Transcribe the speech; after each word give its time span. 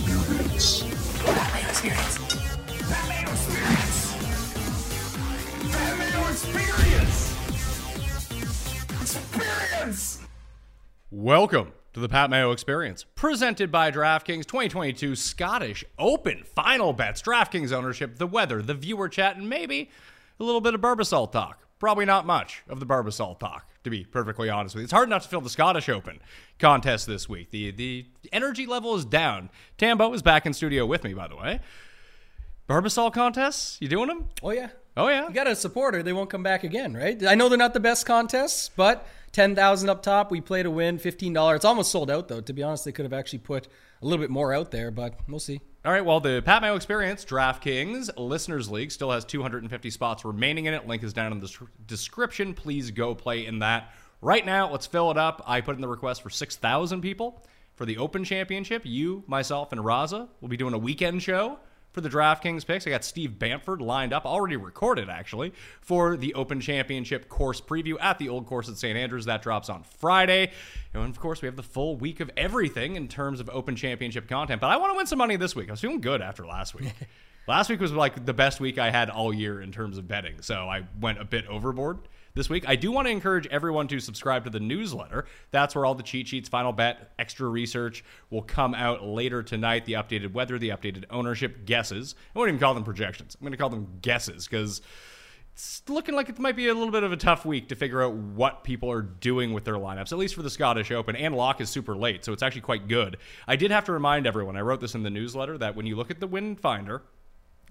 Experience. 0.00 0.82
Pat 1.24 1.52
Mayo 1.52 1.68
Experience. 1.68 2.16
Pat 2.88 3.08
Mayo 3.08 3.30
Experience. 3.30 4.16
Pat 5.70 5.98
Mayo 5.98 6.28
Experience. 6.30 7.36
Experience. 9.02 10.20
Welcome 11.10 11.72
to 11.92 12.00
the 12.00 12.08
Pat 12.08 12.30
Mayo 12.30 12.50
Experience, 12.50 13.04
presented 13.14 13.70
by 13.70 13.90
DraftKings 13.90 14.46
2022 14.46 15.14
Scottish 15.16 15.84
Open 15.98 16.44
Final 16.44 16.94
Bets. 16.94 17.20
DraftKings 17.20 17.70
ownership, 17.70 18.16
the 18.16 18.26
weather, 18.26 18.62
the 18.62 18.72
viewer 18.72 19.10
chat, 19.10 19.36
and 19.36 19.50
maybe 19.50 19.90
a 20.38 20.44
little 20.44 20.62
bit 20.62 20.72
of 20.72 20.80
Barbasol 20.80 21.30
talk. 21.30 21.66
Probably 21.80 22.04
not 22.04 22.26
much 22.26 22.62
of 22.68 22.78
the 22.78 22.86
Barbasol 22.86 23.38
talk, 23.40 23.66
to 23.84 23.90
be 23.90 24.04
perfectly 24.04 24.48
honest 24.50 24.74
with 24.74 24.82
you. 24.82 24.84
It's 24.84 24.92
hard 24.92 25.08
enough 25.08 25.22
to 25.22 25.28
fill 25.28 25.40
the 25.40 25.50
Scottish 25.50 25.88
Open 25.88 26.20
contest 26.58 27.06
this 27.06 27.28
week. 27.28 27.50
The 27.50 27.70
the 27.72 28.06
energy 28.32 28.66
level 28.66 28.94
is 28.94 29.06
down. 29.06 29.48
Tambo 29.78 30.12
is 30.12 30.20
back 30.22 30.44
in 30.44 30.52
studio 30.52 30.84
with 30.84 31.02
me, 31.02 31.14
by 31.14 31.26
the 31.26 31.36
way. 31.36 31.60
Barbasol 32.68 33.12
contests? 33.12 33.78
You 33.80 33.88
doing 33.88 34.08
them? 34.08 34.28
Oh 34.42 34.50
yeah. 34.50 34.68
Oh 34.96 35.08
yeah. 35.08 35.26
You 35.26 35.34
got 35.34 35.46
a 35.46 35.56
supporter, 35.56 36.02
they 36.02 36.12
won't 36.12 36.28
come 36.28 36.42
back 36.42 36.64
again, 36.64 36.94
right? 36.94 37.20
I 37.26 37.34
know 37.34 37.48
they're 37.48 37.56
not 37.56 37.72
the 37.72 37.80
best 37.80 38.04
contests, 38.04 38.70
but 38.76 39.06
ten 39.32 39.56
thousand 39.56 39.88
up 39.88 40.02
top, 40.02 40.30
we 40.30 40.42
play 40.42 40.62
to 40.62 40.70
win, 40.70 40.98
fifteen 40.98 41.32
dollars. 41.32 41.56
It's 41.56 41.64
almost 41.64 41.90
sold 41.90 42.10
out 42.10 42.28
though. 42.28 42.42
To 42.42 42.52
be 42.52 42.62
honest, 42.62 42.84
they 42.84 42.92
could 42.92 43.06
have 43.06 43.14
actually 43.14 43.38
put 43.38 43.68
a 44.02 44.06
little 44.06 44.22
bit 44.22 44.30
more 44.30 44.52
out 44.52 44.70
there, 44.70 44.90
but 44.90 45.14
we'll 45.28 45.40
see. 45.40 45.60
All 45.84 45.92
right, 45.92 46.04
well, 46.04 46.20
the 46.20 46.42
Pat 46.44 46.62
Mayo 46.62 46.76
Experience 46.76 47.24
DraftKings 47.24 48.10
Listeners 48.18 48.70
League 48.70 48.92
still 48.92 49.10
has 49.10 49.24
250 49.24 49.90
spots 49.90 50.24
remaining 50.24 50.66
in 50.66 50.74
it. 50.74 50.86
Link 50.86 51.02
is 51.02 51.12
down 51.12 51.32
in 51.32 51.40
the 51.40 51.50
description. 51.86 52.52
Please 52.54 52.90
go 52.90 53.14
play 53.14 53.46
in 53.46 53.60
that. 53.60 53.92
Right 54.20 54.44
now, 54.44 54.70
let's 54.70 54.86
fill 54.86 55.10
it 55.10 55.16
up. 55.16 55.42
I 55.46 55.62
put 55.62 55.76
in 55.76 55.80
the 55.80 55.88
request 55.88 56.22
for 56.22 56.28
6,000 56.28 57.00
people 57.00 57.44
for 57.74 57.86
the 57.86 57.96
Open 57.96 58.24
Championship. 58.24 58.82
You, 58.84 59.24
myself, 59.26 59.72
and 59.72 59.80
Raza 59.80 60.28
will 60.42 60.48
be 60.48 60.58
doing 60.58 60.74
a 60.74 60.78
weekend 60.78 61.22
show 61.22 61.58
for 61.92 62.00
the 62.00 62.08
DraftKings 62.08 62.66
picks. 62.66 62.86
I 62.86 62.90
got 62.90 63.04
Steve 63.04 63.38
Bamford 63.38 63.80
lined 63.80 64.12
up, 64.12 64.24
already 64.24 64.56
recorded 64.56 65.08
actually, 65.08 65.52
for 65.80 66.16
the 66.16 66.34
Open 66.34 66.60
Championship 66.60 67.28
course 67.28 67.60
preview 67.60 67.96
at 68.00 68.18
the 68.18 68.28
Old 68.28 68.46
Course 68.46 68.68
at 68.68 68.76
St. 68.76 68.96
Andrews. 68.96 69.24
That 69.24 69.42
drops 69.42 69.68
on 69.68 69.82
Friday. 69.82 70.52
And 70.94 71.04
of 71.04 71.18
course, 71.20 71.42
we 71.42 71.46
have 71.46 71.56
the 71.56 71.62
full 71.62 71.96
week 71.96 72.20
of 72.20 72.30
everything 72.36 72.96
in 72.96 73.08
terms 73.08 73.40
of 73.40 73.48
Open 73.50 73.76
Championship 73.76 74.28
content. 74.28 74.60
But 74.60 74.68
I 74.68 74.76
want 74.76 74.92
to 74.92 74.96
win 74.96 75.06
some 75.06 75.18
money 75.18 75.36
this 75.36 75.54
week. 75.54 75.68
I 75.68 75.72
was 75.72 75.80
feeling 75.80 76.00
good 76.00 76.22
after 76.22 76.46
last 76.46 76.74
week. 76.74 76.92
last 77.48 77.70
week 77.70 77.80
was 77.80 77.92
like 77.92 78.24
the 78.24 78.34
best 78.34 78.60
week 78.60 78.78
I 78.78 78.90
had 78.90 79.10
all 79.10 79.32
year 79.32 79.60
in 79.60 79.72
terms 79.72 79.98
of 79.98 80.06
betting. 80.06 80.42
So 80.42 80.68
I 80.68 80.86
went 81.00 81.20
a 81.20 81.24
bit 81.24 81.46
overboard 81.46 81.98
this 82.34 82.48
week. 82.48 82.64
I 82.68 82.76
do 82.76 82.92
want 82.92 83.06
to 83.06 83.12
encourage 83.12 83.46
everyone 83.48 83.88
to 83.88 84.00
subscribe 84.00 84.44
to 84.44 84.50
the 84.50 84.60
newsletter. 84.60 85.26
That's 85.50 85.74
where 85.74 85.84
all 85.84 85.94
the 85.94 86.02
cheat 86.02 86.28
sheets, 86.28 86.48
final 86.48 86.72
bet, 86.72 87.12
extra 87.18 87.48
research 87.48 88.04
will 88.30 88.42
come 88.42 88.74
out 88.74 89.04
later 89.04 89.42
tonight. 89.42 89.84
The 89.84 89.94
updated 89.94 90.32
weather, 90.32 90.58
the 90.58 90.70
updated 90.70 91.04
ownership, 91.10 91.66
guesses. 91.66 92.14
I 92.34 92.38
won't 92.38 92.48
even 92.48 92.60
call 92.60 92.74
them 92.74 92.84
projections. 92.84 93.36
I'm 93.38 93.44
going 93.44 93.52
to 93.52 93.58
call 93.58 93.70
them 93.70 93.98
guesses 94.02 94.46
because 94.46 94.82
it's 95.52 95.82
looking 95.88 96.14
like 96.14 96.28
it 96.28 96.38
might 96.38 96.56
be 96.56 96.68
a 96.68 96.74
little 96.74 96.92
bit 96.92 97.02
of 97.02 97.12
a 97.12 97.16
tough 97.16 97.44
week 97.44 97.68
to 97.68 97.74
figure 97.74 98.02
out 98.02 98.14
what 98.14 98.64
people 98.64 98.90
are 98.90 99.02
doing 99.02 99.52
with 99.52 99.64
their 99.64 99.74
lineups, 99.74 100.12
at 100.12 100.18
least 100.18 100.34
for 100.34 100.42
the 100.42 100.50
Scottish 100.50 100.90
Open. 100.90 101.16
And 101.16 101.34
lock 101.34 101.60
is 101.60 101.68
super 101.68 101.96
late, 101.96 102.24
so 102.24 102.32
it's 102.32 102.42
actually 102.42 102.62
quite 102.62 102.88
good. 102.88 103.18
I 103.46 103.56
did 103.56 103.70
have 103.70 103.84
to 103.84 103.92
remind 103.92 104.26
everyone, 104.26 104.56
I 104.56 104.60
wrote 104.60 104.80
this 104.80 104.94
in 104.94 105.02
the 105.02 105.10
newsletter, 105.10 105.58
that 105.58 105.76
when 105.76 105.86
you 105.86 105.96
look 105.96 106.10
at 106.10 106.20
the 106.20 106.26
Wind 106.26 106.60
finder, 106.60 107.02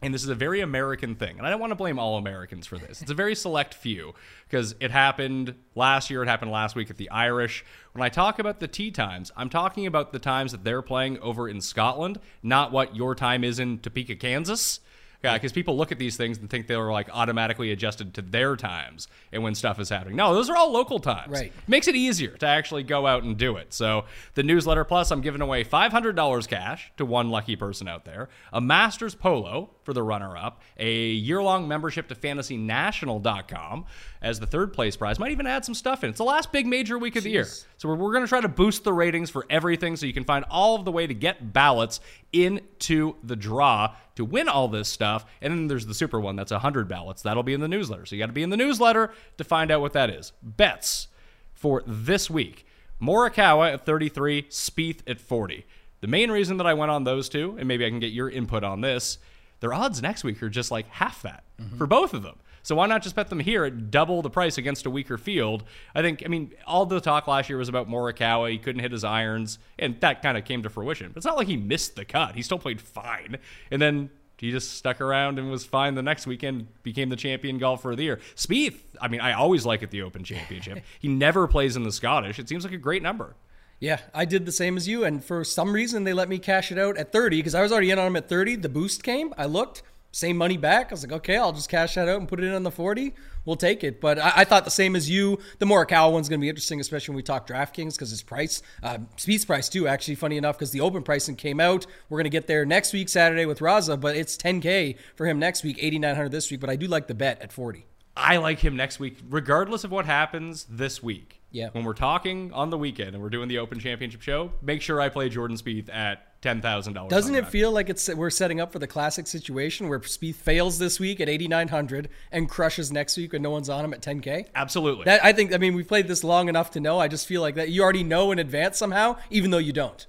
and 0.02 0.14
this 0.14 0.24
is 0.24 0.30
a 0.30 0.36
very 0.36 0.62
American 0.62 1.16
thing, 1.16 1.38
and 1.38 1.46
I 1.46 1.50
don't 1.50 1.60
want 1.60 1.72
to 1.72 1.76
blame 1.76 2.00
all 2.00 2.18
Americans 2.18 2.66
for 2.66 2.78
this. 2.78 3.02
It's 3.02 3.12
a 3.12 3.16
very 3.16 3.36
select 3.36 3.74
few 3.74 4.14
because 4.48 4.76
it 4.80 4.92
happened 4.92 5.56
last 5.76 6.10
year, 6.10 6.24
it 6.24 6.28
happened 6.28 6.52
last 6.52 6.76
week 6.76 6.90
at 6.90 6.98
the 6.98 7.10
Irish. 7.10 7.66
When 7.94 8.02
I 8.02 8.10
talk 8.10 8.40
about 8.40 8.60
the 8.60 8.68
tea 8.68 8.92
times, 8.92 9.32
I'm 9.36 9.50
talking 9.50 9.86
about 9.86 10.12
the 10.14 10.20
times 10.20 10.52
that 10.52 10.64
they're 10.64 10.82
playing 10.82 11.20
over 11.20 11.50
in 11.50 11.60
Scotland, 11.60 12.20
not 12.42 12.72
what 12.72 12.96
your 12.96 13.14
time 13.14 13.44
is 13.44 13.60
in 13.60 13.80
Topeka, 13.80 14.16
Kansas. 14.16 14.80
Yeah, 15.22 15.34
because 15.34 15.52
people 15.52 15.76
look 15.76 15.92
at 15.92 16.00
these 16.00 16.16
things 16.16 16.38
and 16.38 16.50
think 16.50 16.68
they're 16.68 16.92
like 16.92 17.10
automatically 17.12 17.72
adjusted 17.72 18.14
to 18.14 18.22
their 18.22 18.56
times 18.56 19.10
and 19.34 19.44
when 19.44 19.54
stuff 19.54 19.78
is 19.78 19.90
happening. 19.90 20.16
No, 20.16 20.34
those 20.34 20.50
are 20.50 20.56
all 20.56 20.72
local 20.72 20.98
times. 21.00 21.32
Right. 21.34 21.52
Makes 21.68 21.90
it 21.90 21.96
easier 21.96 22.32
to 22.38 22.48
actually 22.48 22.84
go 22.84 23.06
out 23.06 23.24
and 23.24 23.38
do 23.38 23.58
it. 23.58 23.74
So 23.74 24.06
the 24.36 24.44
newsletter 24.44 24.86
plus, 24.86 25.12
I'm 25.12 25.20
giving 25.20 25.42
away 25.42 25.66
$500 25.66 26.48
cash 26.48 26.94
to 26.96 27.06
one 27.06 27.30
lucky 27.30 27.58
person 27.58 27.90
out 27.90 28.06
there, 28.06 28.30
a 28.54 28.62
Masters 28.62 29.14
Polo 29.14 29.72
for 29.84 29.92
the 29.92 30.04
runner-up, 30.04 30.62
a 30.78 31.10
year-long 31.10 31.68
membership 31.68 32.08
to 32.08 32.16
FantasyNational.com 32.16 33.86
as 34.22 34.40
the 34.40 34.46
third 34.46 34.72
place 34.72 34.96
prize. 34.96 35.20
Might 35.20 35.32
even 35.32 35.48
add 35.48 35.66
some 35.66 35.76
stuff 35.76 36.04
in. 36.04 36.12
It's 36.12 36.18
the 36.18 36.24
last 36.24 36.52
big 36.52 36.66
major 36.66 36.98
week 36.98 37.16
of 37.18 37.24
the 37.24 37.32
year. 37.32 37.48
So 37.78 37.90
we're, 37.90 37.96
we're 37.96 38.14
going 38.14 38.24
to 38.24 38.30
try 38.30 38.42
to 38.42 38.48
boost 38.48 38.84
the 38.84 38.94
ratings 38.94 39.30
for 39.30 39.46
everything 39.50 39.98
so 39.98 40.06
you 40.06 40.14
can 40.14 40.24
find 40.26 40.46
all 40.50 40.76
of 40.76 40.86
the 40.86 40.92
way 40.92 41.08
to 41.08 41.14
get 41.14 41.52
ballots 41.54 42.00
into 42.32 43.16
the 43.24 43.36
draw 43.36 43.96
to 44.16 44.26
win 44.26 44.48
all 44.50 44.68
this 44.68 44.90
stuff. 44.90 45.09
And 45.42 45.52
then 45.52 45.68
there's 45.68 45.86
the 45.86 45.94
super 45.94 46.20
one 46.20 46.36
that's 46.36 46.52
100 46.52 46.88
ballots. 46.88 47.22
That'll 47.22 47.44
be 47.44 47.54
in 47.54 47.62
the 47.62 47.68
newsletter. 47.68 48.06
So 48.06 48.16
you 48.16 48.22
got 48.22 48.28
to 48.28 48.34
be 48.34 48.44
in 48.44 48.50
the 48.50 48.58
newsletter 48.58 49.12
to 49.38 49.44
find 49.44 49.72
out 49.72 49.82
what 49.82 49.94
that 49.94 50.10
is. 50.10 50.34
Bets 50.42 51.08
for 51.54 51.84
this 51.86 52.30
week. 52.30 52.66
Morikawa 53.02 53.74
at 53.74 53.86
33, 53.86 54.44
Spieth 54.44 55.00
at 55.08 55.20
40. 55.20 55.66
The 56.02 56.08
main 56.08 56.32
reason 56.32 56.58
that 56.58 56.68
I 56.68 56.74
went 56.74 56.92
on 56.92 57.04
those 57.04 57.30
two, 57.30 57.56
and 57.58 57.68
maybe 57.68 57.86
I 57.86 57.90
can 57.90 58.00
get 58.00 58.12
your 58.12 58.30
input 58.30 58.64
on 58.64 58.82
this, 58.82 59.18
their 59.60 59.74
odds 59.74 60.02
next 60.02 60.24
week 60.24 60.42
are 60.42 60.50
just 60.50 60.72
like 60.72 60.88
half 60.88 61.22
that 61.24 61.44
mm-hmm. 61.60 61.78
for 61.78 61.88
both 61.88 62.14
of 62.14 62.24
them. 62.24 62.38
So 62.62 62.76
why 62.76 62.88
not 62.88 63.02
just 63.02 63.16
bet 63.16 63.30
them 63.30 63.40
here 63.40 63.66
at 63.66 63.90
double 63.90 64.22
the 64.22 64.30
price 64.30 64.58
against 64.58 64.86
a 64.86 64.90
weaker 64.90 65.18
field? 65.18 65.64
I 65.96 66.02
think, 66.02 66.24
I 66.26 66.28
mean, 66.28 66.52
all 66.68 66.86
the 66.86 67.00
talk 67.00 67.28
last 67.28 67.50
year 67.50 67.58
was 67.58 67.70
about 67.70 67.90
Morikawa. 67.90 68.52
He 68.52 68.58
couldn't 68.58 68.82
hit 68.82 68.92
his 68.92 69.04
irons, 69.04 69.60
and 69.78 70.00
that 70.02 70.22
kind 70.22 70.38
of 70.38 70.46
came 70.46 70.64
to 70.64 70.70
fruition. 70.70 71.08
But 71.10 71.18
it's 71.18 71.26
not 71.26 71.38
like 71.38 71.48
he 71.48 71.58
missed 71.58 71.96
the 71.96 72.06
cut. 72.06 72.36
He 72.36 72.42
still 72.42 72.60
played 72.60 72.82
fine. 72.82 73.38
And 73.72 73.82
then 73.82 74.10
he 74.40 74.52
just 74.52 74.74
stuck 74.74 75.02
around 75.02 75.38
and 75.38 75.52
was 75.52 75.66
fine 75.66 75.96
the 75.96 76.02
next 76.02 76.26
weekend, 76.26 76.68
became 76.84 77.10
the 77.10 77.16
champion 77.16 77.58
golfer 77.58 77.92
of 77.92 77.98
the 77.98 78.04
year. 78.04 78.20
Spieth, 78.36 78.80
I 79.02 79.08
mean, 79.08 79.22
I 79.22 79.34
always 79.34 79.66
like 79.66 79.84
at 79.84 79.92
the 79.92 80.02
Open 80.02 80.24
Championship. 80.24 80.84
he 81.00 81.08
never 81.08 81.48
plays 81.48 81.76
in 81.76 81.84
the 81.84 81.92
Scottish. 81.92 82.40
It 82.40 82.48
seems 82.48 82.64
like 82.64 82.74
a 82.74 82.78
great 82.78 83.04
number. 83.04 83.36
Yeah, 83.80 84.00
I 84.14 84.26
did 84.26 84.46
the 84.46 84.52
same 84.52 84.76
as 84.76 84.88
you, 84.88 85.06
and 85.06 85.24
for 85.24 85.44
some 85.44 85.72
reason 85.72 86.04
they 86.04 86.14
let 86.14 86.28
me 86.28 86.38
cash 86.38 86.72
it 86.72 86.78
out 86.78 86.98
at 86.98 87.12
30 87.12 87.38
because 87.38 87.56
I 87.56 87.62
was 87.62 87.72
already 87.72 87.92
in 87.92 88.00
on 88.00 88.08
him 88.08 88.16
at 88.18 88.28
30. 88.28 88.58
The 88.58 88.70
boost 88.70 89.04
came. 89.04 89.34
I 89.38 89.46
looked, 89.46 89.84
same 90.12 90.38
money 90.38 90.58
back. 90.58 90.88
I 90.92 90.94
was 90.94 91.04
like, 91.04 91.12
okay, 91.12 91.38
I'll 91.38 91.54
just 91.54 91.70
cash 91.70 91.96
that 91.96 92.08
out 92.08 92.20
and 92.20 92.28
put 92.28 92.40
it 92.40 92.46
in 92.46 92.54
on 92.54 92.64
the 92.64 92.72
40. 92.72 93.14
We'll 93.46 93.56
take 93.56 93.84
it. 93.84 94.02
But 94.02 94.20
I, 94.20 94.34
I 94.38 94.44
thought 94.44 94.66
the 94.66 94.72
same 94.72 94.96
as 94.96 95.10
you. 95.10 95.40
The 95.60 95.66
Morikawa 95.66 96.12
one's 96.12 96.30
going 96.30 96.40
to 96.40 96.44
be 96.44 96.50
interesting, 96.50 96.80
especially 96.80 97.14
when 97.14 97.18
we 97.18 97.24
talk 97.24 97.48
DraftKings 97.48 97.94
because 97.94 98.10
his 98.10 98.24
price, 98.24 98.62
uh, 98.84 99.00
Spieth's 99.18 99.46
price 99.46 99.70
too, 99.70 99.88
actually, 99.88 100.16
funny 100.16 100.38
enough, 100.38 100.58
because 100.58 100.72
the 100.72 100.82
open 100.82 101.04
pricing 101.04 101.36
came 101.36 101.60
out. 101.60 101.86
We're 102.10 102.18
going 102.18 102.26
to 102.26 102.30
get 102.30 102.48
there 102.48 102.66
next 102.66 102.94
week, 102.94 103.10
Saturday 103.10 103.46
with 103.46 103.60
Raza, 103.60 104.00
but 104.00 104.16
it's 104.16 104.36
10K 104.38 104.98
for 105.16 105.26
him 105.26 105.40
next 105.40 105.64
week, 105.64 105.78
8,900 105.80 106.30
this 106.30 106.50
week. 106.50 106.60
But 106.60 106.70
I 106.70 106.76
do 106.76 106.88
like 106.88 107.08
the 107.08 107.16
bet 107.16 107.42
at 107.42 107.52
40. 107.52 107.86
I 108.18 108.38
like 108.38 108.60
him 108.60 108.76
next 108.76 109.00
week, 109.00 109.18
regardless 109.30 109.84
of 109.84 109.92
what 109.92 110.06
happens 110.06 110.66
this 110.70 111.02
week. 111.02 111.42
Yeah. 111.52 111.70
When 111.72 111.84
we're 111.84 111.94
talking 111.94 112.52
on 112.54 112.70
the 112.70 112.78
weekend 112.78 113.14
and 113.14 113.22
we're 113.24 113.30
doing 113.30 113.48
the 113.48 113.60
Open 113.60 113.80
Championship 113.80 114.22
show, 114.22 114.52
make 114.62 114.82
sure 114.82 115.00
I 115.00 115.10
play 115.10 115.30
Jordan 115.30 115.58
Spieth 115.58 115.90
at 115.94 116.29
ten 116.42 116.62
thousand 116.62 116.94
dollars. 116.94 117.10
Doesn't 117.10 117.36
it 117.36 117.48
feel 117.48 117.72
like 117.72 117.90
it's 117.90 118.08
we're 118.14 118.30
setting 118.30 118.60
up 118.62 118.72
for 118.72 118.80
the 118.80 118.88
classic 118.88 119.28
situation 119.28 119.90
where 119.90 120.00
Spieth 120.00 120.36
fails 120.36 120.80
this 120.80 121.00
week 121.00 121.20
at 121.20 121.28
8900 121.30 122.10
and 122.32 122.50
crushes 122.50 122.92
next 122.92 123.18
week 123.18 123.34
when 123.34 123.42
no 123.42 123.50
one's 123.50 123.70
on 123.70 123.84
him 123.86 123.94
at 123.94 124.02
10k? 124.02 124.48
Absolutely. 124.56 125.06
That 125.06 125.24
I 125.24 125.34
think 125.34 125.54
I 125.54 125.58
mean 125.58 125.76
we've 125.76 125.88
played 125.88 126.08
this 126.08 126.24
long 126.24 126.50
enough 126.50 126.72
to 126.72 126.80
know. 126.80 127.00
I 127.00 127.08
just 127.08 127.28
feel 127.28 127.42
like 127.42 127.56
that 127.56 127.70
you 127.70 127.84
already 127.84 128.04
know 128.04 128.32
in 128.32 128.40
advance 128.40 128.78
somehow 128.78 129.18
even 129.30 129.52
though 129.52 129.58
you 129.58 129.74
don't. 129.74 130.06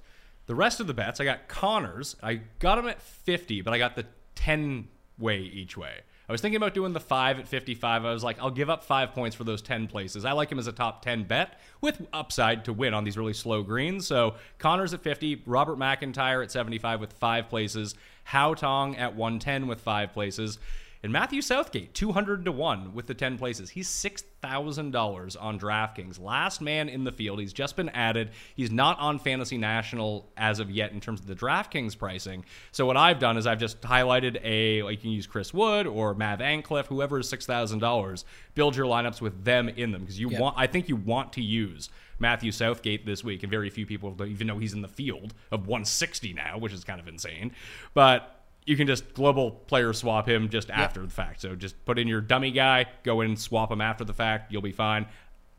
the 0.47 0.55
rest 0.55 0.79
of 0.79 0.87
the 0.87 0.93
bets, 0.93 1.19
I 1.19 1.25
got 1.25 1.47
Connors. 1.47 2.15
I 2.21 2.41
got 2.59 2.77
him 2.77 2.87
at 2.87 3.01
fifty, 3.01 3.61
but 3.61 3.73
I 3.73 3.77
got 3.77 3.95
the 3.95 4.05
ten 4.35 4.87
way 5.17 5.39
each 5.39 5.77
way. 5.77 5.99
I 6.27 6.31
was 6.31 6.41
thinking 6.41 6.57
about 6.57 6.73
doing 6.73 6.93
the 6.93 6.99
five 6.99 7.39
at 7.39 7.47
55. 7.47 8.05
I 8.05 8.13
was 8.13 8.23
like, 8.23 8.39
I'll 8.39 8.51
give 8.51 8.69
up 8.69 8.83
five 8.83 9.13
points 9.13 9.35
for 9.35 9.43
those 9.43 9.61
10 9.61 9.87
places. 9.87 10.23
I 10.23 10.31
like 10.31 10.51
him 10.51 10.59
as 10.59 10.67
a 10.67 10.71
top 10.71 11.01
10 11.01 11.23
bet 11.23 11.59
with 11.81 12.05
upside 12.13 12.65
to 12.65 12.73
win 12.73 12.93
on 12.93 13.03
these 13.03 13.17
really 13.17 13.33
slow 13.33 13.63
greens. 13.63 14.07
So 14.07 14.35
Connors 14.57 14.93
at 14.93 15.01
50, 15.01 15.43
Robert 15.45 15.77
McIntyre 15.77 16.43
at 16.43 16.51
75 16.51 16.99
with 16.99 17.13
five 17.13 17.49
places, 17.49 17.95
Hao 18.23 18.53
Tong 18.53 18.95
at 18.95 19.15
110 19.15 19.67
with 19.67 19.81
five 19.81 20.13
places. 20.13 20.57
And 21.03 21.11
Matthew 21.11 21.41
Southgate, 21.41 21.95
200 21.95 22.45
to 22.45 22.51
1 22.51 22.93
with 22.93 23.07
the 23.07 23.15
10 23.15 23.39
places. 23.39 23.71
He's 23.71 23.89
$6,000 23.89 25.37
on 25.41 25.59
DraftKings. 25.59 26.21
Last 26.21 26.61
man 26.61 26.89
in 26.89 27.03
the 27.03 27.11
field. 27.11 27.39
He's 27.39 27.53
just 27.53 27.75
been 27.75 27.89
added. 27.89 28.29
He's 28.55 28.71
not 28.71 28.99
on 28.99 29.17
Fantasy 29.17 29.57
National 29.57 30.31
as 30.37 30.59
of 30.59 30.69
yet 30.69 30.91
in 30.91 30.99
terms 30.99 31.19
of 31.19 31.25
the 31.25 31.35
DraftKings 31.35 31.97
pricing. 31.97 32.45
So 32.71 32.85
what 32.85 32.97
I've 32.97 33.17
done 33.17 33.37
is 33.37 33.47
I've 33.47 33.59
just 33.59 33.81
highlighted 33.81 34.39
a, 34.43 34.83
like 34.83 34.97
you 34.97 35.01
can 35.01 35.11
use 35.11 35.25
Chris 35.25 35.53
Wood 35.53 35.87
or 35.87 36.13
Mav 36.13 36.39
Ancliffe, 36.39 36.85
whoever 36.85 37.19
is 37.19 37.31
$6,000. 37.31 38.23
Build 38.53 38.75
your 38.75 38.85
lineups 38.85 39.21
with 39.21 39.43
them 39.43 39.69
in 39.69 39.91
them 39.91 40.01
because 40.01 40.19
you 40.19 40.29
want, 40.29 40.55
I 40.57 40.67
think 40.67 40.87
you 40.87 40.95
want 40.95 41.33
to 41.33 41.41
use 41.41 41.89
Matthew 42.19 42.51
Southgate 42.51 43.07
this 43.07 43.23
week, 43.23 43.41
and 43.41 43.49
very 43.49 43.71
few 43.71 43.87
people 43.87 44.15
even 44.23 44.45
know 44.45 44.59
he's 44.59 44.73
in 44.73 44.83
the 44.83 44.87
field 44.87 45.33
of 45.51 45.61
160 45.61 46.33
now, 46.33 46.59
which 46.59 46.71
is 46.71 46.83
kind 46.83 46.99
of 46.99 47.07
insane. 47.07 47.51
But 47.95 48.40
you 48.65 48.77
can 48.77 48.87
just 48.87 49.13
global 49.13 49.51
player 49.51 49.93
swap 49.93 50.27
him 50.27 50.49
just 50.49 50.69
after 50.69 51.01
the 51.01 51.09
fact. 51.11 51.41
So 51.41 51.55
just 51.55 51.83
put 51.85 51.97
in 51.97 52.07
your 52.07 52.21
dummy 52.21 52.51
guy, 52.51 52.85
go 53.03 53.21
in 53.21 53.29
and 53.29 53.39
swap 53.39 53.71
him 53.71 53.81
after 53.81 54.05
the 54.05 54.13
fact. 54.13 54.51
You'll 54.51 54.61
be 54.61 54.71
fine. 54.71 55.07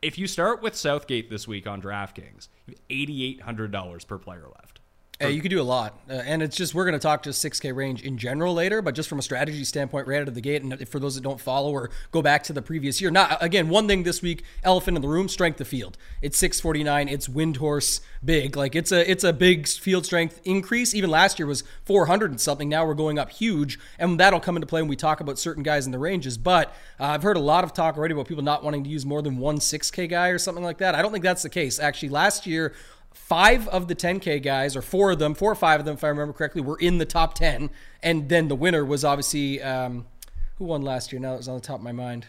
If 0.01 0.17
you 0.17 0.27
start 0.27 0.61
with 0.61 0.75
Southgate 0.75 1.29
this 1.29 1.47
week 1.47 1.65
on 1.65 1.81
DraftKings, 1.81 2.49
$8,800 2.89 4.07
per 4.07 4.17
player 4.17 4.43
left. 4.43 4.62
Yeah, 5.21 5.27
you 5.27 5.41
could 5.41 5.51
do 5.51 5.61
a 5.61 5.63
lot, 5.63 5.99
uh, 6.09 6.13
and 6.13 6.41
it's 6.41 6.57
just 6.57 6.73
we're 6.73 6.85
going 6.85 6.93
to 6.93 6.99
talk 6.99 7.23
to 7.23 7.29
6K 7.29 7.73
range 7.73 8.01
in 8.01 8.17
general 8.17 8.53
later, 8.53 8.81
but 8.81 8.95
just 8.95 9.07
from 9.07 9.19
a 9.19 9.21
strategy 9.21 9.63
standpoint, 9.63 10.07
right 10.07 10.21
out 10.21 10.27
of 10.27 10.33
the 10.33 10.41
gate, 10.41 10.63
and 10.63 10.89
for 10.89 10.99
those 10.99 11.15
that 11.15 11.21
don't 11.21 11.39
follow 11.39 11.71
or 11.71 11.91
go 12.11 12.21
back 12.21 12.43
to 12.43 12.53
the 12.53 12.63
previous 12.63 12.99
year, 12.99 13.11
not 13.11 13.37
again 13.41 13.69
one 13.69 13.87
thing 13.87 14.03
this 14.03 14.21
week, 14.23 14.43
elephant 14.63 14.97
in 14.97 15.01
the 15.01 15.07
room, 15.07 15.29
strength 15.29 15.61
of 15.61 15.67
field. 15.67 15.97
It's 16.21 16.37
649, 16.39 17.07
it's 17.07 17.27
Windhorse 17.27 18.01
big, 18.25 18.57
like 18.57 18.75
it's 18.75 18.91
a 18.91 19.09
it's 19.09 19.23
a 19.23 19.31
big 19.31 19.67
field 19.67 20.05
strength 20.05 20.41
increase. 20.45 20.95
Even 20.95 21.11
last 21.11 21.37
year 21.37 21.45
was 21.45 21.63
400 21.85 22.31
and 22.31 22.41
something. 22.41 22.67
Now 22.67 22.85
we're 22.85 22.95
going 22.95 23.19
up 23.19 23.29
huge, 23.29 23.79
and 23.99 24.19
that'll 24.19 24.39
come 24.39 24.57
into 24.57 24.67
play 24.67 24.81
when 24.81 24.89
we 24.89 24.95
talk 24.95 25.19
about 25.21 25.37
certain 25.37 25.63
guys 25.63 25.85
in 25.85 25.91
the 25.91 25.99
ranges. 25.99 26.39
But 26.39 26.75
uh, 26.99 27.05
I've 27.05 27.23
heard 27.23 27.37
a 27.37 27.41
lot 27.41 27.63
of 27.63 27.71
talk 27.71 27.97
already 27.97 28.13
about 28.13 28.27
people 28.27 28.43
not 28.43 28.63
wanting 28.63 28.83
to 28.83 28.89
use 28.89 29.05
more 29.05 29.21
than 29.21 29.37
one 29.37 29.59
6K 29.59 30.09
guy 30.09 30.29
or 30.29 30.39
something 30.39 30.63
like 30.63 30.79
that. 30.79 30.95
I 30.95 31.03
don't 31.03 31.11
think 31.11 31.23
that's 31.23 31.43
the 31.43 31.49
case. 31.49 31.79
Actually, 31.79 32.09
last 32.09 32.47
year 32.47 32.73
five 33.13 33.67
of 33.69 33.87
the 33.87 33.95
10K 33.95 34.41
guys, 34.41 34.75
or 34.75 34.81
four 34.81 35.11
of 35.11 35.19
them, 35.19 35.33
four 35.33 35.51
or 35.51 35.55
five 35.55 35.79
of 35.79 35.85
them, 35.85 35.95
if 35.95 36.03
I 36.03 36.09
remember 36.09 36.33
correctly, 36.33 36.61
were 36.61 36.77
in 36.77 36.97
the 36.97 37.05
top 37.05 37.33
10. 37.35 37.69
And 38.01 38.29
then 38.29 38.47
the 38.47 38.55
winner 38.55 38.83
was 38.83 39.05
obviously, 39.05 39.61
um, 39.61 40.05
who 40.57 40.65
won 40.65 40.81
last 40.81 41.11
year? 41.11 41.19
Now 41.19 41.31
that 41.31 41.37
was 41.37 41.47
on 41.47 41.55
the 41.55 41.61
top 41.61 41.77
of 41.77 41.83
my 41.83 41.91
mind. 41.91 42.27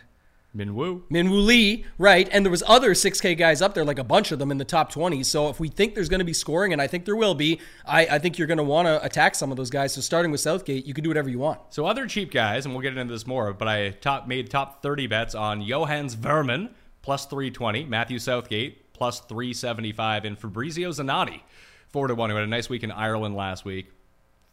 Minwoo. 0.57 1.03
Minwoo 1.11 1.45
Lee, 1.45 1.85
right? 1.99 2.29
And 2.31 2.47
there 2.47 2.51
was 2.51 2.63
other 2.67 2.93
6K 2.93 3.37
guys 3.37 3.61
up 3.61 3.75
there, 3.75 3.85
like 3.85 3.99
a 3.99 4.05
bunch 4.05 4.31
of 4.31 4.39
them 4.39 4.51
in 4.51 4.59
the 4.59 4.65
top 4.65 4.91
20. 4.91 5.23
So 5.25 5.49
if 5.49 5.59
we 5.59 5.69
think 5.69 5.95
there's 5.95 6.09
going 6.09 6.21
to 6.21 6.25
be 6.25 6.33
scoring, 6.33 6.73
and 6.73 6.81
I 6.81 6.87
think 6.87 7.05
there 7.05 7.17
will 7.17 7.35
be, 7.35 7.61
I, 7.85 8.07
I 8.07 8.19
think 8.19 8.39
you're 8.39 8.47
going 8.47 8.59
to 8.59 8.65
want 8.65 8.87
to 8.87 9.05
attack 9.05 9.35
some 9.35 9.51
of 9.51 9.57
those 9.57 9.71
guys. 9.71 9.95
So 9.95 10.01
starting 10.01 10.31
with 10.31 10.41
Southgate, 10.41 10.87
you 10.87 10.95
can 10.95 11.03
do 11.03 11.11
whatever 11.11 11.29
you 11.29 11.41
want. 11.41 11.61
So 11.71 11.87
other 11.87 12.07
cheap 12.07 12.31
guys, 12.31 12.67
and 12.67 12.75
we'll 12.75 12.83
get 12.83 12.97
into 12.97 13.13
this 13.13 13.27
more, 13.27 13.53
but 13.53 13.67
I 13.67 13.91
top 13.91 14.29
made 14.29 14.49
top 14.51 14.83
30 14.83 15.09
bets 15.09 15.35
on 15.35 15.67
Johannes 15.67 16.15
Veerman, 16.15 16.71
plus 17.03 17.27
320, 17.27 17.85
Matthew 17.87 18.19
Southgate, 18.19 18.84
plus 18.95 19.21
375, 19.21 20.25
and 20.25 20.39
Fabrizio 20.39 20.91
Zanotti, 20.91 21.41
4 21.89 22.09
to 22.09 22.15
1, 22.15 22.31
who 22.31 22.37
had 22.37 22.45
a 22.45 22.49
nice 22.49 22.69
week 22.71 22.83
in 22.83 22.91
Ireland 22.91 23.37
last 23.37 23.65
week. 23.65 23.91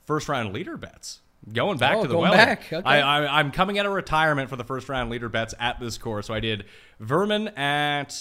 First 0.06 0.28
round 0.28 0.52
leader 0.54 0.76
bets. 0.78 1.22
Going 1.54 1.78
back 1.80 1.98
Oh, 1.98 2.02
to 2.04 2.08
the 2.08 2.18
well. 2.18 2.34
okay. 2.52 2.82
I, 2.86 3.00
I, 3.00 3.40
I'm 3.40 3.52
coming 3.52 3.80
out 3.80 3.86
of 3.88 3.94
retirement 3.94 4.50
for 4.50 4.56
the 4.58 4.64
first 4.64 4.90
round 4.90 5.10
leader 5.10 5.30
bets 5.30 5.56
at 5.60 5.80
this 5.80 5.98
course. 5.98 6.28
So 6.28 6.34
I 6.36 6.40
did 6.40 6.66
Veerman 7.02 7.58
at 7.58 8.16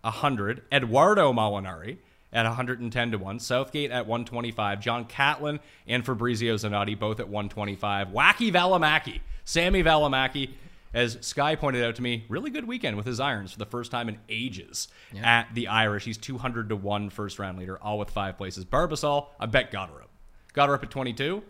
100, 0.00 0.62
Edoardo 0.72 1.32
Molinari 1.32 1.98
at 2.32 2.44
110 2.44 3.10
to 3.12 3.18
1, 3.18 3.38
Southgate 3.38 3.90
at 3.92 4.06
125, 4.06 4.80
John 4.80 5.04
Catlin 5.04 5.60
and 5.86 6.04
Fabrizio 6.04 6.56
Zanotti 6.56 6.98
both 6.98 7.20
at 7.20 7.28
125, 7.28 8.08
Wacky 8.08 8.52
Valimaki, 8.52 9.20
Sami 9.44 9.84
Valimaki, 9.84 10.50
as 10.94 11.18
Sky 11.20 11.56
pointed 11.56 11.84
out 11.84 11.96
to 11.96 12.02
me, 12.02 12.24
really 12.28 12.50
good 12.50 12.66
weekend 12.66 12.96
with 12.96 13.04
his 13.04 13.20
irons 13.20 13.52
for 13.52 13.58
the 13.58 13.66
first 13.66 13.90
time 13.90 14.08
in 14.08 14.18
ages 14.28 14.88
at 15.22 15.48
the 15.54 15.68
Irish. 15.68 16.04
He's 16.04 16.16
200 16.16 16.68
to 16.70 16.76
1 16.76 17.10
first 17.10 17.38
round 17.38 17.58
leader, 17.58 17.76
all 17.82 17.98
with 17.98 18.10
five 18.10 18.38
places. 18.38 18.64
Barbasol, 18.64 19.26
I 19.38 19.46
bet 19.46 19.70
Goddard. 19.70 20.04
Goddard 20.52 20.82
at 20.84 20.90
22. 20.90 21.42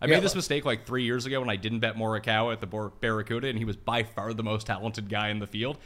I 0.00 0.06
Yeah, 0.06 0.14
made 0.16 0.22
this 0.24 0.34
mistake 0.34 0.64
like 0.64 0.86
three 0.86 1.04
years 1.04 1.26
ago 1.26 1.40
when 1.40 1.48
I 1.50 1.56
didn't 1.56 1.80
bet 1.80 1.96
Morikawa 1.96 2.52
at 2.52 2.60
the 2.60 2.90
Barracuda, 3.00 3.48
and 3.48 3.58
he 3.58 3.64
was 3.64 3.76
by 3.76 4.02
far 4.02 4.32
the 4.34 4.42
most 4.42 4.66
talented 4.66 5.08
guy 5.08 5.28
in 5.28 5.38
the 5.38 5.46
field. 5.46 5.78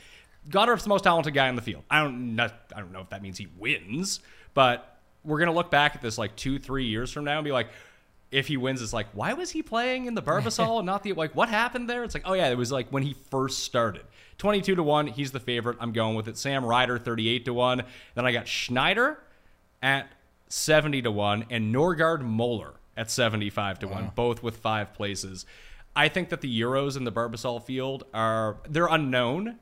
Goddard's 0.49 0.85
the 0.85 0.89
most 0.89 1.05
talented 1.05 1.35
guy 1.35 1.49
in 1.49 1.55
the 1.57 1.63
field. 1.63 1.85
I 1.91 2.03
don't, 2.03 2.35
not, 2.35 2.55
I 2.75 2.81
don't 2.81 2.93
know 2.93 3.01
if 3.03 3.11
that 3.11 3.23
means 3.23 3.39
he 3.39 3.49
wins, 3.59 4.21
but 4.55 4.99
we're 5.23 5.39
gonna 5.39 5.53
look 5.53 5.71
back 5.71 5.95
at 5.95 6.03
this 6.03 6.17
like 6.17 6.35
two, 6.35 6.59
three 6.59 6.87
years 6.87 7.13
from 7.13 7.25
now 7.25 7.39
and 7.39 7.45
be 7.45 7.53
like, 7.53 7.69
if 8.31 8.47
he 8.47 8.57
wins, 8.57 8.81
it's 8.83 8.93
like, 8.93 9.09
why 9.13 9.33
was 9.33 9.51
he 9.51 9.63
playing 9.63 10.07
in 10.07 10.15
the 10.15 10.23
Barbasol 10.31 10.79
and 10.79 10.87
not 10.87 11.03
the 11.03 11.13
like? 11.13 11.35
What 11.35 11.49
happened 11.49 11.89
there? 11.89 12.05
It's 12.05 12.15
like, 12.15 12.25
oh 12.27 12.35
yeah, 12.35 12.49
it 12.49 12.57
was 12.57 12.73
like 12.73 12.91
when 12.91 13.03
he 13.03 13.15
first 13.31 13.61
started. 13.61 14.03
Twenty-two 14.39 14.75
to 14.75 14.83
one, 14.83 15.07
he's 15.07 15.33
the 15.33 15.41
favorite. 15.41 15.77
I'm 15.81 15.93
going 15.93 16.17
with 16.17 16.29
it. 16.29 16.37
Sam 16.37 16.65
Ryder, 16.65 16.99
thirty-eight 16.99 17.45
to 17.45 17.55
one. 17.55 17.83
Then 18.15 18.25
I 18.25 18.33
got 18.33 18.49
Schneider 18.49 19.19
at 19.83 20.11
70 20.49 21.03
to 21.03 21.11
1 21.11 21.47
and 21.49 21.75
Norgaard 21.75 22.23
Moeller 22.23 22.75
at 22.97 23.11
75 23.11 23.79
to 23.79 23.89
1, 23.89 24.13
both 24.15 24.43
with 24.43 24.57
five 24.57 24.93
places. 24.93 25.47
I 25.97 26.09
think 26.09 26.29
that 26.29 26.41
the 26.41 26.61
Euros 26.61 26.97
in 26.97 27.05
the 27.05 27.13
Barbasol 27.13 27.65
field 27.65 28.05
are 28.13 28.59
they're 28.69 28.89
unknown 28.89 29.59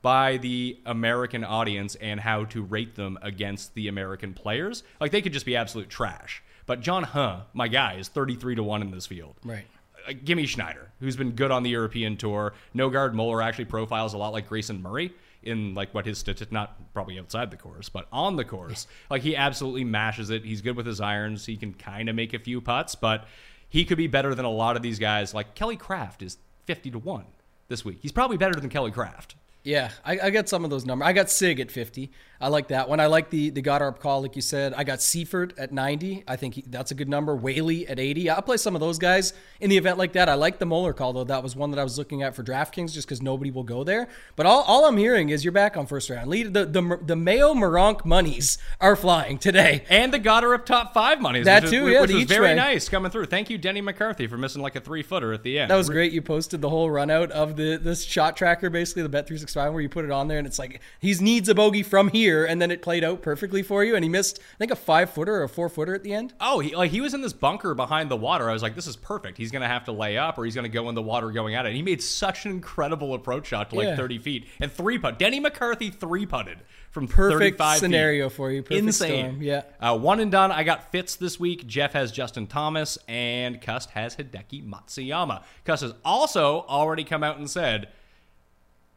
by 0.00 0.36
the 0.36 0.78
American 0.86 1.44
audience 1.44 1.96
and 1.96 2.20
how 2.20 2.44
to 2.44 2.62
rate 2.62 2.94
them 2.94 3.18
against 3.20 3.74
the 3.74 3.88
American 3.88 4.32
players. 4.32 4.84
Like 5.00 5.10
they 5.10 5.22
could 5.22 5.32
just 5.32 5.46
be 5.46 5.56
absolute 5.56 5.90
trash. 5.90 6.42
But 6.68 6.82
John 6.82 7.02
Huh, 7.02 7.40
my 7.54 7.66
guy, 7.66 7.94
is 7.94 8.08
33 8.08 8.56
to 8.56 8.62
1 8.62 8.82
in 8.82 8.90
this 8.90 9.06
field. 9.06 9.36
Right. 9.42 9.64
Uh, 10.06 10.12
give 10.22 10.36
me 10.36 10.44
Schneider, 10.44 10.90
who's 11.00 11.16
been 11.16 11.30
good 11.30 11.50
on 11.50 11.62
the 11.62 11.70
European 11.70 12.18
tour. 12.18 12.52
Norgaard 12.76 13.14
Moeller 13.14 13.40
actually 13.40 13.64
profiles 13.64 14.12
a 14.12 14.18
lot 14.18 14.34
like 14.34 14.50
Grayson 14.50 14.82
Murray 14.82 15.10
in 15.42 15.72
like 15.74 15.94
what 15.94 16.04
his 16.04 16.18
statistic, 16.18 16.52
not 16.52 16.76
probably 16.92 17.18
outside 17.18 17.50
the 17.50 17.56
course, 17.56 17.88
but 17.88 18.06
on 18.12 18.36
the 18.36 18.44
course. 18.44 18.86
Like 19.08 19.22
he 19.22 19.34
absolutely 19.34 19.84
mashes 19.84 20.28
it. 20.28 20.44
He's 20.44 20.60
good 20.60 20.76
with 20.76 20.84
his 20.84 21.00
irons. 21.00 21.46
He 21.46 21.56
can 21.56 21.72
kind 21.72 22.10
of 22.10 22.14
make 22.14 22.34
a 22.34 22.38
few 22.38 22.60
putts, 22.60 22.94
but 22.94 23.26
he 23.70 23.86
could 23.86 23.96
be 23.96 24.06
better 24.06 24.34
than 24.34 24.44
a 24.44 24.50
lot 24.50 24.76
of 24.76 24.82
these 24.82 24.98
guys. 24.98 25.32
Like 25.32 25.54
Kelly 25.54 25.76
Kraft 25.76 26.22
is 26.22 26.36
50 26.66 26.90
to 26.90 26.98
1 26.98 27.24
this 27.68 27.82
week. 27.82 28.00
He's 28.02 28.12
probably 28.12 28.36
better 28.36 28.60
than 28.60 28.68
Kelly 28.68 28.90
Kraft. 28.90 29.36
Yeah, 29.64 29.90
I, 30.04 30.18
I 30.20 30.30
got 30.30 30.50
some 30.50 30.64
of 30.64 30.70
those 30.70 30.84
numbers. 30.84 31.06
I 31.06 31.14
got 31.14 31.30
Sig 31.30 31.60
at 31.60 31.70
50. 31.70 32.10
I 32.40 32.48
like 32.48 32.68
that 32.68 32.88
one. 32.88 33.00
I 33.00 33.06
like 33.06 33.30
the 33.30 33.50
the 33.50 33.62
Goddard 33.62 34.00
call, 34.00 34.22
like 34.22 34.36
you 34.36 34.42
said. 34.42 34.74
I 34.74 34.84
got 34.84 35.00
Seifert 35.00 35.58
at 35.58 35.72
90. 35.72 36.24
I 36.26 36.36
think 36.36 36.54
he, 36.54 36.64
that's 36.66 36.90
a 36.90 36.94
good 36.94 37.08
number. 37.08 37.34
Whaley 37.34 37.86
at 37.88 37.98
80. 37.98 38.30
I'll 38.30 38.42
play 38.42 38.56
some 38.56 38.74
of 38.74 38.80
those 38.80 38.98
guys 38.98 39.32
in 39.60 39.70
the 39.70 39.76
event 39.76 39.98
like 39.98 40.12
that. 40.12 40.28
I 40.28 40.34
like 40.34 40.58
the 40.58 40.66
Moeller 40.66 40.92
call, 40.92 41.12
though. 41.12 41.24
That 41.24 41.42
was 41.42 41.56
one 41.56 41.70
that 41.70 41.78
I 41.78 41.84
was 41.84 41.98
looking 41.98 42.22
at 42.22 42.34
for 42.34 42.42
DraftKings 42.42 42.92
just 42.92 43.06
because 43.06 43.22
nobody 43.22 43.50
will 43.50 43.64
go 43.64 43.84
there. 43.84 44.08
But 44.36 44.46
all, 44.46 44.62
all 44.62 44.84
I'm 44.84 44.96
hearing 44.96 45.30
is 45.30 45.44
you're 45.44 45.52
back 45.52 45.76
on 45.76 45.86
first 45.86 46.10
round. 46.10 46.28
Lead, 46.28 46.54
the, 46.54 46.64
the, 46.66 46.98
the 47.04 47.16
Mayo 47.16 47.54
Meronk 47.54 48.04
monies 48.04 48.58
are 48.80 48.96
flying 48.96 49.38
today. 49.38 49.84
And 49.88 50.12
the 50.12 50.18
Goddard 50.18 50.66
top 50.66 50.94
five 50.94 51.20
monies. 51.20 51.46
That 51.46 51.64
which 51.64 51.72
too, 51.72 51.86
is, 51.86 51.92
yeah, 51.92 52.00
which 52.02 52.12
was 52.12 52.24
very 52.24 52.48
way. 52.48 52.54
nice 52.54 52.88
coming 52.88 53.10
through. 53.10 53.26
Thank 53.26 53.50
you, 53.50 53.58
Denny 53.58 53.80
McCarthy, 53.80 54.26
for 54.26 54.36
missing 54.38 54.62
like 54.62 54.76
a 54.76 54.80
three 54.80 55.02
footer 55.02 55.32
at 55.32 55.42
the 55.42 55.58
end. 55.58 55.70
That 55.70 55.76
was 55.76 55.88
great. 55.88 56.12
You 56.12 56.22
posted 56.22 56.60
the 56.60 56.68
whole 56.68 56.90
run 56.90 57.10
out 57.10 57.30
of 57.32 57.56
the 57.56 57.76
this 57.76 58.04
shot 58.04 58.36
tracker, 58.36 58.70
basically 58.70 59.02
the 59.02 59.08
Bet 59.08 59.26
three 59.26 59.38
six 59.38 59.54
five, 59.54 59.72
where 59.72 59.82
you 59.82 59.88
put 59.88 60.04
it 60.04 60.10
on 60.10 60.28
there, 60.28 60.38
and 60.38 60.46
it's 60.46 60.58
like 60.58 60.80
he 61.00 61.14
needs 61.14 61.48
a 61.48 61.54
bogey 61.54 61.82
from 61.82 62.08
here, 62.08 62.27
and 62.36 62.60
then 62.60 62.70
it 62.70 62.82
played 62.82 63.04
out 63.04 63.22
perfectly 63.22 63.62
for 63.62 63.82
you. 63.84 63.94
And 63.94 64.04
he 64.04 64.08
missed, 64.08 64.38
I 64.54 64.58
think, 64.58 64.70
a 64.70 64.76
five 64.76 65.10
footer 65.10 65.34
or 65.36 65.42
a 65.44 65.48
four 65.48 65.68
footer 65.68 65.94
at 65.94 66.02
the 66.02 66.12
end. 66.12 66.34
Oh, 66.40 66.60
he 66.60 66.74
like 66.76 66.90
he 66.90 67.00
was 67.00 67.14
in 67.14 67.22
this 67.22 67.32
bunker 67.32 67.74
behind 67.74 68.10
the 68.10 68.16
water. 68.16 68.48
I 68.48 68.52
was 68.52 68.62
like, 68.62 68.74
this 68.74 68.86
is 68.86 68.96
perfect. 68.96 69.38
He's 69.38 69.50
gonna 69.50 69.68
have 69.68 69.84
to 69.84 69.92
lay 69.92 70.18
up, 70.18 70.38
or 70.38 70.44
he's 70.44 70.54
gonna 70.54 70.68
go 70.68 70.88
in 70.88 70.94
the 70.94 71.02
water 71.02 71.30
going 71.30 71.54
at 71.54 71.64
it. 71.66 71.68
And 71.68 71.76
he 71.76 71.82
made 71.82 72.02
such 72.02 72.44
an 72.44 72.50
incredible 72.52 73.14
approach 73.14 73.46
shot 73.48 73.70
to 73.70 73.76
like 73.76 73.86
Yeah. 73.88 73.96
30 73.96 74.18
feet 74.18 74.48
and 74.60 74.70
three 74.72 74.98
putt. 74.98 75.18
Denny 75.18 75.40
McCarthy 75.40 75.90
three 75.90 76.26
putted 76.26 76.58
from 76.90 77.06
Perfect 77.06 77.58
35 77.58 77.72
feet. 77.74 77.80
scenario 77.80 78.28
for 78.30 78.50
you. 78.50 78.62
Perfect 78.62 78.78
Insane. 78.86 79.24
storm. 79.26 79.42
Yeah. 79.42 79.62
Uh, 79.80 79.96
one 79.98 80.20
and 80.20 80.30
done. 80.32 80.50
I 80.50 80.64
got 80.64 80.90
Fitz 80.90 81.16
this 81.16 81.38
week. 81.38 81.66
Jeff 81.66 81.92
has 81.92 82.10
Justin 82.10 82.46
Thomas, 82.46 82.98
and 83.06 83.60
Cust 83.60 83.90
has 83.90 84.16
Hideki 84.16 84.66
Matsuyama. 84.68 85.42
Cust 85.64 85.82
has 85.82 85.92
also 86.04 86.64
already 86.68 87.04
come 87.04 87.22
out 87.22 87.36
and 87.38 87.48
said 87.48 87.88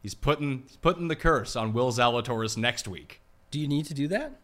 he's 0.02 0.14
putting 0.14 0.64
he's 0.66 0.76
putting 0.76 1.08
the 1.08 1.16
curse 1.16 1.54
on 1.54 1.72
Will 1.72 1.92
Zalatoris 1.92 2.56
next 2.56 2.88
week. 2.88 3.20
Do 3.52 3.60
you 3.60 3.68
need 3.68 3.84
to 3.84 3.94
do 3.94 4.08
that? 4.08 4.41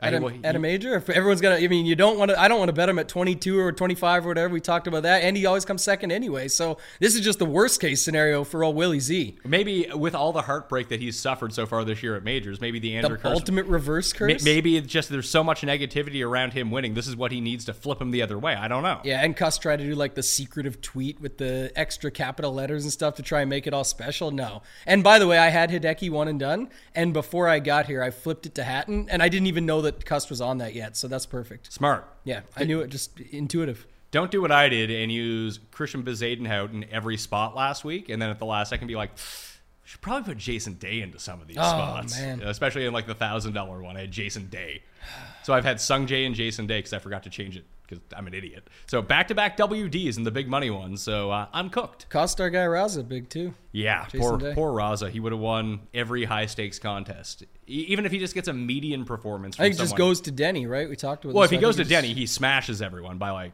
At 0.00 0.14
a, 0.14 0.20
well, 0.20 0.28
he- 0.28 0.44
at 0.44 0.54
a 0.54 0.58
major, 0.58 0.94
if 0.94 1.10
everyone's 1.10 1.40
gonna, 1.40 1.56
I 1.56 1.66
mean, 1.66 1.84
you 1.84 1.96
don't 1.96 2.18
want 2.18 2.30
to. 2.30 2.40
I 2.40 2.46
don't 2.46 2.58
want 2.58 2.68
to 2.68 2.72
bet 2.72 2.88
him 2.88 2.98
at 2.98 3.08
22 3.08 3.58
or 3.58 3.72
25 3.72 4.24
or 4.24 4.28
whatever. 4.28 4.54
We 4.54 4.60
talked 4.60 4.86
about 4.86 5.02
that, 5.02 5.22
and 5.24 5.36
he 5.36 5.44
always 5.46 5.64
comes 5.64 5.82
second 5.82 6.12
anyway. 6.12 6.48
So 6.48 6.78
this 7.00 7.14
is 7.16 7.20
just 7.20 7.38
the 7.40 7.44
worst 7.44 7.80
case 7.80 8.02
scenario 8.02 8.44
for 8.44 8.62
old 8.62 8.76
Willie 8.76 9.00
Z. 9.00 9.38
Maybe 9.44 9.88
with 9.92 10.14
all 10.14 10.32
the 10.32 10.42
heartbreak 10.42 10.88
that 10.88 11.00
he's 11.00 11.18
suffered 11.18 11.52
so 11.52 11.66
far 11.66 11.84
this 11.84 12.02
year 12.02 12.14
at 12.14 12.22
majors, 12.22 12.60
maybe 12.60 12.78
the 12.78 12.96
Andrew 12.96 13.16
The 13.16 13.22
curse 13.22 13.32
ultimate 13.34 13.66
reverse 13.66 14.12
curse. 14.12 14.44
Maybe 14.44 14.76
it's 14.76 14.86
just 14.86 15.08
there's 15.08 15.28
so 15.28 15.42
much 15.42 15.62
negativity 15.62 16.24
around 16.24 16.52
him 16.52 16.70
winning. 16.70 16.94
This 16.94 17.08
is 17.08 17.16
what 17.16 17.32
he 17.32 17.40
needs 17.40 17.64
to 17.64 17.72
flip 17.72 18.00
him 18.00 18.10
the 18.12 18.22
other 18.22 18.38
way. 18.38 18.54
I 18.54 18.68
don't 18.68 18.82
know. 18.84 19.00
Yeah, 19.02 19.24
and 19.24 19.36
Cuss 19.36 19.58
tried 19.58 19.80
to 19.80 19.84
do 19.84 19.94
like 19.94 20.14
the 20.14 20.22
secretive 20.22 20.80
tweet 20.80 21.20
with 21.20 21.38
the 21.38 21.72
extra 21.74 22.10
capital 22.10 22.52
letters 22.54 22.84
and 22.84 22.92
stuff 22.92 23.16
to 23.16 23.22
try 23.22 23.40
and 23.40 23.50
make 23.50 23.66
it 23.66 23.74
all 23.74 23.84
special. 23.84 24.30
No. 24.30 24.62
And 24.86 25.02
by 25.02 25.18
the 25.18 25.26
way, 25.26 25.38
I 25.38 25.48
had 25.48 25.70
Hideki 25.70 26.10
one 26.10 26.28
and 26.28 26.38
done, 26.38 26.68
and 26.94 27.12
before 27.12 27.48
I 27.48 27.58
got 27.58 27.86
here, 27.86 28.02
I 28.02 28.10
flipped 28.10 28.46
it 28.46 28.54
to 28.56 28.62
Hatton, 28.64 29.08
and 29.10 29.22
I 29.22 29.28
didn't 29.28 29.46
even 29.46 29.66
know 29.66 29.82
that 29.82 29.87
Cuss 29.92 30.28
was 30.30 30.40
on 30.40 30.58
that 30.58 30.74
yet. 30.74 30.96
So 30.96 31.08
that's 31.08 31.26
perfect. 31.26 31.72
Smart. 31.72 32.06
Yeah, 32.24 32.40
I 32.56 32.64
knew 32.64 32.80
it. 32.80 32.88
Just 32.88 33.18
intuitive. 33.20 33.86
Don't 34.10 34.30
do 34.30 34.40
what 34.40 34.50
I 34.50 34.68
did 34.70 34.90
and 34.90 35.12
use 35.12 35.58
Christiaan 35.70 36.02
Bezuidenhout 36.02 36.72
in 36.72 36.84
every 36.90 37.16
spot 37.18 37.54
last 37.54 37.84
week, 37.84 38.08
and 38.08 38.20
then 38.22 38.30
at 38.30 38.38
the 38.38 38.46
last 38.46 38.70
second 38.70 38.88
be 38.88 38.96
like, 38.96 39.10
should 39.84 40.00
probably 40.00 40.32
put 40.34 40.38
Jason 40.38 40.74
Day 40.74 41.00
into 41.02 41.18
some 41.18 41.40
of 41.42 41.46
these 41.46 41.56
Oh, 41.58 41.62
spots, 41.62 42.18
man. 42.18 42.40
especially 42.42 42.86
in 42.86 42.92
like 42.92 43.06
the 43.06 43.14
thousand 43.14 43.52
dollar 43.52 43.82
one. 43.82 43.96
I 43.96 44.00
had 44.00 44.10
Jason 44.10 44.48
Day, 44.48 44.82
so 45.42 45.52
I've 45.52 45.64
had 45.64 45.80
Sung 45.80 46.06
Jae 46.06 46.26
and 46.26 46.34
Jason 46.34 46.66
Day 46.66 46.78
because 46.78 46.92
I 46.94 46.98
forgot 47.00 47.22
to 47.24 47.30
change 47.30 47.56
it 47.56 47.64
because 47.88 48.04
I'm 48.14 48.26
an 48.26 48.34
idiot. 48.34 48.68
So 48.86 49.02
back 49.02 49.28
to 49.28 49.34
back 49.34 49.56
WDs 49.56 50.16
and 50.16 50.26
the 50.26 50.30
big 50.30 50.48
money 50.48 50.70
ones. 50.70 51.02
So 51.02 51.30
uh, 51.30 51.46
I'm 51.52 51.70
cooked. 51.70 52.08
Cost 52.10 52.40
our 52.40 52.50
guy 52.50 52.64
Raza 52.66 53.06
big 53.06 53.28
too. 53.28 53.54
Yeah, 53.72 54.04
Jason 54.04 54.20
poor 54.20 54.38
Day. 54.38 54.54
poor 54.54 54.72
Raza. 54.72 55.10
He 55.10 55.20
would 55.20 55.32
have 55.32 55.40
won 55.40 55.80
every 55.94 56.24
high 56.24 56.46
stakes 56.46 56.78
contest, 56.78 57.44
E- 57.66 57.86
even 57.88 58.06
if 58.06 58.12
he 58.12 58.18
just 58.18 58.34
gets 58.34 58.48
a 58.48 58.52
median 58.52 59.04
performance. 59.04 59.58
I 59.58 59.64
think 59.64 59.74
it 59.76 59.78
just 59.78 59.96
goes 59.96 60.20
to 60.22 60.30
Denny, 60.30 60.66
right? 60.66 60.88
We 60.88 60.96
talked 60.96 61.24
about. 61.24 61.34
Well, 61.34 61.42
this. 61.42 61.52
if 61.52 61.56
he 61.58 61.60
goes 61.60 61.76
to 61.76 61.84
he 61.84 61.88
Denny, 61.88 62.14
he 62.14 62.26
smashes 62.26 62.82
everyone 62.82 63.18
by 63.18 63.30
like. 63.30 63.52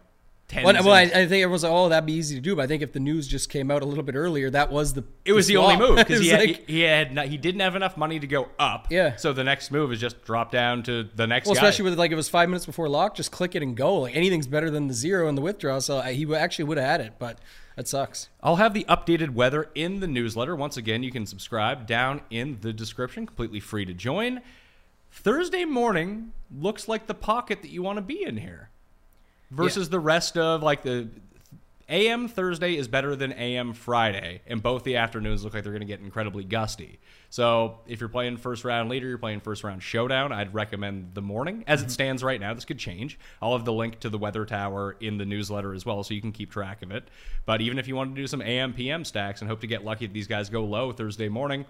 Well, 0.53 0.75
well 0.85 0.93
I, 0.93 1.03
I 1.03 1.27
think 1.27 1.43
everyone's 1.43 1.63
like, 1.63 1.73
"Oh, 1.73 1.89
that'd 1.89 2.07
be 2.07 2.13
easy 2.13 2.35
to 2.35 2.41
do." 2.41 2.55
But 2.55 2.63
I 2.63 2.67
think 2.67 2.83
if 2.83 2.93
the 2.93 3.01
news 3.01 3.27
just 3.27 3.49
came 3.49 3.71
out 3.71 3.83
a 3.83 3.87
little 3.87 4.05
bit 4.05 4.15
earlier, 4.15 4.51
that 4.51 4.71
was 4.71 4.93
the 4.93 5.05
it 5.25 5.33
was 5.33 5.47
the 5.47 5.57
only 5.57 5.77
move 5.77 5.97
because 5.97 6.21
he, 6.21 6.29
had- 6.29 6.41
like- 6.41 6.67
he, 6.67 6.75
he 6.75 6.81
had 6.81 7.15
not, 7.15 7.27
he 7.27 7.37
didn't 7.37 7.61
have 7.61 7.75
enough 7.77 7.97
money 7.97 8.21
to 8.21 8.27
go 8.27 8.49
up. 8.59 8.89
Yeah. 8.91 9.17
So 9.17 9.33
the 9.33 9.45
next 9.45 9.71
move 9.71 9.91
is 9.93 10.01
just 10.01 10.23
drop 10.25 10.51
down 10.51 10.83
to 10.85 11.09
the 11.15 11.27
next 11.27 11.47
well, 11.47 11.55
guy. 11.55 11.61
especially 11.61 11.85
with 11.91 11.99
like 11.99 12.11
it 12.11 12.17
was 12.17 12.29
five 12.29 12.49
minutes 12.49 12.67
before 12.67 12.89
lock, 12.89 13.15
just 13.15 13.33
click 13.33 13.55
it 13.55 13.63
and 13.63 13.77
go. 13.77 14.01
Like 14.01 14.15
anything's 14.15 14.47
better 14.47 14.71
than 14.71 14.89
the 14.89 14.95
zero 14.95 15.29
and 15.29 15.37
the 15.37 15.43
withdrawal. 15.43 15.81
So 15.81 15.99
I, 15.99 16.13
he 16.13 16.33
actually 16.35 16.67
would 16.67 16.79
have 16.79 16.87
had 16.87 17.01
it, 17.01 17.15
but 17.19 17.39
that 17.77 17.89
sucks. 17.89 18.29
I'll 18.43 18.57
have 18.57 18.75
the 18.75 18.85
updated 18.85 19.31
weather 19.31 19.71
in 19.75 20.01
the 20.01 20.07
newsletter. 20.07 20.55
Once 20.55 20.77
again, 20.77 21.03
you 21.03 21.11
can 21.11 21.27
subscribe 21.27 21.87
down 21.87 22.21
in 22.31 22.59
the 22.61 22.73
description, 22.73 23.27
completely 23.27 23.61
free 23.61 23.85
to 23.87 23.95
join. 23.95 24.43
Thursday 25.11 25.65
morning 25.65 26.33
looks 26.55 26.87
like 26.87 27.07
the 27.07 27.15
pocket 27.15 27.63
that 27.63 27.71
you 27.71 27.83
want 27.83 27.97
to 27.97 28.03
be 28.03 28.23
in 28.23 28.37
here 28.37 28.71
versus 29.55 29.89
the 29.89 30.01
rest 30.01 30.37
of 30.37 30.63
like 30.63 30.83
the 30.83 31.09
AM 31.89 32.29
Thursday 32.29 32.77
is 32.77 32.89
better 32.89 33.15
than 33.15 33.33
AM 33.33 33.75
Friday, 33.75 34.41
and 34.47 34.63
both 34.63 34.85
the 34.85 34.97
afternoons 34.97 35.45
look 35.45 35.53
like 35.53 35.65
they're 35.65 35.73
going 35.73 35.81
to 35.81 35.87
get 35.87 36.01
incredibly 36.01 36.43
gusty. 36.43 36.99
So 37.29 37.81
if 37.87 38.01
you're 38.01 38.09
playing 38.09 38.39
first 38.39 38.65
round 38.65 38.89
leader, 38.89 39.07
you're 39.07 39.19
playing 39.19 39.41
first 39.41 39.65
round 39.65 39.83
showdown, 39.83 40.33
I'd 40.33 40.55
recommend 40.55 41.11
the 41.13 41.21
morning. 41.21 41.63
As 41.67 41.81
it 41.81 41.85
mm-hmm. 41.85 41.91
stands 41.91 42.25
right 42.25 42.41
now, 42.41 42.55
this 42.55 42.65
could 42.65 42.79
change. 42.79 43.19
I'll 43.43 43.53
have 43.53 43.67
the 43.67 43.73
link 43.73 44.01
to 44.01 44.09
the 44.09 44.17
weather 44.17 44.47
tower 44.47 44.97
in 45.01 45.19
the 45.19 45.27
newsletter 45.27 45.75
as 45.75 45.85
well, 45.85 46.03
so 46.03 46.15
you 46.15 46.23
can 46.23 46.33
keep 46.33 46.51
track 46.51 46.83
of 46.83 46.91
it. 46.91 47.05
But 47.45 47.61
even 47.61 47.79
if 47.79 47.87
you 47.87 47.97
want 47.97 48.15
to 48.15 48.21
do 48.21 48.27
some 48.27 48.41
AM 48.41 48.73
PM 48.73 49.05
stacks 49.05 49.43
and 49.43 49.51
hope 49.51 49.61
to 49.61 49.67
get 49.67 49.85
lucky 49.85 50.07
that 50.07 50.15
these 50.15 50.27
guys 50.27 50.49
go 50.49 50.65
low 50.65 50.91
Thursday 50.91 51.29
morning, 51.29 51.67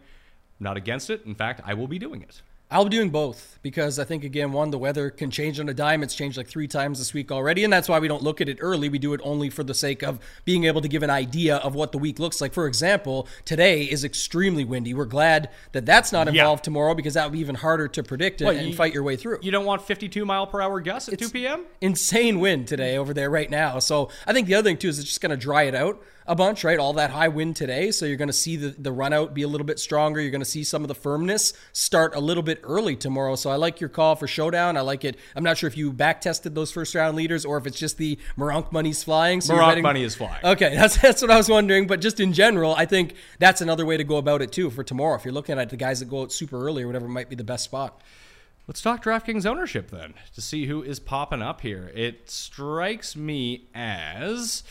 I'm 0.61 0.65
not 0.65 0.77
against 0.77 1.11
it. 1.11 1.25
In 1.27 1.35
fact, 1.35 1.61
I 1.65 1.75
will 1.75 1.89
be 1.89 1.99
doing 1.99 2.23
it. 2.23 2.41
I'll 2.75 2.83
be 2.85 2.91
doing 2.91 3.11
both 3.11 3.61
because 3.63 4.01
I 4.01 4.05
think 4.05 4.25
again, 4.25 4.51
one, 4.53 4.71
the 4.71 4.79
weather 4.79 5.09
can 5.09 5.31
change 5.31 5.61
on 5.61 5.69
a 5.69 5.75
dime. 5.75 6.03
It's 6.03 6.15
changed 6.15 6.37
like 6.37 6.49
three 6.49 6.67
times 6.67 6.99
this 6.99 7.15
week 7.15 7.31
already, 7.31 7.63
and 7.63 7.73
that's 7.73 7.89
why 7.89 8.01
we 8.01 8.09
don't 8.09 8.23
look 8.23 8.41
at 8.41 8.49
it 8.49 8.59
early. 8.61 8.89
We 8.89 8.99
do 8.99 9.15
it 9.15 9.21
only 9.23 9.49
for 9.49 9.63
the 9.63 9.75
sake 9.75 10.03
of 10.03 10.19
being 10.45 10.65
able 10.65 10.81
to 10.81 10.89
give 10.89 11.05
an 11.05 11.09
idea 11.09 11.59
of 11.59 11.77
what 11.77 11.93
the 11.93 11.99
week 11.99 12.19
looks 12.19 12.41
like. 12.41 12.53
For 12.53 12.67
example, 12.67 13.29
today 13.45 13.85
is 13.85 14.03
extremely 14.03 14.65
windy. 14.65 14.93
We're 14.93 15.05
glad 15.05 15.51
that 15.71 15.87
that's 15.87 16.11
not 16.11 16.27
Yeah. 16.27 16.43
involved 16.43 16.65
tomorrow 16.65 16.95
because 16.95 17.15
that 17.15 17.25
would 17.27 17.33
be 17.35 17.39
even 17.39 17.55
harder 17.55 17.87
to 17.87 18.03
predict 18.03 18.41
and, 18.41 18.49
Well, 18.49 18.57
and 18.59 18.69
you- 18.71 18.75
fight 18.75 18.93
your 18.93 19.05
way 19.05 19.15
through. 19.15 19.39
You 19.41 19.53
don't 19.53 19.65
want 19.65 19.81
52 19.83 20.27
mile 20.27 20.49
per 20.49 20.61
hour 20.61 20.81
gusts 20.81 21.09
at 21.09 21.21
2 21.21 21.31
p.m.? 21.31 21.67
insane 21.81 22.41
wind 22.41 22.67
today 22.67 22.99
over 22.99 23.15
there 23.15 23.31
right 23.31 23.49
now. 23.51 23.79
So 23.79 24.09
I 24.27 24.33
think 24.33 24.49
the 24.49 24.57
other 24.57 24.69
thing 24.69 24.79
too 24.79 24.89
is 24.89 24.99
it's 24.99 25.07
just 25.09 25.21
going 25.21 25.31
to 25.31 25.37
dry 25.37 25.63
it 25.63 25.77
out 25.77 26.03
a 26.27 26.35
bunch, 26.35 26.65
right? 26.65 26.79
All 26.79 26.93
that 26.95 27.11
high 27.11 27.29
wind 27.29 27.57
today, 27.57 27.91
so 27.91 28.07
you're 28.07 28.17
going 28.17 28.29
to 28.29 28.33
see 28.33 28.57
the 28.57 28.69
the 28.71 28.93
run 28.93 29.13
out 29.13 29.35
be 29.35 29.43
a 29.43 29.49
little 29.49 29.67
bit 29.67 29.79
stronger. 29.79 30.21
You're 30.21 30.31
going 30.31 30.41
to 30.41 30.45
see 30.47 30.65
some 30.65 30.83
of 30.83 30.89
the 30.89 30.95
firmness 30.95 31.53
start 31.73 32.15
a 32.15 32.21
little 32.21 32.43
bit 32.43 32.61
early 32.63 32.97
tomorrow. 32.97 33.37
So 33.37 33.51
I 33.51 33.57
like 33.57 33.81
your 33.81 33.91
call 33.91 34.17
for 34.17 34.27
showdown. 34.27 34.77
I 34.77 34.81
like 34.81 35.05
it. 35.05 35.17
I'm 35.37 35.45
not 35.45 35.59
sure 35.59 35.69
if 35.69 35.77
you 35.77 35.93
back 35.93 36.21
tested 36.21 36.55
those 36.55 36.73
first 36.73 36.95
round 36.95 37.17
leaders 37.17 37.45
or 37.45 37.59
if 37.59 37.67
it's 37.67 37.79
just 37.79 37.99
the 37.99 38.19
Meronk 38.39 38.73
money's 38.73 39.03
flying. 39.03 39.41
So 39.41 39.55
you're 39.55 39.67
betting- 39.67 39.83
money 39.83 40.03
is 40.03 40.15
flying. 40.15 40.45
Okay, 40.45 40.75
that's 40.77 40.97
that's 41.01 41.23
what 41.23 41.31
I 41.31 41.37
was 41.37 41.49
wondering. 41.49 41.87
But 41.87 42.01
just 42.01 42.21
in 42.21 42.33
general, 42.33 42.75
I 42.75 42.87
think 42.87 43.15
that's 43.39 43.61
another 43.61 43.85
way 43.85 43.97
to 43.97 44.05
go 44.05 44.17
about 44.17 44.43
it 44.43 44.53
too 44.53 44.71
for 44.71 44.83
tomorrow. 44.83 45.17
If 45.17 45.25
you're 45.25 45.35
looking 45.35 45.59
at 45.59 45.71
the 45.71 45.77
guys 45.77 46.01
that 46.01 46.09
go 46.09 46.23
out 46.23 46.33
super 46.33 46.65
early 46.65 46.83
or 46.83 46.87
whatever, 46.87 47.09
might 47.09 47.29
be 47.29 47.37
the 47.37 47.45
best 47.45 47.65
spot. 47.65 48.01
Let's 48.67 48.81
talk 48.81 49.05
DraftKings 49.05 49.45
ownership 49.45 49.91
then 49.91 50.15
to 50.35 50.41
see 50.41 50.65
who 50.65 50.83
is 50.83 50.99
popping 50.99 51.43
up 51.43 51.61
here. 51.61 51.93
It 51.95 52.31
strikes 52.31 53.15
me 53.15 53.67
as 53.75 54.63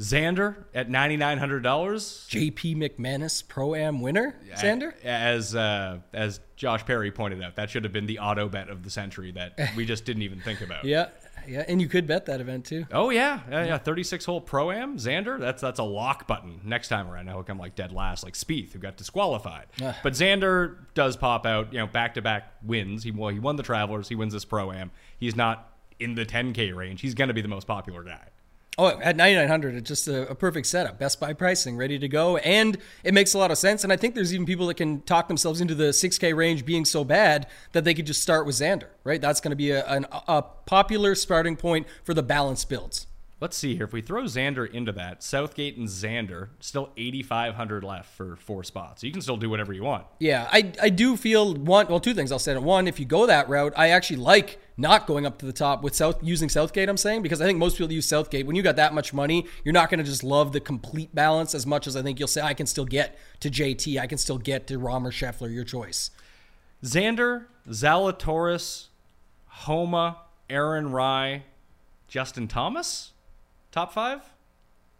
Xander 0.00 0.64
at 0.74 0.90
ninety 0.90 1.16
nine 1.16 1.38
hundred 1.38 1.62
dollars. 1.62 2.26
JP 2.30 2.76
McManus 2.76 3.46
Pro 3.46 3.74
Am 3.74 4.00
winner, 4.02 4.36
Xander. 4.54 4.92
as 5.02 5.54
uh, 5.54 5.98
as 6.12 6.40
Josh 6.56 6.84
Perry 6.84 7.10
pointed 7.10 7.42
out, 7.42 7.56
that 7.56 7.70
should 7.70 7.84
have 7.84 7.94
been 7.94 8.06
the 8.06 8.18
auto 8.18 8.48
bet 8.48 8.68
of 8.68 8.82
the 8.82 8.90
century 8.90 9.32
that 9.32 9.58
we 9.74 9.86
just 9.86 10.04
didn't 10.04 10.22
even 10.22 10.40
think 10.40 10.60
about. 10.60 10.84
Yeah, 10.84 11.08
yeah, 11.48 11.64
and 11.66 11.80
you 11.80 11.88
could 11.88 12.06
bet 12.06 12.26
that 12.26 12.40
event 12.40 12.66
too. 12.66 12.86
Oh 12.92 13.08
yeah, 13.10 13.40
yeah, 13.50 13.64
yeah. 13.64 13.78
Thirty 13.78 14.02
six 14.02 14.24
hole 14.26 14.40
pro 14.40 14.70
am 14.70 14.98
Xander. 14.98 15.38
That's 15.40 15.62
that's 15.62 15.78
a 15.78 15.84
lock 15.84 16.26
button. 16.26 16.60
Next 16.62 16.88
time 16.88 17.08
around, 17.08 17.28
he'll 17.28 17.42
come 17.42 17.58
like 17.58 17.74
dead 17.74 17.92
last, 17.92 18.22
like 18.22 18.34
Spieth, 18.34 18.72
who 18.74 18.78
got 18.78 18.96
disqualified. 18.98 19.66
Ah. 19.80 19.98
But 20.02 20.12
Xander 20.12 20.76
does 20.94 21.16
pop 21.16 21.46
out. 21.46 21.72
You 21.72 21.78
know, 21.78 21.86
back 21.86 22.14
to 22.14 22.22
back 22.22 22.52
wins. 22.62 23.02
He 23.04 23.12
well, 23.12 23.30
he 23.30 23.38
won 23.38 23.56
the 23.56 23.62
Travelers. 23.62 24.08
He 24.08 24.14
wins 24.14 24.34
this 24.34 24.44
pro 24.44 24.72
am. 24.72 24.90
He's 25.18 25.36
not 25.36 25.72
in 25.98 26.14
the 26.14 26.26
10k 26.26 26.74
range. 26.76 27.00
He's 27.00 27.14
going 27.14 27.28
to 27.28 27.34
be 27.34 27.40
the 27.40 27.48
most 27.48 27.66
popular 27.66 28.02
guy. 28.02 28.28
Oh, 28.78 28.88
at 28.88 29.16
9900 29.16 29.74
it's 29.74 29.88
just 29.88 30.06
a, 30.06 30.28
a 30.28 30.34
perfect 30.34 30.66
setup. 30.66 30.98
Best 30.98 31.18
Buy 31.18 31.32
pricing, 31.32 31.78
ready 31.78 31.98
to 31.98 32.08
go. 32.08 32.36
And 32.38 32.76
it 33.04 33.14
makes 33.14 33.32
a 33.32 33.38
lot 33.38 33.50
of 33.50 33.56
sense. 33.56 33.84
And 33.84 33.92
I 33.92 33.96
think 33.96 34.14
there's 34.14 34.34
even 34.34 34.44
people 34.44 34.66
that 34.66 34.74
can 34.74 35.00
talk 35.02 35.28
themselves 35.28 35.62
into 35.62 35.74
the 35.74 35.84
6K 35.84 36.36
range 36.36 36.66
being 36.66 36.84
so 36.84 37.02
bad 37.02 37.46
that 37.72 37.84
they 37.84 37.94
could 37.94 38.06
just 38.06 38.20
start 38.20 38.44
with 38.44 38.54
Xander, 38.56 38.88
right? 39.02 39.20
That's 39.20 39.40
going 39.40 39.50
to 39.50 39.56
be 39.56 39.70
a, 39.70 39.86
an, 39.86 40.04
a 40.28 40.42
popular 40.42 41.14
starting 41.14 41.56
point 41.56 41.86
for 42.04 42.12
the 42.12 42.22
balanced 42.22 42.68
builds. 42.68 43.06
Let's 43.40 43.56
see 43.56 43.76
here. 43.76 43.84
If 43.84 43.92
we 43.92 44.00
throw 44.00 44.22
Xander 44.22 44.70
into 44.70 44.92
that, 44.92 45.22
Southgate 45.22 45.76
and 45.76 45.88
Xander 45.88 46.48
still 46.60 46.90
8,500 46.96 47.84
left 47.84 48.10
for 48.14 48.36
four 48.36 48.64
spots. 48.64 49.04
You 49.04 49.12
can 49.12 49.20
still 49.20 49.36
do 49.36 49.50
whatever 49.50 49.74
you 49.74 49.84
want. 49.84 50.06
Yeah, 50.18 50.48
I, 50.50 50.72
I 50.80 50.88
do 50.88 51.18
feel 51.18 51.54
one, 51.54 51.86
well, 51.88 52.00
two 52.00 52.14
things 52.14 52.32
I'll 52.32 52.38
say. 52.38 52.56
One, 52.56 52.88
if 52.88 52.98
you 52.98 53.04
go 53.04 53.26
that 53.26 53.48
route, 53.50 53.74
I 53.76 53.90
actually 53.90 54.16
like 54.16 54.58
not 54.76 55.06
going 55.06 55.24
up 55.24 55.38
to 55.38 55.46
the 55.46 55.52
top 55.52 55.82
with 55.82 55.94
South 55.94 56.22
using 56.22 56.48
Southgate, 56.48 56.88
I'm 56.88 56.96
saying, 56.96 57.22
because 57.22 57.40
I 57.40 57.46
think 57.46 57.58
most 57.58 57.78
people 57.78 57.92
use 57.92 58.06
Southgate. 58.06 58.46
When 58.46 58.56
you 58.56 58.62
got 58.62 58.76
that 58.76 58.92
much 58.92 59.14
money, 59.14 59.46
you're 59.64 59.72
not 59.72 59.88
going 59.88 59.98
to 59.98 60.04
just 60.04 60.22
love 60.22 60.52
the 60.52 60.60
complete 60.60 61.14
balance 61.14 61.54
as 61.54 61.66
much 61.66 61.86
as 61.86 61.96
I 61.96 62.02
think 62.02 62.18
you'll 62.18 62.28
say, 62.28 62.42
I 62.42 62.54
can 62.54 62.66
still 62.66 62.84
get 62.84 63.18
to 63.40 63.50
JT, 63.50 63.98
I 63.98 64.06
can 64.06 64.18
still 64.18 64.38
get 64.38 64.66
to 64.66 64.78
Rahm 64.78 65.06
or 65.06 65.10
Scheffler, 65.10 65.52
your 65.52 65.64
choice. 65.64 66.10
Xander, 66.84 67.46
Zalatoris, 67.68 68.86
Homa, 69.46 70.18
Aaron 70.50 70.92
Rai, 70.92 71.44
Justin 72.08 72.46
Thomas, 72.48 73.12
top 73.72 73.92
five. 73.92 74.20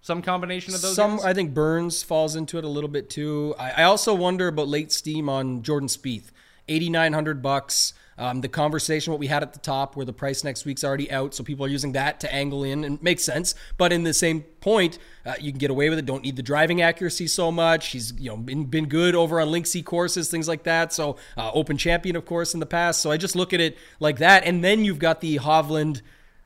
Some 0.00 0.22
combination 0.22 0.72
of 0.72 0.82
those. 0.82 0.94
Some, 0.94 1.16
guys? 1.16 1.24
I 1.24 1.34
think 1.34 1.52
Burns 1.52 2.04
falls 2.04 2.36
into 2.36 2.58
it 2.58 2.64
a 2.64 2.68
little 2.68 2.88
bit 2.88 3.10
too. 3.10 3.56
I, 3.58 3.70
I 3.72 3.82
also 3.82 4.14
wonder 4.14 4.46
about 4.46 4.68
late 4.68 4.92
steam 4.92 5.28
on 5.28 5.62
Jordan 5.62 5.88
Spieth, 5.88 6.30
eighty 6.68 6.90
nine 6.90 7.12
hundred 7.12 7.42
bucks. 7.42 7.92
Um, 8.18 8.40
the 8.40 8.48
conversation 8.48 9.12
what 9.12 9.20
we 9.20 9.26
had 9.26 9.42
at 9.42 9.52
the 9.52 9.58
top, 9.58 9.94
where 9.94 10.06
the 10.06 10.12
price 10.12 10.42
next 10.42 10.64
week's 10.64 10.82
already 10.82 11.10
out, 11.10 11.34
so 11.34 11.44
people 11.44 11.66
are 11.66 11.68
using 11.68 11.92
that 11.92 12.18
to 12.20 12.34
angle 12.34 12.64
in, 12.64 12.82
and 12.82 13.02
makes 13.02 13.22
sense. 13.22 13.54
But 13.76 13.92
in 13.92 14.04
the 14.04 14.14
same 14.14 14.40
point, 14.40 14.98
uh, 15.26 15.34
you 15.38 15.52
can 15.52 15.58
get 15.58 15.70
away 15.70 15.90
with 15.90 15.98
it. 15.98 16.06
Don't 16.06 16.22
need 16.22 16.36
the 16.36 16.42
driving 16.42 16.80
accuracy 16.80 17.26
so 17.26 17.52
much. 17.52 17.88
He's 17.88 18.14
you 18.18 18.30
know 18.30 18.38
been 18.38 18.64
been 18.64 18.86
good 18.86 19.14
over 19.14 19.38
on 19.38 19.48
Linksy 19.48 19.84
courses, 19.84 20.30
things 20.30 20.48
like 20.48 20.62
that. 20.62 20.94
So 20.94 21.16
uh, 21.36 21.50
Open 21.52 21.76
champion, 21.76 22.16
of 22.16 22.24
course, 22.24 22.54
in 22.54 22.60
the 22.60 22.66
past. 22.66 23.02
So 23.02 23.10
I 23.10 23.18
just 23.18 23.36
look 23.36 23.52
at 23.52 23.60
it 23.60 23.76
like 24.00 24.16
that, 24.18 24.44
and 24.44 24.64
then 24.64 24.82
you've 24.82 24.98
got 24.98 25.20
the 25.20 25.36
Hovland 25.36 26.00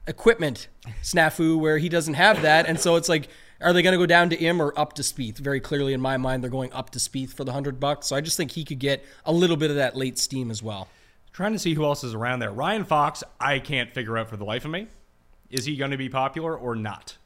equipment 0.09 0.67
snafu 1.05 1.57
where 1.57 1.79
he 1.79 1.89
doesn't 1.89 2.15
have 2.15 2.43
that, 2.43 2.67
and 2.67 2.81
so 2.81 2.97
it's 2.97 3.09
like. 3.09 3.29
Are 3.63 3.73
they 3.73 3.83
going 3.83 3.93
to 3.93 3.99
go 3.99 4.07
down 4.07 4.31
to 4.31 4.37
him 4.37 4.61
or 4.61 4.73
up 4.79 4.95
to 4.95 5.03
Spieth? 5.03 5.39
Very 5.39 5.61
clearly, 5.61 5.93
in 5.93 6.01
my 6.01 6.17
mind, 6.17 6.43
they're 6.43 6.51
going 6.51 6.73
up 6.73 6.91
to 6.91 6.99
Spieth 6.99 7.35
for 7.35 7.45
the 7.45 7.53
hundred 7.53 7.79
bucks. 7.79 8.07
So 8.07 8.17
I 8.17 8.21
just 8.21 8.37
think 8.37 8.53
he 8.53 8.65
could 8.65 8.79
get 8.79 9.05
a 9.25 9.33
little 9.33 9.57
bit 9.57 9.71
of 9.71 9.77
that 9.77 9.97
late 9.97 10.19
steam 10.19 10.51
as 10.51 10.63
well. 10.63 10.89
Trying 11.33 11.53
to 11.53 11.59
see 11.59 11.75
who 11.75 11.85
else 11.85 12.03
is 12.03 12.15
around 12.15 12.41
there. 12.41 12.51
Ryan 12.51 12.85
Fox, 12.85 13.23
I 13.39 13.59
can't 13.59 13.93
figure 13.93 14.17
out 14.17 14.29
for 14.29 14.37
the 14.37 14.45
life 14.45 14.65
of 14.65 14.71
me. 14.71 14.89
Is 15.51 15.65
he 15.65 15.77
going 15.77 15.91
to 15.91 15.97
be 15.97 16.09
popular 16.09 16.57
or 16.57 16.75
not? 16.75 17.17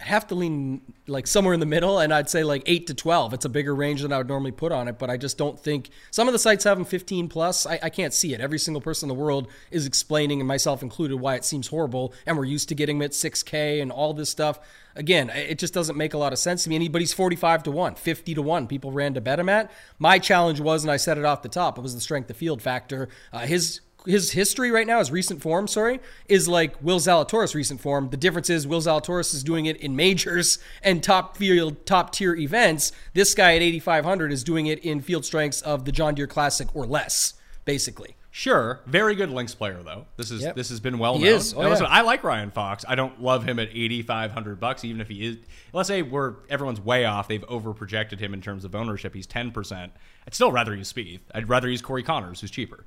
Have 0.00 0.28
to 0.28 0.36
lean 0.36 0.80
like 1.08 1.26
somewhere 1.26 1.54
in 1.54 1.60
the 1.60 1.66
middle, 1.66 1.98
and 1.98 2.14
I'd 2.14 2.30
say 2.30 2.44
like 2.44 2.62
eight 2.66 2.86
to 2.86 2.94
twelve. 2.94 3.34
It's 3.34 3.44
a 3.44 3.48
bigger 3.48 3.74
range 3.74 4.02
than 4.02 4.12
I 4.12 4.18
would 4.18 4.28
normally 4.28 4.52
put 4.52 4.70
on 4.70 4.86
it, 4.86 4.96
but 4.96 5.10
I 5.10 5.16
just 5.16 5.36
don't 5.36 5.58
think 5.58 5.90
some 6.12 6.28
of 6.28 6.32
the 6.32 6.38
sites 6.38 6.64
have 6.64 6.78
them 6.78 6.84
fifteen 6.84 7.28
plus. 7.28 7.66
I, 7.66 7.80
I 7.82 7.90
can't 7.90 8.14
see 8.14 8.32
it. 8.32 8.40
Every 8.40 8.60
single 8.60 8.80
person 8.80 9.10
in 9.10 9.16
the 9.16 9.20
world 9.20 9.48
is 9.72 9.86
explaining, 9.86 10.40
and 10.40 10.46
myself 10.46 10.82
included, 10.82 11.16
why 11.16 11.34
it 11.34 11.44
seems 11.44 11.66
horrible, 11.66 12.14
and 12.26 12.38
we're 12.38 12.44
used 12.44 12.68
to 12.68 12.76
getting 12.76 12.98
them 12.98 13.06
at 13.06 13.14
six 13.14 13.42
K 13.42 13.80
and 13.80 13.90
all 13.90 14.14
this 14.14 14.30
stuff. 14.30 14.60
Again, 14.94 15.30
it 15.30 15.58
just 15.58 15.74
doesn't 15.74 15.96
make 15.96 16.14
a 16.14 16.18
lot 16.18 16.32
of 16.32 16.38
sense 16.38 16.64
to 16.64 16.70
me. 16.70 16.74
Anybody's 16.74 17.12
45 17.12 17.64
to 17.64 17.70
1, 17.70 17.94
50 17.94 18.34
to 18.34 18.42
1, 18.42 18.66
people 18.66 18.90
ran 18.90 19.14
to 19.14 19.20
bet 19.20 19.38
him 19.38 19.48
at. 19.48 19.70
My 19.98 20.18
challenge 20.18 20.58
was, 20.58 20.82
and 20.82 20.90
I 20.90 20.96
said 20.96 21.18
it 21.18 21.24
off 21.24 21.42
the 21.42 21.48
top, 21.48 21.78
it 21.78 21.82
was 21.82 21.94
the 21.94 22.00
strength 22.00 22.28
of 22.30 22.36
field 22.36 22.60
factor. 22.60 23.08
Uh, 23.32 23.40
his 23.40 23.80
his 24.08 24.32
history 24.32 24.70
right 24.70 24.86
now, 24.86 24.98
his 24.98 25.10
recent 25.12 25.42
form, 25.42 25.68
sorry, 25.68 26.00
is 26.28 26.48
like 26.48 26.74
Will 26.82 26.98
Zalatoris' 26.98 27.54
recent 27.54 27.80
form. 27.80 28.08
The 28.10 28.16
difference 28.16 28.48
is 28.50 28.66
Will 28.66 28.80
Zalatoris 28.80 29.34
is 29.34 29.44
doing 29.44 29.66
it 29.66 29.76
in 29.76 29.94
majors 29.94 30.58
and 30.82 31.02
top 31.02 31.36
field, 31.36 31.84
top 31.86 32.12
tier 32.12 32.34
events. 32.34 32.90
This 33.14 33.34
guy 33.34 33.54
at 33.54 33.62
8,500 33.62 34.32
is 34.32 34.42
doing 34.42 34.66
it 34.66 34.78
in 34.80 35.00
field 35.02 35.24
strengths 35.24 35.60
of 35.60 35.84
the 35.84 35.92
John 35.92 36.14
Deere 36.14 36.26
Classic 36.26 36.68
or 36.74 36.86
less, 36.86 37.34
basically. 37.64 38.16
Sure, 38.30 38.80
very 38.86 39.14
good 39.16 39.30
links 39.30 39.54
player 39.54 39.82
though. 39.82 40.04
This 40.16 40.30
is 40.30 40.42
Yep. 40.42 40.54
this 40.54 40.68
has 40.68 40.78
been 40.80 40.98
well 40.98 41.16
He 41.18 41.24
known. 41.24 41.34
is. 41.34 41.54
Oh, 41.54 41.60
listen, 41.68 41.86
yeah. 41.86 41.90
I 41.92 42.02
like 42.02 42.22
Ryan 42.22 42.50
Fox. 42.52 42.84
I 42.86 42.94
don't 42.94 43.20
love 43.20 43.42
him 43.44 43.58
at 43.58 43.68
eighty 43.72 44.00
five 44.02 44.30
hundred 44.30 44.60
bucks, 44.60 44.84
even 44.84 45.00
if 45.00 45.08
he 45.08 45.26
is. 45.26 45.38
Let's 45.72 45.88
say 45.88 46.02
we're 46.02 46.34
everyone's 46.48 46.80
way 46.80 47.04
off. 47.04 47.26
They've 47.26 47.44
over 47.48 47.72
projected 47.72 48.20
him 48.20 48.34
in 48.34 48.40
terms 48.40 48.64
of 48.64 48.74
ownership. 48.76 49.12
He's 49.14 49.26
ten 49.26 49.50
percent. 49.50 49.92
I'd 50.26 50.34
still 50.34 50.52
rather 50.52 50.72
use 50.74 50.92
Spieth. 50.92 51.20
I'd 51.34 51.48
rather 51.48 51.68
use 51.68 51.82
Corey 51.82 52.04
Connors, 52.04 52.40
who's 52.40 52.50
cheaper. 52.52 52.84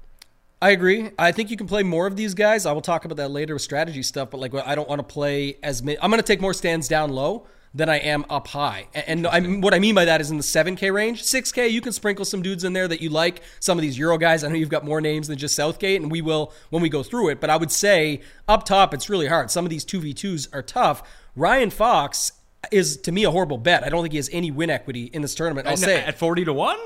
I 0.62 0.70
agree. 0.72 1.10
I 1.18 1.32
think 1.32 1.50
you 1.50 1.58
can 1.58 1.68
play 1.68 1.82
more 1.82 2.06
of 2.06 2.15
these 2.15 2.34
guys. 2.36 2.68
I 2.68 2.72
will 2.72 2.82
talk 2.82 3.03
about 3.06 3.18
that 3.18 3.32
later 3.32 3.56
with 3.56 3.63
strategy 3.63 4.03
stuff, 4.03 4.30
but 4.30 4.39
like 4.39 4.53
I 4.53 4.75
don't 4.75 4.88
want 4.88 5.00
to 5.00 5.03
play 5.03 5.58
as 5.63 5.82
many. 5.82 5.98
I'm 6.00 6.12
going 6.12 6.22
to 6.22 6.27
take 6.27 6.39
more 6.39 6.53
stands 6.53 6.88
down 6.88 7.12
low. 7.12 7.48
than 7.74 7.88
I 7.89 7.98
am 7.98 8.25
up 8.30 8.48
high. 8.48 8.88
And, 8.94 9.25
and 9.25 9.63
what 9.63 9.74
I 9.74 9.80
mean 9.80 9.96
by 9.96 10.06
that 10.06 10.20
is 10.20 10.30
in 10.30 10.38
the 10.38 10.44
7K 10.44 10.94
range. 10.94 11.24
6K, 11.24 11.72
you 11.72 11.80
can 11.80 11.94
sprinkle 11.94 12.25
some 12.25 12.41
dudes 12.41 12.63
in 12.63 12.74
there 12.74 12.88
that 12.88 13.01
you 13.01 13.10
like. 13.10 13.41
Some 13.60 13.77
of 13.77 13.82
these 13.82 13.98
Euro 13.98 14.18
guys, 14.18 14.44
I 14.44 14.50
know 14.50 14.56
you've 14.56 14.70
got 14.70 14.84
more 14.84 15.00
names 15.00 15.27
than 15.27 15.38
just 15.38 15.56
Southgate, 15.56 16.01
and 16.01 16.12
we 16.12 16.22
will 16.22 16.51
when 16.70 16.82
we 16.82 16.89
go 16.89 17.01
through 17.01 17.30
it. 17.30 17.39
But 17.39 17.50
I 17.50 17.56
would 17.56 17.72
say 17.72 18.22
up 18.48 18.65
top, 18.65 18.94
it's 18.94 19.10
really 19.10 19.27
hard. 19.27 19.51
Some 19.51 19.65
of 19.65 19.70
these 19.70 19.86
2v2s 19.86 20.53
are 20.53 20.62
tough. 20.62 21.01
Ryan 21.36 21.70
Fox 21.70 22.34
is, 22.72 22.98
to 22.98 23.12
me, 23.12 23.24
a 23.24 23.32
horrible 23.32 23.58
bet. 23.58 23.84
I 23.84 23.89
don't 23.89 24.01
think 24.01 24.12
he 24.12 24.18
has 24.18 24.30
any 24.34 24.51
win 24.51 24.70
equity 24.70 25.06
in 25.06 25.22
this 25.22 25.34
tournament. 25.34 25.68
I'll 25.68 25.77
say 25.77 26.03
at 26.03 26.20
40 26.20 26.46
to 26.46 26.53
1? 26.53 26.77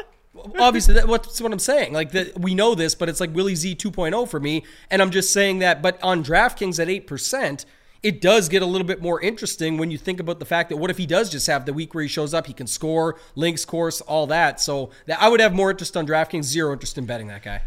Obviously 0.60 0.94
that, 0.96 1.08
what's 1.08 1.40
what 1.42 1.52
I'm 1.52 1.60
saying. 1.60 1.94
Like 1.94 2.12
that 2.12 2.40
we 2.40 2.56
know 2.56 2.76
this, 2.76 2.96
but 2.96 3.10
it's 3.10 3.20
like 3.20 3.34
Willie 3.34 3.56
Z 3.56 3.76
2.0 3.76 4.28
for 4.28 4.40
me, 4.40 4.64
and 4.90 5.02
I'm 5.02 5.12
just 5.12 5.32
saying 5.34 5.60
that. 5.60 5.82
But 5.82 6.02
on 6.04 6.24
DraftKings 6.24 6.80
at 6.80 6.90
eight 6.90 7.08
percent, 7.08 7.66
it 8.04 8.22
does 8.22 8.50
get 8.50 8.62
a 8.62 8.66
little 8.66 8.88
bit 8.88 9.02
more 9.02 9.20
interesting 9.22 9.78
when 9.78 9.92
you 9.92 9.98
think 9.98 10.20
about 10.20 10.40
the 10.40 10.46
fact 10.46 10.70
that 10.70 10.78
what 10.78 10.90
if 10.92 10.98
he 10.98 11.06
does 11.06 11.30
just 11.30 11.48
have 11.48 11.66
the 11.66 11.74
week 11.74 11.94
where 11.94 12.04
he 12.04 12.08
shows 12.08 12.34
up, 12.34 12.48
he 12.48 12.54
can 12.54 12.68
score, 12.68 13.20
links 13.36 13.66
course, 13.66 14.02
all 14.02 14.28
that. 14.28 14.60
So 14.60 14.92
that 15.08 15.22
I 15.22 15.30
would 15.30 15.40
have 15.40 15.54
more 15.54 15.72
interest 15.72 15.98
on 15.98 16.06
DraftKings, 16.06 16.44
zero 16.44 16.74
interest 16.74 16.98
in 16.98 17.06
betting 17.06 17.28
that 17.28 17.44
guy. 17.44 17.64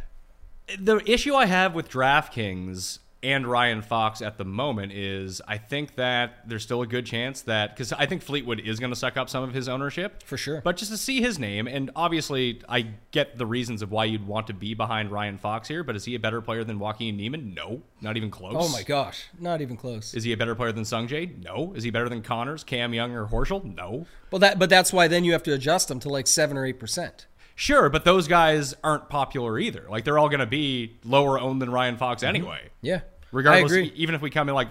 The 0.79 0.99
issue 1.11 1.35
I 1.35 1.47
have 1.47 1.75
with 1.75 1.89
DraftKings 1.89 2.99
and 3.23 3.47
Ryan 3.47 3.83
Fox 3.83 4.23
at 4.23 4.39
the 4.39 4.45
moment 4.45 4.93
is 4.93 5.43
I 5.47 5.59
think 5.59 5.97
that 5.97 6.49
there's 6.49 6.63
still 6.63 6.83
a 6.83 6.87
good 6.87 7.05
chance 7.05 7.43
that 7.43 7.75
because 7.75 7.93
I 7.93 8.07
think 8.07 8.23
Fleetwood 8.23 8.61
is 8.61 8.79
going 8.79 8.93
to 8.93 8.97
suck 8.99 9.17
up 9.17 9.29
some 9.29 9.43
of 9.43 9.53
his 9.53 9.69
ownership 9.69 10.23
For 10.23 10.37
sure. 10.37 10.61
But 10.63 10.77
just 10.77 10.91
to 10.93 10.97
see 10.97 11.21
his 11.21 11.39
name, 11.39 11.67
and 11.67 11.91
obviously 11.97 12.63
I 12.69 12.87
get 13.11 13.37
the 13.37 13.47
reasons 13.47 13.83
of 13.83 13.91
why 13.91 14.05
you'd 14.05 14.27
want 14.27 14.47
to 14.49 14.53
be 14.53 14.75
behind 14.75 15.11
Ryan 15.11 15.39
Fox 15.39 15.67
here, 15.67 15.83
but 15.83 15.97
is 15.97 16.05
he 16.05 16.15
a 16.15 16.21
better 16.21 16.41
player 16.41 16.63
than 16.63 16.79
Joaquin 16.79 17.17
Niemann? 17.17 17.55
No, 17.55 17.83
not 18.01 18.17
even 18.17 18.31
close. 18.31 18.55
Oh 18.57 18.69
my 18.69 18.83
gosh, 18.83 19.27
not 19.39 19.61
even 19.61 19.77
close. 19.77 20.15
Is 20.15 20.25
he 20.25 20.33
a 20.33 20.37
better 20.37 20.55
player 20.55 20.73
than 20.73 20.85
Sungjae? 20.85 21.43
No. 21.43 21.73
Is 21.75 21.83
he 21.83 21.91
better 21.91 22.09
than 22.09 22.23
Connors, 22.23 22.63
Cam 22.63 22.95
Young, 22.95 23.13
or 23.13 23.27
Horschel? 23.27 23.65
No. 23.77 24.07
Well, 24.31 24.39
that 24.39 24.59
but 24.59 24.71
that's 24.71 24.93
why 24.93 25.09
then 25.09 25.25
you 25.25 25.33
have 25.33 25.43
to 25.45 25.55
adjust 25.55 25.89
them 25.89 25.99
to 26.01 26.09
like 26.09 26.27
seven 26.27 26.57
or 26.57 26.65
eight 26.65 26.79
percent. 26.79 27.27
Sure, 27.61 27.89
but 27.91 28.05
those 28.05 28.29
guys 28.29 28.73
aren't 28.85 29.09
popular 29.09 29.59
either. 29.59 29.85
Like 29.91 30.05
they're 30.05 30.17
all 30.17 30.29
going 30.29 30.39
to 30.39 30.47
be 30.47 30.97
lower 31.05 31.41
owned 31.41 31.61
than 31.61 31.71
Ryan 31.73 31.97
Fox 31.97 32.23
Mm-hmm. 32.23 32.29
anyway. 32.37 32.61
Yeah, 32.83 33.01
Regardless, 33.33 33.73
even 33.97 34.15
if 34.15 34.23
we 34.23 34.31
come 34.31 34.49
in 34.49 34.55
like 34.55 34.69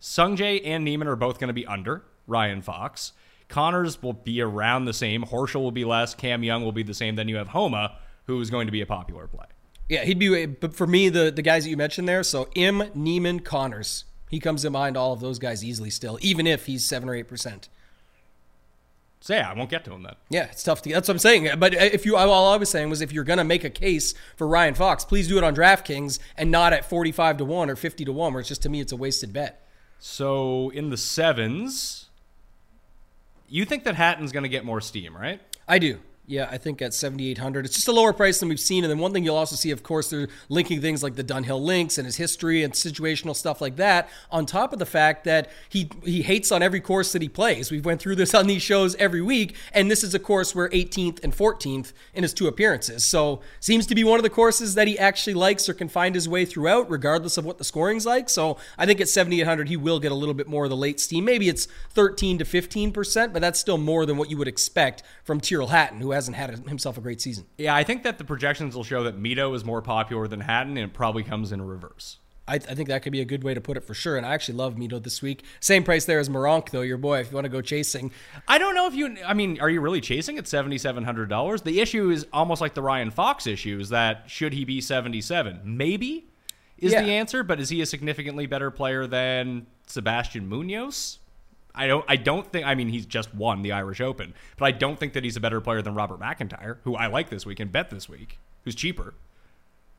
Sungjae 0.00 0.60
and 0.64 0.84
Niemann 0.84 1.06
are 1.06 1.14
both 1.14 1.38
going 1.38 1.46
to 1.48 1.54
be 1.54 1.64
under 1.64 2.02
Ryan 2.26 2.60
Fox. 2.60 3.12
Connors 3.48 4.02
will 4.02 4.14
be 4.14 4.40
around 4.40 4.86
the 4.86 4.92
same. 4.92 5.22
Horschel 5.22 5.60
will 5.62 5.70
be 5.70 5.84
less. 5.84 6.12
Cam 6.16 6.42
Young 6.42 6.64
will 6.64 6.72
be 6.72 6.82
the 6.82 6.92
same. 6.92 7.14
Then 7.14 7.28
you 7.28 7.36
have 7.36 7.48
Homa, 7.48 7.98
who 8.26 8.40
is 8.40 8.50
going 8.50 8.66
to 8.66 8.72
be 8.72 8.80
a 8.80 8.86
popular 8.86 9.28
play. 9.28 9.46
Yeah, 9.88 10.02
he'd 10.02 10.18
be. 10.18 10.46
But 10.46 10.74
for 10.74 10.88
me, 10.88 11.10
the 11.10 11.30
the 11.30 11.42
guys 11.42 11.62
that 11.64 11.70
you 11.70 11.76
mentioned 11.76 12.08
there, 12.08 12.24
so 12.24 12.48
M, 12.56 12.90
Niemann, 12.96 13.40
Connors, 13.40 14.06
he 14.28 14.40
comes 14.40 14.64
in 14.64 14.72
behind 14.72 14.96
all 14.96 15.12
of 15.12 15.20
those 15.20 15.38
guys 15.38 15.62
easily 15.64 15.90
still, 15.90 16.18
even 16.20 16.48
if 16.48 16.66
he's 16.66 16.84
seven 16.84 17.08
or 17.08 17.14
eight 17.14 17.28
percent. 17.28 17.68
So 19.24 19.32
yeah, 19.32 19.50
I 19.50 19.54
won't 19.54 19.70
get 19.70 19.86
to 19.86 19.92
him 19.94 20.02
then. 20.02 20.16
Yeah, 20.28 20.48
it's 20.50 20.62
tough 20.62 20.82
to. 20.82 20.92
That's 20.92 21.08
what 21.08 21.14
I'm 21.14 21.18
saying. 21.18 21.48
But 21.58 21.74
uh, 21.74 21.78
if 21.80 22.04
you, 22.04 22.14
all 22.14 22.52
I 22.52 22.58
was 22.58 22.68
saying 22.68 22.90
was, 22.90 23.00
if 23.00 23.10
you're 23.10 23.24
gonna 23.24 23.42
make 23.42 23.64
a 23.64 23.70
case 23.70 24.12
for 24.36 24.46
Ryan 24.46 24.74
Fox, 24.74 25.02
please 25.02 25.28
do 25.28 25.38
it 25.38 25.44
on 25.44 25.56
DraftKings 25.56 26.18
and 26.36 26.50
not 26.50 26.74
at 26.74 26.84
45 26.90 27.38
to 27.38 27.44
one 27.46 27.70
or 27.70 27.74
50 27.74 28.04
to 28.04 28.12
one, 28.12 28.34
where 28.34 28.40
it's 28.40 28.50
just 28.50 28.60
to 28.64 28.68
me 28.68 28.82
it's 28.82 28.92
a 28.92 28.96
wasted 28.96 29.32
bet. 29.32 29.66
So 29.98 30.68
in 30.74 30.90
the 30.90 30.98
sevens, 30.98 32.10
you 33.48 33.64
think 33.64 33.84
that 33.84 33.94
Hatton's 33.94 34.30
going 34.30 34.42
to 34.42 34.48
get 34.50 34.62
more 34.62 34.82
steam, 34.82 35.16
right? 35.16 35.40
I 35.66 35.78
do. 35.78 36.00
Yeah, 36.26 36.48
I 36.50 36.56
think 36.56 36.80
at 36.80 36.94
7,800. 36.94 37.66
It's 37.66 37.74
just 37.74 37.86
a 37.86 37.92
lower 37.92 38.14
price 38.14 38.40
than 38.40 38.48
we've 38.48 38.58
seen. 38.58 38.82
And 38.82 38.90
then 38.90 38.98
one 38.98 39.12
thing 39.12 39.24
you'll 39.24 39.36
also 39.36 39.56
see, 39.56 39.70
of 39.70 39.82
course, 39.82 40.08
they're 40.08 40.28
linking 40.48 40.80
things 40.80 41.02
like 41.02 41.16
the 41.16 41.24
Dunhill 41.24 41.60
links 41.60 41.98
and 41.98 42.06
his 42.06 42.16
history 42.16 42.62
and 42.62 42.72
situational 42.72 43.36
stuff 43.36 43.60
like 43.60 43.76
that, 43.76 44.08
on 44.30 44.46
top 44.46 44.72
of 44.72 44.78
the 44.78 44.86
fact 44.86 45.24
that 45.24 45.50
he 45.68 45.90
he 46.02 46.22
hates 46.22 46.50
on 46.50 46.62
every 46.62 46.80
course 46.80 47.12
that 47.12 47.20
he 47.20 47.28
plays. 47.28 47.70
We've 47.70 47.84
went 47.84 48.00
through 48.00 48.16
this 48.16 48.34
on 48.34 48.46
these 48.46 48.62
shows 48.62 48.94
every 48.96 49.20
week, 49.20 49.54
and 49.74 49.90
this 49.90 50.02
is 50.02 50.14
a 50.14 50.18
course 50.18 50.54
where 50.54 50.70
18th 50.70 51.22
and 51.22 51.36
14th 51.36 51.92
in 52.14 52.22
his 52.22 52.32
two 52.32 52.48
appearances. 52.48 53.04
So 53.04 53.42
seems 53.60 53.86
to 53.88 53.94
be 53.94 54.02
one 54.02 54.18
of 54.18 54.22
the 54.22 54.30
courses 54.30 54.74
that 54.76 54.88
he 54.88 54.98
actually 54.98 55.34
likes 55.34 55.68
or 55.68 55.74
can 55.74 55.90
find 55.90 56.14
his 56.14 56.26
way 56.26 56.46
throughout, 56.46 56.88
regardless 56.88 57.36
of 57.36 57.44
what 57.44 57.58
the 57.58 57.64
scoring's 57.64 58.06
like. 58.06 58.30
So 58.30 58.56
I 58.78 58.86
think 58.86 58.98
at 59.02 59.10
7,800, 59.10 59.68
he 59.68 59.76
will 59.76 60.00
get 60.00 60.10
a 60.10 60.14
little 60.14 60.34
bit 60.34 60.48
more 60.48 60.64
of 60.64 60.70
the 60.70 60.76
late 60.76 61.00
steam. 61.00 61.26
Maybe 61.26 61.50
it's 61.50 61.68
13 61.90 62.38
to 62.38 62.44
15%, 62.46 63.34
but 63.34 63.42
that's 63.42 63.60
still 63.60 63.76
more 63.76 64.06
than 64.06 64.16
what 64.16 64.30
you 64.30 64.38
would 64.38 64.48
expect 64.48 65.02
from 65.22 65.38
Tyrrell 65.38 65.68
Hatton, 65.68 66.00
who 66.00 66.13
hasn't 66.14 66.36
had 66.36 66.66
himself 66.68 66.96
a 66.96 67.00
great 67.00 67.20
season. 67.20 67.46
Yeah, 67.58 67.74
I 67.74 67.84
think 67.84 68.02
that 68.04 68.18
the 68.18 68.24
projections 68.24 68.74
will 68.74 68.84
show 68.84 69.02
that 69.04 69.20
Mito 69.20 69.54
is 69.54 69.64
more 69.64 69.82
popular 69.82 70.26
than 70.26 70.40
Hatton, 70.40 70.76
and 70.76 70.90
it 70.90 70.94
probably 70.94 71.22
comes 71.22 71.52
in 71.52 71.60
reverse. 71.62 72.18
I, 72.46 72.56
I 72.56 72.58
think 72.58 72.88
that 72.88 73.02
could 73.02 73.12
be 73.12 73.22
a 73.22 73.24
good 73.24 73.42
way 73.42 73.54
to 73.54 73.60
put 73.62 73.78
it 73.78 73.84
for 73.84 73.94
sure. 73.94 74.18
And 74.18 74.26
I 74.26 74.34
actually 74.34 74.56
love 74.58 74.74
Mito 74.74 75.02
this 75.02 75.22
week. 75.22 75.44
Same 75.60 75.82
price 75.82 76.04
there 76.04 76.18
as 76.18 76.28
Meronk, 76.28 76.70
though, 76.70 76.82
your 76.82 76.98
boy, 76.98 77.20
if 77.20 77.30
you 77.30 77.34
want 77.34 77.46
to 77.46 77.48
go 77.48 77.62
chasing. 77.62 78.10
I 78.46 78.58
don't 78.58 78.74
know 78.74 78.86
if 78.86 78.94
you. 78.94 79.16
I 79.26 79.32
mean, 79.32 79.58
are 79.60 79.70
you 79.70 79.80
really 79.80 80.02
chasing 80.02 80.36
at 80.36 80.46
seventy 80.46 80.76
seven 80.76 81.04
hundred 81.04 81.30
dollars? 81.30 81.62
The 81.62 81.80
issue 81.80 82.10
is 82.10 82.26
almost 82.34 82.60
like 82.60 82.74
the 82.74 82.82
Ryan 82.82 83.10
Fox 83.10 83.46
issue: 83.46 83.78
is 83.80 83.88
that 83.88 84.24
should 84.26 84.52
he 84.52 84.64
be 84.66 84.82
seventy 84.82 85.22
seven? 85.22 85.60
Maybe 85.64 86.26
is 86.76 86.92
Yeah. 86.92 87.02
the 87.02 87.12
answer, 87.12 87.42
but 87.44 87.60
is 87.60 87.70
he 87.70 87.80
a 87.80 87.86
significantly 87.86 88.44
better 88.46 88.70
player 88.70 89.06
than 89.06 89.66
Sebastian 89.86 90.46
Munoz? 90.46 91.20
I 91.74 91.86
don't. 91.86 92.04
I 92.08 92.16
don't 92.16 92.50
think. 92.50 92.66
I 92.66 92.74
mean, 92.74 92.88
he's 92.88 93.06
just 93.06 93.34
won 93.34 93.62
the 93.62 93.72
Irish 93.72 94.00
Open, 94.00 94.34
but 94.56 94.66
I 94.66 94.70
don't 94.70 94.98
think 94.98 95.12
that 95.14 95.24
he's 95.24 95.36
a 95.36 95.40
better 95.40 95.60
player 95.60 95.82
than 95.82 95.94
Robert 95.94 96.20
McIntyre, 96.20 96.78
who 96.84 96.94
I 96.94 97.08
like 97.08 97.30
this 97.30 97.44
week 97.44 97.58
and 97.58 97.72
bet 97.72 97.90
this 97.90 98.08
week, 98.08 98.38
who's 98.62 98.74
cheaper. 98.74 99.14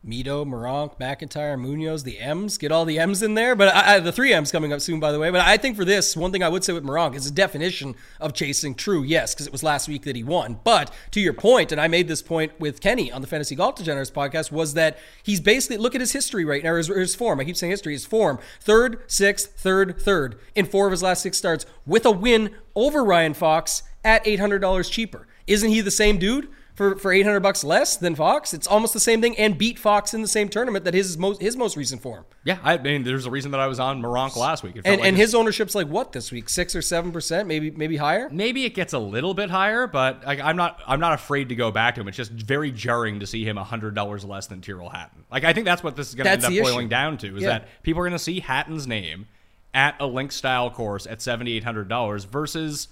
Mito, 0.06 0.46
Meronk, 0.46 1.00
McIntyre, 1.00 1.60
Munoz, 1.60 2.04
the 2.04 2.20
M's. 2.20 2.58
Get 2.58 2.72
all 2.72 2.86
the 2.86 3.00
M's 3.00 3.24
in 3.24 3.34
there. 3.34 3.56
But 3.56 3.74
I, 3.74 3.96
I, 3.96 4.00
the 4.00 4.12
three 4.12 4.34
M's 4.34 4.52
coming 4.52 4.72
up 4.72 4.82
soon, 4.82 5.00
by 5.00 5.12
the 5.12 5.20
way. 5.20 5.32
But 5.32 5.42
I 5.42 5.58
think 5.58 5.76
for 5.76 5.86
this, 5.86 6.16
one 6.16 6.32
thing 6.32 6.44
I 6.44 6.50
would 6.50 6.64
say 6.64 6.74
with 6.74 6.84
Meronk 6.84 7.16
is 7.16 7.26
the 7.26 7.32
definition 7.32 7.96
of 8.20 8.34
chasing 8.34 8.76
true, 8.76 9.04
yes, 9.04 9.34
because 9.34 9.48
it 9.48 9.52
was 9.52 9.64
last 9.64 9.88
week 9.88 10.04
that 10.04 10.16
he 10.16 10.24
won. 10.24 10.60
But 10.64 10.94
to 11.12 11.20
your 11.20 11.34
point, 11.34 11.72
and 11.72 11.82
I 11.82 11.88
made 11.88 12.08
this 12.08 12.22
point 12.22 12.52
with 12.60 12.82
Kenny 12.82 13.12
on 13.12 13.22
the 13.22 13.28
Fantasy 13.28 13.56
Golf 13.56 13.76
Degenerates 13.76 14.12
podcast, 14.12 14.52
was 14.52 14.76
that 14.76 14.98
he's 15.24 15.40
basically, 15.40 15.78
look 15.78 15.96
at 15.96 16.02
his 16.02 16.12
history 16.12 16.46
right 16.46 16.64
now, 16.64 16.76
his, 16.76 16.88
his 16.88 17.16
form. 17.16 17.40
I 17.40 17.46
keep 17.46 17.58
saying 17.58 17.72
history, 17.72 17.94
his 17.94 18.06
form. 18.06 18.40
Third, 18.62 19.02
sixth, 19.08 19.54
third, 19.58 20.00
third 20.00 20.40
in 20.54 20.66
four 20.66 20.86
of 20.86 20.92
his 20.92 21.02
last 21.04 21.24
six 21.24 21.38
starts 21.38 21.66
with 21.86 22.06
a 22.06 22.12
win 22.12 22.52
over 22.76 23.04
Ryan 23.04 23.34
Fox 23.34 23.84
at 24.04 24.24
$800 24.26 24.90
cheaper. 24.92 25.28
Isn't 25.48 25.70
he 25.70 25.82
the 25.82 25.92
same 25.92 26.18
dude? 26.18 26.50
For, 26.76 26.98
for 26.98 27.14
800 27.14 27.40
bucks 27.40 27.64
less 27.64 27.96
than 27.96 28.16
Fox. 28.16 28.54
It's 28.54 28.68
almost 28.68 28.92
the 28.94 29.00
same 29.00 29.22
thing 29.22 29.38
and 29.38 29.58
beat 29.58 29.80
Fox 29.80 30.14
in 30.14 30.22
the 30.22 30.28
same 30.28 30.50
tournament 30.50 30.84
that 30.84 30.94
his 30.94 31.18
most 31.18 31.42
his 31.42 31.56
most 31.56 31.78
recent 31.78 32.02
form. 32.02 32.26
Yeah, 32.44 32.58
I 32.64 32.78
mean, 32.78 33.04
there's 33.04 33.26
a 33.26 33.32
reason 33.32 33.52
that 33.52 33.62
I 33.62 33.68
was 33.68 33.80
on 33.80 34.02
Meronk 34.02 34.36
last 34.36 34.62
week. 34.62 34.76
And 34.84 35.00
like 35.00 35.08
and 35.08 35.16
his 35.16 35.34
ownership's 35.34 35.74
like 35.74 35.88
what 35.88 36.12
this 36.12 36.34
week? 36.34 36.50
6 36.50 36.76
or 36.76 36.80
7%, 36.82 37.48
maybe 37.48 37.72
maybe 37.72 37.96
higher? 37.96 38.30
maybe 38.30 38.66
it 38.66 38.76
gets 38.76 38.92
a 38.92 39.00
little 39.00 39.34
bit 39.34 39.50
higher, 39.50 39.88
but 39.88 40.26
like, 40.26 40.42
I'm 40.42 40.58
not 40.58 40.82
I'm 40.86 41.00
not 41.00 41.14
afraid 41.14 41.48
to 41.48 41.56
go 41.56 41.72
back 41.72 41.96
to 41.96 42.02
him. 42.02 42.10
It's 42.10 42.18
just 42.18 42.32
very 42.32 42.72
jarring 42.72 43.22
to 43.22 43.26
see 43.26 43.46
him 43.46 43.56
hundred 43.56 43.96
dollars 43.96 44.26
less 44.26 44.48
than 44.48 44.60
Tyrrell 44.60 44.90
Hatton. 44.90 45.24
Like 45.32 45.46
I 45.46 45.54
think 45.54 45.64
that's 45.66 45.82
what 45.82 45.96
this 45.96 46.10
is 46.10 46.16
going 46.16 46.26
to 46.26 46.32
end 46.32 46.44
up 46.44 46.50
the 46.50 46.58
issue. 46.58 46.64
boiling 46.66 46.90
down 46.90 47.18
to 47.20 47.38
is 47.38 47.44
Yeah. 47.44 47.50
that 47.60 47.68
people 47.84 48.02
are 48.02 48.06
going 48.06 48.12
to 48.12 48.20
see 48.20 48.42
Hatton's 48.42 48.86
name 48.86 49.28
at 49.74 49.96
a 50.02 50.08
link 50.08 50.34
style 50.34 50.70
course 50.70 51.08
at 51.08 51.22
seventy 51.22 51.54
eight 51.56 51.64
hundred 51.64 51.88
dollars 51.88 52.26
versus 52.26 52.90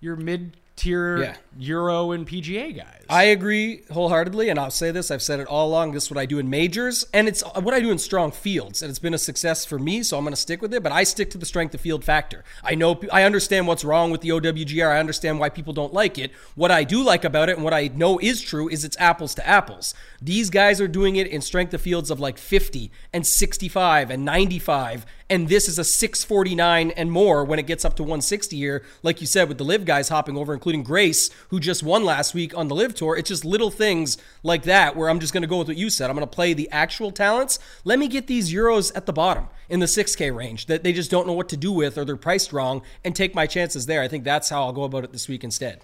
your 0.00 0.16
mid 0.16 0.56
tier 0.76 1.18
Yeah. 1.18 1.36
Euro 1.58 2.12
and 2.12 2.26
PGA 2.28 2.76
guys. 2.76 3.04
I 3.08 3.24
agree 3.24 3.82
wholeheartedly, 3.90 4.50
and 4.50 4.58
I'll 4.58 4.70
say 4.70 4.90
this: 4.90 5.10
I've 5.10 5.22
said 5.22 5.40
it 5.40 5.46
all 5.46 5.68
along. 5.68 5.92
This 5.92 6.04
is 6.04 6.10
what 6.10 6.18
I 6.18 6.26
do 6.26 6.38
in 6.38 6.50
majors, 6.50 7.06
and 7.14 7.28
it's 7.28 7.42
uh, 7.42 7.60
what 7.60 7.72
I 7.72 7.80
do 7.80 7.90
in 7.90 7.98
strong 7.98 8.30
fields, 8.30 8.82
and 8.82 8.90
it's 8.90 8.98
been 8.98 9.14
a 9.14 9.18
success 9.18 9.64
for 9.64 9.78
me. 9.78 10.02
So 10.02 10.18
I'm 10.18 10.24
going 10.24 10.34
to 10.34 10.40
stick 10.40 10.60
with 10.60 10.74
it. 10.74 10.82
But 10.82 10.92
I 10.92 11.04
stick 11.04 11.30
to 11.30 11.38
the 11.38 11.46
strength 11.46 11.74
of 11.74 11.80
field 11.80 12.04
factor. 12.04 12.44
I 12.62 12.74
know, 12.74 13.00
I 13.12 13.22
understand 13.22 13.66
what's 13.66 13.84
wrong 13.84 14.10
with 14.10 14.20
the 14.20 14.30
OWGR. 14.30 14.90
I 14.90 14.98
understand 14.98 15.38
why 15.38 15.48
people 15.48 15.72
don't 15.72 15.94
like 15.94 16.18
it. 16.18 16.32
What 16.54 16.70
I 16.70 16.84
do 16.84 17.02
like 17.02 17.24
about 17.24 17.48
it, 17.48 17.56
and 17.56 17.64
what 17.64 17.74
I 17.74 17.88
know 17.88 18.18
is 18.18 18.42
true, 18.42 18.68
is 18.68 18.84
it's 18.84 18.96
apples 18.98 19.34
to 19.36 19.46
apples. 19.46 19.94
These 20.26 20.50
guys 20.50 20.80
are 20.80 20.88
doing 20.88 21.14
it 21.14 21.28
in 21.28 21.40
strength 21.40 21.72
of 21.72 21.80
fields 21.80 22.10
of 22.10 22.18
like 22.18 22.36
50 22.36 22.90
and 23.12 23.24
65 23.24 24.10
and 24.10 24.24
95, 24.24 25.06
and 25.30 25.48
this 25.48 25.68
is 25.68 25.78
a 25.78 25.84
649 25.84 26.90
and 26.90 27.12
more 27.12 27.44
when 27.44 27.60
it 27.60 27.68
gets 27.68 27.84
up 27.84 27.94
to 27.94 28.02
160 28.02 28.56
here. 28.56 28.84
Like 29.04 29.20
you 29.20 29.26
said, 29.28 29.46
with 29.46 29.58
the 29.58 29.64
live 29.64 29.84
guys 29.84 30.08
hopping 30.08 30.36
over, 30.36 30.52
including 30.52 30.82
Grace, 30.82 31.30
who 31.50 31.60
just 31.60 31.84
won 31.84 32.04
last 32.04 32.34
week 32.34 32.58
on 32.58 32.66
the 32.66 32.74
live 32.74 32.92
tour. 32.92 33.16
It's 33.16 33.28
just 33.28 33.44
little 33.44 33.70
things 33.70 34.18
like 34.42 34.64
that 34.64 34.96
where 34.96 35.08
I'm 35.08 35.20
just 35.20 35.32
going 35.32 35.42
to 35.42 35.46
go 35.46 35.58
with 35.58 35.68
what 35.68 35.76
you 35.76 35.90
said. 35.90 36.10
I'm 36.10 36.16
going 36.16 36.26
to 36.28 36.34
play 36.34 36.54
the 36.54 36.68
actual 36.72 37.12
talents. 37.12 37.60
Let 37.84 38.00
me 38.00 38.08
get 38.08 38.26
these 38.26 38.52
euros 38.52 38.90
at 38.96 39.06
the 39.06 39.12
bottom 39.12 39.46
in 39.68 39.78
the 39.78 39.86
6K 39.86 40.34
range 40.34 40.66
that 40.66 40.82
they 40.82 40.92
just 40.92 41.08
don't 41.08 41.28
know 41.28 41.34
what 41.34 41.48
to 41.50 41.56
do 41.56 41.70
with 41.70 41.96
or 41.96 42.04
they're 42.04 42.16
priced 42.16 42.52
wrong 42.52 42.82
and 43.04 43.14
take 43.14 43.32
my 43.32 43.46
chances 43.46 43.86
there. 43.86 44.02
I 44.02 44.08
think 44.08 44.24
that's 44.24 44.48
how 44.48 44.64
I'll 44.64 44.72
go 44.72 44.82
about 44.82 45.04
it 45.04 45.12
this 45.12 45.28
week 45.28 45.44
instead. 45.44 45.82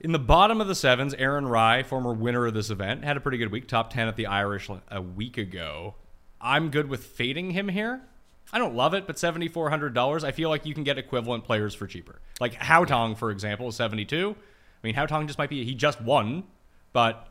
In 0.00 0.12
the 0.12 0.18
bottom 0.18 0.62
of 0.62 0.66
the 0.66 0.74
sevens, 0.74 1.12
Aaron 1.14 1.46
Rai, 1.46 1.82
former 1.82 2.14
winner 2.14 2.46
of 2.46 2.54
this 2.54 2.70
event, 2.70 3.04
had 3.04 3.18
a 3.18 3.20
pretty 3.20 3.36
good 3.36 3.52
week, 3.52 3.68
top 3.68 3.92
10 3.92 4.08
at 4.08 4.16
the 4.16 4.26
Irish 4.26 4.70
a 4.88 5.02
week 5.02 5.36
ago. 5.36 5.94
I'm 6.40 6.70
good 6.70 6.88
with 6.88 7.04
fading 7.04 7.50
him 7.50 7.68
here. 7.68 8.00
I 8.50 8.58
don't 8.58 8.74
love 8.74 8.94
it, 8.94 9.06
but 9.06 9.16
$7,400, 9.16 10.24
I 10.24 10.32
feel 10.32 10.48
like 10.48 10.64
you 10.64 10.72
can 10.72 10.84
get 10.84 10.96
equivalent 10.96 11.44
players 11.44 11.74
for 11.74 11.86
cheaper. 11.86 12.18
Like 12.40 12.54
Haotong, 12.54 13.18
for 13.18 13.30
example, 13.30 13.68
is 13.68 13.76
72. 13.76 14.34
I 14.34 14.86
mean, 14.86 14.94
Haotong 14.94 15.26
just 15.26 15.38
might 15.38 15.50
be, 15.50 15.64
he 15.64 15.74
just 15.74 16.00
won, 16.00 16.44
but 16.94 17.28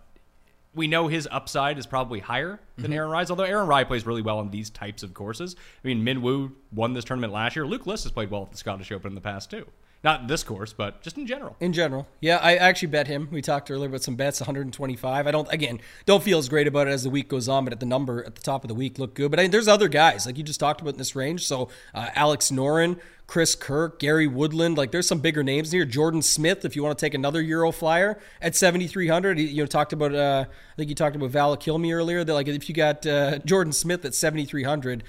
we 0.76 0.86
know 0.86 1.08
his 1.08 1.28
upside 1.32 1.80
is 1.80 1.88
probably 1.88 2.20
higher 2.20 2.60
than 2.76 2.86
mm-hmm. 2.86 2.94
Aaron 2.94 3.10
Rai's, 3.10 3.32
although 3.32 3.46
Aaron 3.46 3.68
Rai 3.68 3.84
plays 3.84 4.06
really 4.06 4.22
well 4.22 4.38
on 4.38 4.52
these 4.52 4.70
types 4.70 5.02
of 5.02 5.16
courses. 5.16 5.56
I 5.84 5.88
mean, 5.88 6.04
Min 6.04 6.22
Woo 6.22 6.56
won 6.72 6.94
this 6.94 7.04
tournament 7.04 7.34
last 7.34 7.56
year. 7.56 7.66
Luke 7.66 7.88
List 7.88 8.04
has 8.04 8.12
played 8.12 8.30
well 8.30 8.44
at 8.44 8.52
the 8.52 8.58
Scottish 8.58 8.92
Open 8.92 9.10
in 9.10 9.16
the 9.16 9.22
past, 9.22 9.50
too. 9.50 9.66
Not 10.02 10.22
in 10.22 10.28
this 10.28 10.44
course, 10.44 10.72
but 10.72 11.02
just 11.02 11.18
in 11.18 11.28
general. 11.28 11.58
In 11.60 11.74
general, 11.74 12.08
yeah, 12.22 12.38
I 12.38 12.56
actually 12.56 12.88
bet 12.88 13.08
him. 13.08 13.28
We 13.32 13.42
talked 13.42 13.70
earlier 13.70 13.90
about 13.90 14.02
some 14.02 14.16
bets, 14.16 14.40
125. 14.40 15.28
I 15.28 15.32
don't, 15.32 15.52
again, 15.52 15.82
don't 16.06 16.24
feel 16.24 16.38
as 16.38 16.48
great 16.48 16.68
about 16.68 16.88
it 16.88 16.92
as 16.92 17.04
the 17.04 17.10
week 17.10 17.28
goes 17.28 17.50
on, 17.50 17.66
but 17.66 17.74
at 17.74 17.82
the 17.82 17.86
number 17.86 18.24
at 18.24 18.36
the 18.36 18.42
top 18.42 18.64
of 18.64 18.70
the 18.70 18.76
week 18.76 18.98
look 18.98 19.14
good. 19.14 19.30
But 19.30 19.42
I, 19.42 19.48
there's 19.48 19.68
other 19.68 19.90
guys 19.90 20.26
like 20.26 20.38
you 20.38 20.44
just 20.44 20.60
talked 20.60 20.80
about 20.80 20.94
in 20.94 21.00
this 21.00 21.18
range. 21.18 21.46
So 21.46 21.68
uh, 21.94 22.08
Alex 22.16 22.50
Noren, 22.50 22.98
Chris 23.28 23.56
Kirk, 23.56 24.00
Gary 24.00 24.26
Woodland, 24.26 24.78
like 24.78 24.92
there's 24.92 25.08
some 25.08 25.20
bigger 25.20 25.44
names 25.44 25.74
here. 25.74 25.84
Jordan 25.84 26.22
Smith, 26.22 26.64
if 26.64 26.78
you 26.78 26.84
want 26.84 26.98
to 26.98 27.06
take 27.06 27.14
another 27.14 27.42
Euro 27.42 27.72
flyer 27.74 28.18
at 28.42 28.56
7,300. 28.56 29.38
You 29.38 29.64
know, 29.64 29.66
talked 29.66 29.92
about, 29.92 30.16
uh, 30.16 30.46
I 30.48 30.76
think 30.78 30.88
you 30.88 30.96
talked 30.96 31.18
about 31.18 31.30
Val 31.32 31.58
Kilme 31.58 31.94
earlier. 31.94 32.24
That 32.24 32.34
like 32.34 32.48
if 32.48 32.70
you 32.70 32.76
got 32.76 33.06
uh, 33.06 33.40
Jordan 33.40 33.74
Smith 33.74 34.06
at 34.06 34.16
7,300. 34.16 35.04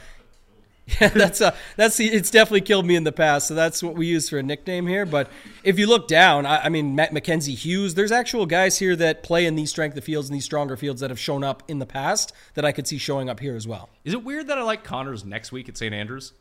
Yeah, 1.01 1.09
that's 1.09 1.41
a 1.41 1.55
that's 1.77 2.01
it's 2.01 2.31
definitely 2.31 2.63
killed 2.63 2.85
me 2.85 2.97
in 2.97 3.05
the 3.05 3.13
past. 3.13 3.49
So 3.49 3.55
that's 3.55 3.83
what 3.83 3.95
we 3.95 4.07
use 4.07 4.29
for 4.29 4.39
a 4.39 4.43
nickname 4.43 4.87
here. 4.87 5.07
But 5.07 5.31
if 5.63 5.79
you 5.79 5.87
look 5.87 6.09
down, 6.09 6.47
I, 6.47 6.65
I 6.65 6.69
mean, 6.69 6.95
Matt 6.95 7.13
Mackenzie 7.13 7.55
Hughes, 7.55 7.95
there's 7.95 8.13
actual 8.13 8.47
guys 8.47 8.79
here 8.79 8.97
that 8.97 9.23
play 9.23 9.47
in 9.47 9.55
these 9.55 9.71
strength 9.71 9.97
of 9.97 10.05
fields 10.05 10.29
and 10.29 10.37
these 10.37 10.45
stronger 10.45 10.77
fields 10.77 11.01
that 11.01 11.11
have 11.11 11.19
shown 11.19 11.45
up 11.45 11.63
in 11.69 11.79
the 11.79 11.87
past 11.87 12.33
that 12.55 12.65
I 12.65 12.73
could 12.73 12.87
see 12.87 12.99
showing 12.99 13.29
up 13.29 13.41
here 13.41 13.57
as 13.57 13.67
well. 13.69 13.89
Is 14.05 14.15
it 14.15 14.25
weird 14.25 14.49
that 14.49 14.59
I 14.59 14.63
like 14.63 14.85
Connors 14.85 15.25
next 15.25 15.53
week 15.53 15.69
at 15.69 15.77
St. 15.77 15.95
Andrews? 15.95 16.33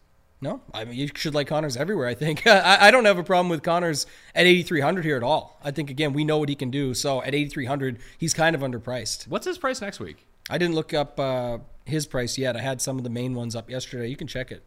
No, 0.42 0.62
I 0.74 0.86
mean 0.86 0.96
you 0.96 1.10
should 1.16 1.36
like 1.36 1.48
Connors 1.48 1.76
everywhere. 1.76 2.08
I 2.08 2.14
think 2.14 2.48
I, 2.48 2.88
I 2.88 2.92
don't 2.92 3.06
have 3.06 3.18
a 3.18 3.24
problem 3.24 3.50
with 3.50 3.62
Connors 3.62 4.06
at 4.34 4.46
8,300 4.46 5.04
here 5.04 5.18
at 5.18 5.24
all. 5.24 5.60
I 5.64 5.72
think 5.72 5.90
again 5.90 6.14
we 6.14 6.24
know 6.24 6.38
what 6.38 6.50
he 6.50 6.56
can 6.56 6.72
do. 6.72 6.94
So 6.94 7.22
at 7.22 7.36
8,300, 7.36 8.00
he's 8.18 8.34
kind 8.34 8.56
of 8.56 8.62
underpriced. 8.62 9.28
What's 9.28 9.46
his 9.46 9.58
price 9.58 9.82
next 9.82 10.00
week? 10.00 10.26
I 10.50 10.58
didn't 10.58 10.76
look 10.76 10.94
up 10.94 11.20
uh, 11.20 11.60
his 11.90 12.06
price 12.06 12.38
yet. 12.38 12.56
I 12.56 12.62
had 12.62 12.82
some 12.82 12.98
of 12.98 13.04
the 13.04 13.10
main 13.10 13.34
ones 13.36 13.56
up 13.56 13.70
yesterday. 13.70 14.08
You 14.08 14.16
can 14.16 14.28
check 14.28 14.52
it. 14.52 14.64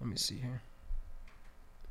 Let 0.00 0.10
me 0.10 0.16
see 0.16 0.36
here. 0.36 0.62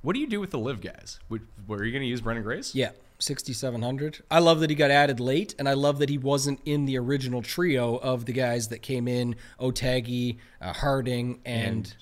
What 0.01 0.13
do 0.13 0.19
you 0.19 0.27
do 0.27 0.39
with 0.39 0.51
the 0.51 0.57
live 0.59 0.81
guys? 0.81 1.19
Would- 1.29 1.47
Were 1.67 1.83
you 1.83 1.91
going 1.91 2.01
to 2.01 2.07
use 2.07 2.21
Branden 2.21 2.43
Grace? 2.43 2.73
Yeah, 2.73 2.89
6,700. 3.19 4.21
I 4.31 4.39
love 4.39 4.59
that 4.61 4.69
he 4.69 4.75
got 4.75 4.89
added 4.91 5.19
late, 5.19 5.53
and 5.59 5.69
I 5.69 5.73
love 5.73 5.99
that 5.99 6.09
he 6.09 6.17
wasn't 6.17 6.59
in 6.65 6.85
the 6.85 6.97
original 6.97 7.41
trio 7.41 7.97
of 7.97 8.25
the 8.25 8.33
guys 8.33 8.69
that 8.69 8.79
came 8.81 9.07
in 9.07 9.35
Otaegui, 9.59 10.37
uh, 10.59 10.73
Harding, 10.73 11.39
and, 11.45 11.93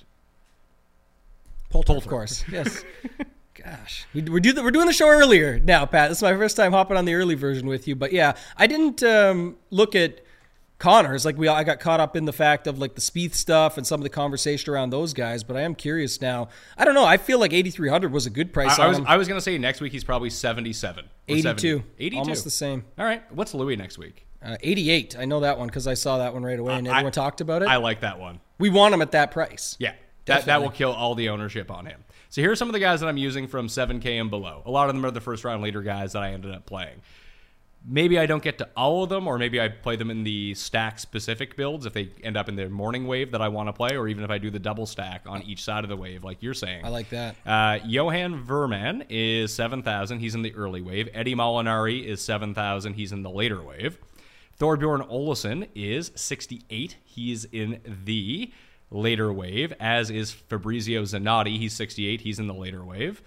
Poulter, 1.70 1.96
of 1.96 2.08
course. 2.08 2.44
Yes. 2.52 2.84
Gosh, 3.54 4.06
we, 4.14 4.22
we're, 4.22 4.40
do 4.40 4.54
the, 4.54 4.64
we're 4.64 4.72
doing 4.72 4.88
the 4.88 4.94
show 4.94 5.10
earlier 5.10 5.60
now, 5.60 5.86
Pat. 5.86 6.08
This 6.08 6.20
is 6.20 6.24
my 6.24 6.34
first 6.38 6.56
time 6.56 6.72
hopping 6.72 6.96
on 6.96 7.04
the 7.04 7.14
early 7.14 7.36
version 7.36 7.68
with 7.68 7.90
you. 7.90 7.96
But 7.96 8.14
yeah, 8.14 8.38
I 8.56 8.68
didn't 8.68 9.04
um, 9.04 9.58
look 9.70 9.96
at 9.96 10.22
Connors. 10.80 11.26
Like 11.26 11.38
we, 11.38 11.48
I 11.48 11.64
got 11.64 11.80
caught 11.80 12.00
up 12.00 12.16
in 12.16 12.26
the 12.26 12.34
fact 12.34 12.66
of 12.66 12.80
like 12.80 12.96
the 12.96 13.02
Spieth 13.02 13.34
stuff 13.36 13.78
and 13.78 13.86
some 13.86 14.00
of 14.00 14.04
the 14.04 14.10
conversation 14.10 14.74
around 14.74 14.90
those 14.92 15.14
guys. 15.14 15.44
But 15.44 15.58
I 15.58 15.62
am 15.62 15.76
curious 15.76 16.22
now. 16.22 16.48
I 16.78 16.86
don't 16.86 16.94
know. 16.96 17.06
I 17.06 17.18
feel 17.18 17.38
like 17.38 17.52
8,300 17.54 18.12
was 18.12 18.26
a 18.26 18.30
good 18.30 18.54
price 18.54 18.80
I, 18.80 18.86
I 18.86 18.88
was. 18.88 19.00
I 19.06 19.18
was 19.18 19.28
going 19.28 19.38
to 19.38 19.42
say 19.44 19.58
next 19.58 19.82
week 19.82 19.92
he's 19.92 20.04
probably 20.06 20.30
77. 20.30 21.06
or 21.06 21.10
82. 21.28 21.42
70. 21.44 21.84
82. 22.00 22.18
Almost 22.20 22.44
the 22.46 22.50
same. 22.50 22.86
All 22.98 23.06
right. 23.06 23.22
What's 23.34 23.54
Louis 23.54 23.76
next 23.76 23.98
week? 23.98 24.26
Uh, 24.42 24.56
88. 24.62 25.18
I 25.20 25.26
know 25.26 25.42
that 25.42 25.60
one 25.60 25.68
because 25.68 25.86
I 25.86 25.96
saw 25.96 26.20
that 26.20 26.34
one 26.34 26.44
right 26.44 26.58
away 26.58 26.74
and 26.76 26.88
I- 26.88 26.92
everyone 26.92 27.12
talked 27.12 27.42
about 27.42 27.62
it. 27.62 27.68
I 27.68 27.76
like 27.76 28.00
that 28.02 28.18
one. 28.20 28.40
we 28.58 28.70
want 28.70 28.94
him 28.94 29.02
at 29.02 29.12
that 29.12 29.32
price. 29.32 29.76
Yeah. 29.80 29.94
That, 30.26 30.46
that 30.46 30.62
will 30.62 30.70
kill 30.70 30.92
all 30.94 31.16
the 31.16 31.30
ownership 31.30 31.72
on 31.72 31.88
him. 31.88 32.04
So 32.30 32.42
here 32.42 32.52
are 32.52 32.56
some 32.56 32.70
of 32.70 32.74
the 32.74 32.80
guys 32.80 33.00
that 33.00 33.08
I'm 33.08 33.18
using 33.18 33.48
from 33.48 33.68
7K 33.68 34.22
and 34.22 34.30
below. 34.30 34.62
A 34.66 34.72
lot 34.72 34.88
of 34.88 34.96
them 34.96 35.04
are 35.04 35.10
the 35.12 35.20
first 35.22 35.44
round 35.44 35.64
leader 35.64 35.82
guys 35.82 36.14
that 36.14 36.22
I 36.22 36.32
ended 36.34 36.54
up 36.54 36.68
playing. 36.68 37.02
Maybe 37.86 38.20
I 38.20 38.26
don't 38.26 38.44
get 38.44 38.58
to 38.58 38.70
all 38.76 39.04
of 39.04 39.10
them, 39.10 39.26
or 39.28 39.38
maybe 39.38 39.60
I 39.60 39.70
play 39.70 39.96
them 39.96 40.12
in 40.12 40.24
the 40.24 40.54
stack 40.54 41.00
specific 41.00 41.56
builds 41.56 41.86
if 41.86 41.94
they 41.94 42.12
end 42.24 42.36
up 42.36 42.50
in 42.50 42.56
the 42.56 42.70
morning 42.70 43.08
wave 43.08 43.32
that 43.32 43.42
I 43.42 43.48
want 43.48 43.70
to 43.70 43.74
play, 43.74 43.96
or 43.96 44.08
even 44.08 44.24
if 44.24 44.30
I 44.30 44.38
do 44.38 44.50
the 44.50 44.60
double 44.60 44.86
stack 44.86 45.24
on 45.26 45.42
each 45.44 45.64
side 45.64 45.84
of 45.86 45.90
the 45.90 45.96
wave, 45.96 46.24
like 46.24 46.44
you're 46.44 46.54
saying. 46.54 46.84
I 46.84 46.90
like 46.90 47.10
that. 47.10 47.36
Uh, 47.46 47.80
Johan 47.86 48.46
Veerman 48.46 49.06
is 49.10 49.54
7,000. 49.54 50.20
He's 50.20 50.36
in 50.36 50.42
the 50.42 50.54
early 50.56 50.82
wave. 50.82 51.08
Eddie 51.14 51.36
Molinari 51.36 52.06
is 52.06 52.22
7,000. 52.22 52.94
He's 52.94 53.12
in 53.14 53.24
the 53.24 53.30
later 53.30 53.62
wave. 53.62 53.98
Thorbjorn 54.60 55.10
Olesen 55.10 55.70
is 55.74 56.12
68. 56.16 56.98
He's 57.06 57.46
in 57.46 57.80
the 58.06 58.52
later 58.92 59.32
wave, 59.32 59.74
as 59.80 60.10
is 60.10 60.32
Fabrizio 60.32 61.04
Zanotti. 61.04 61.58
He's 61.58 61.74
68. 61.74 62.22
He's 62.22 62.40
in 62.40 62.48
the 62.48 62.54
later 62.54 62.84
wave. 62.84 63.22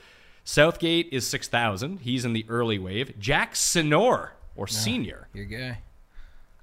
Southgate 0.44 1.08
is 1.12 1.26
6,000. 1.26 2.00
He's 2.00 2.24
in 2.24 2.32
the 2.32 2.44
early 2.48 2.78
wave. 2.78 3.18
Jack 3.18 3.54
Sinor, 3.54 4.30
or 4.56 4.66
Senior. 4.66 5.28
Your 5.34 5.44
guy. 5.44 5.78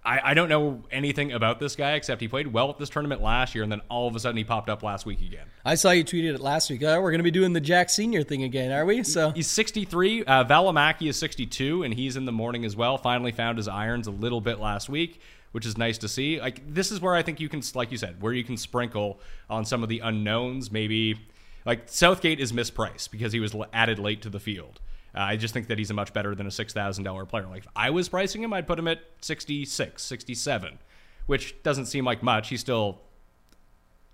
I, 0.04 0.32
I 0.32 0.34
don't 0.34 0.48
know 0.48 0.84
anything 0.92 1.34
about 1.34 1.60
this 1.60 1.76
guy 1.76 1.94
except 1.94 2.22
he 2.22 2.28
played 2.28 2.48
well 2.48 2.70
at 2.70 2.78
this 2.78 2.90
tournament 2.90 3.22
last 3.22 3.54
year, 3.54 3.64
and 3.64 3.72
then 3.72 3.82
all 3.90 4.08
of 4.08 4.16
a 4.16 4.20
sudden 4.20 4.38
he 4.38 4.44
popped 4.44 4.70
up 4.70 4.82
last 4.82 5.06
week 5.06 5.22
again. 5.22 5.46
I 5.66 5.76
saw 5.76 5.92
you 5.92 6.06
tweeted 6.06 6.36
it 6.36 6.40
last 6.40 6.70
week. 6.70 6.82
Oh, 6.84 7.02
we're 7.02 7.12
going 7.12 7.20
to 7.20 7.24
be 7.24 7.32
doing 7.32 7.54
the 7.54 7.60
Jack 7.60 7.90
Senior 7.90 8.24
thing 8.24 8.44
again, 8.44 8.72
are 8.72 8.86
we? 8.86 9.04
So 9.04 9.32
He's 9.32 9.48
63. 9.48 10.24
Uh, 10.24 10.46
Valimaki 10.46 11.10
is 11.10 11.18
62, 11.18 11.84
and 11.84 11.94
he's 11.94 12.16
in 12.16 12.26
the 12.26 12.32
morning 12.32 12.64
as 12.64 12.76
well. 12.76 12.98
Finally 12.98 13.34
found 13.34 13.58
his 13.58 13.68
irons 13.68 14.08
a 14.08 14.12
little 14.12 14.40
bit 14.40 14.60
last 14.60 14.88
week, 14.88 15.22
which 15.52 15.66
is 15.66 15.78
nice 15.78 15.98
to 15.98 16.08
see. 16.08 16.40
Like 16.40 16.74
this 16.74 16.92
is 16.92 17.02
where 17.02 17.14
I 17.14 17.22
think 17.22 17.42
you 17.42 17.50
can, 17.50 17.62
like 17.76 17.92
you 17.92 17.98
said, 17.98 18.22
where 18.22 18.34
you 18.34 18.46
can 18.46 18.56
sprinkle 18.56 19.20
on 19.50 19.66
some 19.66 19.84
of 19.84 19.90
the 19.90 20.00
unknowns. 20.00 20.72
Maybe 20.72 21.20
like 21.66 21.90
Southgate 21.90 22.40
is 22.40 22.54
mispriced 22.54 23.12
because 23.12 23.34
he 23.34 23.42
was 23.42 23.54
added 23.74 24.00
late 24.00 24.22
to 24.22 24.30
the 24.30 24.40
field. 24.40 24.80
Uh, 25.16 25.20
I 25.22 25.38
just 25.38 25.54
think 25.54 25.68
that 25.68 25.78
he's 25.78 25.90
a 25.90 25.94
much 25.94 26.14
better 26.14 26.36
than 26.36 26.46
a 26.48 26.52
six 26.52 26.74
thousand 26.74 27.04
dollar 27.04 27.26
player. 27.26 27.48
Like 27.48 27.64
if 27.64 27.68
I 27.76 27.90
was 27.90 28.10
pricing 28.10 28.44
him, 28.44 28.54
I'd 28.54 28.68
put 28.68 28.78
him 28.80 28.88
at 28.88 29.00
66, 29.22 30.02
67, 30.04 30.80
which 31.26 31.56
doesn't 31.64 31.88
seem 31.88 32.06
like 32.06 32.22
much. 32.24 32.50
He's 32.50 32.60
still 32.62 33.02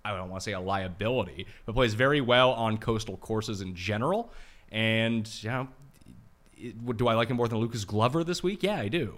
I 0.03 0.15
don't 0.15 0.29
want 0.29 0.41
to 0.41 0.43
say 0.43 0.53
a 0.53 0.59
liability, 0.59 1.47
but 1.65 1.73
plays 1.73 1.93
very 1.95 2.21
well 2.21 2.51
on 2.51 2.77
coastal 2.77 3.17
courses 3.17 3.61
in 3.61 3.75
general. 3.75 4.31
And 4.71 5.27
you 5.43 5.49
know, 5.49 5.67
it- 6.57 6.97
do 6.97 7.07
I 7.07 7.15
like 7.15 7.29
him 7.29 7.37
more 7.37 7.47
than 7.47 7.57
Lucas 7.57 7.85
Glover 7.85 8.23
this 8.23 8.41
week? 8.43 8.63
Yeah, 8.63 8.77
I 8.79 8.87
do. 8.87 9.15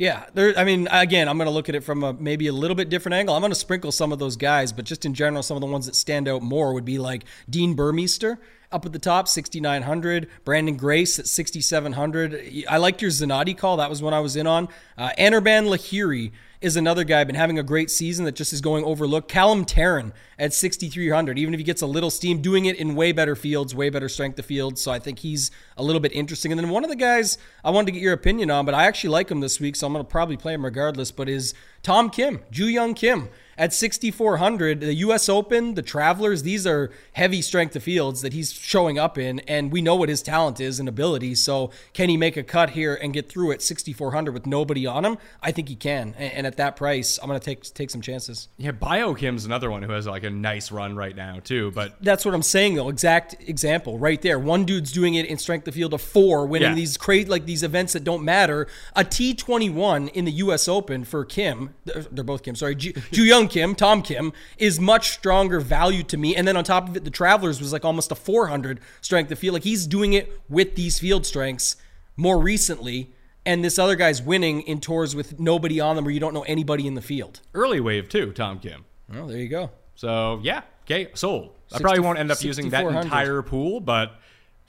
Yeah, 0.00 0.24
there. 0.32 0.54
I 0.56 0.64
mean, 0.64 0.88
again, 0.90 1.28
I'm 1.28 1.36
going 1.36 1.46
to 1.46 1.52
look 1.52 1.68
at 1.68 1.74
it 1.74 1.84
from 1.84 2.02
a 2.02 2.14
maybe 2.14 2.46
a 2.46 2.54
little 2.54 2.74
bit 2.74 2.88
different 2.88 3.16
angle. 3.16 3.34
I'm 3.34 3.42
going 3.42 3.52
to 3.52 3.54
sprinkle 3.54 3.92
some 3.92 4.12
of 4.12 4.18
those 4.18 4.34
guys, 4.34 4.72
but 4.72 4.86
just 4.86 5.04
in 5.04 5.12
general, 5.12 5.42
some 5.42 5.58
of 5.58 5.60
the 5.60 5.66
ones 5.66 5.84
that 5.84 5.94
stand 5.94 6.26
out 6.26 6.40
more 6.40 6.72
would 6.72 6.86
be 6.86 6.98
like 6.98 7.26
Dean 7.50 7.74
Burmeister 7.74 8.40
up 8.72 8.86
at 8.86 8.94
the 8.94 8.98
top, 8.98 9.28
6,900. 9.28 10.30
Branden 10.46 10.78
Grace 10.78 11.18
at 11.18 11.26
6,700. 11.26 12.64
I 12.66 12.78
liked 12.78 13.02
your 13.02 13.10
Zanotti 13.10 13.54
call. 13.58 13.76
That 13.76 13.90
was 13.90 14.00
one 14.02 14.14
I 14.14 14.20
was 14.20 14.36
in 14.36 14.46
on. 14.46 14.70
Uh, 14.96 15.10
Anirban 15.18 15.68
Lahiri 15.68 16.32
is 16.60 16.76
another 16.76 17.04
guy 17.04 17.24
been 17.24 17.34
having 17.34 17.58
a 17.58 17.62
great 17.62 17.90
season 17.90 18.26
that 18.26 18.34
just 18.34 18.52
is 18.52 18.60
going 18.60 18.84
overlooked. 18.84 19.28
Callum 19.28 19.64
Tarren 19.64 20.12
at 20.38 20.52
6,300. 20.52 21.38
Even 21.38 21.54
if 21.54 21.58
he 21.58 21.64
gets 21.64 21.80
a 21.80 21.86
little 21.86 22.10
steam, 22.10 22.42
doing 22.42 22.66
it 22.66 22.76
in 22.76 22.94
way 22.94 23.12
better 23.12 23.34
fields, 23.34 23.74
way 23.74 23.88
better 23.88 24.08
strength 24.08 24.38
of 24.38 24.44
field. 24.44 24.78
So 24.78 24.92
I 24.92 24.98
think 24.98 25.20
he's 25.20 25.50
a 25.76 25.82
little 25.82 26.00
bit 26.00 26.12
interesting. 26.12 26.52
And 26.52 26.58
then 26.58 26.68
one 26.68 26.84
of 26.84 26.90
the 26.90 26.96
guys 26.96 27.38
I 27.64 27.70
wanted 27.70 27.86
to 27.86 27.92
get 27.92 28.02
your 28.02 28.12
opinion 28.12 28.50
on, 28.50 28.66
but 28.66 28.74
I 28.74 28.84
actually 28.84 29.10
like 29.10 29.30
him 29.30 29.40
this 29.40 29.58
week, 29.58 29.74
so 29.74 29.86
I'm 29.86 29.92
going 29.92 30.04
to 30.04 30.10
probably 30.10 30.36
play 30.36 30.52
him 30.52 30.64
regardless. 30.64 31.10
But 31.10 31.28
is 31.28 31.54
Tom 31.82 32.10
Kim, 32.10 32.40
Ju 32.50 32.66
Young 32.66 32.94
Kim 32.94 33.30
at 33.60 33.72
6,400. 33.74 34.80
The 34.80 34.94
U.S. 34.94 35.28
Open, 35.28 35.74
the 35.74 35.82
Travelers, 35.82 36.42
these 36.42 36.66
are 36.66 36.90
heavy 37.12 37.42
strength 37.42 37.76
of 37.76 37.82
fields 37.82 38.22
that 38.22 38.32
he's 38.32 38.52
showing 38.52 38.98
up 38.98 39.18
in, 39.18 39.40
and 39.40 39.70
we 39.70 39.82
know 39.82 39.94
what 39.94 40.08
his 40.08 40.22
talent 40.22 40.58
is 40.60 40.80
and 40.80 40.88
ability. 40.88 41.34
So 41.34 41.70
can 41.92 42.08
he 42.08 42.16
make 42.16 42.36
a 42.36 42.42
cut 42.42 42.70
here 42.70 42.94
and 42.94 43.12
get 43.12 43.28
through 43.28 43.52
at 43.52 43.60
6,400 43.62 44.32
with 44.32 44.46
nobody 44.46 44.86
on 44.86 45.04
him? 45.04 45.18
I 45.42 45.52
think 45.52 45.68
he 45.68 45.76
can. 45.76 46.14
And, 46.14 46.46
at 46.46 46.56
that 46.56 46.74
price, 46.74 47.18
I'm 47.22 47.28
going 47.28 47.38
to 47.38 47.44
take 47.44 47.62
take 47.74 47.90
some 47.90 48.00
chances. 48.00 48.48
Yeah, 48.56 48.72
Biokim's 48.72 49.44
another 49.44 49.70
one 49.70 49.82
who 49.82 49.92
has 49.92 50.06
like 50.06 50.24
a 50.24 50.30
nice 50.30 50.72
run 50.72 50.96
right 50.96 51.14
now 51.14 51.38
too. 51.44 51.70
But 51.72 52.02
That's 52.02 52.24
what 52.24 52.34
I'm 52.34 52.42
saying, 52.42 52.76
though. 52.76 52.88
Exact 52.88 53.36
example 53.46 53.98
right 53.98 54.20
there. 54.22 54.38
One 54.38 54.64
dude's 54.64 54.90
doing 54.90 55.14
it 55.14 55.26
in 55.26 55.36
strength 55.36 55.68
of 55.68 55.74
field 55.74 55.92
of 55.92 56.00
four, 56.00 56.46
winning 56.46 56.70
Yeah. 56.70 56.74
these 56.74 56.96
crazy 56.96 57.28
like 57.28 57.44
these 57.44 57.62
events 57.62 57.92
that 57.92 58.04
don't 58.04 58.24
matter. 58.24 58.66
A 58.96 59.04
T21 59.04 60.08
in 60.12 60.24
the 60.24 60.32
U.S. 60.32 60.66
Open 60.66 61.04
for 61.04 61.24
Kim, 61.26 61.74
they're 61.84 62.24
both 62.24 62.42
Kim. 62.42 62.54
Sorry, 62.56 62.74
Ju 62.74 62.92
Young 63.12 63.48
Kim, 63.50 63.74
Tom 63.74 64.00
Kim 64.00 64.32
is 64.56 64.80
much 64.80 65.10
stronger 65.10 65.60
value 65.60 66.02
to 66.04 66.16
me. 66.16 66.34
And 66.34 66.48
then 66.48 66.56
on 66.56 66.64
top 66.64 66.88
of 66.88 66.96
it, 66.96 67.04
the 67.04 67.10
Travelers 67.10 67.60
was 67.60 67.72
like 67.72 67.84
almost 67.84 68.10
a 68.10 68.14
400 68.14 68.80
strength 69.02 69.30
of 69.30 69.38
field. 69.38 69.54
Like 69.54 69.64
he's 69.64 69.86
doing 69.86 70.14
it 70.14 70.40
with 70.48 70.76
these 70.76 70.98
field 70.98 71.26
strengths 71.26 71.76
more 72.16 72.38
recently. 72.38 73.12
And 73.44 73.64
this 73.64 73.78
other 73.78 73.96
guy's 73.96 74.22
winning 74.22 74.62
in 74.62 74.80
tours 74.80 75.14
with 75.14 75.40
nobody 75.40 75.80
on 75.80 75.96
them, 75.96 76.04
where 76.04 76.12
you 76.12 76.20
don't 76.20 76.34
know 76.34 76.42
anybody 76.42 76.86
in 76.86 76.94
the 76.94 77.02
field. 77.02 77.40
early 77.54 77.80
wave 77.80 78.08
too, 78.08 78.32
Tom 78.32 78.58
Kim. 78.58 78.84
Well, 79.12 79.26
there 79.26 79.38
you 79.38 79.48
go. 79.48 79.70
So 79.94 80.40
yeah, 80.42 80.62
okay, 80.84 81.08
sold. 81.14 81.54
I 81.72 81.78
probably 81.78 82.00
won't 82.00 82.18
end 82.18 82.30
up 82.30 82.42
using 82.42 82.70
that 82.70 82.84
entire 82.86 83.42
pool, 83.42 83.80
but 83.80 84.14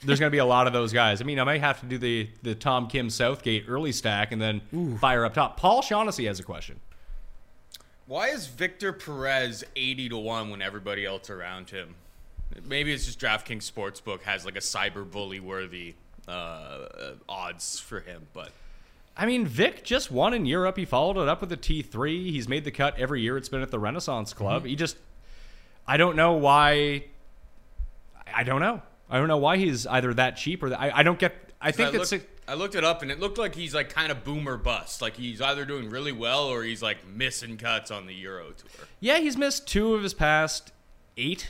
there's 0.03 0.19
going 0.19 0.29
to 0.29 0.35
be 0.35 0.39
a 0.39 0.45
lot 0.45 0.67
of 0.67 0.73
those 0.73 0.93
guys. 0.93 1.21
I 1.21 1.25
mean, 1.25 1.39
I 1.39 1.43
may 1.43 1.59
have 1.59 1.79
to 1.81 1.85
do 1.85 1.97
the 1.97 2.29
the 2.43 2.55
Tom 2.55 2.87
Kim 2.87 3.09
Southgate 3.09 3.65
early 3.67 3.91
stack 3.91 4.31
and 4.31 4.41
then 4.41 4.97
fire 4.99 5.25
up 5.25 5.33
top. 5.33 5.57
Paul 5.57 5.81
Shaughnessy 5.81 6.25
has 6.25 6.39
a 6.39 6.43
question. 6.43 6.79
Why 8.11 8.27
is 8.27 8.45
Victor 8.45 8.91
Perez 8.91 9.63
80 9.73 10.09
to 10.09 10.17
1 10.17 10.49
when 10.49 10.61
everybody 10.61 11.05
else 11.05 11.29
around 11.29 11.69
him? 11.69 11.95
Maybe 12.67 12.91
it's 12.91 13.05
just 13.05 13.21
DraftKings 13.21 13.71
Sportsbook 13.71 14.23
has 14.23 14.43
like 14.43 14.57
a 14.57 14.59
cyber 14.59 15.09
bully 15.09 15.39
worthy 15.39 15.95
uh, 16.27 16.87
odds 17.29 17.79
for 17.79 18.01
him, 18.01 18.27
but 18.33 18.51
I 19.15 19.25
mean, 19.25 19.47
Vic 19.47 19.85
just 19.85 20.11
won 20.11 20.33
in 20.33 20.45
Europe. 20.45 20.75
He 20.75 20.83
followed 20.83 21.21
it 21.21 21.29
up 21.29 21.39
with 21.39 21.53
a 21.53 21.57
T3. 21.57 22.29
He's 22.29 22.49
made 22.49 22.65
the 22.65 22.71
cut 22.71 22.99
every 22.99 23.21
year. 23.21 23.37
It's 23.37 23.47
been 23.47 23.61
at 23.61 23.71
the 23.71 23.79
Renaissance 23.79 24.33
Club. 24.33 24.65
He 24.65 24.75
just, 24.75 24.97
I 25.87 25.95
don't 25.95 26.17
know 26.17 26.33
why. 26.33 27.05
I 28.35 28.43
don't 28.43 28.59
know. 28.59 28.81
I 29.09 29.19
don't 29.19 29.29
know 29.29 29.37
why 29.37 29.55
he's 29.55 29.87
either 29.87 30.13
that 30.15 30.35
cheap 30.35 30.63
or 30.63 30.69
that. 30.71 30.81
I, 30.81 30.91
I 30.95 31.03
don't 31.03 31.17
get. 31.17 31.33
I 31.61 31.69
I 31.69 31.71
think 31.71 31.93
that's. 31.93 32.11
looked, 32.11 32.27
I 32.51 32.53
looked 32.53 32.75
it 32.75 32.83
up 32.83 33.01
and 33.01 33.09
it 33.09 33.17
looked 33.17 33.37
like 33.37 33.55
he's 33.55 33.73
like 33.73 33.89
kind 33.89 34.11
of 34.11 34.25
boomer 34.25 34.57
bust. 34.57 35.01
Like 35.01 35.15
he's 35.15 35.39
either 35.39 35.63
doing 35.63 35.89
really 35.89 36.11
well 36.11 36.47
or 36.47 36.63
he's 36.63 36.81
like 36.81 37.07
missing 37.07 37.55
cuts 37.55 37.91
on 37.91 38.07
the 38.07 38.13
Euro 38.13 38.47
tour. 38.51 38.87
Yeah, 38.99 39.19
he's 39.19 39.37
missed 39.37 39.69
two 39.69 39.93
of 39.93 40.03
his 40.03 40.13
past 40.13 40.73
eight 41.15 41.47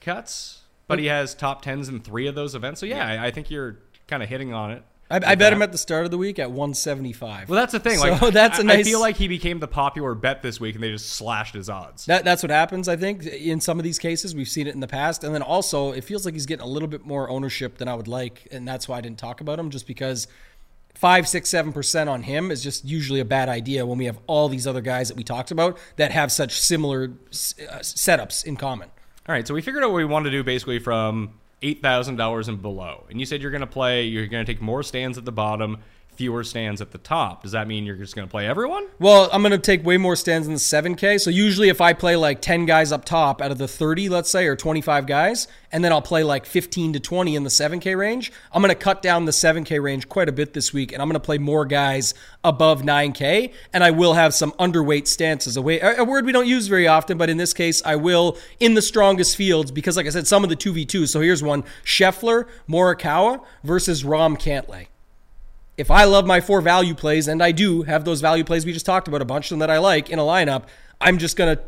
cuts, 0.00 0.60
but 0.86 1.00
he 1.00 1.06
has 1.06 1.34
top 1.34 1.62
tens 1.62 1.88
in 1.88 1.98
three 1.98 2.28
of 2.28 2.36
those 2.36 2.54
events. 2.54 2.78
So 2.78 2.86
yeah, 2.86 3.04
I, 3.04 3.26
I 3.26 3.30
think 3.32 3.50
you're 3.50 3.78
kind 4.06 4.22
of 4.22 4.28
hitting 4.28 4.52
on 4.52 4.70
it. 4.70 4.84
I, 5.14 5.32
I 5.32 5.34
bet 5.36 5.52
him 5.52 5.62
at 5.62 5.70
the 5.70 5.78
start 5.78 6.04
of 6.04 6.10
the 6.10 6.18
week 6.18 6.38
at 6.38 6.50
175. 6.50 7.48
Well, 7.48 7.60
that's 7.60 7.72
the 7.72 7.78
thing. 7.80 7.98
So 7.98 8.30
that's 8.30 8.58
a 8.58 8.62
I- 8.62 8.64
nice- 8.64 8.78
I 8.80 8.82
feel 8.82 9.00
like 9.00 9.16
he 9.16 9.28
became 9.28 9.60
the 9.60 9.68
popular 9.68 10.14
bet 10.14 10.42
this 10.42 10.58
week, 10.58 10.74
and 10.74 10.82
they 10.82 10.90
just 10.90 11.10
slashed 11.10 11.54
his 11.54 11.70
odds. 11.70 12.06
That, 12.06 12.24
that's 12.24 12.42
what 12.42 12.50
happens, 12.50 12.88
I 12.88 12.96
think, 12.96 13.24
in 13.24 13.60
some 13.60 13.78
of 13.78 13.84
these 13.84 13.98
cases. 13.98 14.34
We've 14.34 14.48
seen 14.48 14.66
it 14.66 14.74
in 14.74 14.80
the 14.80 14.88
past. 14.88 15.22
And 15.22 15.34
then 15.34 15.42
also, 15.42 15.92
it 15.92 16.02
feels 16.04 16.24
like 16.24 16.34
he's 16.34 16.46
getting 16.46 16.64
a 16.64 16.68
little 16.68 16.88
bit 16.88 17.04
more 17.06 17.30
ownership 17.30 17.78
than 17.78 17.86
I 17.88 17.94
would 17.94 18.08
like. 18.08 18.48
And 18.50 18.66
that's 18.66 18.88
why 18.88 18.98
I 18.98 19.00
didn't 19.00 19.18
talk 19.18 19.40
about 19.40 19.58
him, 19.58 19.70
just 19.70 19.86
because 19.86 20.26
five, 20.94 21.28
six, 21.28 21.48
seven 21.48 21.72
percent 21.72 22.08
on 22.08 22.22
him 22.22 22.50
is 22.50 22.62
just 22.62 22.84
usually 22.84 23.20
a 23.20 23.24
bad 23.24 23.48
idea 23.48 23.84
when 23.86 23.98
we 23.98 24.06
have 24.06 24.18
all 24.26 24.48
these 24.48 24.66
other 24.66 24.80
guys 24.80 25.08
that 25.08 25.16
we 25.16 25.24
talked 25.24 25.50
about 25.50 25.78
that 25.96 26.10
have 26.10 26.32
such 26.32 26.58
similar 26.60 27.04
uh, 27.04 27.78
setups 27.80 28.44
in 28.44 28.56
common. 28.56 28.88
All 29.28 29.34
right, 29.34 29.46
so 29.46 29.54
we 29.54 29.62
figured 29.62 29.82
out 29.82 29.90
what 29.90 29.96
we 29.96 30.04
want 30.04 30.24
to 30.26 30.30
do 30.30 30.44
basically 30.44 30.78
from 30.78 31.38
eight 31.62 31.82
thousand 31.82 32.16
dollars 32.16 32.48
and 32.48 32.60
below. 32.60 33.06
And 33.10 33.20
you 33.20 33.26
said 33.26 33.42
you're 33.42 33.50
going 33.50 33.60
to 33.60 33.66
play. 33.66 34.04
You're 34.04 34.26
going 34.26 34.44
to 34.44 34.52
take 34.52 34.62
more 34.62 34.82
stands 34.82 35.18
at 35.18 35.24
the 35.24 35.32
bottom, 35.32 35.78
fewer 36.16 36.44
stands 36.44 36.80
at 36.80 36.90
the 36.90 36.98
top. 36.98 37.42
Does 37.42 37.52
that 37.52 37.66
mean 37.66 37.84
you're 37.84 37.96
just 37.96 38.14
going 38.14 38.26
to 38.26 38.30
play 38.30 38.46
everyone? 38.46 38.86
Well, 38.98 39.28
I'm 39.32 39.42
going 39.42 39.52
to 39.52 39.58
take 39.58 39.84
way 39.84 39.96
more 39.96 40.16
stands 40.16 40.46
in 40.46 40.52
the 40.52 40.58
7K. 40.58 41.20
So 41.20 41.30
usually 41.30 41.68
if 41.68 41.80
I 41.80 41.92
play 41.92 42.16
like 42.16 42.40
10 42.40 42.66
guys 42.66 42.92
up 42.92 43.04
top 43.04 43.40
out 43.40 43.50
of 43.50 43.58
the 43.58 43.68
30, 43.68 44.08
let's 44.08 44.30
say, 44.30 44.46
or 44.46 44.56
25 44.56 45.06
guys, 45.06 45.48
and 45.72 45.84
then 45.84 45.92
I'll 45.92 46.02
play 46.02 46.22
like 46.22 46.46
15 46.46 46.94
to 46.94 47.00
20 47.00 47.36
in 47.36 47.42
the 47.42 47.50
7K 47.50 47.96
range, 47.98 48.32
I'm 48.52 48.62
going 48.62 48.70
to 48.70 48.74
cut 48.74 49.02
down 49.02 49.24
the 49.24 49.32
7K 49.32 49.82
range 49.82 50.08
quite 50.08 50.28
a 50.28 50.32
bit 50.32 50.54
this 50.54 50.72
week, 50.72 50.92
and 50.92 51.02
I'm 51.02 51.08
going 51.08 51.14
to 51.14 51.20
play 51.20 51.38
more 51.38 51.64
guys 51.64 52.14
above 52.42 52.82
9K, 52.82 53.52
and 53.72 53.82
I 53.82 53.90
will 53.90 54.14
have 54.14 54.34
some 54.34 54.52
underweight 54.52 55.06
stances. 55.06 55.56
A, 55.56 55.60
a 55.60 56.04
word 56.04 56.26
we 56.26 56.32
don't 56.32 56.46
use 56.46 56.68
very 56.68 56.86
often, 56.86 57.18
but 57.18 57.28
in 57.28 57.36
this 57.36 57.52
case, 57.52 57.82
I 57.84 57.96
will 57.96 58.38
in 58.60 58.74
the 58.74 58.82
strongest 58.82 59.36
fields 59.36 59.70
because, 59.70 59.96
like 59.96 60.06
I 60.06 60.10
said, 60.10 60.26
some 60.26 60.44
of 60.44 60.50
the 60.50 60.56
2v2s. 60.56 61.08
So 61.08 61.20
here's 61.20 61.42
one 61.42 61.64
Scheffler, 61.84 62.46
Morikawa 62.68 63.44
versus 63.64 64.04
Rahm 64.04 64.38
Cantlay 64.38 64.86
if 65.76 65.90
I 65.90 66.04
love 66.04 66.26
my 66.26 66.40
four 66.40 66.60
value 66.60 66.94
plays, 66.94 67.28
and 67.28 67.42
I 67.42 67.52
do 67.52 67.82
have 67.82 68.04
those 68.04 68.20
value 68.20 68.44
plays 68.44 68.64
we 68.64 68.72
just 68.72 68.86
talked 68.86 69.08
about, 69.08 69.22
a 69.22 69.24
bunch 69.24 69.46
of 69.46 69.50
them 69.50 69.58
that 69.60 69.70
I 69.70 69.78
like 69.78 70.10
in 70.10 70.18
a 70.18 70.22
lineup, 70.22 70.64
I'm 71.00 71.18
just 71.18 71.36
going 71.36 71.56
to 71.56 71.62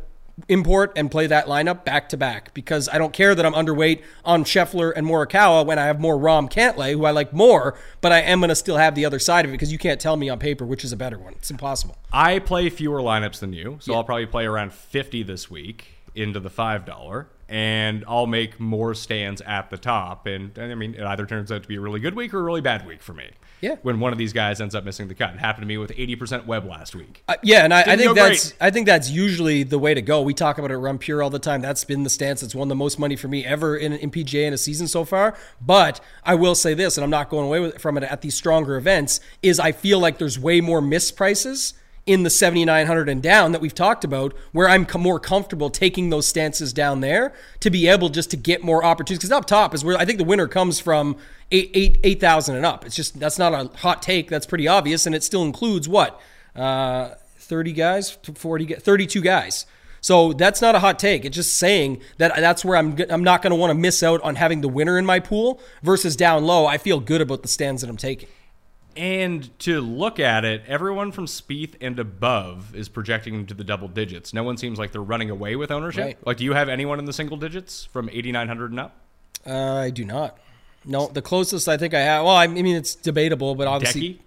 import 0.48 0.92
and 0.96 1.10
play 1.10 1.26
that 1.26 1.46
lineup 1.46 1.84
back 1.84 2.10
to 2.10 2.16
back 2.16 2.52
because 2.52 2.88
I 2.90 2.98
don't 2.98 3.12
care 3.12 3.34
that 3.34 3.46
I'm 3.46 3.54
underweight 3.54 4.02
on 4.24 4.44
Scheffler 4.44 4.92
and 4.94 5.06
Morikawa 5.06 5.64
when 5.64 5.78
I 5.78 5.86
have 5.86 5.98
more 5.98 6.16
Rahm 6.16 6.50
Cantlay, 6.50 6.92
who 6.92 7.04
I 7.06 7.10
like 7.10 7.32
more, 7.32 7.76
but 8.00 8.12
I 8.12 8.20
am 8.20 8.40
going 8.40 8.50
to 8.50 8.54
still 8.54 8.76
have 8.76 8.94
the 8.94 9.04
other 9.06 9.18
side 9.18 9.44
of 9.44 9.50
it 9.50 9.54
because 9.54 9.72
you 9.72 9.78
can't 9.78 10.00
tell 10.00 10.16
me 10.16 10.28
on 10.28 10.38
paper 10.38 10.66
which 10.66 10.84
is 10.84 10.92
a 10.92 10.96
better 10.96 11.18
one. 11.18 11.32
It's 11.34 11.50
impossible. 11.50 11.96
I 12.12 12.38
play 12.38 12.68
fewer 12.68 13.00
lineups 13.00 13.40
than 13.40 13.52
you, 13.52 13.78
so 13.80 13.94
I'll 13.94 14.04
probably 14.04 14.26
play 14.26 14.44
around 14.44 14.72
50 14.72 15.22
this 15.22 15.50
week 15.50 15.86
into 16.14 16.38
the 16.38 16.50
$5, 16.50 17.26
and 17.48 18.04
I'll 18.08 18.26
make 18.26 18.58
more 18.58 18.94
stands 18.94 19.40
at 19.42 19.70
the 19.70 19.78
top. 19.78 20.26
And, 20.26 20.56
and 20.58 20.72
I 20.72 20.74
mean, 20.74 20.94
it 20.94 21.02
either 21.02 21.26
turns 21.26 21.52
out 21.52 21.62
to 21.62 21.68
be 21.68 21.76
a 21.76 21.80
really 21.80 22.00
good 22.00 22.14
week 22.14 22.34
or 22.34 22.40
a 22.40 22.42
really 22.42 22.60
bad 22.60 22.86
week 22.86 23.02
for 23.02 23.12
me. 23.12 23.30
Yeah. 23.60 23.76
When 23.82 24.00
one 24.00 24.12
of 24.12 24.18
these 24.18 24.32
guys 24.32 24.60
ends 24.60 24.74
up 24.74 24.84
missing 24.84 25.08
the 25.08 25.14
cut. 25.14 25.32
It 25.32 25.38
happened 25.38 25.62
to 25.62 25.66
me 25.66 25.78
with 25.78 25.90
80% 25.90 26.44
web 26.44 26.66
last 26.66 26.94
week. 26.94 27.22
Uh, 27.26 27.36
yeah, 27.42 27.64
and 27.64 27.72
I, 27.72 27.82
I 27.82 27.96
think 27.96 28.14
that's 28.14 28.50
great. 28.50 28.56
I 28.60 28.70
think 28.70 28.86
that's 28.86 29.08
usually 29.08 29.62
the 29.62 29.78
way 29.78 29.94
to 29.94 30.02
go. 30.02 30.20
We 30.20 30.34
talk 30.34 30.58
about 30.58 30.70
it 30.70 30.76
Run 30.76 30.98
Pure 30.98 31.22
all 31.22 31.30
the 31.30 31.38
time. 31.38 31.62
That's 31.62 31.84
been 31.84 32.02
the 32.02 32.10
stance 32.10 32.42
that's 32.42 32.54
won 32.54 32.68
the 32.68 32.74
most 32.74 32.98
money 32.98 33.16
for 33.16 33.28
me 33.28 33.46
ever 33.46 33.76
in, 33.76 33.92
in 33.94 34.10
PGA 34.10 34.46
in 34.46 34.52
a 34.52 34.58
season 34.58 34.88
so 34.88 35.04
far. 35.04 35.36
But 35.60 36.00
I 36.22 36.34
will 36.34 36.54
say 36.54 36.74
this, 36.74 36.98
and 36.98 37.04
I'm 37.04 37.10
not 37.10 37.30
going 37.30 37.46
away 37.46 37.60
with, 37.60 37.80
from 37.80 37.96
it 37.96 38.02
at 38.02 38.20
these 38.20 38.34
stronger 38.34 38.76
events, 38.76 39.20
is 39.42 39.58
I 39.58 39.72
feel 39.72 40.00
like 40.00 40.18
there's 40.18 40.38
way 40.38 40.60
more 40.60 40.82
misprices 40.82 41.72
in 42.06 42.22
the 42.22 42.30
7900 42.30 43.08
and 43.08 43.20
down 43.20 43.50
that 43.50 43.60
we've 43.60 43.74
talked 43.74 44.04
about 44.04 44.32
where 44.52 44.68
I'm 44.68 44.86
more 44.96 45.18
comfortable 45.18 45.70
taking 45.70 46.10
those 46.10 46.26
stances 46.26 46.72
down 46.72 47.00
there 47.00 47.34
to 47.60 47.68
be 47.68 47.88
able 47.88 48.08
just 48.08 48.30
to 48.30 48.36
get 48.36 48.62
more 48.62 48.84
opportunities. 48.84 49.18
Because 49.18 49.32
up 49.32 49.44
top 49.44 49.74
is 49.74 49.84
where 49.84 49.98
I 49.98 50.04
think 50.04 50.18
the 50.18 50.24
winner 50.24 50.46
comes 50.46 50.78
from 50.78 51.16
eight 51.50 51.70
eight 51.74 51.98
eight 52.04 52.20
thousand 52.20 52.54
and 52.56 52.64
up. 52.64 52.86
It's 52.86 52.94
just 52.94 53.18
that's 53.18 53.38
not 53.38 53.52
a 53.52 53.76
hot 53.78 54.02
take. 54.02 54.30
That's 54.30 54.46
pretty 54.46 54.68
obvious 54.68 55.04
and 55.06 55.14
it 55.14 55.24
still 55.24 55.42
includes 55.42 55.88
what? 55.88 56.20
Uh 56.54 57.10
30 57.38 57.72
guys 57.72 58.10
40 58.10 58.74
32 58.74 59.20
guys. 59.20 59.66
So 60.00 60.32
that's 60.32 60.62
not 60.62 60.76
a 60.76 60.78
hot 60.78 61.00
take. 61.00 61.24
It's 61.24 61.34
just 61.34 61.56
saying 61.56 62.00
that 62.18 62.36
that's 62.36 62.64
where 62.64 62.76
I'm 62.76 62.96
I'm 63.10 63.24
not 63.24 63.42
going 63.42 63.50
to 63.50 63.56
want 63.56 63.70
to 63.70 63.74
miss 63.74 64.04
out 64.04 64.20
on 64.22 64.36
having 64.36 64.60
the 64.60 64.68
winner 64.68 64.98
in 64.98 65.04
my 65.04 65.18
pool 65.18 65.60
versus 65.82 66.14
down 66.14 66.44
low. 66.44 66.66
I 66.66 66.78
feel 66.78 67.00
good 67.00 67.20
about 67.20 67.42
the 67.42 67.48
stands 67.48 67.82
that 67.82 67.90
I'm 67.90 67.96
taking 67.96 68.28
And 68.96 69.56
to 69.60 69.80
look 69.80 70.18
at 70.18 70.44
it, 70.44 70.62
everyone 70.66 71.12
from 71.12 71.26
Spieth 71.26 71.74
and 71.80 71.98
above 71.98 72.74
is 72.74 72.88
projecting 72.88 73.34
into 73.34 73.54
the 73.54 73.64
double 73.64 73.88
digits. 73.88 74.32
No 74.32 74.42
one 74.42 74.56
seems 74.56 74.78
like 74.78 74.92
they're 74.92 75.02
running 75.02 75.30
away 75.30 75.54
with 75.56 75.70
ownership. 75.70 76.04
Right. 76.04 76.26
Like, 76.26 76.38
do 76.38 76.44
you 76.44 76.54
have 76.54 76.68
anyone 76.68 76.98
in 76.98 77.04
the 77.04 77.12
single 77.12 77.36
digits 77.36 77.84
from 77.84 78.08
8,900 78.08 78.70
and 78.70 78.80
up? 78.80 78.96
Uh, 79.46 79.74
I 79.74 79.90
do 79.90 80.04
not. 80.04 80.38
No, 80.84 81.08
the 81.08 81.22
closest 81.22 81.68
I 81.68 81.76
think 81.76 81.94
I 81.94 82.00
have. 82.00 82.24
Well, 82.24 82.36
I 82.36 82.46
mean 82.46 82.76
it's 82.76 82.94
debatable, 82.94 83.54
but 83.54 83.66
obviously, 83.66 84.14
Decky? 84.14 84.18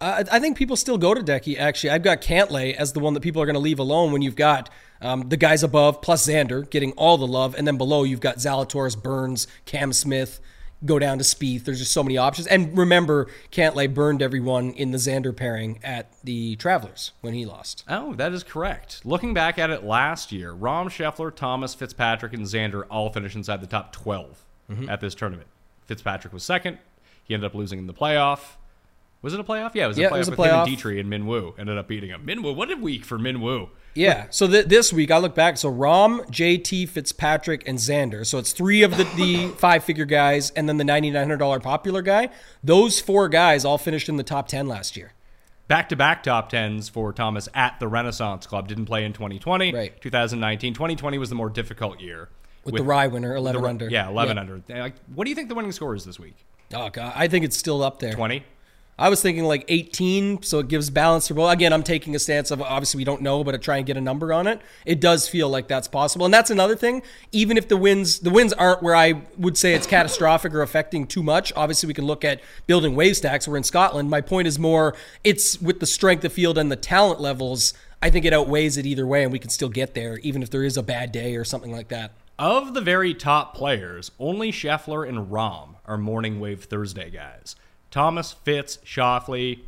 Uh, 0.00 0.24
I 0.30 0.38
think 0.38 0.56
people 0.56 0.76
still 0.76 0.96
go 0.96 1.12
to 1.12 1.20
Decky. 1.20 1.58
Actually, 1.58 1.90
I've 1.90 2.02
got 2.02 2.20
Cantlay 2.20 2.74
as 2.74 2.92
the 2.92 3.00
one 3.00 3.14
that 3.14 3.20
people 3.20 3.42
are 3.42 3.46
going 3.46 3.54
to 3.54 3.60
leave 3.60 3.78
alone 3.78 4.12
when 4.12 4.22
you've 4.22 4.36
got 4.36 4.70
um, 5.00 5.28
the 5.28 5.36
guys 5.36 5.62
above 5.62 6.00
plus 6.02 6.26
Xander 6.26 6.68
getting 6.68 6.92
all 6.92 7.18
the 7.18 7.26
love, 7.26 7.54
and 7.56 7.66
then 7.66 7.76
below 7.76 8.04
you've 8.04 8.20
got 8.20 8.36
Zalatoris, 8.36 9.00
Burns, 9.00 9.46
Cam 9.64 9.92
Smith. 9.92 10.40
Go 10.84 10.98
down 11.00 11.18
to 11.18 11.24
Spieth. 11.24 11.64
There's 11.64 11.80
just 11.80 11.92
so 11.92 12.02
many 12.04 12.16
options. 12.16 12.46
And 12.46 12.76
remember, 12.78 13.26
Cantlay 13.50 13.92
burned 13.92 14.22
everyone 14.22 14.70
in 14.72 14.92
the 14.92 14.98
Xander 14.98 15.36
pairing 15.36 15.80
at 15.82 16.12
the 16.22 16.54
Travelers 16.56 17.12
when 17.20 17.34
he 17.34 17.44
lost. 17.44 17.84
Oh, 17.88 18.14
that 18.14 18.32
is 18.32 18.44
correct. 18.44 19.04
Looking 19.04 19.34
back 19.34 19.58
at 19.58 19.70
it 19.70 19.82
last 19.82 20.30
year, 20.30 20.52
Rahm 20.54 20.86
Scheffler, 20.86 21.34
Thomas, 21.34 21.74
Fitzpatrick, 21.74 22.32
and 22.32 22.44
Xander 22.44 22.84
all 22.90 23.10
finished 23.10 23.34
inside 23.36 23.60
the 23.60 23.66
top 23.66 23.92
12 23.92 24.44
Mm-hmm. 24.70 24.90
at 24.90 25.00
this 25.00 25.14
tournament. 25.14 25.48
Fitzpatrick 25.86 26.30
was 26.32 26.42
second. 26.44 26.76
He 27.24 27.32
ended 27.32 27.46
up 27.50 27.54
losing 27.54 27.78
in 27.78 27.86
the 27.86 27.94
playoff. 27.94 28.56
Was 29.20 29.34
it 29.34 29.40
a 29.40 29.44
playoff? 29.44 29.74
Yeah, 29.74 29.84
it 29.84 29.88
was 29.88 29.98
Yeah, 29.98 30.06
a 30.06 30.10
playoff 30.10 30.14
it 30.14 30.18
was 30.18 30.28
a 30.28 30.30
with 30.32 30.38
him 30.40 30.44
and 30.46 30.68
playoff. 30.68 30.76
Detry 30.76 31.00
and 31.00 31.10
Minwoo. 31.12 31.58
Ended 31.58 31.76
up 31.76 31.88
beating 31.88 32.10
him. 32.10 32.24
Minwoo, 32.24 32.54
what 32.54 32.70
a 32.70 32.76
week 32.76 33.04
for 33.04 33.18
Minwoo. 33.18 33.70
Yeah. 33.94 34.26
So 34.30 34.46
th- 34.46 34.66
this 34.66 34.92
week 34.92 35.10
I 35.10 35.18
look 35.18 35.34
back. 35.34 35.56
So 35.58 35.72
Rahm, 35.72 36.24
JT, 36.30 36.88
Fitzpatrick, 36.88 37.66
and 37.66 37.78
Xander. 37.78 38.24
So 38.24 38.38
it's 38.38 38.52
three 38.52 38.82
of 38.82 38.96
the, 38.96 39.04
the 39.16 39.48
five 39.58 39.82
figure 39.82 40.04
guys, 40.04 40.50
and 40.52 40.68
then 40.68 40.76
the 40.76 40.84
ninety 40.84 41.10
nine 41.10 41.22
hundred 41.24 41.38
dollar 41.38 41.58
popular 41.58 42.00
guy. 42.00 42.28
Those 42.62 43.00
four 43.00 43.28
guys 43.28 43.64
all 43.64 43.78
finished 43.78 44.08
in 44.08 44.16
the 44.16 44.22
top 44.22 44.46
ten 44.46 44.68
last 44.68 44.96
year. 44.96 45.14
Back 45.66 45.88
to 45.90 45.96
back 45.96 46.22
top 46.22 46.48
tens 46.48 46.88
for 46.88 47.12
Thomas 47.12 47.48
at 47.54 47.78
the 47.80 47.88
Renaissance 47.88 48.46
Club. 48.46 48.68
Didn't 48.68 48.86
play 48.86 49.04
in 49.04 49.12
2020. 49.12 49.74
Right. 49.74 50.00
2019. 50.00 50.72
2020 50.72 51.18
was 51.18 51.28
the 51.28 51.34
more 51.34 51.50
difficult 51.50 52.00
year. 52.00 52.28
With, 52.64 52.76
the 52.76 52.82
Rai 52.84 53.08
winner, 53.08 53.34
eleven 53.34 53.62
the- 53.62 53.68
under. 53.68 53.88
Yeah, 53.90 54.08
11 54.08 54.38
under. 54.38 54.62
Like, 54.68 54.94
what 55.14 55.24
do 55.24 55.30
you 55.30 55.34
think 55.34 55.48
the 55.48 55.54
winning 55.54 55.72
score 55.72 55.94
is 55.94 56.04
this 56.04 56.18
week? 56.18 56.36
Oh 56.72 56.88
god, 56.90 57.12
I 57.16 57.26
think 57.28 57.44
it's 57.44 57.56
still 57.56 57.82
up 57.82 57.98
there. 57.98 58.12
20? 58.12 58.44
I 58.98 59.08
was 59.08 59.22
thinking 59.22 59.44
like 59.44 59.64
18, 59.68 60.42
so 60.42 60.58
it 60.58 60.66
gives 60.66 60.90
balance 60.90 61.28
for 61.28 61.34
both. 61.34 61.52
Again, 61.52 61.72
I'm 61.72 61.84
taking 61.84 62.16
a 62.16 62.18
stance 62.18 62.50
of 62.50 62.60
obviously 62.60 62.98
we 62.98 63.04
don't 63.04 63.22
know, 63.22 63.44
but 63.44 63.52
to 63.52 63.58
try 63.58 63.76
and 63.76 63.86
get 63.86 63.96
a 63.96 64.00
number 64.00 64.32
on 64.32 64.48
it. 64.48 64.60
It 64.84 65.00
does 65.00 65.28
feel 65.28 65.48
like 65.48 65.68
that's 65.68 65.86
possible, 65.86 66.24
and 66.24 66.34
that's 66.34 66.50
another 66.50 66.74
thing. 66.74 67.02
Even 67.30 67.56
if 67.56 67.68
the 67.68 67.76
winds 67.76 68.18
the 68.18 68.30
winds 68.30 68.52
aren't 68.54 68.82
where 68.82 68.96
I 68.96 69.22
would 69.36 69.56
say 69.56 69.74
it's 69.74 69.86
catastrophic 69.86 70.52
or 70.52 70.62
affecting 70.62 71.06
too 71.06 71.22
much. 71.22 71.52
Obviously, 71.54 71.86
we 71.86 71.94
can 71.94 72.06
look 72.06 72.24
at 72.24 72.40
building 72.66 72.96
wave 72.96 73.16
stacks. 73.16 73.46
We're 73.46 73.56
in 73.56 73.62
Scotland. 73.62 74.10
My 74.10 74.20
point 74.20 74.48
is 74.48 74.58
more, 74.58 74.96
it's 75.22 75.60
with 75.62 75.78
the 75.78 75.86
strength 75.86 76.24
of 76.24 76.32
field 76.32 76.58
and 76.58 76.72
the 76.72 76.76
talent 76.76 77.20
levels. 77.20 77.74
I 78.02 78.10
think 78.10 78.24
it 78.24 78.32
outweighs 78.32 78.76
it 78.76 78.86
either 78.86 79.06
way, 79.06 79.22
and 79.22 79.32
we 79.32 79.38
can 79.38 79.50
still 79.50 79.68
get 79.68 79.94
there, 79.94 80.18
even 80.18 80.42
if 80.42 80.50
there 80.50 80.64
is 80.64 80.76
a 80.76 80.82
bad 80.82 81.12
day 81.12 81.36
or 81.36 81.44
something 81.44 81.72
like 81.72 81.88
that. 81.88 82.12
Of 82.38 82.74
the 82.74 82.80
very 82.80 83.14
top 83.14 83.56
players, 83.56 84.12
only 84.20 84.52
Scheffler 84.52 85.08
and 85.08 85.30
Rahm 85.30 85.76
are 85.86 85.98
morning 85.98 86.38
wave 86.38 86.64
Thursday 86.64 87.10
guys. 87.10 87.56
Thomas, 87.90 88.32
Fitz, 88.32 88.78
Schauffele, 88.84 89.60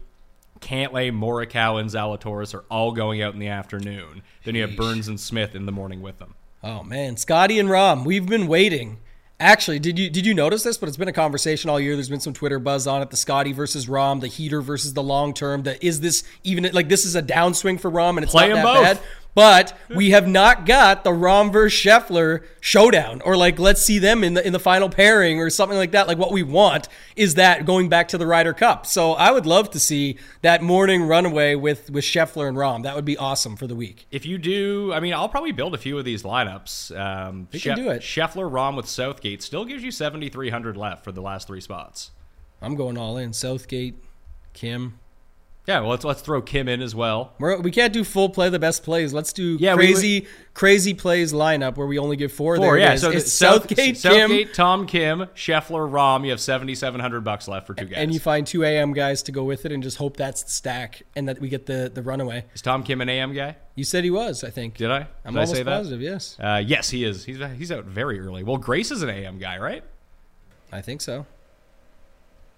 Cantlay, 0.60 1.10
Morikawa, 1.10 1.80
and 1.80 1.90
Zalatoris 1.90 2.54
are 2.54 2.64
all 2.70 2.92
going 2.92 3.22
out 3.22 3.32
in 3.34 3.40
the 3.40 3.48
afternoon. 3.48 4.22
Then 4.44 4.54
you 4.54 4.62
have 4.62 4.76
Burns 4.76 5.08
and 5.08 5.18
Smith 5.18 5.54
in 5.54 5.66
the 5.66 5.72
morning 5.72 6.02
with 6.02 6.18
them. 6.18 6.34
Oh 6.62 6.82
man, 6.82 7.16
Scotty 7.16 7.58
and 7.58 7.68
Rahm, 7.68 8.04
we've 8.04 8.26
been 8.26 8.46
waiting. 8.46 8.98
Actually, 9.38 9.78
did 9.78 9.98
you 9.98 10.10
did 10.10 10.26
you 10.26 10.34
notice 10.34 10.62
this? 10.62 10.76
But 10.76 10.90
it's 10.90 10.98
been 10.98 11.08
a 11.08 11.14
conversation 11.14 11.70
all 11.70 11.80
year. 11.80 11.94
There's 11.94 12.10
been 12.10 12.20
some 12.20 12.34
Twitter 12.34 12.58
buzz 12.58 12.86
on 12.86 13.00
it. 13.00 13.08
The 13.08 13.16
Scotty 13.16 13.52
versus 13.52 13.86
Rahm, 13.86 14.20
the 14.20 14.26
heater 14.26 14.60
versus 14.60 14.92
the 14.92 15.02
long 15.02 15.32
term. 15.32 15.62
The 15.62 15.82
is 15.84 16.00
this 16.00 16.24
even 16.44 16.68
like 16.74 16.90
this 16.90 17.06
is 17.06 17.16
a 17.16 17.22
downswing 17.22 17.80
for 17.80 17.90
Rahm 17.90 18.16
and 18.16 18.24
it's 18.24 18.32
Play 18.32 18.50
not 18.50 18.56
that 18.56 18.62
both. 18.64 18.82
bad. 18.82 19.00
But 19.34 19.78
we 19.88 20.10
have 20.10 20.26
not 20.26 20.66
got 20.66 21.04
the 21.04 21.10
Rahm 21.10 21.52
versus 21.52 21.78
Scheffler 21.78 22.44
showdown, 22.60 23.22
or 23.22 23.36
like 23.36 23.58
let's 23.58 23.80
see 23.80 23.98
them 23.98 24.24
in 24.24 24.34
the 24.34 24.44
in 24.46 24.52
the 24.52 24.58
final 24.58 24.88
pairing 24.88 25.38
or 25.40 25.50
something 25.50 25.78
like 25.78 25.92
that. 25.92 26.08
Like 26.08 26.18
what 26.18 26.32
we 26.32 26.42
want 26.42 26.88
is 27.14 27.36
that 27.36 27.64
going 27.64 27.88
back 27.88 28.08
to 28.08 28.18
the 28.18 28.26
Ryder 28.26 28.52
Cup. 28.52 28.86
So 28.86 29.12
I 29.12 29.30
would 29.30 29.46
love 29.46 29.70
to 29.70 29.80
see 29.80 30.18
that 30.42 30.62
morning 30.62 31.04
runaway 31.04 31.54
with 31.54 31.90
with 31.90 32.04
Scheffler 32.04 32.48
and 32.48 32.56
Rahm. 32.56 32.82
That 32.82 32.96
would 32.96 33.04
be 33.04 33.16
awesome 33.16 33.56
for 33.56 33.66
the 33.66 33.76
week. 33.76 34.06
If 34.10 34.26
you 34.26 34.36
do, 34.36 34.92
I 34.92 35.00
mean, 35.00 35.14
I'll 35.14 35.28
probably 35.28 35.52
build 35.52 35.74
a 35.74 35.78
few 35.78 35.96
of 35.96 36.04
these 36.04 36.22
lineups. 36.24 36.98
Um, 36.98 37.48
We 37.52 37.60
can 37.60 37.76
do 37.76 37.90
it. 37.90 38.02
Scheffler, 38.02 38.50
Rahm 38.50 38.76
with 38.76 38.88
Southgate 38.88 39.42
still 39.42 39.64
gives 39.64 39.82
you 39.84 39.90
7,300 39.90 40.76
left 40.76 41.04
for 41.04 41.12
the 41.12 41.22
last 41.22 41.46
three 41.46 41.60
spots. 41.60 42.10
I'm 42.60 42.74
going 42.74 42.98
all 42.98 43.16
in. 43.16 43.32
Southgate, 43.32 43.94
Kim. 44.52 44.98
Yeah, 45.66 45.80
well, 45.80 45.90
let's 45.90 46.04
let's 46.04 46.22
throw 46.22 46.40
Kim 46.42 46.68
in 46.68 46.80
as 46.80 46.94
well. 46.94 47.34
We're, 47.38 47.60
we 47.60 47.70
can't 47.70 47.92
do 47.92 48.02
full 48.02 48.30
play 48.30 48.48
the 48.48 48.58
best 48.58 48.82
plays. 48.82 49.12
Let's 49.12 49.32
do 49.32 49.56
Yeah, 49.60 49.74
we- 49.74 49.86
crazy 49.86 50.26
crazy 50.54 50.94
plays 50.94 51.32
lineup 51.32 51.76
where 51.76 51.86
we 51.86 51.98
only 51.98 52.16
give 52.16 52.32
four. 52.32 52.56
Four, 52.56 52.64
there 52.76 52.78
yeah. 52.78 52.92
is. 52.94 53.02
So 53.02 53.10
it's 53.10 53.32
Southgate, 53.32 53.76
Kim, 53.76 53.94
Southgate, 53.94 54.54
Tom 54.54 54.86
Kim, 54.86 55.26
Scheffler, 55.36 55.88
Rahm. 55.88 56.24
You 56.24 56.30
have 56.30 56.40
7,700 56.40 57.20
bucks 57.22 57.46
left 57.46 57.66
for 57.68 57.74
two 57.74 57.84
guys. 57.84 57.98
and 57.98 58.12
you 58.12 58.18
find 58.18 58.46
two 58.46 58.64
AM 58.64 58.92
guys 58.94 59.22
to 59.24 59.32
go 59.32 59.44
with 59.44 59.64
it, 59.64 59.70
and 59.70 59.82
just 59.82 59.98
hope 59.98 60.16
that's 60.16 60.42
the 60.42 60.50
stack 60.50 61.02
and 61.14 61.28
that 61.28 61.40
we 61.40 61.48
get 61.48 61.66
the 61.66 61.90
the 61.94 62.02
runaway. 62.02 62.46
Is 62.54 62.62
Tom 62.62 62.82
Kim 62.82 63.00
an 63.02 63.08
AM 63.08 63.32
guy? 63.34 63.56
You 63.76 63.84
said 63.84 64.02
he 64.02 64.10
was. 64.10 64.42
I 64.42 64.50
think. 64.50 64.76
Did 64.76 64.90
I? 64.90 64.96
I'm 64.96 65.34
Did 65.34 65.38
I 65.38 65.42
almost 65.42 65.52
say 65.52 65.62
that? 65.62 65.70
positive. 65.70 66.00
Yes, 66.00 66.36
Uh, 66.40 66.62
yes, 66.66 66.88
he 66.90 67.04
is. 67.04 67.24
He's 67.26 67.38
he's 67.56 67.70
out 67.70 67.84
very 67.84 68.18
early. 68.18 68.42
Well, 68.42 68.56
Grace 68.56 68.90
is 68.90 69.02
an 69.02 69.10
AM 69.10 69.38
guy, 69.38 69.58
right? 69.58 69.84
I 70.72 70.80
think 70.80 71.00
so. 71.00 71.26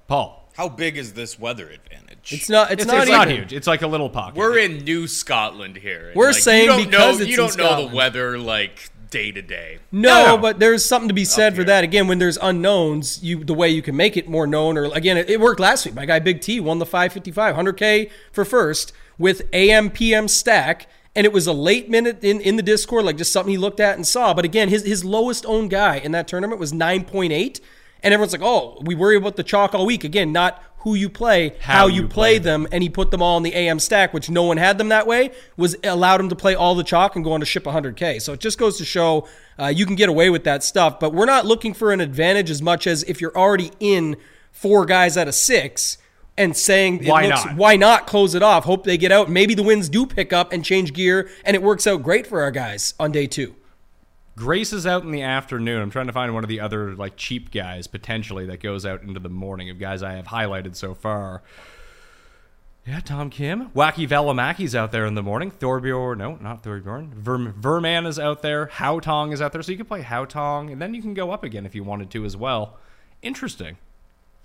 Paul. 0.07 0.39
How 0.55 0.69
big 0.69 0.97
is 0.97 1.13
this 1.15 1.39
weather 1.39 1.69
advantage? 1.69 2.33
It's 2.33 2.49
not. 2.49 2.71
It's, 2.71 2.83
It's, 2.83 2.91
not, 2.93 3.03
it's 3.03 3.11
not 3.11 3.29
even. 3.29 3.43
huge. 3.43 3.53
It's 3.53 3.67
like 3.67 3.83
a 3.83 3.87
little 3.87 4.11
pocket. 4.11 4.37
We're 4.37 4.59
in 4.59 4.79
New 4.85 5.07
Scotland 5.07 5.77
here. 5.77 6.13
We're 6.15 6.27
like, 6.33 6.35
saying 6.43 6.63
you 6.63 6.69
don't 6.69 6.85
because 6.91 7.19
know, 7.19 7.23
it's 7.23 7.31
you 7.31 7.37
don't 7.37 7.57
know 7.59 7.65
Scotland. 7.65 7.91
the 7.93 7.97
weather 7.97 8.39
like 8.39 8.91
day 9.11 9.31
to 9.33 9.43
day. 9.43 9.79
No, 9.91 10.25
No. 10.27 10.39
but 10.39 10.59
there's 10.59 10.85
something 10.85 11.09
to 11.09 11.15
be 11.15 11.25
said 11.25 11.53
for 11.55 11.61
here. 11.63 11.67
that. 11.67 11.85
Again, 11.85 12.07
when 12.09 12.19
there's 12.19 12.39
unknowns, 12.39 13.23
you 13.23 13.45
the 13.45 13.55
way 13.55 13.69
you 13.71 13.83
can 13.83 13.97
make 13.97 14.17
it 14.17 14.29
more 14.29 14.47
known. 14.47 14.77
Or 14.79 14.85
again, 14.95 15.17
it, 15.17 15.29
it 15.31 15.41
worked 15.41 15.61
last 15.61 15.85
week. 15.85 15.95
My 15.95 16.07
guy 16.07 16.19
Big 16.19 16.41
T 16.41 16.61
won 16.61 16.79
the 16.79 16.87
555, 16.87 17.57
100k 17.57 18.11
for 18.33 18.45
first 18.45 18.93
with 19.19 19.43
AM 19.53 19.91
PM 19.91 20.29
stack, 20.29 20.87
and 21.15 21.27
it 21.27 21.33
was 21.33 21.47
a 21.47 21.53
late 21.53 21.91
minute 21.91 22.23
in, 22.25 22.41
in 22.41 22.57
the 22.57 22.63
Discord, 22.63 23.05
like 23.05 23.17
just 23.19 23.33
something 23.33 23.51
he 23.51 23.59
looked 23.59 23.81
at 23.81 23.97
and 23.97 24.07
saw. 24.07 24.33
But 24.33 24.45
again, 24.45 24.69
his 24.69 24.85
his 24.85 25.05
lowest 25.05 25.45
owned 25.47 25.71
guy 25.71 25.97
in 25.97 26.13
that 26.13 26.29
tournament 26.29 26.59
was 26.61 26.73
9.8, 26.73 27.61
and 28.03 28.13
everyone's 28.13 28.33
like, 28.33 28.43
oh, 28.43 28.79
we 28.83 28.95
worry 28.95 29.17
about 29.17 29.37
the 29.37 29.43
chalk 29.43 29.75
all 29.75 29.87
week. 29.87 30.05
Again, 30.05 30.33
not 30.33 30.63
who 30.79 30.95
you 30.97 31.09
play, 31.09 31.55
how, 31.61 31.87
you, 31.87 32.09
play, 32.09 32.39
them, 32.39 32.67
and 32.73 32.83
he 32.83 32.89
put 32.89 33.13
them 33.13 33.23
all 33.23 33.37
in 33.37 33.45
the 33.45 33.55
AM 33.55 33.79
stack, 33.79 34.13
which 34.13 34.29
no 34.29 34.43
one 34.43 34.57
had 34.57 34.79
them 34.79 34.89
that 34.89 35.07
way. 35.07 35.31
Was 35.57 35.77
allowed 35.85 36.21
him 36.21 36.29
to 36.29 36.35
play 36.35 36.57
all 36.57 36.75
the 36.75 36.83
chalk 36.83 37.15
and 37.15 37.25
go 37.25 37.33
on 37.33 37.41
to 37.41 37.47
ship 37.47 37.63
100k. 37.65 38.21
So 38.21 38.33
it 38.33 38.41
just 38.41 38.59
goes 38.59 38.79
to 38.79 38.85
show 38.85 39.29
uh, 39.61 39.67
you 39.69 39.87
can 39.87 39.95
get 39.95 40.09
away 40.09 40.29
with 40.29 40.43
that 40.45 40.65
stuff. 40.65 40.99
But 40.99 41.13
we're 41.15 41.27
not 41.27 41.47
looking 41.47 41.73
for 41.73 41.93
an 41.93 42.01
advantage 42.01 42.51
as 42.51 42.61
much 42.61 42.89
as 42.89 43.05
if 43.05 43.21
you're 43.21 43.37
already 43.37 43.71
in 43.79 44.17
four 44.51 44.85
guys 44.85 45.17
out 45.17 45.29
of 45.29 45.35
six 45.37 45.99
and 46.37 46.57
saying 46.57 47.05
Why 47.05 47.27
looks- 47.29 47.45
not? 47.45 47.57
why 47.57 47.77
not 47.77 48.07
close 48.09 48.35
it 48.35 48.43
off? 48.43 48.65
Hope 48.65 48.83
they 48.85 48.99
get 48.99 49.13
out. 49.13 49.31
Maybe 49.31 49.55
the 49.55 49.63
winds 49.63 49.89
do 49.89 50.05
pick 50.07 50.33
up 50.33 50.53
and 50.53 50.65
change 50.65 50.93
gear, 50.95 51.31
and 51.45 51.55
it 51.55 51.63
works 51.63 51.87
out 51.87 52.03
great 52.03 52.27
for 52.27 52.41
our 52.43 52.51
guys 52.51 52.95
on 52.99 53.13
day 53.13 53.27
two. 53.29 53.55
Grace 54.37 54.73
is 54.73 54.87
out 54.87 55.03
in 55.03 55.11
the 55.11 55.23
afternoon. 55.23 55.83
I'm 55.83 55.91
trying 55.91 56.07
to 56.07 56.13
find 56.13 56.33
one 56.33 56.43
of 56.43 56.49
the 56.49 56.61
other 56.61 56.95
like 56.95 57.17
cheap 57.17 57.51
guys 57.51 57.87
potentially 57.87 58.47
that 58.47 58.61
goes 58.61 58.87
out 58.87 59.03
into 59.03 59.21
the 59.21 59.29
morning 59.29 59.69
of 59.69 59.79
guys 59.79 60.03
I 60.03 60.15
have 60.15 60.27
highlighted 60.27 60.75
so 60.75 60.95
far. 60.95 61.43
Yeah, 62.87 62.99
Tom 63.01 63.31
Kim. 63.31 63.71
Wacky 63.71 64.09
Valimaki's 64.09 64.75
out 64.75 64.91
there 64.91 65.07
in 65.07 65.15
the 65.15 65.23
morning. 65.23 65.53
Thorbjorn, 65.53 66.17
no, 66.19 66.37
not 66.37 66.65
Thorbjorn. 66.65 67.15
Verm, 67.15 67.53
Veerman 67.53 68.09
is 68.09 68.19
out 68.19 68.43
there. 68.43 68.67
Haotong 68.67 69.33
is 69.33 69.41
out 69.41 69.53
there. 69.53 69.63
So 69.63 69.71
you 69.71 69.79
can 69.79 69.87
play 69.87 70.03
Haotong, 70.03 70.73
and 70.73 70.83
then 70.83 70.93
you 70.93 71.01
can 71.01 71.15
go 71.15 71.31
up 71.31 71.45
again 71.45 71.65
if 71.65 71.77
you 71.77 71.85
wanted 71.85 72.11
to 72.11 72.25
as 72.25 72.37
well. 72.37 72.79
Interesting. 73.23 73.77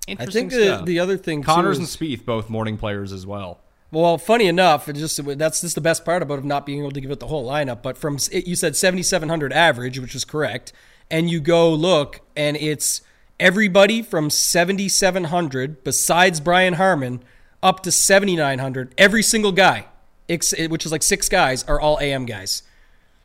Interesting. 0.07 0.47
I 0.47 0.49
think 0.49 0.51
the, 0.51 0.65
stuff. 0.65 0.85
the 0.85 0.99
other 0.99 1.17
thing 1.17 1.41
Conners 1.41 1.77
too 1.77 1.81
and 1.81 1.89
is, 1.89 1.97
Spieth, 1.97 2.25
both 2.25 2.49
morning 2.49 2.77
players 2.77 3.11
as 3.11 3.25
well. 3.25 3.59
Well, 3.89 4.17
funny 4.17 4.47
enough, 4.47 4.89
it 4.89 4.93
just 4.93 5.23
that's 5.37 5.61
just 5.61 5.75
the 5.75 5.81
best 5.81 6.03
part 6.03 6.21
about 6.21 6.43
not 6.43 6.65
being 6.65 6.79
able 6.79 6.91
to 6.91 6.99
give 6.99 7.11
it 7.11 7.19
the 7.19 7.27
whole 7.27 7.47
lineup. 7.47 7.81
But 7.81 7.97
from 7.97 8.17
you 8.31 8.55
said 8.55 8.75
7,700 8.75 9.53
average, 9.53 9.97
which 9.97 10.13
is 10.13 10.25
correct, 10.25 10.73
and 11.09 11.29
you 11.29 11.39
go 11.39 11.71
look, 11.73 12.19
and 12.35 12.57
it's 12.57 13.01
everybody 13.39 14.01
from 14.01 14.29
7,700 14.29 15.83
besides 15.83 16.39
Brian 16.41 16.73
Harman 16.73 17.23
up 17.63 17.81
to 17.83 17.91
7,900. 17.91 18.93
Every 18.97 19.23
single 19.23 19.53
guy, 19.53 19.85
which 20.27 20.85
is 20.85 20.91
like 20.91 21.03
six 21.03 21.29
guys, 21.29 21.63
are 21.63 21.79
all 21.79 21.97
AM 22.01 22.25
guys. 22.25 22.63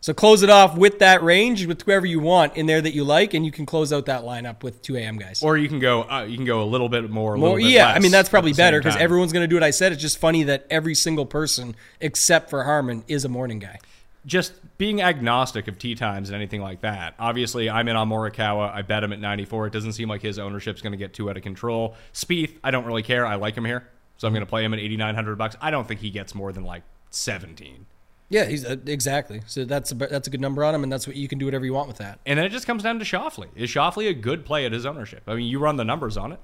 So 0.03 0.13
close 0.13 0.43
it 0.43 0.51
off 0.51 0.77
with 0.77 0.99
that 0.99 1.23
range 1.23 1.65
with 1.65 1.83
whoever 1.83 2.05
you 2.05 2.19
want 2.19 2.57
in 2.57 2.67
there 2.67 2.83
that 2.83 2.93
you 2.93 3.05
like, 3.05 3.35
and 3.35 3.47
you 3.47 3.53
can 3.53 3.65
close 3.67 3.93
out 3.93 4.07
that 4.07 4.23
lineup 4.25 4.65
with 4.65 4.83
two 4.83 4.97
AM 4.97 5.17
guys. 5.17 5.41
Or 5.45 5.57
you 5.57 5.69
can 5.69 5.79
go, 5.79 6.03
uh, 6.03 6.25
you 6.25 6.37
can 6.37 6.45
go 6.45 6.61
a 6.61 6.67
little 6.67 6.89
bit 6.89 7.09
more. 7.09 7.37
More, 7.37 7.51
little 7.51 7.57
bit 7.59 7.73
yeah, 7.73 7.87
I 7.87 8.01
mean 8.01 8.11
that's 8.11 8.29
probably 8.29 8.53
better 8.53 8.81
because 8.81 8.97
everyone's 8.97 9.33
going 9.33 9.45
to 9.45 9.47
do 9.47 9.55
what 9.55 9.63
I 9.63 9.71
said. 9.71 9.93
It's 9.93 10.03
just 10.03 10.19
funny 10.19 10.43
that 10.43 10.67
every 10.71 10.97
single 10.97 11.25
person 11.25 11.77
except 12.01 12.51
for 12.51 12.65
Harman 12.65 13.05
is 13.07 13.25
a 13.25 13.29
morning 13.29 13.61
guy. 13.61 13.79
just 14.27 14.53
being 14.77 15.01
agnostic 15.01 15.69
of 15.69 15.79
tee 15.79 15.95
times 15.95 16.31
and 16.31 16.37
anything 16.37 16.61
like 16.61 16.81
that. 16.81 17.15
Obviously, 17.21 17.71
I'm 17.71 17.87
in 17.87 17.95
on 17.95 18.09
Morikawa. 18.09 18.75
I 18.75 18.83
bet 18.83 19.05
him 19.05 19.13
at 19.13 19.21
94. 19.21 19.69
It 19.69 19.73
doesn't 19.73 19.93
seem 19.93 20.09
like 20.09 20.21
his 20.23 20.37
ownership's 20.41 20.83
going 20.83 20.93
to 20.93 20.97
get 20.97 21.13
too 21.15 21.31
out 21.31 21.37
of 21.37 21.45
control. 21.45 21.95
Spieth, 22.13 22.57
I 22.65 22.73
don't 22.73 22.87
really 22.87 23.05
care. 23.05 23.25
I 23.25 23.37
like 23.37 23.55
him 23.55 23.65
here, 23.65 23.89
so 24.17 24.27
I'm 24.27 24.35
going 24.35 24.45
to 24.45 24.51
play 24.51 24.65
him 24.65 24.75
at 24.75 24.81
8,900 24.81 25.39
bucks. 25.39 25.55
I 25.61 25.71
don't 25.71 25.87
think 25.87 26.01
he 26.01 26.11
gets 26.11 26.35
more 26.35 26.53
than 26.53 26.65
like 26.65 26.83
17. 27.11 27.87
Yeah, 28.33 28.47
he's 28.47 28.65
uh, 28.65 28.77
exactly. 28.87 29.43
So 29.47 29.67
that's 29.67 29.93
a, 29.93 29.95
that's 29.95 30.27
a 30.27 30.31
good 30.31 30.41
number 30.41 30.65
on 30.65 30.75
him, 30.75 30.83
and 30.83 30.91
that's 30.91 31.07
what 31.07 31.17
you 31.17 31.29
can 31.29 31.39
do 31.39 31.45
whatever 31.45 31.67
you 31.67 31.75
want 31.75 31.87
with 31.87 31.99
that. 31.99 32.19
And 32.25 32.39
then 32.39 32.47
it 32.47 32.49
just 32.49 32.67
comes 32.67 32.83
down 32.83 32.99
to 32.99 33.05
Schauffele. 33.05 33.49
Is 33.55 33.69
Schauffele 33.69 34.09
a 34.09 34.15
good 34.15 34.47
play 34.47 34.65
at 34.65 34.73
his 34.73 34.87
ownership? 34.87 35.23
I 35.27 35.35
mean, 35.35 35.47
you 35.47 35.59
run 35.59 35.77
the 35.77 35.85
numbers 35.85 36.17
on 36.17 36.33
it. 36.33 36.41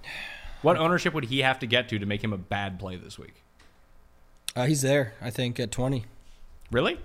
What 0.61 0.77
ownership 0.77 1.14
would 1.14 1.24
he 1.24 1.38
have 1.40 1.59
to 1.61 1.66
get 1.66 1.88
to 1.88 1.98
to 1.98 2.05
make 2.05 2.22
him 2.22 2.35
a 2.35 2.38
bad 2.38 2.79
play 2.79 2.96
this 2.96 3.18
week? 3.18 3.42
Uh, 4.55 4.66
he's 4.66 4.83
there, 4.83 5.14
I 5.22 5.31
think, 5.31 5.59
at 5.59 5.70
twenty. 5.70 6.05
Really? 6.70 7.01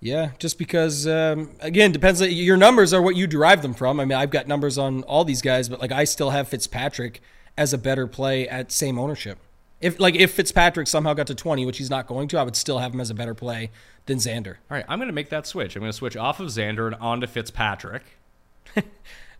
Yeah, 0.00 0.30
just 0.40 0.58
because 0.58 1.06
um, 1.06 1.52
again 1.60 1.92
depends. 1.92 2.20
Your 2.20 2.56
numbers 2.56 2.92
are 2.92 3.00
what 3.00 3.14
you 3.14 3.28
derive 3.28 3.62
them 3.62 3.74
from. 3.74 4.00
I 4.00 4.04
mean, 4.06 4.18
I've 4.18 4.30
got 4.30 4.48
numbers 4.48 4.76
on 4.76 5.04
all 5.04 5.24
these 5.24 5.40
guys, 5.40 5.68
but 5.68 5.80
like 5.80 5.92
I 5.92 6.02
still 6.02 6.30
have 6.30 6.48
Fitzpatrick 6.48 7.22
as 7.56 7.72
a 7.72 7.78
better 7.78 8.08
play 8.08 8.48
at 8.48 8.72
same 8.72 8.98
ownership. 8.98 9.38
If 9.80 10.00
like 10.00 10.14
if 10.16 10.32
Fitzpatrick 10.32 10.88
somehow 10.88 11.14
got 11.14 11.28
to 11.28 11.34
twenty, 11.34 11.64
which 11.64 11.78
he's 11.78 11.90
not 11.90 12.08
going 12.08 12.26
to, 12.28 12.38
I 12.38 12.42
would 12.42 12.56
still 12.56 12.78
have 12.78 12.92
him 12.92 13.00
as 13.00 13.10
a 13.10 13.14
better 13.14 13.34
play 13.34 13.70
than 14.10 14.18
Xander. 14.18 14.56
All 14.70 14.76
right, 14.76 14.84
I'm 14.88 14.98
going 14.98 15.08
to 15.08 15.14
make 15.14 15.30
that 15.30 15.46
switch. 15.46 15.76
I'm 15.76 15.80
going 15.80 15.92
to 15.92 15.96
switch 15.96 16.16
off 16.16 16.40
of 16.40 16.48
Xander 16.48 16.86
and 16.86 16.96
onto 16.96 17.28
Fitzpatrick. 17.28 18.02
All 18.76 18.82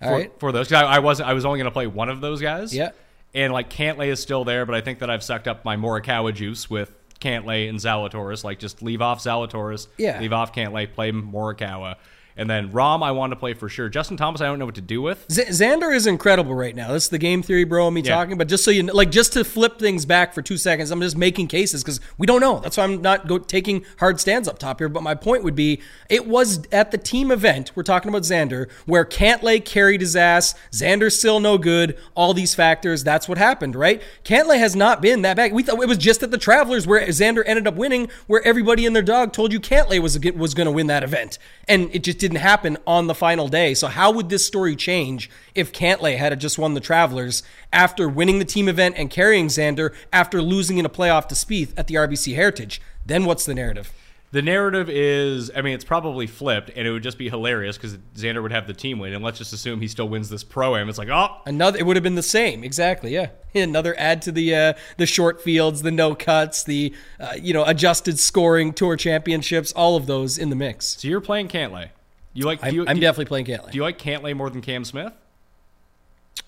for, 0.01 0.11
right. 0.13 0.33
for 0.39 0.53
those. 0.53 0.73
I, 0.73 0.85
I 0.85 0.99
wasn't. 1.01 1.29
I 1.29 1.35
was 1.35 1.45
only 1.45 1.59
going 1.59 1.67
to 1.67 1.73
play 1.73 1.89
one 1.89 2.09
of 2.09 2.21
those 2.21 2.41
guys. 2.41 2.75
Yeah. 2.75 2.91
And 3.35 3.53
like 3.53 3.69
Cantlay 3.69 4.07
is 4.09 4.21
still 4.21 4.45
there, 4.45 4.65
but 4.67 4.75
I 4.75 4.81
think 4.81 5.01
that 5.01 5.11
I've 5.11 5.23
sucked 5.23 5.49
up 5.49 5.65
my 5.65 5.77
Morikawa 5.77 6.33
juice 6.33 6.71
with 6.71 6.93
Cantlay 7.21 7.69
and 7.69 7.79
Zalatoris. 7.79 8.45
Like 8.45 8.61
just 8.61 8.81
leave 8.81 9.03
off 9.03 9.23
Zalatoris. 9.23 9.89
Yeah. 9.99 10.21
Leave 10.21 10.33
off 10.33 10.55
Cantlay. 10.55 10.91
Play 10.91 11.11
Morikawa. 11.11 11.97
And 12.37 12.49
then 12.49 12.71
Rahm, 12.71 13.03
I 13.03 13.11
want 13.11 13.33
to 13.33 13.37
play 13.37 13.55
for 13.55 13.69
sure. 13.69 13.88
Justin 13.88 14.16
Thomas, 14.16 14.40
I 14.40 14.47
don't 14.47 14.59
know 14.59 14.64
what 14.66 14.77
to 14.77 14.81
do 14.81 15.03
with. 15.03 15.27
Z- 15.31 15.45
Xander 15.49 15.95
is 15.95 16.07
incredible 16.07 16.55
right 16.55 16.75
now. 16.75 16.93
This 16.93 17.05
is 17.05 17.09
the 17.11 17.19
game 17.19 17.43
theory, 17.43 17.64
bro. 17.64 17.87
and 17.88 17.95
Me 17.95 18.01
Yeah. 18.03 18.14
talking, 18.14 18.38
but 18.38 18.49
just 18.49 18.64
so 18.64 18.71
you 18.71 18.83
know, 18.83 18.93
like, 18.95 19.11
just 19.11 19.33
to 19.35 19.45
flip 19.45 19.79
things 19.79 20.05
back 20.07 20.33
for 20.33 20.40
two 20.43 20.57
seconds, 20.57 20.90
I'm 20.90 21.01
just 21.01 21.16
making 21.19 21.49
cases 21.49 21.83
because 21.83 22.01
we 22.19 22.27
don't 22.27 22.40
know. 22.40 22.61
That's 22.61 22.77
why 22.77 22.85
I'm 22.85 23.03
not 23.03 23.27
go- 23.27 23.38
taking 23.38 23.85
hard 23.99 24.21
stands 24.21 24.49
up 24.49 24.59
top 24.59 24.79
here. 24.81 24.88
But 24.88 25.03
my 25.03 25.14
point 25.14 25.45
would 25.45 25.55
be, 25.55 25.81
it 26.09 26.27
was 26.27 26.62
at 26.73 26.90
the 26.93 26.99
team 26.99 27.31
event 27.31 27.73
we're 27.75 27.83
talking 27.83 28.09
about 28.09 28.23
Xander, 28.23 28.71
where 28.87 29.05
Cantlay 29.05 29.62
carried 29.64 30.01
his 30.01 30.16
ass. 30.16 30.55
Xander's 30.73 31.19
still 31.19 31.40
no 31.40 31.59
good. 31.59 31.99
All 32.14 32.33
these 32.33 32.55
factors. 32.55 33.05
That's 33.05 33.29
what 33.29 33.38
happened, 33.38 33.75
right? 33.77 34.01
Cantlay 34.25 34.59
has 34.59 34.75
not 34.77 35.03
been 35.03 35.23
that 35.23 35.37
bad. 35.37 35.53
We 35.53 35.62
thought 35.62 35.83
it 35.83 35.88
was 35.88 35.99
just 35.99 36.23
at 36.23 36.31
the 36.31 36.38
Travelers 36.38 36.87
where 36.87 37.05
Xander 37.09 37.43
ended 37.45 37.66
up 37.66 37.75
winning, 37.75 38.09
where 38.27 38.40
everybody 38.47 38.87
and 38.87 38.95
their 38.95 39.03
dog 39.03 39.33
told 39.33 39.53
you 39.53 39.61
Cantlay 39.61 39.99
was 40.01 40.19
was 40.37 40.55
going 40.55 40.66
to 40.66 40.71
win 40.73 40.87
that 40.87 41.03
event, 41.03 41.38
and 41.69 41.90
it 41.93 42.05
just 42.05 42.19
didn't 42.31 42.43
happen 42.43 42.79
on 42.87 43.09
the 43.09 43.14
final 43.14 43.49
day. 43.49 43.75
So 43.75 43.88
how 43.88 44.12
would 44.12 44.29
this 44.29 44.47
story 44.47 44.77
change 44.77 45.29
if 45.55 45.73
Cantlay 45.73 46.16
had 46.16 46.38
just 46.40 46.59
won 46.59 46.75
the 46.75 46.81
Travelers 46.81 47.43
after 47.73 48.09
winning 48.09 48.38
the 48.38 48.45
team 48.45 48.69
event 48.69 48.95
and 48.97 49.11
carrying 49.11 49.49
Xander 49.49 49.93
after 50.12 50.40
losing 50.40 50.79
in 50.79 50.87
a 50.87 50.88
playoff 50.88 51.27
to 51.29 51.35
Spieth 51.35 51.73
at 51.77 51.88
the 51.88 51.97
RBC 51.97 52.37
Heritage? 52.37 52.81
Then 53.05 53.25
what's 53.25 53.45
the 53.45 53.55
narrative? 53.55 53.93
The 54.33 54.43
narrative 54.43 54.88
is, 54.88 55.51
I 55.57 55.61
mean, 55.61 55.75
it's 55.75 55.85
probably 55.85 56.29
flipped, 56.29 56.71
and 56.77 56.87
it 56.87 56.93
would 56.93 57.03
just 57.03 57.19
be 57.19 57.29
hilarious 57.29 57.77
because 57.77 57.99
Xander 58.14 58.40
would 58.40 58.53
have 58.53 58.69
the 58.69 58.73
team 58.73 59.01
win, 59.01 59.12
and 59.12 59.25
let's 59.25 59.38
just 59.38 59.53
assume 59.53 59.81
he 59.81 59.88
still 59.88 60.09
wins 60.09 60.29
this 60.29 60.45
pro 60.45 60.77
am. 60.77 60.88
It's 60.88 60.99
like, 60.99 61.09
oh, 61.09 61.38
Another, 61.47 61.81
it 61.81 61.85
would 61.85 61.97
have 61.97 62.05
been 62.05 62.14
the 62.14 62.23
same, 62.23 62.62
exactly. 62.62 63.12
Yeah, 63.12 63.31
another 63.57 63.93
add 63.99 64.23
to 64.23 64.31
the 64.31 64.55
uh, 64.55 64.73
the 64.99 65.07
short 65.07 65.43
fields, 65.43 65.83
the 65.83 65.90
no 65.90 66.14
cuts, 66.14 66.62
the 66.62 66.95
uh, 67.19 67.35
you 67.43 67.53
know 67.53 67.64
adjusted 67.64 68.21
scoring, 68.21 68.73
tour 68.73 68.97
championships, 68.97 69.73
all 69.73 69.97
of 69.97 70.07
those 70.07 70.38
in 70.38 70.49
the 70.49 70.55
mix. 70.55 71.01
so 71.01 71.09
you're 71.09 71.21
playing 71.21 71.49
Cantlay. 71.49 71.88
You 72.33 72.45
like? 72.45 72.62
I'm, 72.62 72.71
do 72.71 72.77
you, 72.77 72.85
I'm 72.87 73.01
definitely 73.01 73.27
playing 73.27 73.47
Cantlay. 73.47 73.71
do 73.73 73.77
you 73.77 73.83
like 73.83 73.99
Cantlay 73.99 74.37
more 74.37 74.51
than 74.51 74.61
Cam 74.61 74.85
Smith? 74.85 75.12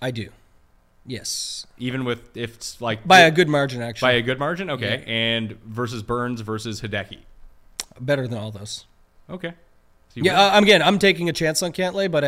I 0.00 0.10
do. 0.10 0.30
Yes, 1.04 1.66
Even 1.78 2.04
with 2.04 2.36
if 2.36 2.54
it's 2.54 2.80
like 2.80 3.04
by 3.06 3.20
a 3.20 3.30
good 3.32 3.48
margin, 3.48 3.82
actually. 3.82 4.06
by 4.06 4.12
a 4.12 4.22
good 4.22 4.38
margin, 4.38 4.70
okay. 4.70 5.02
And 5.04 5.60
versus 5.64 6.00
Burns 6.00 6.40
versus 6.42 6.80
Hideki. 6.80 7.18
Better 8.00 8.28
than 8.28 8.38
all 8.38 8.52
those. 8.52 8.86
Okay. 9.28 9.52
So 10.10 10.20
Yeah, 10.22 10.40
uh, 10.40 10.50
I'm 10.52 10.62
again. 10.62 10.80
I'm 10.80 11.00
taking 11.00 11.28
a 11.28 11.32
chance 11.32 11.60
on 11.60 11.72
Cantlay, 11.72 12.08
but 12.08 12.22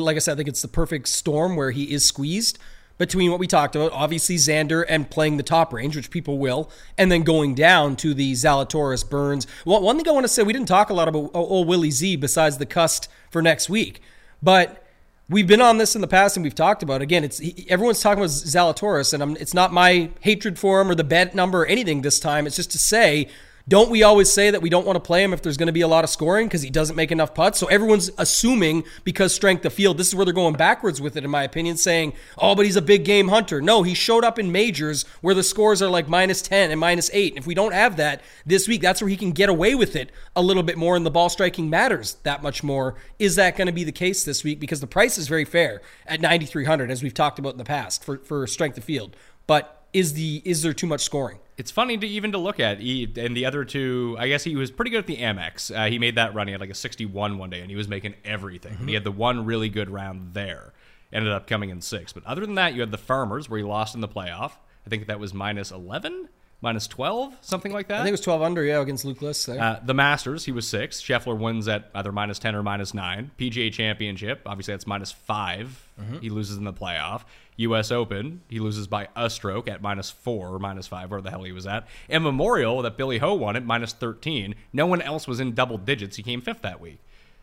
like 0.00 0.16
I 0.16 0.20
said, 0.20 0.34
I 0.34 0.36
think 0.36 0.48
it's 0.48 0.62
the 0.62 0.68
perfect 0.68 1.08
storm 1.08 1.56
where 1.56 1.72
he 1.72 1.92
is 1.92 2.04
squeezed 2.04 2.60
between 3.02 3.32
what 3.32 3.40
we 3.40 3.48
talked 3.48 3.74
about, 3.74 3.90
obviously 3.90 4.36
Xander 4.36 4.84
and 4.88 5.10
playing 5.10 5.36
the 5.36 5.42
top 5.42 5.72
range, 5.72 5.96
which 5.96 6.08
people 6.08 6.38
will, 6.38 6.70
and 6.96 7.10
then 7.10 7.24
going 7.24 7.52
down 7.52 7.96
to 7.96 8.14
the 8.14 8.32
Zalatoris 8.32 9.08
Burns. 9.08 9.44
Well, 9.64 9.82
one 9.82 9.96
thing 9.96 10.08
I 10.08 10.12
want 10.12 10.22
to 10.22 10.28
say, 10.28 10.44
we 10.44 10.52
didn't 10.52 10.68
talk 10.68 10.88
a 10.88 10.94
lot 10.94 11.08
about 11.08 11.32
oh, 11.34 11.44
old 11.46 11.66
Willie 11.66 11.90
Z 11.90 12.14
besides 12.14 12.58
the 12.58 12.66
cust 12.66 13.08
for 13.28 13.42
next 13.42 13.68
week, 13.68 14.00
but 14.40 14.86
we've 15.28 15.48
been 15.48 15.60
on 15.60 15.78
this 15.78 15.96
in 15.96 16.00
the 16.00 16.06
past 16.06 16.36
and 16.36 16.44
we've 16.44 16.54
talked 16.54 16.84
about 16.84 17.00
it. 17.00 17.04
again. 17.04 17.24
It's 17.24 17.40
everyone's 17.68 18.00
talking 18.00 18.22
about 18.22 18.30
Zalatoris, 18.30 19.12
and 19.12 19.20
I'm, 19.20 19.36
it's 19.38 19.52
not 19.52 19.72
my 19.72 20.10
hatred 20.20 20.56
for 20.56 20.80
him 20.80 20.88
or 20.88 20.94
the 20.94 21.02
bet 21.02 21.34
number 21.34 21.62
or 21.62 21.66
anything 21.66 22.02
this 22.02 22.20
time. 22.20 22.46
It's 22.46 22.54
just 22.54 22.70
to 22.70 22.78
say. 22.78 23.28
Don't 23.68 23.90
we 23.90 24.02
always 24.02 24.30
say 24.30 24.50
that 24.50 24.60
we 24.60 24.70
don't 24.70 24.86
want 24.86 24.96
to 24.96 25.00
play 25.00 25.22
him 25.22 25.32
if 25.32 25.40
there's 25.40 25.56
going 25.56 25.68
to 25.68 25.72
be 25.72 25.82
a 25.82 25.88
lot 25.88 26.02
of 26.02 26.10
scoring 26.10 26.48
because 26.48 26.62
he 26.62 26.70
doesn't 26.70 26.96
make 26.96 27.12
enough 27.12 27.32
putts? 27.32 27.58
So 27.58 27.68
everyone's 27.68 28.10
assuming 28.18 28.84
because 29.04 29.32
strength 29.32 29.64
of 29.64 29.72
field, 29.72 29.98
this 29.98 30.08
is 30.08 30.14
where 30.16 30.24
they're 30.24 30.34
going 30.34 30.54
backwards 30.54 31.00
with 31.00 31.16
it, 31.16 31.24
in 31.24 31.30
my 31.30 31.44
opinion, 31.44 31.76
saying, 31.76 32.14
oh, 32.38 32.56
but 32.56 32.64
he's 32.64 32.76
a 32.76 32.82
big 32.82 33.04
game 33.04 33.28
hunter. 33.28 33.62
No, 33.62 33.84
he 33.84 33.94
showed 33.94 34.24
up 34.24 34.38
in 34.38 34.50
majors 34.50 35.04
where 35.20 35.34
the 35.34 35.44
scores 35.44 35.80
are 35.80 35.88
like 35.88 36.08
minus 36.08 36.42
10 36.42 36.72
and 36.72 36.80
minus 36.80 37.08
8. 37.12 37.32
And 37.32 37.38
if 37.38 37.46
we 37.46 37.54
don't 37.54 37.72
have 37.72 37.96
that 37.98 38.22
this 38.44 38.66
week, 38.66 38.82
that's 38.82 39.00
where 39.00 39.08
he 39.08 39.16
can 39.16 39.30
get 39.30 39.48
away 39.48 39.76
with 39.76 39.94
it 39.94 40.10
a 40.34 40.42
little 40.42 40.64
bit 40.64 40.76
more 40.76 40.96
and 40.96 41.06
the 41.06 41.10
ball 41.10 41.28
striking 41.28 41.70
matters 41.70 42.14
that 42.24 42.42
much 42.42 42.64
more. 42.64 42.96
Is 43.18 43.36
that 43.36 43.56
going 43.56 43.66
to 43.66 43.72
be 43.72 43.84
the 43.84 43.92
case 43.92 44.24
this 44.24 44.42
week? 44.42 44.58
Because 44.58 44.80
the 44.80 44.86
price 44.88 45.18
is 45.18 45.28
very 45.28 45.44
fair 45.44 45.82
at 46.06 46.20
9,300, 46.20 46.90
as 46.90 47.02
we've 47.02 47.14
talked 47.14 47.38
about 47.38 47.52
in 47.52 47.58
the 47.58 47.64
past 47.64 48.04
for, 48.04 48.18
for 48.18 48.44
strength 48.48 48.76
of 48.76 48.84
field. 48.84 49.16
But 49.46 49.84
is 49.92 50.14
the 50.14 50.42
is 50.44 50.62
there 50.62 50.72
too 50.72 50.86
much 50.86 51.02
scoring? 51.02 51.38
It's 51.58 51.70
funny 51.70 51.98
to 51.98 52.06
even 52.06 52.32
to 52.32 52.38
look 52.38 52.58
at. 52.60 52.80
He, 52.80 53.12
and 53.16 53.36
the 53.36 53.44
other 53.46 53.64
two, 53.64 54.16
I 54.18 54.28
guess 54.28 54.42
he 54.42 54.56
was 54.56 54.70
pretty 54.70 54.90
good 54.90 54.98
at 55.00 55.06
the 55.06 55.18
Amex. 55.18 55.74
Uh, 55.74 55.90
he 55.90 55.98
made 55.98 56.14
that 56.16 56.34
run. 56.34 56.46
He 56.48 56.52
had 56.52 56.60
like 56.60 56.70
a 56.70 56.74
61 56.74 57.36
one 57.38 57.50
day, 57.50 57.60
and 57.60 57.70
he 57.70 57.76
was 57.76 57.88
making 57.88 58.14
everything. 58.24 58.76
And 58.80 58.88
he 58.88 58.94
had 58.94 59.04
the 59.04 59.12
one 59.12 59.44
really 59.44 59.68
good 59.68 59.90
round 59.90 60.34
there. 60.34 60.72
Ended 61.12 61.30
up 61.32 61.46
coming 61.46 61.68
in 61.70 61.80
six. 61.82 62.12
But 62.12 62.24
other 62.24 62.40
than 62.40 62.54
that, 62.54 62.72
you 62.74 62.80
had 62.80 62.90
the 62.90 62.98
Farmers 62.98 63.50
where 63.50 63.58
he 63.58 63.64
lost 63.64 63.94
in 63.94 64.00
the 64.00 64.08
playoff. 64.08 64.52
I 64.86 64.90
think 64.90 65.06
that 65.08 65.20
was 65.20 65.34
minus 65.34 65.70
11, 65.70 66.28
minus 66.62 66.86
12, 66.88 67.36
something 67.42 67.70
like 67.70 67.88
that. 67.88 67.96
I 67.96 67.98
think 67.98 68.08
it 68.08 68.12
was 68.12 68.20
12 68.22 68.40
under, 68.42 68.64
yeah, 68.64 68.80
against 68.80 69.04
Luke 69.04 69.20
List. 69.20 69.46
Uh, 69.48 69.78
the 69.84 69.94
Masters, 69.94 70.46
he 70.46 70.52
was 70.52 70.66
six. 70.66 71.02
Scheffler 71.02 71.38
wins 71.38 71.68
at 71.68 71.90
either 71.94 72.12
minus 72.12 72.38
10 72.38 72.54
or 72.56 72.62
minus 72.62 72.94
9. 72.94 73.30
PGA 73.38 73.70
Championship, 73.72 74.40
obviously 74.46 74.72
that's 74.72 74.86
minus 74.86 75.12
5. 75.12 75.88
He 76.20 76.30
loses 76.30 76.56
in 76.56 76.64
the 76.64 76.72
playoff. 76.72 77.22
U.S. 77.56 77.90
Open, 77.90 78.40
he 78.48 78.58
loses 78.58 78.86
by 78.86 79.08
a 79.14 79.28
stroke 79.28 79.68
at 79.68 79.82
minus 79.82 80.10
4 80.10 80.48
or 80.48 80.58
minus 80.58 80.86
5, 80.86 81.10
where 81.10 81.20
the 81.20 81.30
hell 81.30 81.42
he 81.42 81.52
was 81.52 81.66
at. 81.66 81.86
And 82.08 82.24
Memorial, 82.24 82.82
that 82.82 82.96
Billy 82.96 83.18
Ho 83.18 83.34
won 83.34 83.56
at 83.56 83.64
minus 83.64 83.92
13. 83.92 84.54
No 84.72 84.86
one 84.86 85.02
else 85.02 85.26
was 85.28 85.40
in 85.40 85.54
double 85.54 85.78
digits. 85.78 86.16
He 86.16 86.22
came 86.22 86.40
fifth 86.40 86.62
that 86.62 86.80
week. 86.80 86.98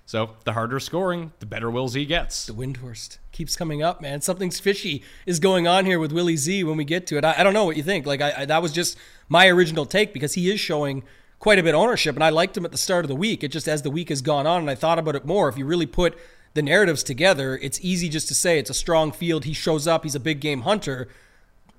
So 0.09 0.31
the 0.43 0.53
harder 0.53 0.79
scoring, 0.79 1.33
the 1.39 1.45
better 1.45 1.69
Will 1.69 1.87
Z 1.87 2.03
gets. 2.05 2.47
The 2.47 2.53
Windhorst 2.53 3.19
keeps 3.31 3.55
coming 3.55 3.83
up, 3.83 4.01
man. 4.01 4.21
Something's 4.21 4.59
fishy 4.59 5.03
is 5.27 5.39
going 5.39 5.67
on 5.67 5.85
here 5.85 5.99
with 5.99 6.11
Willie 6.11 6.35
Z 6.35 6.63
when 6.63 6.77
we 6.77 6.83
get 6.83 7.05
to 7.07 7.17
it. 7.17 7.23
I, 7.23 7.35
I 7.37 7.43
don't 7.43 7.53
know 7.53 7.65
what 7.65 7.77
you 7.77 7.83
think. 7.83 8.07
Like 8.07 8.19
I, 8.19 8.33
I, 8.37 8.45
that 8.45 8.63
was 8.63 8.71
just 8.71 8.97
my 9.27 9.47
original 9.47 9.85
take 9.85 10.11
because 10.11 10.33
he 10.33 10.49
is 10.49 10.59
showing 10.59 11.03
quite 11.37 11.59
a 11.59 11.63
bit 11.63 11.75
ownership, 11.75 12.15
and 12.15 12.23
I 12.23 12.29
liked 12.29 12.57
him 12.57 12.65
at 12.65 12.71
the 12.71 12.77
start 12.77 13.05
of 13.05 13.09
the 13.09 13.15
week. 13.15 13.43
It 13.43 13.49
just 13.49 13.67
as 13.67 13.83
the 13.83 13.91
week 13.91 14.09
has 14.09 14.23
gone 14.23 14.47
on, 14.47 14.61
and 14.61 14.69
I 14.71 14.73
thought 14.73 14.97
about 14.97 15.15
it 15.15 15.25
more. 15.25 15.47
If 15.47 15.59
you 15.59 15.65
really 15.65 15.85
put 15.85 16.17
the 16.53 16.61
narratives 16.61 17.03
together, 17.03 17.57
it's 17.61 17.79
easy 17.81 18.09
just 18.09 18.27
to 18.29 18.33
say 18.33 18.57
it's 18.59 18.69
a 18.69 18.73
strong 18.73 19.11
field. 19.11 19.45
He 19.45 19.53
shows 19.53 19.87
up. 19.87 20.03
He's 20.03 20.15
a 20.15 20.19
big 20.19 20.39
game 20.39 20.61
hunter. 20.61 21.07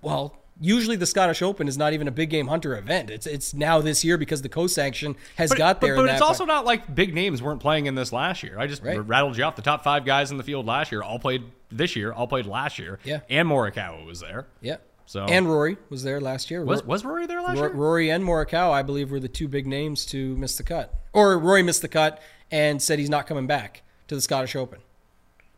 Well, 0.03 0.37
usually 0.61 0.97
the 0.97 1.07
Scottish 1.07 1.43
Open 1.43 1.69
is 1.69 1.77
not 1.77 1.93
even 1.93 2.07
a 2.09 2.11
big 2.11 2.31
game 2.31 2.47
hunter 2.49 2.77
event. 2.77 3.11
It's 3.11 3.27
it's 3.27 3.53
now 3.55 3.81
this 3.81 4.05
year 4.05 4.17
because 4.17 4.43
the 4.43 4.49
co-sanction 4.49 5.17
has 5.37 5.51
But, 5.51 5.59
got 5.59 5.81
there. 5.81 5.97
but, 5.97 6.07
but 6.07 6.13
it's 6.13 6.23
also 6.23 6.45
not 6.45 6.65
like 6.65 6.95
big 6.95 7.15
names 7.15 7.43
weren't 7.43 7.61
playing 7.61 7.87
in 7.87 7.95
this 7.95 8.13
last 8.13 8.43
year. 8.43 8.59
I 8.59 8.67
just 8.67 8.83
Right. 8.83 8.97
rattled 8.99 9.37
you 9.37 9.45
off. 9.45 9.57
The 9.57 9.63
top 9.63 9.83
five 9.85 10.05
guys 10.05 10.31
in 10.31 10.37
the 10.37 10.43
field 10.45 10.67
last 10.67 10.93
year 10.93 11.03
all 11.03 11.19
played 11.19 11.43
this 11.71 11.97
year, 11.97 12.13
all 12.13 12.27
played 12.27 12.47
last 12.47 12.79
year. 12.79 12.99
Yeah. 13.05 13.21
And 13.29 13.49
Morikawa 13.49 14.05
was 14.07 14.21
there. 14.21 14.47
yeah. 14.61 14.77
So- 15.07 15.25
and 15.25 15.49
Rory 15.49 15.77
was 15.89 16.05
there 16.05 16.21
last 16.21 16.53
year. 16.53 16.65
Was 16.65 16.85
was 16.85 17.05
Rory 17.05 17.27
there 17.27 17.43
last 17.43 17.57
Ro- 17.59 17.67
year? 17.67 17.73
Rory 17.75 18.11
and 18.11 18.23
Morikawa, 18.25 18.71
I 18.71 18.83
believe, 18.83 19.11
were 19.11 19.19
the 19.19 19.27
two 19.27 19.49
big 19.49 19.67
names 19.67 20.07
to 20.07 20.37
miss 20.37 20.57
the 20.57 20.63
cut. 20.63 20.95
Or 21.13 21.37
Rory 21.37 21.65
missed 21.65 21.83
the 21.83 21.89
cut 21.89 22.23
and 22.53 22.81
said 22.81 23.01
he's 23.01 23.11
not 23.11 23.27
coming 23.27 23.49
back 23.49 23.83
to 24.11 24.17
the 24.17 24.21
Scottish 24.21 24.57
Open. 24.57 24.81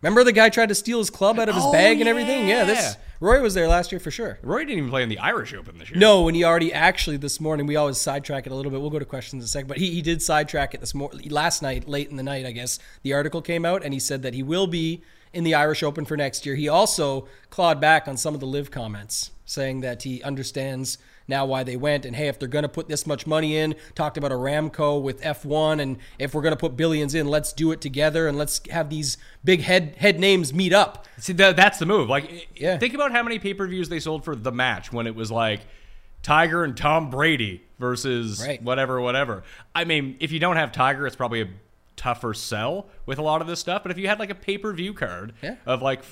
Remember 0.03 0.25
the 0.25 0.33
guy 0.33 0.51
tried 0.51 0.69
to 0.69 0.75
steal 0.75 0.99
his 0.99 1.09
club 1.09 1.39
out 1.39 1.49
of 1.49 1.55
his 1.55 1.65
Oh, 1.65 1.73
bag 1.73 2.01
and 2.01 2.07
oh, 2.09 2.11
everything? 2.11 2.47
Yeah, 2.47 2.65
this 2.65 2.97
yeah. 2.97 3.03
Rory 3.19 3.41
was 3.41 3.55
there 3.55 3.67
last 3.67 3.91
year 3.91 3.99
for 3.99 4.11
sure. 4.11 4.39
Roy 4.43 4.59
didn't 4.59 4.77
even 4.77 4.91
play 4.91 5.03
in 5.03 5.09
the 5.09 5.19
Irish 5.21 5.55
Open 5.55 5.79
this 5.79 5.91
year. 5.91 5.99
No, 5.99 6.29
and 6.29 6.37
he 6.37 6.45
already 6.45 6.71
actually 6.71 7.17
this 7.17 7.41
morning 7.41 7.67
we 7.67 7.77
always 7.77 7.97
sidetrack 7.97 8.47
it 8.47 8.53
a 8.53 8.55
little 8.55 8.71
bit. 8.71 8.83
We'll 8.83 8.91
go 8.91 8.99
to 8.99 9.07
questions 9.07 9.43
in 9.43 9.45
a 9.47 9.49
second, 9.49 9.69
but 9.69 9.79
he, 9.79 9.91
he 9.91 10.03
did 10.03 10.21
sidetrack 10.21 10.75
it 10.75 10.81
this 10.81 10.93
morning 10.93 11.31
last 11.31 11.63
night, 11.63 11.89
late 11.89 12.11
in 12.11 12.17
the 12.17 12.23
night, 12.23 12.45
I 12.45 12.53
guess. 12.53 12.79
The 13.03 13.15
article 13.15 13.41
came 13.41 13.65
out 13.65 13.83
and 13.83 13.95
he 13.95 14.01
said 14.01 14.21
that 14.23 14.35
he 14.35 14.43
will 14.43 14.67
be 14.67 15.03
in 15.33 15.45
the 15.45 15.55
Irish 15.55 15.83
Open 15.83 16.05
for 16.05 16.19
next 16.19 16.45
year. 16.45 16.55
He 16.55 16.69
also 16.69 17.27
clawed 17.49 17.81
back 17.81 18.07
on 18.07 18.19
some 18.19 18.35
of 18.35 18.41
the 18.41 18.47
LIV 18.47 18.71
comments, 18.71 19.31
saying 19.47 19.81
that 19.81 20.03
he 20.03 20.23
understands 20.23 20.99
now 21.29 21.45
why 21.47 21.63
they 21.63 21.77
went 21.77 22.05
and 22.05 22.17
hey, 22.17 22.29
if 22.29 22.39
they're 22.39 22.49
going 22.49 22.63
to 22.65 22.69
put 22.69 22.89
this 22.89 23.07
much 23.07 23.27
money 23.27 23.57
in, 23.57 23.75
talked 23.95 24.17
about 24.17 24.31
Aramco 24.31 25.01
with 25.01 25.21
F1 25.23 25.81
and 25.81 25.99
if 26.19 26.35
we're 26.35 26.43
going 26.43 26.53
to 26.53 26.59
put 26.59 26.77
billions 26.77 27.15
in, 27.15 27.27
let's 27.29 27.53
do 27.53 27.73
it 27.73 27.81
together 27.81 28.29
and 28.29 28.37
let's 28.39 28.61
have 28.71 28.91
these 28.91 29.17
big 29.45 29.61
head 29.63 29.95
head 29.99 30.19
names 30.21 30.53
meet 30.53 30.73
up. 30.73 31.07
See, 31.19 31.33
that, 31.35 31.57
that's 31.57 31.79
the 31.79 31.87
move. 31.87 32.09
Like, 32.09 32.49
Yeah. 32.59 32.79
think 32.79 32.95
about 32.95 33.13
how 33.13 33.23
many 33.23 33.39
pay 33.39 33.55
per 33.55 33.67
views 33.67 33.89
they 33.89 34.01
sold 34.01 34.25
for 34.25 34.35
the 34.37 34.53
match 34.53 34.93
when 34.93 35.07
it 35.07 35.15
was 35.15 35.31
like 35.31 35.61
Tiger 36.23 36.63
and 36.65 36.77
Tom 36.77 37.11
Brady 37.11 37.63
versus 37.79 38.45
Right. 38.47 38.63
whatever, 38.63 39.01
whatever. 39.01 39.43
I 39.75 39.85
mean, 39.85 40.17
if 40.21 40.31
you 40.33 40.39
don't 40.39 40.57
have 40.57 40.71
Tiger, 40.73 41.07
it's 41.07 41.17
probably 41.17 41.43
a 41.43 41.49
tougher 41.97 42.33
sell 42.35 42.87
with 43.07 43.19
a 43.19 43.23
lot 43.23 43.41
of 43.41 43.47
this 43.47 43.61
stuff. 43.61 43.83
But 43.83 43.91
if 43.93 43.99
you 43.99 44.09
had 44.09 44.19
like 44.19 44.31
a 44.31 44.35
pay 44.35 44.57
per 44.59 44.73
view 44.73 44.95
card 44.95 45.33
Yeah. 45.43 45.57
of 45.67 45.83
like 45.83 46.03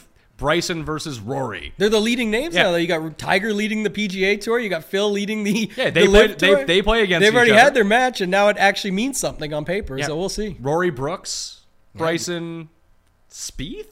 Bryson 0.40 0.84
versus 0.84 1.20
Rory, 1.20 1.72
They're 1.78 1.88
the 1.88 2.00
leading 2.00 2.30
names 2.30 2.54
Yeah. 2.56 2.62
now. 2.64 2.74
You 2.74 2.88
got 2.88 3.18
Tiger 3.18 3.52
leading 3.54 3.84
the 3.84 3.90
PGA 3.90 4.40
Tour. 4.40 4.58
You 4.58 4.68
got 4.70 4.82
Phil 4.84 5.08
leading 5.10 5.44
the 5.44 5.70
Yeah, 5.76 5.90
they 5.90 6.06
the 6.06 6.08
play- 6.08 6.26
they- 6.34 6.64
they 6.64 6.82
play 6.82 7.02
against 7.04 7.22
They've 7.24 7.34
already 7.36 7.52
other. 7.52 7.60
had 7.60 7.74
their 7.74 7.84
match, 7.84 8.20
and 8.20 8.30
now 8.30 8.48
it 8.48 8.56
actually 8.58 8.90
means 8.92 9.20
something 9.20 9.54
on 9.54 9.64
paper. 9.64 9.96
Yeah. 9.98 10.06
So 10.06 10.16
we'll 10.16 10.28
see. 10.30 10.56
Rory 10.58 10.90
Brooks, 10.90 11.60
Bryson 11.94 12.70
Spieth. 13.30 13.86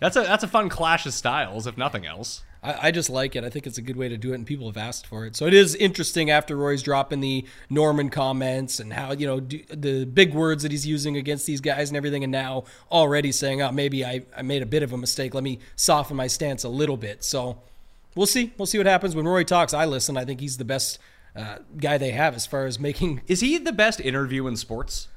That's 0.00 0.16
a 0.16 0.22
that's 0.22 0.44
a 0.44 0.48
fun 0.48 0.68
clash 0.70 1.04
of 1.04 1.12
styles, 1.12 1.66
if 1.66 1.76
nothing 1.76 2.06
else. 2.06 2.42
I, 2.64 2.88
I 2.88 2.90
just 2.90 3.10
like 3.10 3.36
it. 3.36 3.44
I 3.44 3.50
think 3.50 3.66
it's 3.66 3.78
a 3.78 3.82
good 3.82 3.96
way 3.96 4.08
to 4.08 4.16
do 4.16 4.32
it, 4.32 4.36
and 4.36 4.46
people 4.46 4.66
have 4.66 4.76
asked 4.76 5.06
for 5.06 5.26
it. 5.26 5.36
So 5.36 5.46
it 5.46 5.54
is 5.54 5.74
interesting 5.76 6.30
after 6.30 6.56
Roy's 6.56 6.82
dropping 6.82 7.20
the 7.20 7.44
Norman 7.68 8.08
comments 8.08 8.80
and 8.80 8.92
how 8.92 9.12
you 9.12 9.26
know 9.26 9.40
do, 9.40 9.62
the 9.68 10.04
big 10.06 10.34
words 10.34 10.62
that 10.62 10.72
he's 10.72 10.86
using 10.86 11.16
against 11.16 11.46
these 11.46 11.60
guys 11.60 11.90
and 11.90 11.96
everything, 11.96 12.24
and 12.24 12.32
now 12.32 12.64
already 12.90 13.30
saying, 13.30 13.62
"Oh, 13.62 13.70
maybe 13.70 14.04
I, 14.04 14.22
I 14.36 14.42
made 14.42 14.62
a 14.62 14.66
bit 14.66 14.82
of 14.82 14.92
a 14.92 14.96
mistake. 14.96 15.34
Let 15.34 15.44
me 15.44 15.58
soften 15.76 16.16
my 16.16 16.26
stance 16.26 16.64
a 16.64 16.68
little 16.68 16.96
bit." 16.96 17.22
So 17.22 17.62
we'll 18.14 18.26
see. 18.26 18.52
We'll 18.56 18.66
see 18.66 18.78
what 18.78 18.86
happens 18.86 19.14
when 19.14 19.28
Roy 19.28 19.44
talks. 19.44 19.74
I 19.74 19.84
listen. 19.84 20.16
I 20.16 20.24
think 20.24 20.40
he's 20.40 20.56
the 20.56 20.64
best 20.64 20.98
uh, 21.36 21.58
guy 21.76 21.98
they 21.98 22.12
have 22.12 22.34
as 22.34 22.46
far 22.46 22.66
as 22.66 22.78
making 22.78 23.22
Is 23.26 23.40
he 23.40 23.58
the 23.58 23.72
best 23.72 24.00
interview 24.00 24.46
in 24.46 24.56
sports? 24.56 25.08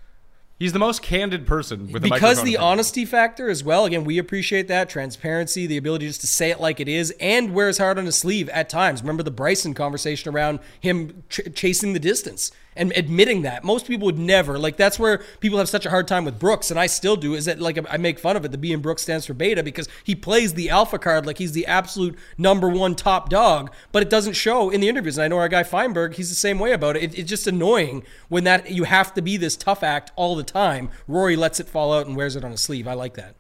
He's 0.60 0.74
the 0.74 0.80
most 0.80 1.04
candid 1.04 1.46
person 1.46 1.92
with 1.92 2.02
because 2.02 2.20
the 2.20 2.26
in 2.28 2.36
front 2.36 2.40
of 2.40 2.48
him. 2.56 2.64
honesty 2.64 3.06
factor 3.06 3.48
as 3.48 3.64
well. 3.64 3.86
Again, 3.86 4.04
we 4.04 4.18
appreciate 4.18 4.68
that 4.70 4.90
transparency, 4.90 5.68
the 5.68 5.78
ability 5.78 6.08
just 6.08 6.22
to 6.22 6.28
say 6.28 6.50
it 6.50 6.60
like 6.60 6.80
it 6.80 6.88
is, 6.88 7.14
and 7.20 7.54
wears 7.54 7.78
hard 7.78 8.00
on 8.00 8.06
his 8.08 8.16
sleeve 8.16 8.50
at 8.50 8.68
times. 8.68 9.02
Remember 9.02 9.22
the 9.22 9.30
Bryson 9.30 9.76
conversation 9.76 10.34
around 10.34 10.60
him 10.80 11.24
ch- 11.30 11.42
chasing 11.54 11.94
the 11.94 12.00
distance 12.00 12.52
and 12.78 12.94
admitting 12.96 13.42
that. 13.42 13.64
Most 13.64 13.88
people 13.88 14.06
would 14.06 14.20
never 14.20 14.58
like. 14.58 14.78
That's 14.78 15.00
where 15.00 15.22
people 15.40 15.58
have 15.60 15.70
such 15.70 15.86
a 15.86 15.90
hard 15.90 16.08
time 16.08 16.26
with 16.26 16.40
Brooks, 16.40 16.72
and 16.72 16.80
I 16.80 16.88
still 16.88 17.16
do. 17.16 17.34
Is 17.34 17.46
that 17.46 17.60
like 17.60 17.78
I 17.90 17.98
make 17.98 18.20
fun 18.20 18.36
of 18.36 18.46
it? 18.46 18.52
The 18.52 18.58
B 18.58 18.72
in 18.72 18.82
Brooks 18.82 19.02
stands 19.02 19.26
for 19.26 19.34
beta 19.34 19.64
because 19.64 19.88
he 20.04 20.16
plays 20.16 20.54
the 20.54 20.70
alpha 20.70 21.00
card 21.00 21.26
like 21.26 21.38
he's 21.38 21.52
the 21.52 21.66
absolute 21.66 22.18
number 22.38 22.70
one 22.70 22.96
top 22.96 23.30
dog, 23.30 23.72
but 23.92 24.04
it 24.04 24.10
doesn't 24.10 24.34
show 24.34 24.70
in 24.70 24.82
the 24.82 24.90
interviews. 24.90 25.18
And 25.18 25.26
I 25.26 25.28
know 25.28 25.38
our 25.38 25.50
guy 25.50 25.64
Feinberg, 25.64 26.16
he's 26.16 26.30
the 26.30 26.36
same 26.36 26.60
way 26.60 26.72
about 26.72 26.96
it. 26.96 27.04
it 27.04 27.20
it's 27.20 27.30
just 27.30 27.48
annoying 27.48 28.04
when 28.30 28.44
that 28.44 28.72
you 28.72 28.84
have 28.86 29.14
to 29.16 29.22
be 29.22 29.38
this 29.38 29.56
tough 29.56 29.84
act 29.84 30.12
all 30.16 30.36
the 30.36 30.44
time. 30.44 30.90
Rory 31.08 31.36
lets 31.36 31.60
it 31.60 31.68
fall 31.68 31.94
out 31.94 32.08
and 32.08 32.16
wears 32.16 32.36
it 32.36 32.44
on 32.44 32.52
his 32.52 32.62
sleeve. 32.62 32.88
I 32.88 32.94
like 32.94 33.16
that. 33.16 33.36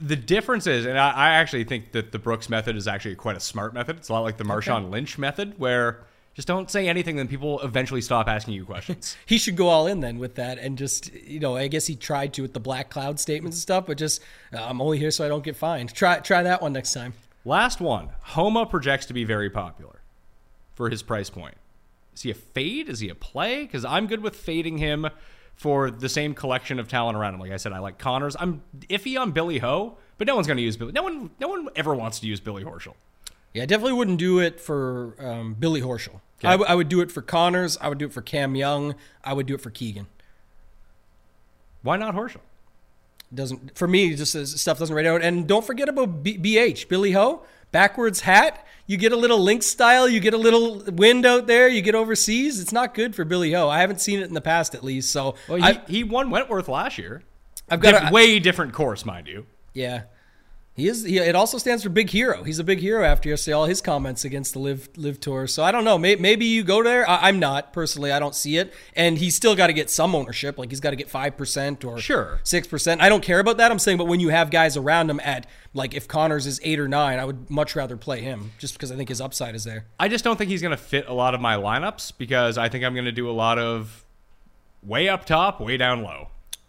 The 0.00 0.16
difference 0.16 0.68
is, 0.68 0.86
and 0.86 0.96
I, 0.96 1.10
I 1.10 1.28
actually 1.30 1.64
think 1.64 1.90
that 1.92 2.12
the 2.12 2.20
Brooks 2.20 2.48
method 2.48 2.76
is 2.76 2.86
actually 2.86 3.16
quite 3.16 3.36
a 3.36 3.40
smart 3.40 3.74
method. 3.74 3.96
It's 3.96 4.08
a 4.08 4.12
lot 4.12 4.20
like 4.20 4.36
the 4.36 4.44
Marshawn 4.44 4.90
Lynch 4.90 5.18
method, 5.18 5.58
where 5.58 6.04
just 6.38 6.46
don't 6.46 6.70
say 6.70 6.88
anything, 6.88 7.16
then 7.16 7.26
people 7.26 7.58
eventually 7.62 8.00
stop 8.00 8.28
asking 8.28 8.54
you 8.54 8.64
questions. 8.64 9.16
He 9.26 9.38
should 9.38 9.56
go 9.56 9.66
all 9.66 9.88
in 9.88 9.98
then 9.98 10.20
with 10.20 10.36
that 10.36 10.56
and 10.58 10.78
just, 10.78 11.12
you 11.12 11.40
know, 11.40 11.56
I 11.56 11.66
guess 11.66 11.88
he 11.88 11.96
tried 11.96 12.32
to 12.34 12.42
with 12.42 12.52
the 12.52 12.60
black 12.60 12.90
cloud 12.90 13.18
statements 13.18 13.56
and 13.56 13.60
stuff, 13.60 13.86
but 13.86 13.98
just, 13.98 14.22
uh, 14.54 14.62
I'm 14.62 14.80
only 14.80 15.00
here 15.00 15.10
so 15.10 15.24
I 15.24 15.28
don't 15.28 15.42
get 15.42 15.56
fined. 15.56 15.92
Try 15.92 16.20
try 16.20 16.44
that 16.44 16.62
one 16.62 16.72
next 16.72 16.92
time. 16.92 17.14
Last 17.44 17.80
one. 17.80 18.10
Homa 18.20 18.66
projects 18.66 19.06
to 19.06 19.14
be 19.14 19.24
very 19.24 19.50
popular 19.50 20.00
for 20.76 20.90
his 20.90 21.02
price 21.02 21.28
point. 21.28 21.56
Is 22.14 22.22
he 22.22 22.30
a 22.30 22.34
fade? 22.34 22.88
Is 22.88 23.00
he 23.00 23.08
a 23.08 23.16
play? 23.16 23.62
Because 23.62 23.84
I'm 23.84 24.06
good 24.06 24.22
with 24.22 24.36
fading 24.36 24.78
him 24.78 25.08
for 25.56 25.90
the 25.90 26.08
same 26.08 26.34
collection 26.34 26.78
of 26.78 26.86
talent 26.86 27.18
around 27.18 27.34
him. 27.34 27.40
Like 27.40 27.50
I 27.50 27.56
said, 27.56 27.72
I 27.72 27.80
like 27.80 27.98
Conners. 27.98 28.36
I'm 28.38 28.62
iffy 28.88 29.20
on 29.20 29.32
Billy 29.32 29.58
Ho, 29.58 29.98
but 30.18 30.28
no 30.28 30.36
one's 30.36 30.46
going 30.46 30.58
to 30.58 30.62
use 30.62 30.76
Billy. 30.76 30.92
No 30.92 31.02
one, 31.02 31.30
no 31.40 31.48
one 31.48 31.68
ever 31.74 31.96
wants 31.96 32.20
to 32.20 32.28
use 32.28 32.38
Billy 32.38 32.62
Horschel. 32.62 32.94
Yeah, 33.54 33.64
I 33.64 33.66
definitely 33.66 33.94
wouldn't 33.94 34.20
do 34.20 34.38
it 34.38 34.60
for 34.60 35.16
um, 35.18 35.54
Billy 35.54 35.80
Horschel. 35.80 36.20
I, 36.44 36.52
w- 36.52 36.70
I 36.70 36.74
would 36.74 36.88
do 36.88 37.00
it 37.00 37.10
for 37.10 37.20
Conners. 37.22 37.76
I 37.80 37.88
would 37.88 37.98
do 37.98 38.06
it 38.06 38.12
for 38.12 38.22
Cam 38.22 38.54
Young. 38.54 38.94
I 39.24 39.32
would 39.32 39.46
do 39.46 39.54
it 39.54 39.60
for 39.60 39.70
Keegan. 39.70 40.06
Why 41.82 41.96
not 41.96 42.14
Horschel? 42.14 42.40
doesn't 43.34 43.76
for 43.76 43.86
me 43.86 44.14
just 44.14 44.32
stuff 44.58 44.78
doesn't 44.78 44.96
rate 44.96 45.04
out 45.04 45.20
and 45.20 45.46
don't 45.46 45.62
forget 45.66 45.86
about 45.86 46.22
B- 46.22 46.38
bh 46.38 46.88
billy 46.88 47.12
ho 47.12 47.42
backwards 47.70 48.20
hat 48.20 48.66
you 48.86 48.96
get 48.96 49.12
a 49.12 49.16
little 49.16 49.38
link 49.38 49.62
style 49.62 50.08
you 50.08 50.18
get 50.18 50.32
a 50.32 50.38
little 50.38 50.82
wind 50.86 51.26
out 51.26 51.46
there 51.46 51.68
you 51.68 51.82
get 51.82 51.94
overseas 51.94 52.58
it's 52.58 52.72
not 52.72 52.94
good 52.94 53.14
for 53.14 53.26
billy 53.26 53.52
ho 53.52 53.68
i 53.68 53.80
haven't 53.80 54.00
seen 54.00 54.18
it 54.18 54.28
in 54.28 54.32
the 54.32 54.40
past 54.40 54.74
at 54.74 54.82
least 54.82 55.10
so 55.10 55.34
Well, 55.46 55.58
he, 55.58 55.62
I, 55.62 55.82
he 55.86 56.04
won 56.04 56.30
Wentworth 56.30 56.68
last 56.68 56.96
year. 56.96 57.22
i've 57.68 57.80
got 57.80 58.08
a, 58.08 58.10
way 58.14 58.38
different 58.38 58.72
course, 58.72 59.04
mind 59.04 59.26
you. 59.28 59.44
yeah 59.74 60.04
he 60.78 60.88
is 60.88 61.04
he, 61.04 61.18
it 61.18 61.34
also 61.34 61.58
stands 61.58 61.82
for 61.82 61.88
big 61.90 62.08
hero 62.10 62.42
he's 62.44 62.58
a 62.58 62.64
big 62.64 62.78
hero 62.78 63.04
after 63.04 63.28
yesterday 63.28 63.52
all 63.54 63.66
his 63.66 63.80
comments 63.80 64.24
against 64.24 64.52
the 64.54 64.58
LIV 64.58 64.88
LIV 64.96 65.20
tour 65.20 65.46
so 65.46 65.62
i 65.62 65.70
don't 65.72 65.84
know 65.84 65.98
maybe, 65.98 66.20
maybe 66.22 66.44
you 66.46 66.62
go 66.62 66.82
there 66.82 67.08
I, 67.08 67.28
i'm 67.28 67.38
not 67.38 67.72
personally 67.72 68.12
i 68.12 68.18
don't 68.18 68.34
see 68.34 68.56
it 68.56 68.72
and 68.94 69.18
he's 69.18 69.34
still 69.34 69.54
got 69.56 69.66
to 69.66 69.72
get 69.72 69.90
some 69.90 70.14
ownership 70.14 70.56
like 70.58 70.70
he's 70.70 70.80
got 70.80 70.90
to 70.90 70.96
get 70.96 71.08
5% 71.08 71.84
or 71.84 71.98
Sure. 71.98 72.40
six 72.44 72.66
percent. 72.66 73.00
I 73.00 73.08
don't 73.08 73.22
care 73.22 73.40
about 73.40 73.56
that. 73.58 73.70
I'm 73.70 73.78
saying, 73.78 73.98
but 73.98 74.06
when 74.06 74.20
you 74.20 74.28
have 74.28 74.50
guys 74.50 74.76
around 74.76 75.10
him 75.10 75.20
at 75.20 75.46
like 75.74 75.94
if 75.94 76.06
Conners 76.08 76.46
is 76.46 76.60
eight 76.62 76.78
or 76.78 76.88
nine, 76.88 77.18
I 77.18 77.24
would 77.24 77.50
much 77.50 77.74
rather 77.76 77.96
play 77.96 78.20
him 78.20 78.52
just 78.58 78.74
because 78.74 78.92
I 78.92 78.96
think 78.96 79.08
his 79.08 79.20
upside 79.20 79.54
is 79.54 79.64
there. 79.64 79.86
I 79.98 80.08
just 80.08 80.24
don't 80.24 80.36
think 80.36 80.50
he's 80.50 80.62
going 80.62 80.76
to 80.76 80.82
fit 80.82 81.06
a 81.08 81.12
lot 81.12 81.34
of 81.34 81.40
my 81.40 81.56
lineups 81.56 82.12
because 82.18 82.56
I 82.56 82.68
think 82.68 82.84
I'm 82.84 82.94
going 82.94 83.04
to 83.04 83.12
do 83.12 83.28
a 83.28 83.32
lot 83.32 83.58
of 83.58 84.04
way 84.82 85.08
up 85.08 85.24
top, 85.24 85.60
way 85.60 85.76
down 85.76 86.02
low, 86.02 86.28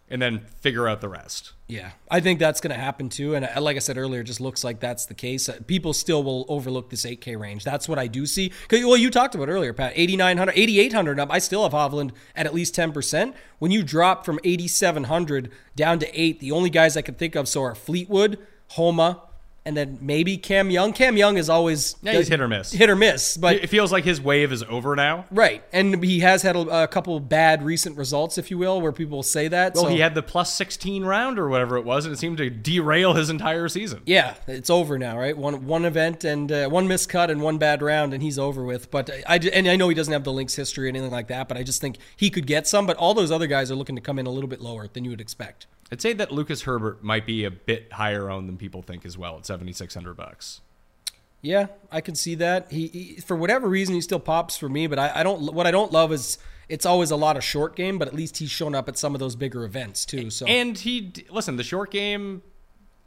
and 0.09 0.21
then 0.21 0.45
figure 0.59 0.87
out 0.87 1.01
the 1.01 1.09
rest. 1.09 1.53
Yeah, 1.67 1.91
I 2.09 2.19
think 2.19 2.39
that's 2.39 2.61
going 2.61 2.73
to 2.73 2.81
happen 2.81 3.09
too. 3.09 3.35
And 3.35 3.45
uh, 3.45 3.61
like 3.61 3.75
I 3.75 3.79
said 3.79 3.97
earlier, 3.97 4.21
it 4.21 4.25
just 4.25 4.41
looks 4.41 4.63
like 4.63 4.79
that's 4.79 5.05
the 5.05 5.13
case. 5.13 5.47
Uh, 5.47 5.59
People 5.67 5.93
still 5.93 6.23
will 6.23 6.45
overlook 6.49 6.89
this 6.89 7.05
8K 7.05 7.39
range. 7.39 7.63
That's 7.63 7.87
what 7.87 7.99
I 7.99 8.07
do 8.07 8.25
see. 8.25 8.51
Well, 8.71 8.97
you 8.97 9.11
talked 9.11 9.35
about 9.35 9.49
earlier, 9.49 9.71
Pat. 9.71 9.93
8,900, 9.95 10.53
8,800 10.57 11.19
up. 11.19 11.31
I 11.31 11.37
still 11.39 11.63
have 11.63 11.73
Hovland 11.73 12.11
at 12.35 12.47
at 12.47 12.53
least 12.55 12.75
10%. 12.75 13.33
When 13.59 13.71
you 13.71 13.83
drop 13.83 14.25
from 14.25 14.39
8,700 14.43 15.51
down 15.75 15.99
to 15.99 16.19
8, 16.19 16.39
the 16.39 16.51
only 16.51 16.71
guys 16.71 16.97
I 16.97 17.01
can 17.03 17.15
think 17.15 17.35
of 17.35 17.47
so 17.47 17.61
are 17.61 17.75
Fleetwood, 17.75 18.39
Homa, 18.69 19.21
and 19.65 19.75
then 19.77 19.97
maybe 20.01 20.37
Cam 20.37 20.69
Young. 20.71 20.93
Cam 20.93 21.17
Young 21.17 21.37
is 21.37 21.49
always 21.49 21.95
Yeah, 22.01 22.13
he's 22.13 22.27
hit 22.27 22.39
or 22.41 22.47
miss. 22.47 22.71
hit 22.71 22.89
or 22.89 22.95
miss, 22.95 23.37
but 23.37 23.57
It 23.57 23.67
feels 23.69 23.91
like 23.91 24.03
his 24.03 24.19
wave 24.21 24.51
is 24.51 24.63
over 24.63 24.95
now. 24.95 25.25
Right, 25.31 25.63
and 25.73 26.03
he 26.03 26.19
has 26.21 26.41
had 26.41 26.55
a, 26.55 26.83
a 26.83 26.87
couple 26.87 27.19
bad 27.19 27.63
recent 27.63 27.97
results, 27.97 28.37
if 28.37 28.49
you 28.51 28.57
will, 28.57 28.81
where 28.81 28.91
people 28.91 29.21
say 29.23 29.47
that. 29.49 29.75
Well, 29.75 29.85
so, 29.85 29.89
he 29.89 29.99
had 29.99 30.15
the 30.15 30.23
plus 30.23 30.53
16 30.55 31.03
round 31.05 31.37
or 31.39 31.49
whatever 31.49 31.77
it 31.77 31.85
was, 31.85 32.05
and 32.05 32.13
it 32.13 32.17
seemed 32.17 32.37
to 32.37 32.49
derail 32.49 33.13
his 33.13 33.29
entire 33.29 33.67
season. 33.67 34.01
yeah, 34.05 34.35
it's 34.47 34.69
over 34.69 34.97
now, 34.97 35.17
right? 35.17 35.37
One 35.37 35.65
one 35.65 35.85
event 35.85 36.23
and 36.23 36.51
uh, 36.51 36.67
one 36.69 36.87
miscut 36.87 37.29
and 37.29 37.41
one 37.41 37.57
bad 37.57 37.81
round, 37.81 38.13
and 38.13 38.23
he's 38.23 38.39
over 38.39 38.63
with. 38.63 38.89
But 38.91 39.09
I 39.27 39.35
I- 39.35 39.49
and 39.53 39.67
I 39.67 39.75
know 39.75 39.89
he 39.89 39.95
doesn't 39.95 40.11
have 40.13 40.23
the 40.23 40.33
links 40.33 40.55
history 40.55 40.85
or 40.85 40.89
anything 40.89 41.11
like 41.11 41.27
that, 41.27 41.47
but 41.47 41.57
I 41.57 41.63
just 41.63 41.81
think 41.81 41.97
he 42.17 42.29
could 42.29 42.47
get 42.47 42.67
some. 42.67 42.85
But 42.85 42.97
all 42.97 43.13
those 43.13 43.31
other 43.31 43.47
guys 43.47 43.71
are 43.71 43.75
looking 43.75 43.95
to 43.95 44.01
come 44.01 44.19
in 44.19 44.25
a 44.25 44.29
little 44.31 44.47
bit 44.49 44.61
lower 44.61 44.87
than 44.87 45.03
you 45.03 45.09
would 45.11 45.21
expect. 45.21 45.65
I'd 45.91 46.01
say 46.01 46.13
that 46.13 46.31
Lucas 46.31 46.63
Herbert 46.63 47.03
might 47.03 47.25
be 47.25 47.45
a 47.45 47.51
bit 47.51 47.91
higher 47.93 48.29
owned 48.29 48.47
than 48.47 48.57
people 48.57 48.81
think 48.81 49.05
as 49.05 49.17
well 49.17 49.37
at 49.37 49.45
7600 49.45 50.13
bucks. 50.15 50.61
Yeah, 51.41 51.67
I 51.91 52.01
can 52.01 52.15
see 52.15 52.35
that. 52.35 52.71
He, 52.71 52.87
he 52.87 53.15
for 53.21 53.35
whatever 53.35 53.67
reason 53.69 53.95
he 53.95 54.01
still 54.01 54.19
pops 54.19 54.57
for 54.57 54.67
me, 54.67 54.87
but 54.87 54.99
I, 54.99 55.19
I 55.21 55.23
don't. 55.23 55.53
What 55.53 55.65
I 55.65 55.71
don't 55.71 55.91
love 55.91 56.11
is 56.11 56.37
it's 56.67 56.85
always 56.85 57.11
a 57.11 57.15
lot 57.15 57.37
of 57.37 57.43
short 57.43 57.75
game, 57.75 57.97
but 57.97 58.07
at 58.09 58.13
least 58.13 58.37
he's 58.37 58.51
shown 58.51 58.75
up 58.75 58.89
at 58.89 58.97
some 58.97 59.15
of 59.15 59.19
those 59.19 59.35
bigger 59.35 59.63
events 59.63 60.05
too. 60.05 60.29
So 60.29 60.45
And 60.45 60.77
he 60.77 61.13
listen, 61.29 61.55
the 61.55 61.63
short 61.63 61.91
game 61.91 62.41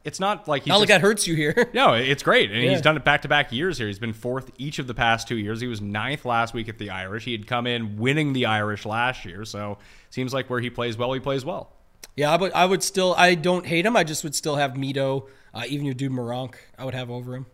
it's 0.05 0.19
not 0.19 0.49
like 0.49 0.63
he's 0.63 0.71
not 0.71 0.81
like 0.81 0.89
that 0.89 1.01
hurts 1.01 1.27
you 1.29 1.37
here. 1.37 1.71
No, 1.75 1.93
it's 1.95 2.23
great. 2.23 2.51
And 2.51 2.63
Yeah. 2.63 2.71
he's 2.71 2.81
done 2.81 2.97
it 2.97 3.05
back 3.05 3.23
to 3.23 3.29
back 3.29 3.53
years 3.53 3.79
here. 3.79 3.87
He's 3.87 4.01
been 4.01 4.13
fourth 4.13 4.51
each 4.59 4.79
of 4.81 4.87
the 4.89 4.95
past 4.95 5.29
two 5.29 5.37
years. 5.37 5.61
He 5.61 5.69
was 5.69 5.81
ninth 5.81 6.25
last 6.25 6.55
week 6.55 6.69
at 6.69 6.79
the 6.79 6.91
Irish. 6.91 7.25
He 7.25 7.33
had 7.33 7.47
come 7.47 7.67
in 7.69 7.99
winning 7.99 8.33
the 8.33 8.47
Irish 8.47 8.85
last 8.85 9.25
year. 9.25 9.45
So 9.45 9.79
seems 10.11 10.35
like 10.35 10.51
where 10.51 10.59
he 10.61 10.71
plays 10.71 10.97
well, 10.97 11.13
he 11.13 11.21
plays 11.21 11.45
well. 11.45 11.71
Yeah, 12.17 12.31
I 12.31 12.37
would, 12.37 12.53
I 12.53 12.67
would 12.67 12.83
still. 12.83 13.15
I 13.17 13.35
don't 13.35 13.67
hate 13.67 13.87
him. 13.87 13.97
I 13.97 14.05
just 14.05 14.23
would 14.25 14.35
still 14.35 14.57
have 14.57 14.75
Mito, 14.75 15.29
uh, 15.55 15.63
even 15.67 15.87
your 15.87 15.95
dude 15.95 16.13
Meronk, 16.13 16.55
I 16.79 16.85
would 16.85 16.95
have 16.95 17.11
over 17.11 17.35
him. 17.35 17.47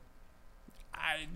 I, 0.94 1.26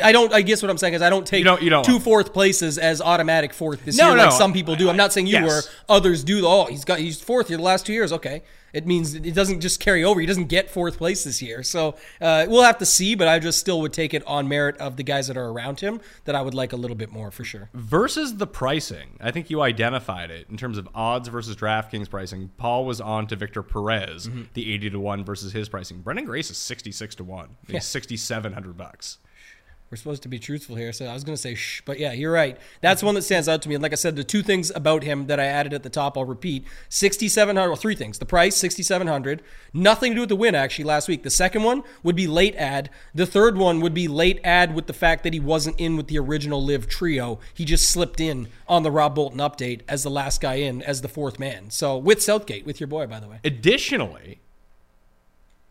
I 0.00 0.12
don't. 0.12 0.32
I 0.32 0.42
guess 0.42 0.62
what 0.62 0.70
I'm 0.70 0.78
saying 0.78 0.94
is 0.94 1.02
I 1.02 1.10
don't 1.10 1.26
take 1.26 1.38
You 1.40 1.44
don't- 1.44 1.62
you 1.62 1.70
don't 1.70 1.84
two 1.84 1.98
fourth 1.98 2.32
places 2.32 2.78
as 2.78 3.00
automatic 3.00 3.52
fourth 3.52 3.84
this 3.84 3.96
No, 3.98 4.08
year 4.08 4.16
no. 4.16 4.24
like 4.24 4.32
some 4.32 4.52
people 4.52 4.76
do. 4.76 4.88
I'm 4.88 4.96
not 4.96 5.12
saying 5.12 5.26
you 5.26 5.34
Yes. 5.34 5.46
were. 5.48 5.62
Others 5.94 6.24
do. 6.24 6.46
Oh, 6.46 6.66
he's 6.66 6.84
got 6.84 6.98
he's 6.98 7.20
fourth 7.20 7.48
here 7.48 7.56
the 7.56 7.62
last 7.62 7.84
two 7.86 7.92
years. 7.92 8.12
Okay, 8.12 8.42
it 8.72 8.86
means 8.86 9.14
it 9.14 9.34
doesn't 9.34 9.60
just 9.60 9.80
carry 9.80 10.02
over. 10.04 10.20
He 10.20 10.26
doesn't 10.26 10.46
get 10.46 10.70
fourth 10.70 10.96
place 10.98 11.24
this 11.24 11.42
year. 11.42 11.62
So 11.62 11.96
uh, 12.20 12.46
we'll 12.48 12.62
have 12.62 12.78
to 12.78 12.86
see. 12.86 13.14
But 13.14 13.28
I 13.28 13.38
just 13.38 13.58
still 13.58 13.80
would 13.82 13.92
take 13.92 14.14
it 14.14 14.22
on 14.26 14.48
merit 14.48 14.76
of 14.78 14.96
the 14.96 15.02
guys 15.02 15.26
that 15.28 15.36
are 15.36 15.48
around 15.48 15.80
him 15.80 16.00
that 16.24 16.34
I 16.34 16.42
would 16.42 16.54
like 16.54 16.72
a 16.72 16.76
little 16.76 16.96
bit 16.96 17.10
more 17.10 17.30
for 17.30 17.44
sure. 17.44 17.68
Versus 17.74 18.36
the 18.36 18.46
pricing, 18.46 19.18
I 19.20 19.30
think 19.30 19.50
you 19.50 19.60
identified 19.62 20.30
it 20.30 20.46
in 20.50 20.56
terms 20.56 20.78
of 20.78 20.88
odds 20.94 21.28
versus 21.28 21.54
DraftKings 21.56 22.08
pricing. 22.08 22.50
Paul 22.56 22.84
was 22.84 23.00
on 23.00 23.26
to 23.28 23.36
Victor 23.36 23.62
Perez, 23.62 24.28
Mm-hmm. 24.28 24.42
the 24.54 24.72
80 24.72 24.90
to 24.90 25.00
1 25.00 25.24
versus 25.24 25.52
his 25.52 25.68
pricing. 25.68 26.02
Branden 26.02 26.24
Grace 26.24 26.50
is 26.50 26.56
66 26.58 27.14
to 27.16 27.24
1. 27.24 27.56
He's 27.66 27.74
Yeah. 27.74 27.80
6700 27.80 28.76
bucks. 28.76 29.18
We're 29.92 29.96
supposed 29.96 30.22
to 30.22 30.28
be 30.30 30.38
truthful 30.38 30.76
here, 30.76 30.90
so 30.90 31.04
I 31.04 31.12
was 31.12 31.22
going 31.22 31.36
to 31.36 31.40
say 31.42 31.54
shh, 31.54 31.82
but 31.84 31.98
yeah, 31.98 32.14
you're 32.14 32.32
right. 32.32 32.56
That's 32.80 33.02
one 33.02 33.14
that 33.14 33.24
stands 33.24 33.46
out 33.46 33.60
to 33.60 33.68
me. 33.68 33.74
And 33.74 33.82
like 33.82 33.92
I 33.92 33.96
said, 33.96 34.16
the 34.16 34.24
two 34.24 34.42
things 34.42 34.72
about 34.74 35.02
him 35.02 35.26
that 35.26 35.38
I 35.38 35.44
added 35.44 35.74
at 35.74 35.82
the 35.82 35.90
top, 35.90 36.16
I'll 36.16 36.24
repeat: 36.24 36.64
sixty-seven 36.88 37.56
hundred. 37.56 37.68
Well, 37.68 37.76
three 37.76 37.94
things: 37.94 38.18
the 38.18 38.24
price, 38.24 38.56
sixty-seven 38.56 39.06
hundred. 39.06 39.42
Nothing 39.74 40.12
to 40.12 40.14
do 40.14 40.20
with 40.22 40.30
the 40.30 40.36
win 40.36 40.54
actually 40.54 40.86
last 40.86 41.08
week. 41.08 41.24
The 41.24 41.28
second 41.28 41.62
one 41.62 41.82
would 42.02 42.16
be 42.16 42.26
late 42.26 42.56
ad. 42.56 42.88
The 43.14 43.26
third 43.26 43.58
one 43.58 43.80
would 43.80 43.92
be 43.92 44.08
late 44.08 44.40
ad 44.42 44.74
with 44.74 44.86
the 44.86 44.94
fact 44.94 45.24
that 45.24 45.34
he 45.34 45.40
wasn't 45.40 45.78
in 45.78 45.98
with 45.98 46.06
the 46.06 46.18
original 46.18 46.64
LIV 46.64 46.88
trio. 46.88 47.38
He 47.52 47.66
just 47.66 47.90
slipped 47.90 48.18
in 48.18 48.48
on 48.66 48.84
the 48.84 48.90
Rob 48.90 49.14
Bolton 49.14 49.40
update 49.40 49.82
as 49.90 50.04
the 50.04 50.10
last 50.10 50.40
guy 50.40 50.54
in 50.54 50.80
as 50.80 51.02
the 51.02 51.08
fourth 51.08 51.38
man. 51.38 51.68
So 51.68 51.98
with 51.98 52.22
Southgate, 52.22 52.64
with 52.64 52.80
your 52.80 52.86
boy, 52.86 53.06
by 53.08 53.20
the 53.20 53.28
way. 53.28 53.40
Additionally, 53.44 54.40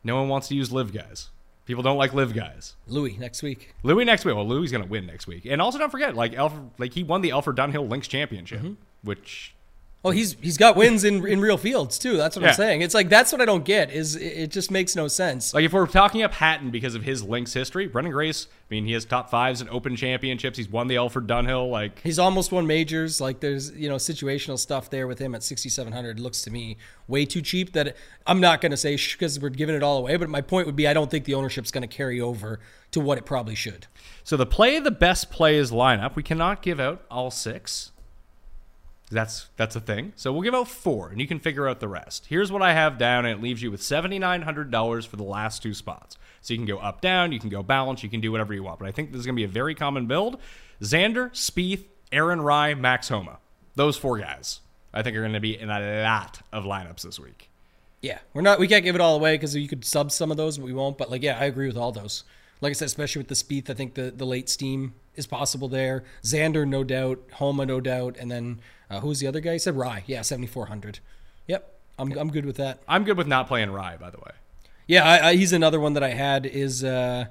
no 0.03 0.15
one 0.15 0.30
wants 0.30 0.47
to 0.49 0.55
use 0.55 0.72
LIV 0.72 0.93
guys. 0.93 1.32
People 1.72 1.84
don't 1.84 1.95
like 1.95 2.13
LIV 2.13 2.34
guys. 2.34 2.76
Louis 2.86 3.17
next 3.17 3.41
week. 3.41 3.74
Louis 3.82 4.03
next 4.03 4.26
week. 4.26 4.36
Well, 4.36 4.45
Louis 4.45 4.69
going 4.72 4.84
to 4.84 4.89
win 4.89 5.05
next 5.05 5.26
week. 5.26 5.45
And 5.45 5.61
also 5.61 5.80
don't 5.80 5.89
forget, 5.89 6.15
like 6.17 6.34
Alfred, 6.36 6.69
like 6.78 6.91
he 6.93 7.01
won 7.01 7.22
the 7.22 7.32
Alfred 7.32 7.55
Dunhill 7.55 7.89
Links 7.89 8.09
Championship, 8.09 8.59
Mm-hmm. 8.59 8.74
which 9.05 9.55
Oh, 10.04 10.10
he's 10.10 10.36
he's 10.41 10.58
got 10.58 10.76
wins 10.76 11.04
in 11.04 11.28
in 11.28 11.39
real 11.41 11.58
fields 11.58 11.99
too. 11.99 12.18
That's 12.18 12.36
what 12.36 12.41
Yeah. 12.41 12.49
I'm 12.49 12.56
saying. 12.56 12.82
It's 12.82 12.95
like 12.95 13.08
that's 13.08 13.32
what 13.32 13.39
I 13.39 13.45
don't 13.45 13.64
get. 13.64 13.91
Is 13.91 14.16
it 14.16 14.24
it 14.26 14.52
just 14.52 14.72
makes 14.72 14.95
no 14.95 15.08
sense. 15.08 15.54
Like 15.54 15.64
if 15.64 15.74
we're 15.74 15.86
talking 15.86 16.24
up 16.24 16.34
Hatton 16.34 16.72
because 16.72 16.95
of 16.95 17.04
his 17.04 17.22
links 17.24 17.54
history, 17.54 17.88
Branden 17.88 18.12
Grace, 18.12 18.47
I 18.49 18.74
mean, 18.74 18.86
he 18.86 18.93
has 18.93 19.06
top 19.06 19.30
fives 19.30 19.62
in 19.62 19.70
open 19.70 19.95
championships. 19.95 20.58
He's 20.58 20.68
won 20.70 20.88
the 20.88 20.97
Alfred 20.97 21.28
Dunhill. 21.28 21.70
Like 21.70 21.99
He's 22.02 22.18
almost 22.18 22.52
won 22.52 22.66
majors. 22.66 23.22
Like 23.22 23.41
there's 23.41 23.72
you 23.74 23.89
know 23.89 23.97
situational 23.97 24.58
stuff 24.58 24.89
there 24.89 25.06
with 25.06 25.20
him 25.20 25.36
at 25.36 25.43
6,700 25.43 26.20
looks 26.20 26.41
to 26.43 26.49
me 26.52 26.78
way 27.08 27.24
too 27.24 27.43
cheap. 27.43 27.74
That 27.74 27.95
I'm 28.26 28.39
not 28.39 28.60
going 28.60 28.72
to 28.72 28.78
say 28.78 28.95
because 28.95 29.39
we're 29.39 29.49
giving 29.49 29.76
it 29.76 29.84
all 29.84 29.97
away. 29.99 30.16
But 30.18 30.30
my 30.30 30.41
point 30.41 30.66
would 30.66 30.76
be 30.76 30.88
I 30.88 30.93
don't 30.93 31.12
think 31.12 31.26
the 31.26 31.36
ownership's 31.36 31.70
going 31.70 31.88
to 31.88 31.95
carry 31.95 32.20
over 32.20 32.60
to 32.89 32.99
what 32.99 33.20
it 33.20 33.26
probably 33.26 33.56
should. 33.56 33.86
so, 34.24 34.36
the 34.36 34.45
play 34.47 34.80
the 34.80 34.89
best 34.91 35.30
plays 35.30 35.70
lineup. 35.70 36.16
We 36.16 36.24
cannot 36.24 36.64
give 36.64 36.80
out 36.80 37.06
all 37.12 37.30
six. 37.30 37.91
That's 39.12 39.47
that's 39.57 39.76
a 39.76 39.82
thing. 39.82 40.14
So 40.16 40.32
we'll 40.32 40.41
give 40.41 40.55
out 40.55 40.68
four, 40.68 41.09
and 41.09 41.20
you 41.20 41.28
can 41.28 41.39
figure 41.39 41.68
out 41.68 41.80
the 41.80 41.88
rest. 41.88 42.28
Here's 42.28 42.51
what 42.51 42.62
I 42.62 42.74
have 42.74 42.97
down, 42.97 43.26
and 43.26 43.38
it 43.38 43.43
leaves 43.43 43.62
you 43.62 43.70
with 43.70 43.84
seventy 43.84 44.20
nine 44.20 44.41
hundred 44.41 44.72
dollars 44.72 45.05
for 45.05 45.18
the 45.18 45.24
last 45.24 45.62
two 45.62 45.74
spots. 45.74 46.18
So 46.41 46.53
you 46.53 46.57
can 46.57 46.66
go 46.66 46.78
up, 46.78 47.01
down, 47.01 47.32
you 47.32 47.39
can 47.39 47.49
go 47.49 47.62
balance, 47.62 48.01
you 48.01 48.09
can 48.09 48.22
do 48.22 48.32
whatever 48.32 48.53
you 48.53 48.64
want. 48.64 48.80
But 48.80 48.88
I 48.88 48.91
think 48.91 49.12
this 49.12 49.20
is 49.20 49.26
going 49.26 49.36
to 49.36 49.39
be 49.39 49.43
a 49.43 49.47
very 49.47 49.76
common 49.76 50.07
build. 50.07 50.39
Xander, 50.82 51.30
Spieth, 51.32 51.84
Aaron 52.12 52.41
Rai, 52.41 52.74
Max 52.74 53.09
Homa. 53.09 53.38
Those 53.76 53.95
four 53.95 54.18
guys, 54.18 54.62
I 54.93 55.03
think, 55.03 55.16
are 55.16 55.22
going 55.22 55.34
to 55.34 55.39
be 55.39 55.59
in 55.59 55.70
a 55.70 56.03
lot 56.03 56.41
of 56.51 56.64
lineups 56.64 57.03
this 57.03 57.20
week. 57.20 57.49
Yeah, 58.01 58.18
we're 58.34 58.41
not. 58.41 58.59
We 58.59 58.68
can't 58.68 58.84
give 58.84 58.95
it 58.95 59.01
all 59.01 59.16
away 59.16 59.36
because 59.36 59.55
you 59.55 59.68
could 59.68 59.86
sub 59.86 60.12
some 60.12 60.32
of 60.32 60.38
those, 60.38 60.57
but 60.57 60.66
we 60.66 60.74
won't. 60.74 60.97
But 60.97 61.12
like, 61.12 61.22
yeah, 61.22 61.38
I 61.39 61.45
agree 61.45 61.68
with 61.68 61.78
all 61.78 61.91
those. 61.91 62.24
Like 62.62 62.70
I 62.72 62.74
said, 62.74 62.86
especially 62.86 63.20
with 63.22 63.28
the 63.28 63.36
Spieth, 63.36 63.70
I 63.70 63.74
think 63.74 63.95
the 63.95 64.12
the 64.12 64.26
late 64.26 64.47
steam 64.49 64.93
is 65.16 65.26
possible 65.28 65.68
there. 65.68 66.03
Xander, 66.24 66.68
no 66.68 66.84
doubt. 66.84 67.20
Homa, 67.34 67.66
no 67.66 67.82
doubt. 67.82 68.16
And 68.20 68.30
then 68.32 68.59
uh, 68.89 68.99
who's 69.01 69.20
the 69.20 69.28
other 69.28 69.39
guy? 69.39 69.53
He 69.53 69.59
said 69.59 69.76
Rai. 69.76 70.03
Yeah, 70.05 70.22
7,400. 70.22 70.99
Yep, 71.47 71.74
I'm 71.99 72.12
I'm 72.18 72.30
good 72.32 72.45
with 72.45 72.57
that. 72.57 72.82
I'm 72.88 73.03
good 73.03 73.18
with 73.18 73.28
not 73.28 73.47
playing 73.47 73.72
Rai, 73.72 73.97
by 73.99 74.09
the 74.12 74.18
way. 74.20 74.32
Yeah, 74.88 75.03
I, 75.07 75.30
I, 75.30 75.36
he's 75.36 75.53
another 75.53 75.80
one 75.80 75.93
that 75.93 76.03
I 76.03 76.09
had 76.09 76.45
is 76.45 76.84
uh, 76.84 77.26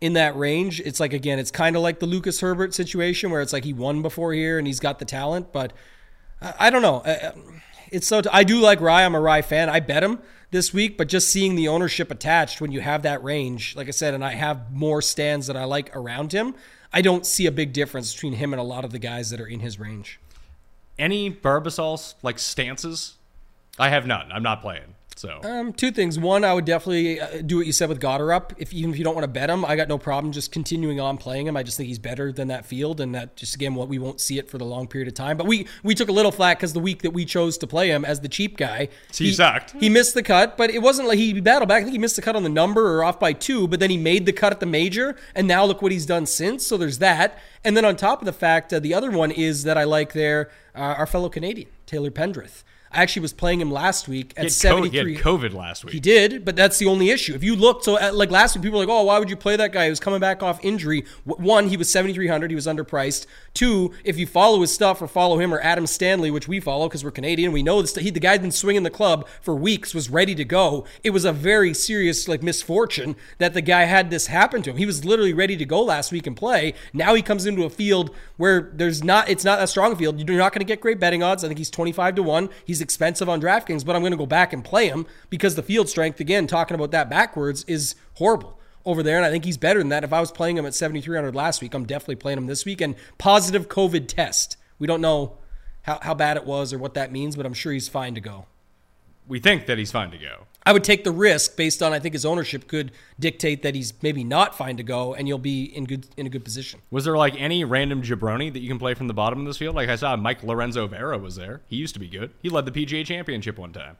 in 0.00 0.12
that 0.14 0.36
range. 0.36 0.80
It's 0.80 1.00
like 1.00 1.12
again, 1.12 1.38
it's 1.38 1.50
kind 1.50 1.74
of 1.76 1.82
like 1.82 1.98
the 2.00 2.06
Lucas 2.06 2.40
Herbert 2.40 2.74
situation 2.74 3.30
where 3.30 3.40
it's 3.40 3.52
like 3.52 3.64
he 3.64 3.72
won 3.72 4.02
before 4.02 4.32
here 4.32 4.58
and 4.58 4.66
he's 4.66 4.80
got 4.80 4.98
the 4.98 5.04
talent, 5.04 5.52
but 5.52 5.72
I, 6.42 6.54
I 6.60 6.70
don't 6.70 6.82
know. 6.82 7.02
I- 7.06 7.32
It's 7.90 8.06
so 8.06 8.20
I 8.30 8.44
do 8.44 8.60
like 8.60 8.80
Rai. 8.82 9.02
I'm 9.04 9.14
a 9.14 9.20
Rai 9.20 9.40
fan. 9.42 9.70
I 9.70 9.80
bet 9.80 10.02
him 10.04 10.18
this 10.50 10.72
week, 10.72 10.96
but 10.96 11.08
just 11.08 11.28
seeing 11.28 11.54
the 11.54 11.68
ownership 11.68 12.10
attached 12.10 12.60
when 12.60 12.72
you 12.72 12.80
have 12.80 13.02
that 13.02 13.22
range, 13.22 13.76
like 13.76 13.88
I 13.88 13.92
said, 13.92 14.14
and 14.14 14.24
I 14.24 14.32
have 14.32 14.72
more 14.72 15.02
stands 15.02 15.46
that 15.46 15.56
I 15.56 15.64
like 15.64 15.94
around 15.94 16.32
him, 16.32 16.54
I 16.92 17.02
don't 17.02 17.26
see 17.26 17.46
a 17.46 17.52
big 17.52 17.72
difference 17.72 18.14
between 18.14 18.34
him 18.34 18.52
and 18.52 18.60
a 18.60 18.64
lot 18.64 18.84
of 18.84 18.92
the 18.92 18.98
guys 18.98 19.30
that 19.30 19.40
are 19.40 19.46
in 19.46 19.60
his 19.60 19.78
range. 19.78 20.18
Any 20.98 21.30
Barbasol 21.30 22.14
like 22.22 22.38
stances? 22.38 23.16
I 23.78 23.90
have 23.90 24.06
none. 24.06 24.32
I'm 24.32 24.42
not 24.42 24.62
playing. 24.62 24.94
So 25.18 25.40
Um, 25.42 25.72
two 25.72 25.90
things. 25.90 26.16
One, 26.16 26.44
I 26.44 26.54
would 26.54 26.64
definitely 26.64 27.20
uh, 27.20 27.42
do 27.44 27.56
what 27.56 27.66
you 27.66 27.72
said 27.72 27.88
with 27.88 27.98
Goddard 27.98 28.32
up. 28.32 28.52
If 28.56 28.72
even 28.72 28.92
if 28.92 28.98
you 28.98 29.04
don't 29.04 29.16
want 29.16 29.24
to 29.24 29.28
bet 29.28 29.50
him, 29.50 29.64
I 29.64 29.74
got 29.74 29.88
no 29.88 29.98
problem 29.98 30.32
just 30.32 30.52
continuing 30.52 31.00
on 31.00 31.18
playing 31.18 31.48
him. 31.48 31.56
I 31.56 31.64
just 31.64 31.76
think 31.76 31.88
he's 31.88 31.98
better 31.98 32.30
than 32.30 32.46
that 32.48 32.64
field, 32.64 33.00
and 33.00 33.12
that 33.16 33.34
just 33.34 33.56
again, 33.56 33.74
what 33.74 33.88
we 33.88 33.98
won't 33.98 34.20
see 34.20 34.38
it 34.38 34.48
for 34.48 34.58
the 34.58 34.64
long 34.64 34.86
period 34.86 35.08
of 35.08 35.14
time. 35.14 35.36
But 35.36 35.48
we 35.48 35.66
we 35.82 35.96
took 35.96 36.08
a 36.08 36.12
little 36.12 36.30
flack 36.30 36.58
because 36.58 36.72
the 36.72 36.78
week 36.78 37.02
that 37.02 37.10
we 37.10 37.24
chose 37.24 37.58
to 37.58 37.66
play 37.66 37.88
him 37.88 38.04
as 38.04 38.20
the 38.20 38.28
cheap 38.28 38.56
guy, 38.56 38.90
He 39.12 39.32
sucked. 39.32 39.72
He 39.80 39.88
missed 39.88 40.14
the 40.14 40.22
cut, 40.22 40.56
but 40.56 40.70
it 40.70 40.82
wasn't 40.82 41.08
like 41.08 41.18
he 41.18 41.40
battled 41.40 41.68
back. 41.68 41.80
I 41.80 41.82
think 41.82 41.94
he 41.94 41.98
missed 41.98 42.16
the 42.16 42.22
cut 42.22 42.36
on 42.36 42.44
the 42.44 42.48
number 42.48 42.96
or 42.96 43.02
off 43.02 43.18
by 43.18 43.32
two, 43.32 43.66
but 43.66 43.80
then 43.80 43.90
he 43.90 43.96
made 43.96 44.24
the 44.24 44.32
cut 44.32 44.52
at 44.52 44.60
the 44.60 44.66
major, 44.66 45.16
and 45.34 45.48
now 45.48 45.64
look 45.64 45.82
what 45.82 45.90
he's 45.90 46.06
done 46.06 46.26
since. 46.26 46.64
So 46.64 46.76
there's 46.76 46.98
that. 46.98 47.38
And 47.64 47.76
then 47.76 47.84
on 47.84 47.96
top 47.96 48.20
of 48.22 48.26
the 48.26 48.32
fact, 48.32 48.72
uh, 48.72 48.78
the 48.78 48.94
other 48.94 49.10
one 49.10 49.32
is 49.32 49.64
that 49.64 49.76
I 49.76 49.82
like 49.82 50.12
there 50.12 50.48
uh, 50.76 50.94
our 50.96 51.06
fellow 51.06 51.28
Canadian 51.28 51.70
Taylor 51.86 52.12
Pendrith. 52.12 52.62
I 52.90 53.02
actually 53.02 53.22
was 53.22 53.32
playing 53.32 53.60
him 53.60 53.70
last 53.70 54.08
week 54.08 54.32
at 54.36 54.44
had, 54.44 54.44
co- 54.44 54.82
he 54.82 54.90
73. 54.90 55.14
had 55.14 55.24
COVID 55.24 55.52
last 55.54 55.84
week. 55.84 55.92
He 55.94 56.00
did, 56.00 56.44
but 56.44 56.56
that's 56.56 56.78
the 56.78 56.86
only 56.86 57.10
issue. 57.10 57.34
If 57.34 57.44
you 57.44 57.54
look, 57.54 57.84
so 57.84 57.98
at, 57.98 58.14
like 58.14 58.30
last 58.30 58.54
week, 58.56 58.62
people 58.62 58.78
were 58.78 58.86
like, 58.86 58.92
"Oh, 58.92 59.02
why 59.04 59.18
would 59.18 59.28
you 59.28 59.36
play 59.36 59.56
that 59.56 59.72
guy? 59.72 59.84
He 59.84 59.90
was 59.90 60.00
coming 60.00 60.20
back 60.20 60.42
off 60.42 60.58
injury." 60.64 61.04
One, 61.24 61.68
he 61.68 61.76
was 61.76 61.90
seventy 61.90 62.14
three 62.14 62.28
hundred. 62.28 62.50
He 62.50 62.54
was 62.54 62.66
underpriced. 62.66 63.26
Two, 63.54 63.92
if 64.04 64.18
you 64.18 64.26
follow 64.26 64.60
his 64.60 64.72
stuff 64.72 65.02
or 65.02 65.08
follow 65.08 65.38
him 65.38 65.52
or 65.52 65.60
Adam 65.60 65.86
Stanley, 65.86 66.30
which 66.30 66.48
we 66.48 66.60
follow 66.60 66.88
because 66.88 67.04
we're 67.04 67.10
Canadian, 67.10 67.52
we 67.52 67.62
know 67.62 67.82
this. 67.82 67.94
He, 67.94 68.10
the 68.10 68.20
guy's 68.20 68.38
been 68.38 68.52
swinging 68.52 68.84
the 68.84 68.90
club 68.90 69.28
for 69.40 69.54
weeks, 69.54 69.94
was 69.94 70.08
ready 70.08 70.34
to 70.34 70.44
go. 70.44 70.84
It 71.02 71.10
was 71.10 71.24
a 71.24 71.32
very 71.32 71.74
serious 71.74 72.28
like 72.28 72.42
misfortune 72.42 73.16
that 73.38 73.54
the 73.54 73.62
guy 73.62 73.84
had 73.84 74.10
this 74.10 74.28
happen 74.28 74.62
to 74.62 74.70
him. 74.70 74.76
He 74.76 74.86
was 74.86 75.04
literally 75.04 75.32
ready 75.34 75.56
to 75.56 75.64
go 75.64 75.82
last 75.82 76.12
week 76.12 76.26
and 76.26 76.36
play. 76.36 76.74
Now 76.92 77.14
he 77.14 77.22
comes 77.22 77.46
into 77.46 77.64
a 77.64 77.70
field 77.70 78.14
where 78.36 78.70
there's 78.72 79.04
not. 79.04 79.28
It's 79.28 79.44
not 79.44 79.62
a 79.62 79.66
strong 79.66 79.96
field. 79.96 80.18
You're 80.18 80.38
not 80.38 80.52
going 80.52 80.60
to 80.60 80.64
get 80.64 80.80
great 80.80 80.98
betting 81.00 81.22
odds. 81.22 81.44
I 81.44 81.48
think 81.48 81.58
he's 81.58 81.70
twenty 81.70 81.92
five 81.92 82.14
to 82.14 82.22
one. 82.22 82.48
He's 82.64 82.77
expensive 82.80 83.28
on 83.28 83.40
DraftKings, 83.40 83.84
but 83.84 83.96
I'm 83.96 84.02
going 84.02 84.12
to 84.12 84.18
go 84.18 84.26
back 84.26 84.52
and 84.52 84.64
play 84.64 84.88
him 84.88 85.06
because 85.30 85.54
the 85.54 85.62
field 85.62 85.88
strength, 85.88 86.20
again, 86.20 86.46
talking 86.46 86.74
about 86.74 86.90
that 86.92 87.08
backwards, 87.10 87.64
is 87.66 87.94
horrible 88.14 88.58
over 88.84 89.02
there. 89.02 89.16
And 89.16 89.26
I 89.26 89.30
think 89.30 89.44
he's 89.44 89.56
better 89.56 89.78
than 89.78 89.88
that. 89.90 90.04
If 90.04 90.12
I 90.12 90.20
was 90.20 90.32
playing 90.32 90.56
him 90.56 90.66
at 90.66 90.74
7,300 90.74 91.34
last 91.34 91.60
week, 91.60 91.74
I'm 91.74 91.84
definitely 91.84 92.16
playing 92.16 92.38
him 92.38 92.46
this 92.46 92.64
week. 92.64 92.80
And 92.80 92.94
positive 93.18 93.68
COVID 93.68 94.08
test. 94.08 94.56
We 94.78 94.86
don't 94.86 95.00
know 95.00 95.38
how, 95.82 95.98
how 96.02 96.14
bad 96.14 96.36
it 96.36 96.44
was 96.44 96.72
or 96.72 96.78
what 96.78 96.94
that 96.94 97.12
means, 97.12 97.36
but 97.36 97.46
I'm 97.46 97.54
sure 97.54 97.72
he's 97.72 97.88
fine 97.88 98.14
to 98.14 98.20
go. 98.20 98.46
We 99.26 99.40
think 99.40 99.66
that 99.66 99.78
he's 99.78 99.92
fine 99.92 100.10
to 100.12 100.18
go. 100.18 100.46
I 100.68 100.72
would 100.72 100.84
take 100.84 101.02
the 101.02 101.10
risk 101.12 101.56
based 101.56 101.82
on 101.82 101.94
I 101.94 101.98
think 101.98 102.12
his 102.12 102.26
ownership 102.26 102.68
could 102.68 102.92
dictate 103.18 103.62
that 103.62 103.74
he's 103.74 103.94
maybe 104.02 104.22
not 104.22 104.54
fine 104.54 104.76
to 104.76 104.82
go, 104.82 105.14
and 105.14 105.26
you'll 105.26 105.38
be 105.38 105.64
in 105.64 105.86
good 105.86 106.06
in 106.18 106.26
a 106.26 106.28
good 106.28 106.44
position. 106.44 106.82
Was 106.90 107.06
there 107.06 107.16
like 107.16 107.34
any 107.40 107.64
random 107.64 108.02
jabroni 108.02 108.52
that 108.52 108.58
you 108.60 108.68
can 108.68 108.78
play 108.78 108.92
from 108.92 109.06
the 109.06 109.14
bottom 109.14 109.40
of 109.40 109.46
this 109.46 109.56
field? 109.56 109.74
Like 109.74 109.88
I 109.88 109.96
saw 109.96 110.14
Mike 110.16 110.42
Lorenzo 110.42 110.86
Vera 110.86 111.16
was 111.16 111.36
there. 111.36 111.62
He 111.68 111.76
used 111.76 111.94
to 111.94 112.00
be 112.00 112.06
good. 112.06 112.32
He 112.42 112.50
led 112.50 112.66
the 112.66 112.70
PGA 112.70 113.02
Championship 113.06 113.56
one 113.56 113.72
time. 113.72 113.96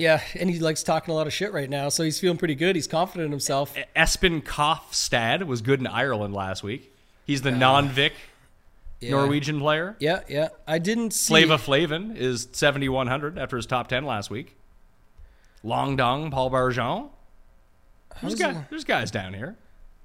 Yeah, 0.00 0.20
and 0.34 0.50
he 0.50 0.58
likes 0.58 0.82
talking 0.82 1.12
a 1.12 1.16
lot 1.16 1.28
of 1.28 1.32
shit 1.32 1.52
right 1.52 1.70
now, 1.70 1.88
so 1.88 2.02
he's 2.02 2.18
feeling 2.18 2.36
pretty 2.36 2.56
good. 2.56 2.74
He's 2.74 2.88
confident 2.88 3.26
in 3.26 3.30
himself. 3.30 3.76
Espen 3.94 4.42
Kofstad 4.42 5.44
was 5.46 5.62
good 5.62 5.78
in 5.78 5.86
Ireland 5.86 6.34
last 6.34 6.64
week. 6.64 6.92
He's 7.26 7.42
the 7.42 7.52
non-Vic 7.52 8.12
Yeah. 9.00 9.10
Norwegian 9.12 9.60
player. 9.60 9.94
Yeah, 10.00 10.22
yeah. 10.28 10.48
I 10.66 10.80
didn't 10.80 11.12
see. 11.12 11.32
Flava 11.32 11.58
Flavin 11.58 12.16
is 12.16 12.48
7100 12.50 13.38
after 13.38 13.56
his 13.56 13.66
top 13.66 13.86
10 13.86 14.04
last 14.04 14.30
week. 14.30 14.56
Long 15.62 15.96
Dong, 15.96 16.30
Paul 16.30 16.50
Barjon. 16.50 17.10
There's, 18.22 18.34
guy, 18.34 18.64
there's 18.70 18.84
guys 18.84 19.10
down 19.10 19.34
here. 19.34 19.56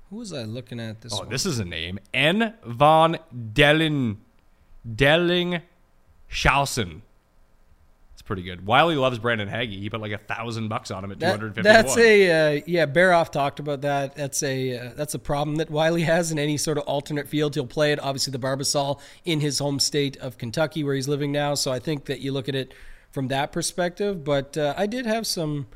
Who 0.10 0.18
was 0.18 0.34
I 0.34 0.44
looking 0.44 0.80
at 0.80 1.02
this? 1.02 1.14
Oh, 1.14 1.20
one? 1.20 1.30
this 1.30 1.46
is 1.46 1.60
a 1.60 1.66
name. 1.66 2.00
N. 2.14 2.54
von 2.66 3.18
Dellen, 3.36 4.18
Dellingshausen. 4.88 7.02
It's 8.14 8.22
pretty 8.24 8.44
good. 8.44 8.68
Wiley 8.68 8.96
loves 8.96 9.18
Brandon 9.18 9.48
Hagy. 9.48 9.80
He 9.80 9.90
put 9.90 10.00
like 10.00 10.12
a 10.12 10.20
thousand 10.20 10.68
bucks 10.68 10.92
on 10.92 11.04
him 11.04 11.12
at 11.12 11.20
That- 11.20 11.32
hundred 11.32 11.56
fifty. 11.56 11.68
that's 11.68 11.98
a 11.98 12.58
uh, 12.58 12.62
yeah. 12.68 12.86
Baroff 12.86 13.32
talked 13.32 13.60
about 13.60 13.82
that. 13.82 14.16
That's 14.16 14.44
a 14.44 14.78
uh, 14.78 14.92
that's 14.96 15.16
a 15.16 15.20
problem 15.20 15.56
that 15.58 15.72
Wiley 15.72 16.04
has 16.04 16.32
in 16.32 16.38
any 16.38 16.58
sort 16.58 16.78
of 16.78 16.84
alternate 16.84 17.28
field. 17.28 17.56
He'll 17.56 17.66
play 17.66 17.92
it. 17.92 18.00
Obviously, 18.00 18.30
the 18.32 18.40
Barbasol 18.40 19.00
in 19.26 19.40
his 19.40 19.58
home 19.58 19.80
state 19.80 20.16
of 20.18 20.38
Kentucky, 20.38 20.84
where 20.84 20.94
he's 20.94 21.08
living 21.08 21.32
now. 21.32 21.56
So 21.56 21.72
I 21.72 21.80
think 21.80 22.06
that 22.06 22.20
you 22.22 22.32
look 22.32 22.48
at 22.48 22.54
it 22.56 22.74
from 23.14 23.28
that 23.28 23.52
perspective. 23.52 24.26
But 24.26 24.58
uh, 24.58 24.74
I 24.76 24.88
did 24.88 25.06
have 25.06 25.26
some 25.26 25.68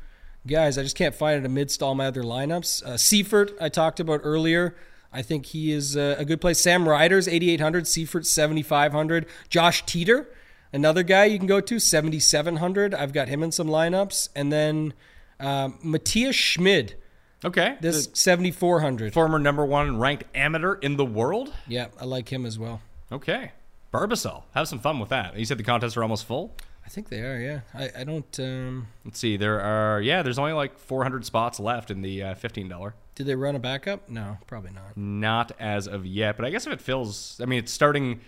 guys. 0.46 0.76
I 0.76 0.82
just 0.82 0.96
can't 0.96 1.14
find 1.14 1.38
it 1.38 1.46
amidst 1.46 1.82
all 1.82 1.94
my 1.94 2.06
other 2.06 2.24
lineups. 2.24 2.82
Uh, 2.82 2.96
Seifert, 2.96 3.52
I 3.60 3.68
talked 3.68 4.00
about 4.00 4.20
earlier. 4.24 4.76
I 5.12 5.22
think 5.22 5.46
he 5.46 5.72
is 5.72 5.96
uh, 5.96 6.16
a 6.18 6.24
good 6.24 6.40
play. 6.40 6.52
Sam 6.52 6.86
Ryder's 6.86 7.28
8,800, 7.28 7.86
Seifert 7.86 8.26
7,500. 8.26 9.26
Josh 9.48 9.86
Teater, 9.86 10.28
another 10.72 11.02
guy 11.02 11.26
you 11.26 11.38
can 11.38 11.46
go 11.46 11.60
to, 11.60 11.78
7,700. 11.78 12.92
I've 12.92 13.12
got 13.12 13.28
him 13.28 13.42
in 13.42 13.52
some 13.52 13.68
lineups. 13.68 14.28
And 14.34 14.52
then 14.52 14.92
um, 15.40 15.78
Matthias 15.82 16.36
Schmid, 16.36 16.96
okay. 17.44 17.76
this 17.80 18.10
7,400. 18.12 19.14
former 19.14 19.38
number 19.38 19.64
one 19.64 19.98
ranked 19.98 20.24
amateur 20.34 20.74
in 20.74 20.96
the 20.96 21.06
world. 21.06 21.54
Yeah, 21.68 21.86
I 22.00 22.04
like 22.04 22.30
him 22.30 22.44
as 22.44 22.58
well. 22.58 22.82
Okay. 23.10 23.52
Barbasol. 23.94 24.42
Have 24.54 24.68
some 24.68 24.80
fun 24.80 24.98
with 24.98 25.08
that. 25.08 25.38
You 25.38 25.46
said 25.46 25.56
the 25.56 25.62
contests 25.62 25.96
are 25.96 26.02
almost 26.02 26.26
full. 26.26 26.54
I 26.88 26.90
think 26.90 27.10
they 27.10 27.20
are, 27.20 27.38
yeah. 27.38 27.60
I, 27.74 28.00
I 28.00 28.04
don't. 28.04 28.40
Um, 28.40 28.86
Let's 29.04 29.18
see. 29.18 29.36
There 29.36 29.60
are 29.60 30.00
yeah. 30.00 30.22
There's 30.22 30.38
only 30.38 30.54
like 30.54 30.78
400 30.78 31.22
spots 31.22 31.60
left 31.60 31.90
in 31.90 32.00
the 32.00 32.22
uh, 32.22 32.34
$15. 32.34 32.94
did 33.14 33.26
they 33.26 33.34
run 33.34 33.54
a 33.54 33.58
backup? 33.58 34.08
No, 34.08 34.38
probably 34.46 34.70
not. 34.70 34.96
Not 34.96 35.52
as 35.60 35.86
of 35.86 36.06
yet, 36.06 36.38
but 36.38 36.46
I 36.46 36.50
guess 36.50 36.66
if 36.66 36.72
it 36.72 36.80
fills, 36.80 37.38
I 37.42 37.44
mean, 37.44 37.58
it's 37.58 37.72
starting. 37.72 38.20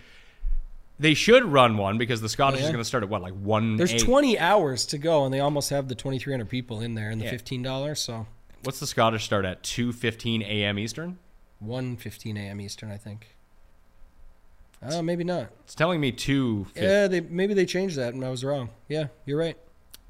They 0.99 1.15
should 1.15 1.43
run 1.43 1.75
one 1.75 1.97
because 1.97 2.21
the 2.21 2.29
Scottish 2.29 2.59
Oh, 2.59 2.61
yeah. 2.61 2.65
is 2.67 2.71
going 2.71 2.83
to 2.83 2.87
start 2.87 3.01
at 3.03 3.09
what, 3.09 3.23
like 3.23 3.33
one. 3.33 3.77
There's 3.77 3.93
eight? 3.93 4.01
20 4.03 4.37
hours 4.37 4.85
to 4.85 4.99
go, 4.99 5.25
and 5.25 5.33
they 5.33 5.39
almost 5.39 5.71
have 5.71 5.87
the 5.87 5.95
2,300 5.95 6.47
people 6.47 6.81
in 6.81 6.93
there 6.93 7.09
in 7.09 7.17
the 7.17 7.25
Yeah. 7.25 7.33
$15. 7.33 7.97
So 7.97 8.27
What's 8.61 8.79
the 8.79 8.85
Scottish 8.85 9.23
start 9.25 9.43
at? 9.43 9.63
2:15 9.63 10.43
a.m. 10.43 10.77
Eastern. 10.77 11.17
1:15 11.65 12.37
a.m. 12.37 12.61
Eastern, 12.61 12.91
I 12.91 12.97
think. 12.97 13.30
Uh, 14.81 15.01
maybe 15.01 15.23
not. 15.23 15.49
It's 15.63 15.75
telling 15.75 15.99
me 16.01 16.11
two. 16.11 16.65
Yeah, 16.75 17.07
they 17.07 17.21
maybe 17.21 17.53
they 17.53 17.65
changed 17.65 17.97
that, 17.97 18.13
and 18.13 18.25
I 18.25 18.29
was 18.29 18.43
wrong. 18.43 18.69
Yeah, 18.87 19.07
you're 19.25 19.37
right. 19.37 19.57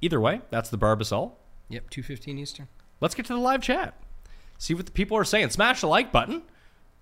Either 0.01 0.19
way, 0.19 0.41
that's 0.49 0.69
the 0.69 0.77
Barbasol. 0.77 1.33
Yep, 1.69 1.89
2:15 1.89 2.39
Eastern. 2.39 2.67
Let's 2.99 3.15
get 3.15 3.25
to 3.27 3.33
the 3.33 3.39
live 3.39 3.61
chat. 3.61 3.95
See 4.57 4.73
what 4.73 4.85
the 4.85 4.91
people 4.91 5.17
are 5.17 5.23
saying. 5.23 5.49
Smash 5.49 5.81
the 5.81 5.87
like 5.87 6.11
button 6.11 6.43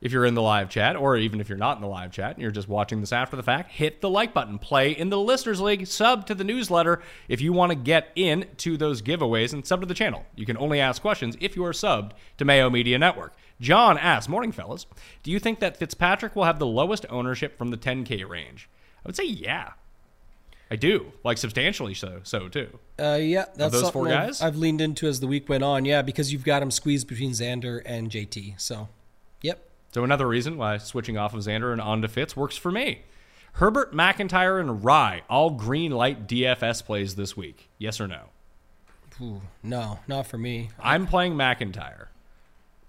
if 0.01 0.11
you're 0.13 0.25
in 0.25 0.33
the 0.33 0.41
live 0.41 0.69
chat, 0.69 0.95
or 0.95 1.17
even 1.17 1.41
if 1.41 1.49
you're 1.49 1.57
not 1.57 1.75
in 1.77 1.81
the 1.81 1.87
live 1.87 2.11
chat 2.11 2.31
and 2.31 2.41
you're 2.41 2.51
just 2.51 2.69
watching 2.69 3.01
this 3.01 3.11
after 3.11 3.35
the 3.35 3.43
fact. 3.43 3.71
Hit 3.71 3.99
the 3.99 4.09
like 4.09 4.33
button. 4.33 4.57
Play 4.57 4.91
in 4.91 5.09
the 5.09 5.19
Listeners 5.19 5.59
League. 5.59 5.85
Sub 5.87 6.25
to 6.27 6.35
the 6.35 6.43
newsletter 6.43 7.01
if 7.27 7.41
you 7.41 7.51
want 7.51 7.71
to 7.71 7.75
get 7.75 8.09
into 8.15 8.77
those 8.77 9.01
giveaways 9.01 9.51
and 9.51 9.65
sub 9.65 9.81
to 9.81 9.85
the 9.85 9.93
channel. 9.93 10.25
You 10.35 10.45
can 10.45 10.57
only 10.57 10.79
ask 10.79 11.01
questions 11.01 11.35
if 11.41 11.55
you 11.55 11.65
are 11.65 11.73
subbed 11.73 12.11
to 12.37 12.45
Mayo 12.45 12.69
Media 12.69 12.97
Network. 12.97 13.35
John 13.59 13.97
asks, 13.97 14.29
Morning, 14.29 14.51
fellas. 14.51 14.85
Do 15.23 15.31
you 15.31 15.39
think 15.39 15.59
that 15.59 15.77
Fitzpatrick 15.77 16.35
will 16.35 16.45
have 16.45 16.59
the 16.59 16.65
lowest 16.65 17.05
ownership 17.09 17.57
from 17.57 17.71
the 17.71 17.77
10K 17.77 18.27
range? 18.27 18.69
I 19.05 19.09
would 19.09 19.15
say 19.15 19.25
yeah. 19.25 19.71
I 20.71 20.75
do. 20.75 21.13
Like 21.23 21.37
substantially 21.37 21.93
so, 21.93 22.21
so 22.23 22.47
too. 22.47 22.79
Uh, 22.99 23.17
yeah, 23.19 23.45
that's 23.55 23.73
those 23.73 23.89
four 23.89 24.07
I've- 24.07 24.13
guys? 24.15 24.41
I've, 24.41 24.55
leaned 24.55 24.81
into 24.81 25.07
as 25.07 25.19
the 25.19 25.27
week 25.27 25.49
went 25.49 25.63
on. 25.63 25.83
Yeah, 25.85 26.01
because 26.01 26.31
you've 26.31 26.43
got 26.43 26.61
him 26.61 26.71
squeezed 26.71 27.07
between 27.07 27.31
Xander 27.31 27.81
and 27.85 28.09
JT. 28.09 28.61
So, 28.61 28.87
yep. 29.41 29.67
So 29.93 30.03
another 30.03 30.27
reason 30.27 30.57
why 30.57 30.77
switching 30.77 31.17
off 31.17 31.33
of 31.33 31.39
Xander 31.39 31.71
and 31.71 31.81
onto 31.81 32.07
Fitz 32.07 32.37
works 32.37 32.55
for 32.55 32.71
me. 32.71 33.01
Herbert, 33.53 33.93
McIntyre, 33.93 34.59
and 34.59 34.85
Rai 34.85 35.23
all 35.27 35.49
green 35.49 35.91
light 35.91 36.27
DFS 36.27 36.85
plays 36.85 37.15
this 37.15 37.35
week. 37.35 37.69
Yes 37.79 37.99
or 37.99 38.07
no? 38.07 38.25
Ooh, 39.21 39.41
no, 39.63 39.99
not 40.07 40.27
for 40.27 40.37
me. 40.37 40.69
I'm 40.79 41.07
playing 41.07 41.33
McIntyre. 41.33 42.08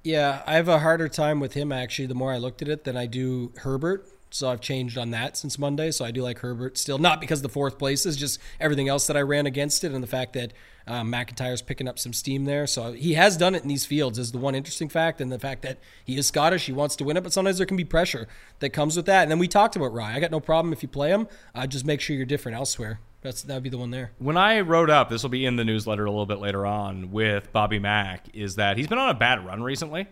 Yeah, 0.02 0.42
I 0.46 0.54
have 0.54 0.68
a 0.68 0.78
harder 0.78 1.08
time 1.08 1.40
with 1.40 1.54
him 1.54 1.72
actually. 1.72 2.06
The 2.06 2.14
more 2.14 2.32
I 2.32 2.38
looked 2.38 2.62
at 2.62 2.68
it, 2.68 2.84
than 2.84 2.96
I 2.96 3.06
do 3.06 3.52
Herbert. 3.58 4.06
So 4.32 4.48
I've 4.48 4.60
changed 4.60 4.96
on 4.96 5.10
that 5.10 5.36
since 5.36 5.58
Monday. 5.58 5.90
So 5.90 6.04
I 6.04 6.12
do 6.12 6.22
like 6.22 6.38
Herbert 6.38 6.78
still, 6.78 6.98
not 6.98 7.20
because 7.20 7.42
the 7.42 7.48
fourth 7.48 7.78
place 7.78 8.06
is 8.06 8.16
just 8.16 8.38
everything 8.60 8.88
else 8.88 9.08
that 9.08 9.16
I 9.16 9.22
ran 9.22 9.44
against 9.44 9.82
it, 9.82 9.92
and 9.92 10.02
the 10.02 10.08
fact 10.08 10.34
that 10.34 10.52
um, 10.86 11.10
McIntyre's 11.12 11.62
picking 11.62 11.88
up 11.88 11.98
some 11.98 12.12
steam 12.12 12.44
there. 12.44 12.66
So 12.66 12.92
he 12.92 13.14
has 13.14 13.36
done 13.36 13.54
it 13.54 13.62
in 13.62 13.68
these 13.68 13.84
fields 13.84 14.18
is 14.18 14.32
the 14.32 14.38
one 14.38 14.54
interesting 14.54 14.88
fact, 14.88 15.20
and 15.20 15.30
the 15.30 15.38
fact 15.38 15.62
that 15.62 15.78
he 16.04 16.16
is 16.16 16.28
Scottish, 16.28 16.66
he 16.66 16.72
wants 16.72 16.96
to 16.96 17.04
win 17.04 17.16
it, 17.16 17.22
but 17.22 17.32
sometimes 17.32 17.58
there 17.58 17.66
can 17.66 17.76
be 17.76 17.84
pressure 17.84 18.28
that 18.60 18.70
comes 18.70 18.96
with 18.96 19.06
that. 19.06 19.22
And 19.22 19.30
then 19.30 19.38
we 19.38 19.48
talked 19.48 19.76
about 19.76 19.92
Rai. 19.92 20.14
I 20.14 20.20
got 20.20 20.30
no 20.30 20.40
problem 20.40 20.72
if 20.72 20.82
you 20.82 20.88
play 20.88 21.10
him. 21.10 21.26
Uh, 21.54 21.66
just 21.66 21.84
make 21.84 22.00
sure 22.00 22.16
you're 22.16 22.24
different 22.24 22.56
elsewhere. 22.56 23.00
That's 23.22 23.42
that'd 23.42 23.62
be 23.62 23.68
the 23.68 23.78
one 23.78 23.90
there. 23.90 24.12
When 24.18 24.36
I 24.36 24.60
wrote 24.60 24.88
up, 24.88 25.10
this 25.10 25.22
will 25.22 25.30
be 25.30 25.44
in 25.44 25.56
the 25.56 25.64
newsletter 25.64 26.04
a 26.04 26.10
little 26.10 26.26
bit 26.26 26.38
later 26.38 26.64
on 26.64 27.10
with 27.10 27.52
Bobby 27.52 27.78
Mack, 27.78 28.34
is 28.34 28.56
that 28.56 28.76
he's 28.78 28.86
been 28.88 28.98
on 28.98 29.10
a 29.10 29.14
bad 29.14 29.44
run 29.44 29.62
recently, 29.62 30.06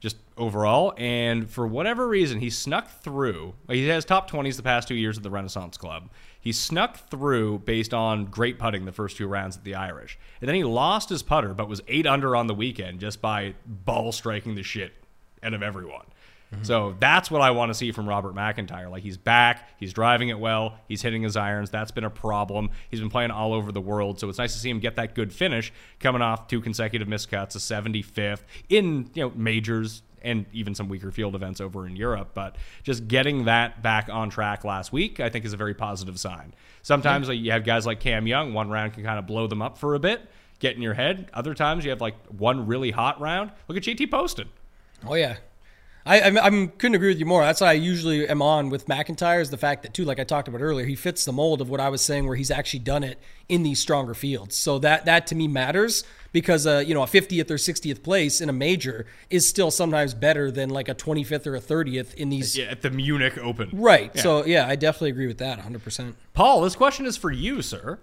just 0.00 0.16
overall. 0.36 0.94
And 0.96 1.48
for 1.48 1.66
whatever 1.66 2.08
reason, 2.08 2.40
he 2.40 2.50
snuck 2.50 2.90
through. 3.02 3.54
He 3.68 3.86
has 3.88 4.04
top 4.04 4.28
20s 4.28 4.56
the 4.56 4.64
past 4.64 4.88
two 4.88 4.96
years 4.96 5.16
at 5.16 5.22
the 5.22 5.30
Renaissance 5.30 5.76
Club. 5.76 6.10
He 6.40 6.50
snuck 6.50 7.08
through 7.08 7.60
based 7.60 7.94
on 7.94 8.26
great 8.26 8.58
putting 8.58 8.84
the 8.84 8.92
first 8.92 9.16
two 9.16 9.28
rounds 9.28 9.56
at 9.56 9.64
the 9.64 9.76
Irish. 9.76 10.18
And 10.40 10.48
then 10.48 10.56
he 10.56 10.64
lost 10.64 11.08
his 11.08 11.22
putter, 11.22 11.54
but 11.54 11.68
was 11.68 11.82
eight 11.86 12.06
under 12.06 12.34
on 12.34 12.48
the 12.48 12.54
weekend 12.54 12.98
just 12.98 13.22
by 13.22 13.54
ball 13.64 14.10
striking 14.10 14.56
the 14.56 14.62
shit 14.64 14.92
out 15.42 15.54
of 15.54 15.62
everyone. 15.62 16.04
Mm-hmm. 16.54 16.64
So 16.64 16.96
that's 16.98 17.30
what 17.30 17.40
I 17.40 17.50
want 17.50 17.70
to 17.70 17.74
see 17.74 17.92
from 17.92 18.08
Robert 18.08 18.34
McIntyre. 18.34 18.90
Like 18.90 19.02
he's 19.02 19.16
back, 19.16 19.68
he's 19.78 19.92
driving 19.92 20.28
it 20.28 20.38
well, 20.38 20.78
he's 20.88 21.02
hitting 21.02 21.22
his 21.22 21.36
irons. 21.36 21.70
That's 21.70 21.90
been 21.90 22.04
a 22.04 22.10
problem. 22.10 22.70
He's 22.90 23.00
been 23.00 23.10
playing 23.10 23.30
all 23.30 23.52
over 23.52 23.72
the 23.72 23.80
world, 23.80 24.20
so 24.20 24.28
it's 24.28 24.38
nice 24.38 24.54
to 24.54 24.58
see 24.58 24.70
him 24.70 24.80
get 24.80 24.96
that 24.96 25.14
good 25.14 25.32
finish, 25.32 25.72
coming 26.00 26.22
off 26.22 26.48
two 26.48 26.60
consecutive 26.60 27.08
miscuts, 27.08 27.54
a 27.54 27.58
75th 27.58 28.42
in 28.68 29.10
you 29.14 29.22
know 29.22 29.32
majors 29.34 30.02
and 30.24 30.46
even 30.52 30.74
some 30.74 30.88
weaker 30.88 31.12
field 31.12 31.34
events 31.34 31.60
over 31.60 31.86
in 31.86 31.94
Europe. 31.94 32.30
But 32.34 32.56
just 32.82 33.06
getting 33.06 33.44
that 33.44 33.82
back 33.82 34.08
on 34.10 34.30
track 34.30 34.64
last 34.64 34.92
week, 34.92 35.20
I 35.20 35.28
think, 35.28 35.44
is 35.44 35.52
a 35.52 35.56
very 35.56 35.74
positive 35.74 36.18
sign. 36.18 36.54
Sometimes 36.82 37.28
like, 37.28 37.38
you 37.38 37.52
have 37.52 37.64
guys 37.64 37.86
like 37.86 38.00
Cam 38.00 38.26
Young, 38.26 38.54
one 38.54 38.70
round 38.70 38.94
can 38.94 39.04
kind 39.04 39.18
of 39.18 39.26
blow 39.26 39.46
them 39.46 39.62
up 39.62 39.78
for 39.78 39.94
a 39.94 39.98
bit, 39.98 40.22
get 40.58 40.74
in 40.74 40.82
your 40.82 40.94
head. 40.94 41.30
Other 41.34 41.54
times 41.54 41.84
you 41.84 41.90
have 41.90 42.00
like 42.00 42.16
one 42.26 42.66
really 42.66 42.90
hot 42.90 43.20
round. 43.20 43.52
Look 43.68 43.76
at 43.76 43.84
JT 43.84 44.10
Poston. 44.10 44.48
Oh 45.06 45.14
yeah, 45.14 45.36
I 46.06 46.20
I'm, 46.20 46.38
I'm 46.38 46.68
couldn't 46.68 46.94
agree 46.94 47.08
with 47.08 47.18
you 47.18 47.26
more. 47.26 47.42
That's 47.42 47.60
why 47.60 47.68
I 47.68 47.72
usually 47.72 48.28
am 48.28 48.42
on 48.42 48.68
with 48.68 48.86
McIntyre 48.86 49.40
is 49.40 49.50
the 49.50 49.56
fact 49.56 49.82
that 49.82 49.94
too, 49.94 50.04
like 50.04 50.18
I 50.18 50.24
talked 50.24 50.48
about 50.48 50.60
earlier, 50.60 50.86
he 50.86 50.96
fits 50.96 51.24
the 51.24 51.32
mold 51.32 51.60
of 51.60 51.70
what 51.70 51.80
I 51.80 51.88
was 51.88 52.02
saying, 52.02 52.26
where 52.26 52.36
he's 52.36 52.50
actually 52.50 52.80
done 52.80 53.02
it 53.04 53.18
in 53.48 53.62
these 53.62 53.78
stronger 53.78 54.14
fields. 54.14 54.56
So 54.56 54.78
that 54.80 55.06
that 55.06 55.26
to 55.28 55.34
me 55.34 55.48
matters 55.48 56.04
because 56.32 56.66
uh, 56.66 56.82
you 56.86 56.94
know 56.94 57.02
a 57.02 57.06
50th 57.06 57.50
or 57.50 57.54
60th 57.54 58.02
place 58.02 58.40
in 58.40 58.48
a 58.48 58.52
major 58.52 59.06
is 59.30 59.48
still 59.48 59.70
sometimes 59.70 60.12
better 60.12 60.50
than 60.50 60.68
like 60.68 60.88
a 60.88 60.94
25th 60.94 61.46
or 61.46 61.56
a 61.56 61.60
30th 61.60 62.14
in 62.14 62.28
these. 62.28 62.56
Yeah, 62.56 62.66
at 62.66 62.82
the 62.82 62.90
Munich 62.90 63.38
Open. 63.38 63.70
Right. 63.72 64.10
Yeah. 64.14 64.22
So 64.22 64.44
yeah, 64.44 64.68
I 64.68 64.76
definitely 64.76 65.10
agree 65.10 65.26
with 65.26 65.38
that 65.38 65.56
100. 65.56 65.82
percent 65.82 66.16
Paul, 66.34 66.60
this 66.60 66.76
question 66.76 67.06
is 67.06 67.16
for 67.16 67.30
you, 67.30 67.62
sir. 67.62 67.98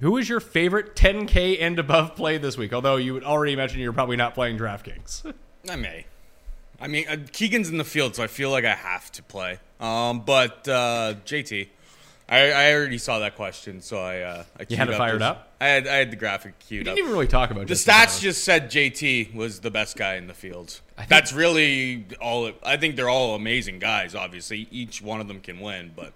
Who 0.00 0.18
is 0.18 0.28
your 0.28 0.40
favorite 0.40 0.94
10K 0.94 1.56
and 1.60 1.78
above 1.78 2.14
play 2.14 2.36
this 2.36 2.58
week? 2.58 2.74
Although 2.74 2.96
you 2.96 3.14
would 3.14 3.24
already 3.24 3.56
mention 3.56 3.80
you're 3.80 3.94
probably 3.94 4.16
not 4.16 4.34
playing 4.34 4.58
DraftKings. 4.58 5.32
I 5.70 5.76
may. 5.76 6.04
I 6.80 6.88
mean, 6.88 7.06
uh, 7.08 7.16
Keegan's 7.32 7.68
in 7.70 7.78
the 7.78 7.84
field, 7.84 8.14
so 8.16 8.22
I 8.22 8.26
feel 8.26 8.50
like 8.50 8.64
I 8.64 8.74
have 8.74 9.10
to 9.12 9.22
play. 9.22 9.58
Um, 9.80 10.20
but 10.20 10.68
uh, 10.68 11.14
JT, 11.24 11.68
I, 12.28 12.50
I 12.50 12.72
already 12.74 12.98
saw 12.98 13.20
that 13.20 13.36
question, 13.36 13.80
so 13.80 13.98
I 13.98 14.20
uh, 14.20 14.44
I 14.58 14.64
queued 14.64 14.78
had 14.78 14.88
it 14.90 14.96
fired 14.96 15.20
this- 15.20 15.26
up? 15.26 15.42
I 15.58 15.66
had 15.68 15.86
I 15.88 15.94
had 15.96 16.10
the 16.10 16.16
graphic 16.16 16.58
queued 16.58 16.84
You 16.84 16.92
up. 16.92 16.96
didn't 16.96 17.06
even 17.06 17.12
really 17.12 17.28
talk 17.28 17.50
about 17.50 17.60
the 17.66 17.74
Justin 17.74 17.94
stats 17.94 18.20
just 18.20 18.44
said 18.44 18.70
JT 18.70 19.34
was 19.34 19.60
the 19.60 19.70
best 19.70 19.96
guy 19.96 20.16
in 20.16 20.26
the 20.26 20.34
field. 20.34 20.80
That's 21.08 21.32
really 21.32 22.04
all. 22.20 22.46
It, 22.46 22.58
I 22.62 22.76
think 22.76 22.96
they're 22.96 23.08
all 23.08 23.34
amazing 23.34 23.78
guys. 23.78 24.14
Obviously, 24.14 24.68
each 24.70 25.00
one 25.00 25.20
of 25.22 25.28
them 25.28 25.40
can 25.40 25.60
win, 25.60 25.92
but 25.96 26.12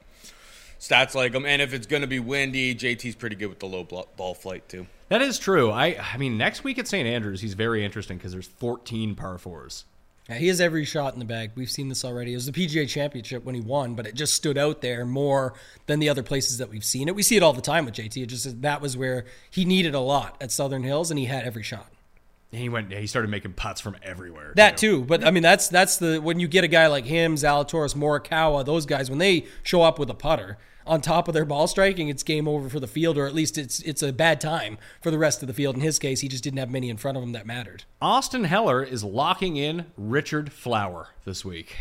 stats 0.78 1.14
like 1.14 1.32
them. 1.32 1.46
And 1.46 1.62
if 1.62 1.72
it's 1.72 1.86
going 1.86 2.02
to 2.02 2.06
be 2.08 2.18
windy, 2.18 2.74
JT's 2.74 3.14
pretty 3.14 3.36
good 3.36 3.48
with 3.48 3.60
the 3.60 3.66
low 3.66 3.84
ball 3.84 4.34
flight 4.34 4.68
too. 4.68 4.86
That 5.08 5.22
is 5.22 5.38
true. 5.38 5.70
I 5.70 5.96
I 6.12 6.18
mean, 6.18 6.36
next 6.36 6.62
week 6.64 6.78
at 6.78 6.86
St. 6.86 7.08
Andrews, 7.08 7.40
he's 7.40 7.54
very 7.54 7.82
interesting 7.84 8.18
because 8.18 8.32
there's 8.32 8.48
14 8.48 9.14
par 9.14 9.38
fours. 9.38 9.84
Yeah, 10.30 10.36
he 10.36 10.46
has 10.46 10.60
every 10.60 10.84
shot 10.84 11.12
in 11.12 11.18
the 11.18 11.24
bag. 11.24 11.50
We've 11.56 11.70
seen 11.70 11.88
this 11.88 12.04
already. 12.04 12.32
It 12.32 12.36
was 12.36 12.46
the 12.46 12.52
PGA 12.52 12.88
Championship 12.88 13.44
when 13.44 13.56
he 13.56 13.60
won, 13.60 13.96
but 13.96 14.06
it 14.06 14.14
just 14.14 14.34
stood 14.34 14.56
out 14.56 14.80
there 14.80 15.04
more 15.04 15.54
than 15.86 15.98
the 15.98 16.08
other 16.08 16.22
places 16.22 16.58
that 16.58 16.70
we've 16.70 16.84
seen 16.84 17.08
it. 17.08 17.16
We 17.16 17.24
see 17.24 17.36
it 17.36 17.42
all 17.42 17.52
the 17.52 17.60
time 17.60 17.84
with 17.84 17.94
JT. 17.94 18.22
It 18.22 18.26
just 18.26 18.62
that 18.62 18.80
was 18.80 18.96
where 18.96 19.24
he 19.50 19.64
needed 19.64 19.92
a 19.92 19.98
lot 19.98 20.36
at 20.40 20.52
Southern 20.52 20.84
Hills, 20.84 21.10
and 21.10 21.18
he 21.18 21.24
had 21.24 21.44
every 21.44 21.64
shot. 21.64 21.88
And 22.52 22.60
he 22.60 22.68
went. 22.68 22.92
He 22.92 23.08
started 23.08 23.28
making 23.28 23.54
putts 23.54 23.80
from 23.80 23.96
everywhere. 24.04 24.52
That 24.54 24.76
too, 24.76 25.02
but 25.02 25.24
I 25.26 25.32
mean 25.32 25.42
that's 25.42 25.66
that's 25.66 25.96
the 25.96 26.20
when 26.20 26.38
you 26.38 26.46
get 26.46 26.62
a 26.62 26.68
guy 26.68 26.86
like 26.86 27.06
him, 27.06 27.34
Zalatoris, 27.34 27.96
Morikawa, 27.96 28.64
those 28.64 28.86
guys 28.86 29.10
when 29.10 29.18
they 29.18 29.46
show 29.64 29.82
up 29.82 29.98
with 29.98 30.10
a 30.10 30.14
putter 30.14 30.58
on 30.86 31.00
top 31.00 31.28
of 31.28 31.34
their 31.34 31.44
ball 31.44 31.66
striking, 31.66 32.08
it's 32.08 32.22
game 32.22 32.48
over 32.48 32.68
for 32.68 32.80
the 32.80 32.86
field, 32.86 33.18
or 33.18 33.26
at 33.26 33.34
least 33.34 33.58
it's 33.58 33.80
it's 33.80 34.02
a 34.02 34.12
bad 34.12 34.40
time 34.40 34.78
for 35.02 35.10
the 35.10 35.18
rest 35.18 35.42
of 35.42 35.48
the 35.48 35.54
field. 35.54 35.76
In 35.76 35.80
his 35.82 35.98
case, 35.98 36.20
he 36.20 36.28
just 36.28 36.44
didn't 36.44 36.58
have 36.58 36.70
many 36.70 36.88
in 36.90 36.96
front 36.96 37.16
of 37.16 37.22
him 37.22 37.32
that 37.32 37.46
mattered. 37.46 37.84
Austin 38.00 38.44
Heller 38.44 38.82
is 38.82 39.04
locking 39.04 39.56
in 39.56 39.86
Richard 39.96 40.52
Flower 40.52 41.08
this 41.24 41.44
week. 41.44 41.76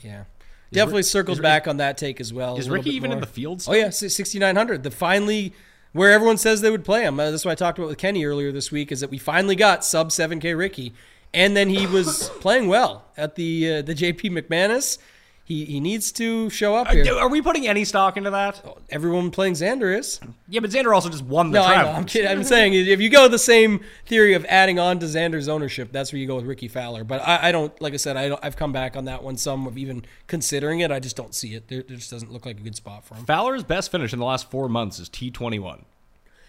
Yeah. 0.00 0.24
Definitely 0.72 1.02
circles 1.02 1.38
back 1.38 1.68
on 1.68 1.76
that 1.76 1.98
take 1.98 2.20
as 2.20 2.32
well. 2.32 2.56
Is 2.56 2.70
Rickie 2.70 2.94
even 2.94 3.12
in 3.12 3.20
the 3.20 3.26
field 3.26 3.62
Oh 3.68 3.74
yeah, 3.74 3.90
sixty 3.90 4.38
nine 4.38 4.56
hundred. 4.56 4.82
The 4.82 4.90
finally 4.90 5.52
where 5.92 6.10
everyone 6.10 6.38
says 6.38 6.62
they 6.62 6.70
would 6.70 6.84
play 6.84 7.02
him. 7.02 7.20
Uh, 7.20 7.30
that's 7.30 7.44
what 7.44 7.52
I 7.52 7.54
talked 7.54 7.78
about 7.78 7.88
with 7.88 7.98
Kenny 7.98 8.24
earlier 8.24 8.50
this 8.52 8.72
week. 8.72 8.90
Is 8.90 9.00
that 9.00 9.10
we 9.10 9.18
finally 9.18 9.54
got 9.54 9.84
sub 9.84 10.10
seven 10.10 10.40
K 10.40 10.54
Rickie, 10.54 10.94
and 11.34 11.56
then 11.56 11.68
he 11.68 11.86
was 11.86 12.28
playing 12.40 12.68
well 12.68 13.04
at 13.16 13.34
the 13.34 13.74
uh, 13.74 13.82
the 13.82 13.94
JP 13.94 14.40
McManus. 14.40 14.98
He 15.44 15.64
he 15.64 15.80
needs 15.80 16.12
to 16.12 16.48
show 16.50 16.76
up 16.76 16.88
uh, 16.88 16.92
here. 16.92 17.18
Are 17.18 17.28
we 17.28 17.42
putting 17.42 17.66
any 17.66 17.84
stock 17.84 18.16
into 18.16 18.30
that? 18.30 18.64
Everyone 18.90 19.30
playing 19.32 19.54
Xander 19.54 19.96
is. 19.96 20.20
Yeah, 20.48 20.60
but 20.60 20.70
Xander 20.70 20.94
also 20.94 21.08
just 21.08 21.24
won 21.24 21.50
the 21.50 21.58
No, 21.58 21.64
I 21.64 21.96
am 21.96 22.04
kidding. 22.04 22.30
I'm 22.30 22.44
saying 22.44 22.74
if 22.74 23.00
you 23.00 23.10
go 23.10 23.26
the 23.26 23.38
same 23.38 23.80
theory 24.06 24.34
of 24.34 24.44
adding 24.44 24.78
on 24.78 25.00
to 25.00 25.06
Xander's 25.06 25.48
ownership, 25.48 25.90
that's 25.90 26.12
where 26.12 26.20
you 26.20 26.28
go 26.28 26.36
with 26.36 26.44
Rickie 26.44 26.68
Fowler. 26.68 27.02
But 27.02 27.26
I, 27.26 27.48
I 27.48 27.52
don't, 27.52 27.78
like 27.80 27.92
I 27.92 27.96
said, 27.96 28.16
I 28.16 28.28
don't, 28.28 28.40
I've 28.42 28.56
come 28.56 28.72
back 28.72 28.96
on 28.96 29.06
that 29.06 29.24
one 29.24 29.36
some 29.36 29.66
of 29.66 29.76
even 29.76 30.04
considering 30.28 30.80
it. 30.80 30.92
I 30.92 31.00
just 31.00 31.16
don't 31.16 31.34
see 31.34 31.54
it. 31.54 31.66
There, 31.68 31.82
there 31.82 31.96
just 31.96 32.10
doesn't 32.10 32.32
look 32.32 32.46
like 32.46 32.58
a 32.58 32.62
good 32.62 32.76
spot 32.76 33.04
for 33.04 33.16
him. 33.16 33.24
Fowler's 33.24 33.64
best 33.64 33.90
finish 33.90 34.12
in 34.12 34.20
the 34.20 34.24
last 34.24 34.50
four 34.50 34.68
months 34.68 35.00
is 35.00 35.08
T21. 35.08 35.84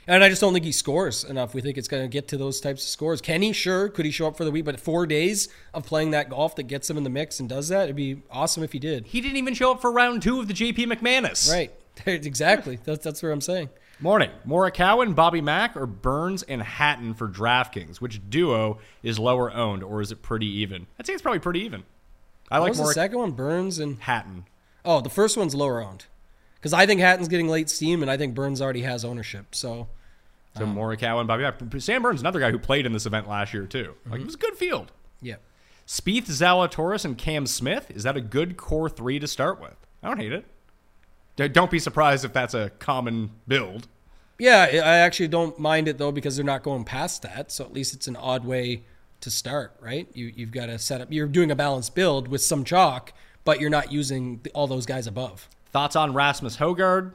And 0.07 0.23
I 0.23 0.29
just 0.29 0.41
don't 0.41 0.53
think 0.53 0.65
he 0.65 0.71
scores 0.71 1.23
enough. 1.23 1.53
We 1.53 1.61
think 1.61 1.77
it's 1.77 1.87
going 1.87 2.03
to 2.03 2.09
get 2.09 2.27
to 2.29 2.37
those 2.37 2.59
types 2.59 2.83
of 2.83 2.89
scores. 2.89 3.21
Can 3.21 3.41
he? 3.41 3.53
Sure. 3.53 3.87
Could 3.87 4.05
he 4.05 4.11
show 4.11 4.27
up 4.27 4.35
for 4.35 4.43
the 4.43 4.51
week? 4.51 4.65
But 4.65 4.79
four 4.79 5.05
days 5.07 5.47
of 5.73 5.85
playing 5.85 6.11
that 6.11 6.29
golf 6.29 6.55
that 6.57 6.63
gets 6.63 6.89
him 6.89 6.97
in 6.97 7.03
the 7.03 7.09
mix 7.09 7.39
and 7.39 7.47
does 7.47 7.69
that, 7.69 7.83
it'd 7.83 7.95
be 7.95 8.21
awesome 8.29 8.63
if 8.63 8.73
he 8.73 8.79
did. 8.79 9.07
He 9.07 9.21
didn't 9.21 9.37
even 9.37 9.53
show 9.53 9.71
up 9.71 9.81
for 9.81 9.91
round 9.91 10.21
two 10.21 10.39
of 10.39 10.47
the 10.47 10.53
JP 10.53 10.91
McManus. 10.91 11.51
Right. 11.51 11.71
exactly. 12.05 12.79
That's, 12.83 13.03
that's 13.03 13.23
what 13.23 13.29
I'm 13.29 13.41
saying. 13.41 13.69
Morning. 13.99 14.31
Morikawa 14.45 15.03
and 15.03 15.15
Bobby 15.15 15.39
Mack 15.39 15.77
or 15.77 15.85
Burns 15.85 16.43
and 16.43 16.61
Hatton 16.61 17.13
for 17.13 17.29
DraftKings? 17.29 18.01
Which 18.01 18.19
duo 18.29 18.79
is 19.03 19.17
lower 19.19 19.53
owned 19.53 19.83
or 19.83 20.01
is 20.01 20.11
it 20.11 20.21
pretty 20.21 20.47
even? 20.47 20.87
I'd 20.99 21.07
say 21.07 21.13
it's 21.13 21.21
probably 21.21 21.39
pretty 21.39 21.61
even. 21.61 21.83
I 22.51 22.59
What 22.59 22.63
like 22.63 22.69
was 22.71 22.79
the 22.79 22.93
second 22.93 23.19
one? 23.19 23.31
Burns 23.31 23.79
and 23.79 23.99
Hatton. 24.01 24.45
Oh, 24.83 24.99
the 24.99 25.09
first 25.09 25.37
one's 25.37 25.55
lower 25.55 25.81
owned. 25.81 26.05
Because 26.63 26.71
I 26.71 26.85
think 26.85 27.01
Hatton's 27.01 27.27
getting 27.27 27.49
late 27.49 27.69
steam, 27.69 28.01
and 28.03 28.09
I 28.09 28.15
think 28.15 28.35
Burns 28.35 28.61
already 28.61 28.83
has 28.83 29.03
ownership. 29.03 29.53
So 29.53 29.89
So 30.57 30.63
um, 30.63 30.77
Morikawa 30.77 31.19
and 31.19 31.27
Bobby. 31.27 31.81
Sam 31.81 32.01
Burns, 32.01 32.21
another 32.21 32.39
guy 32.39 32.51
who 32.51 32.57
played 32.57 32.85
in 32.85 32.93
this 32.93 33.05
event 33.05 33.27
last 33.27 33.53
year 33.53 33.65
too. 33.65 33.95
Like 34.05 34.13
mm-hmm. 34.13 34.21
it 34.21 34.25
was 34.27 34.35
a 34.35 34.37
good 34.37 34.55
field. 34.55 34.93
yeah, 35.21 35.35
Spieth, 35.85 36.27
Zalatoris, 36.27 37.03
and 37.03 37.17
Cam 37.17 37.47
Smith. 37.47 37.91
Is 37.91 38.03
that 38.03 38.15
a 38.15 38.21
good 38.21 38.55
core 38.55 38.87
three 38.87 39.19
to 39.19 39.27
start 39.27 39.59
with? 39.59 39.75
I 40.01 40.07
don't 40.07 40.19
hate 40.19 40.31
it. 40.31 40.45
D- 41.35 41.49
Don't 41.49 41.69
be 41.69 41.79
surprised 41.79 42.23
if 42.23 42.31
that's 42.31 42.53
a 42.53 42.69
common 42.79 43.31
build. 43.45 43.89
yeah. 44.39 44.69
I 44.71 44.77
I 44.77 44.97
actually 44.99 45.27
don't 45.27 45.59
mind 45.59 45.89
it 45.89 45.97
though 45.97 46.13
because 46.13 46.37
they're 46.37 46.45
not 46.45 46.63
going 46.63 46.85
past 46.85 47.23
that. 47.23 47.51
So 47.51 47.65
at 47.65 47.73
least 47.73 47.93
it's 47.93 48.07
an 48.07 48.15
odd 48.15 48.45
way 48.45 48.83
to 49.19 49.29
start, 49.29 49.75
right? 49.81 50.07
You 50.13 50.31
you've 50.33 50.51
got 50.51 50.67
to 50.67 50.79
set 50.79 51.01
up. 51.01 51.11
You're 51.11 51.27
doing 51.27 51.51
a 51.51 51.55
balanced 51.57 51.93
build 51.93 52.29
with 52.29 52.41
some 52.41 52.63
chalk, 52.63 53.11
but 53.43 53.59
you're 53.59 53.69
not 53.69 53.91
using 53.91 54.39
the, 54.43 54.49
all 54.51 54.67
those 54.67 54.85
guys 54.85 55.07
above. 55.07 55.49
Thoughts 55.73 55.95
on 55.95 56.13
Rasmus 56.13 56.57
Hojgaard? 56.57 57.13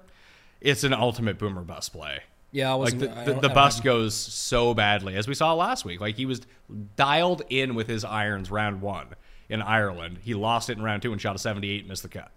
It's 0.61 0.85
an 0.85 0.93
ultimate 0.93 1.39
boomer 1.39 1.63
bust 1.63 1.93
play. 1.93 2.21
Yeah, 2.51 2.71
I 2.71 2.75
Like 2.75 2.95
wasn't. 2.95 3.01
the, 3.25 3.35
the, 3.35 3.41
the 3.41 3.49
bust 3.51 3.85
goes 3.85 4.15
so 4.15 4.75
badly, 4.75 5.15
as 5.15 5.29
we 5.29 5.35
saw 5.35 5.55
last 5.55 5.85
week. 5.85 6.01
Like 6.01 6.17
he 6.17 6.27
was 6.27 6.41
dialed 6.97 7.43
in 7.49 7.75
with 7.75 7.87
his 7.89 8.05
irons 8.05 8.51
round 8.51 8.81
one 8.81 9.09
in 9.49 9.63
Ireland. 9.63 10.19
He 10.23 10.35
lost 10.35 10.69
it 10.71 10.77
in 10.77 10.83
round 10.83 11.03
two 11.03 11.13
and 11.13 11.21
shot 11.21 11.37
a 11.37 11.39
78 11.39 11.81
and 11.81 11.89
missed 11.89 12.03
the 12.03 12.09
cut. 12.09 12.31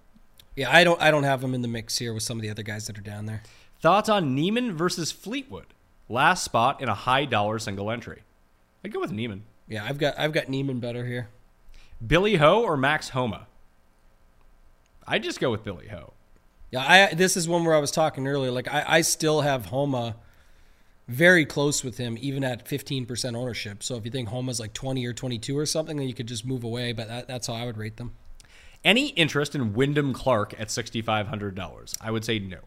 Yeah, 0.55 0.69
I 0.69 0.84
don't. 0.84 1.01
I 1.01 1.11
don't 1.11 1.24
have 1.24 1.41
him 1.43 1.53
in 1.53 1.61
the 1.61 1.67
mix 1.69 1.97
here 1.97 2.13
with 2.13 2.24
some 2.24 2.38
of 2.38 2.41
the 2.41 2.49
other 2.49 2.61
guys 2.63 2.86
that 2.88 2.97
are 2.97 3.01
down 3.01 3.26
there. 3.26 3.41
Thoughts 3.82 4.09
on 4.09 4.36
Niemann 4.36 4.76
versus 4.76 5.11
Fleetwood? 5.11 5.67
Last 6.09 6.43
spot 6.43 6.82
in 6.82 6.89
a 6.89 6.93
high 6.93 7.24
dollar 7.26 7.57
single 7.57 7.89
entry. 7.89 8.24
I'd 8.84 8.91
go 8.93 8.99
with 8.99 9.11
Niemann. 9.13 9.43
Yeah, 9.69 9.86
I've 9.86 9.97
got 9.97 10.19
I've 10.19 10.34
got 10.34 10.49
Niemann 10.49 10.82
better 10.82 11.05
here. 11.05 11.30
Billy 12.05 12.36
Ho 12.36 12.61
or 12.61 12.76
Max 12.76 13.09
Homa? 13.09 13.47
I'd 15.08 15.24
just 15.24 15.39
go 15.39 15.52
with 15.52 15.64
Billy 15.64 15.88
Ho. 15.88 16.14
Yeah, 16.72 16.86
I 16.88 17.14
this 17.14 17.36
is 17.36 17.47
one 17.47 17.66
where 17.66 17.76
I 17.76 17.80
was 17.80 17.91
talking 17.91 18.28
earlier. 18.28 18.52
Like 18.52 18.68
I, 18.68 18.86
I 18.88 19.02
still 19.02 19.41
have 19.41 19.68
Homa 19.68 20.16
very 21.08 21.45
close 21.45 21.84
with 21.84 21.97
him, 21.97 22.18
even 22.22 22.43
at 22.43 22.68
fifteen 22.68 23.06
percent 23.06 23.36
ownership. 23.36 23.84
So 23.84 23.95
if 23.97 24.06
you 24.06 24.12
think 24.12 24.30
Homa's 24.30 24.60
like 24.60 24.74
twenty 24.74 25.06
or 25.06 25.14
twenty 25.14 25.38
two 25.38 25.58
or 25.58 25.66
something, 25.66 25.97
then 25.97 26.08
you 26.08 26.14
could 26.14 26.28
just 26.28 26.45
move 26.45 26.64
away. 26.64 26.93
But 26.93 27.08
that, 27.10 27.28
that's 27.28 27.47
how 27.47 27.54
I 27.54 27.66
would 27.66 27.78
rate 27.78 27.97
them. 27.97 28.14
Any 28.84 29.10
interest 29.10 29.54
in 29.54 29.74
Wyndham 29.74 30.12
Clark 30.12 30.60
at 30.60 30.70
$6,500? 30.70 31.95
I 32.02 32.10
would 32.10 32.26
say 32.26 32.39
no. 32.39 32.58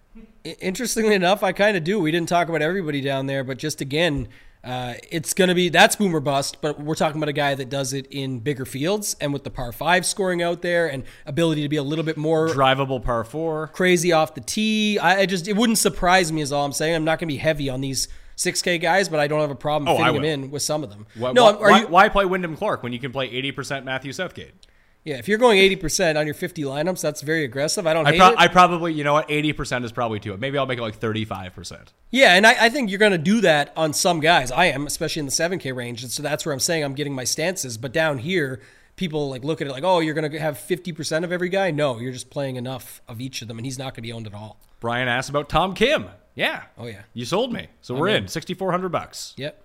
Interestingly 0.61 1.17
enough, 1.17 1.43
I 1.43 1.51
kind 1.53 1.77
of 1.77 1.83
do. 1.83 1.99
We 1.99 2.13
didn't 2.13 2.29
talk 2.29 2.49
about 2.49 2.63
everybody 2.63 3.01
down 3.01 3.27
there, 3.27 3.43
but 3.43 3.59
just 3.59 3.81
again, 3.81 4.29
uh, 4.65 4.95
it's 5.11 5.35
going 5.35 5.49
to 5.49 5.55
be 5.55 5.69
that's 5.69 5.97
boomer 5.97 6.21
bust. 6.21 6.61
But 6.61 6.81
we're 6.81 6.95
talking 6.95 7.19
about 7.19 7.29
a 7.29 7.33
guy 7.35 7.55
that 7.55 7.69
does 7.69 7.93
it 7.93 8.07
in 8.11 8.41
bigger 8.41 8.65
fields 8.65 9.15
and 9.21 9.33
with 9.33 9.45
the 9.45 9.51
par 9.51 9.73
five 9.73 10.07
scoring 10.07 10.43
out 10.43 10.63
there 10.63 10.87
and 10.91 11.05
ability 11.27 11.63
to 11.63 11.69
be 11.69 11.77
a 11.77 11.83
little 11.83 12.05
bit 12.05 12.17
more 12.17 12.49
Drivable 12.49 13.03
par 13.05 13.25
four. 13.25 13.69
crazy 13.69 14.13
off 14.13 14.35
the 14.35 14.41
tee. 14.41 14.99
I, 14.99 15.21
I 15.21 15.27
just 15.27 15.47
it 15.49 15.57
wouldn't 15.57 15.79
surprise 15.79 16.33
me 16.33 16.41
is 16.41 16.53
all 16.53 16.65
I'm 16.65 16.73
saying. 16.73 16.95
I'm 16.95 17.05
not 17.05 17.19
going 17.19 17.29
to 17.29 17.35
be 17.35 17.39
heavy 17.39 17.69
on 17.69 17.81
these 17.81 18.09
6K 18.37 18.81
guys, 18.81 19.09
but 19.09 19.21
I 19.21 19.29
don't 19.29 19.41
have 19.41 19.51
a 19.51 19.55
problem 19.55 19.89
Oh, 19.89 19.97
fitting 19.97 20.15
them 20.15 20.25
in 20.25 20.51
with 20.51 20.63
some 20.63 20.83
of 20.83 20.91
them. 20.91 21.07
Why, 21.15 21.33
no, 21.33 21.53
why, 21.53 21.81
you? 21.81 21.87
why 21.87 22.09
play 22.09 22.25
Wyndham 22.25 22.57
Clark 22.57 22.83
when 22.83 22.93
you 22.93 22.99
can 22.99 23.13
play 23.13 23.31
80% 23.31 23.85
Matthew 23.85 24.13
Southgate? 24.13 24.55
Yeah, 25.05 25.17
if 25.17 25.29
you're 25.29 25.39
going 25.39 25.59
80% 25.59 26.19
on 26.19 26.27
your 26.27 26.35
50 26.35 26.63
lineups, 26.63 27.03
that's 27.03 27.21
very 27.21 27.45
aggressive. 27.45 27.87
I 27.87 27.93
don't 27.93 28.07
I, 28.07 28.13
hate 28.13 28.19
pro- 28.19 28.31
it. 28.31 28.39
I 28.39 28.49
probably, 28.49 28.95
you 28.95 29.05
know 29.05 29.13
what, 29.13 29.29
80% 29.29 29.85
is 29.85 29.93
probably 29.93 30.19
too. 30.19 30.35
Maybe 30.39 30.57
I'll 30.57 30.65
make 30.65 30.79
it 30.79 30.83
like 30.83 30.99
35%. 30.99 31.89
yeah, 32.11 32.35
and 32.35 32.47
I, 32.47 32.65
I 32.67 32.69
think 32.71 32.89
you're 32.89 32.99
going 32.99 33.13
to 33.13 33.19
do 33.19 33.43
that 33.43 33.75
on 33.77 33.93
some 33.93 34.21
guys. 34.21 34.51
I 34.51 34.67
am, 34.67 34.87
especially 34.87 35.21
in 35.21 35.27
the 35.27 35.33
7K 35.33 35.75
range, 35.77 36.03
and 36.03 36.11
so 36.11 36.23
that's 36.23 36.47
where 36.47 36.55
I'm 36.55 36.61
saying 36.61 36.85
I'm 36.85 36.95
getting 36.95 37.15
my 37.15 37.25
stances. 37.25 37.77
But 37.77 37.93
down 37.93 38.17
here, 38.17 38.63
people 38.97 39.29
like 39.29 39.45
look 39.45 39.61
at 39.61 39.67
it 39.67 39.73
like, 39.73 39.85
oh, 39.85 40.01
you're 40.01 40.15
gonna 40.15 40.39
have 40.39 40.57
50% 40.57 41.25
of 41.25 41.33
every 41.33 41.49
guy. 41.49 41.71
No, 41.71 41.99
you're 41.99 42.13
just 42.13 42.31
playing 42.31 42.57
enough 42.57 43.03
of 43.07 43.21
each 43.21 43.43
of 43.43 43.49
them, 43.49 43.59
and 43.59 43.67
he's 43.67 43.79
not 43.79 43.95
gonna 43.95 44.03
be 44.03 44.13
owned 44.13 44.27
at 44.27 44.35
all. 44.35 44.59
Brian 44.81 45.09
asked 45.09 45.31
about 45.31 45.49
Tom 45.49 45.75
Kim. 45.75 46.07
Yeah. 46.35 46.65
Oh 46.79 46.87
yeah. 46.87 47.03
You 47.13 47.25
sold 47.25 47.53
me. 47.53 47.69
So 47.81 47.95
we're 47.95 48.09
in. 48.09 48.25
in. 48.25 48.29
6400 48.29 48.89
bucks. 48.91 49.35
Yep. 49.37 49.61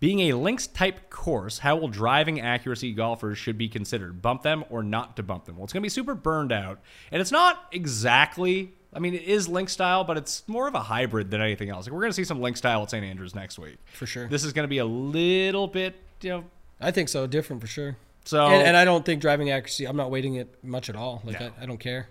Being 0.00 0.20
a 0.20 0.34
links 0.34 0.66
type 0.68 1.10
course, 1.10 1.58
how 1.58 1.76
will 1.76 1.88
driving 1.88 2.40
accuracy 2.40 2.92
golfers 2.92 3.36
should 3.36 3.58
be 3.58 3.68
considered? 3.68 4.22
Bump 4.22 4.42
them 4.42 4.64
or 4.70 4.82
not 4.82 5.16
to 5.16 5.22
bump 5.24 5.46
them? 5.46 5.56
Well, 5.56 5.64
it's 5.64 5.72
going 5.72 5.82
to 5.82 5.86
be 5.86 5.90
super 5.90 6.14
burned 6.14 6.52
out. 6.52 6.78
And 7.10 7.20
it's 7.20 7.32
not 7.32 7.66
exactly, 7.72 8.72
I 8.94 9.00
mean, 9.00 9.14
it 9.14 9.22
is 9.22 9.48
link 9.48 9.68
style, 9.68 10.04
but 10.04 10.16
it's 10.16 10.46
more 10.46 10.68
of 10.68 10.74
a 10.76 10.80
hybrid 10.80 11.30
than 11.32 11.40
anything 11.40 11.68
else. 11.68 11.86
Like, 11.86 11.92
we're 11.94 12.00
going 12.00 12.12
to 12.12 12.16
see 12.16 12.24
some 12.24 12.40
link 12.40 12.56
style 12.56 12.82
at 12.82 12.90
St. 12.90 13.04
Andrews 13.04 13.34
next 13.34 13.58
week. 13.58 13.78
For 13.92 14.06
sure. 14.06 14.28
This 14.28 14.44
is 14.44 14.52
going 14.52 14.64
to 14.64 14.68
be 14.68 14.78
a 14.78 14.86
little 14.86 15.66
bit, 15.66 15.96
you 16.20 16.30
know, 16.30 16.44
I 16.80 16.92
think 16.92 17.08
so. 17.08 17.26
Different 17.26 17.60
for 17.60 17.66
sure. 17.66 17.96
so 18.24 18.46
And, 18.46 18.68
and 18.68 18.76
I 18.76 18.84
don't 18.84 19.04
think 19.04 19.20
driving 19.20 19.50
accuracy. 19.50 19.84
I'm 19.84 19.96
not 19.96 20.12
waiting 20.12 20.36
it 20.36 20.62
much 20.62 20.88
at 20.88 20.94
all. 20.94 21.22
Like 21.24 21.40
No. 21.40 21.50
I, 21.58 21.64
I 21.64 21.66
don't 21.66 21.80
care. 21.80 22.08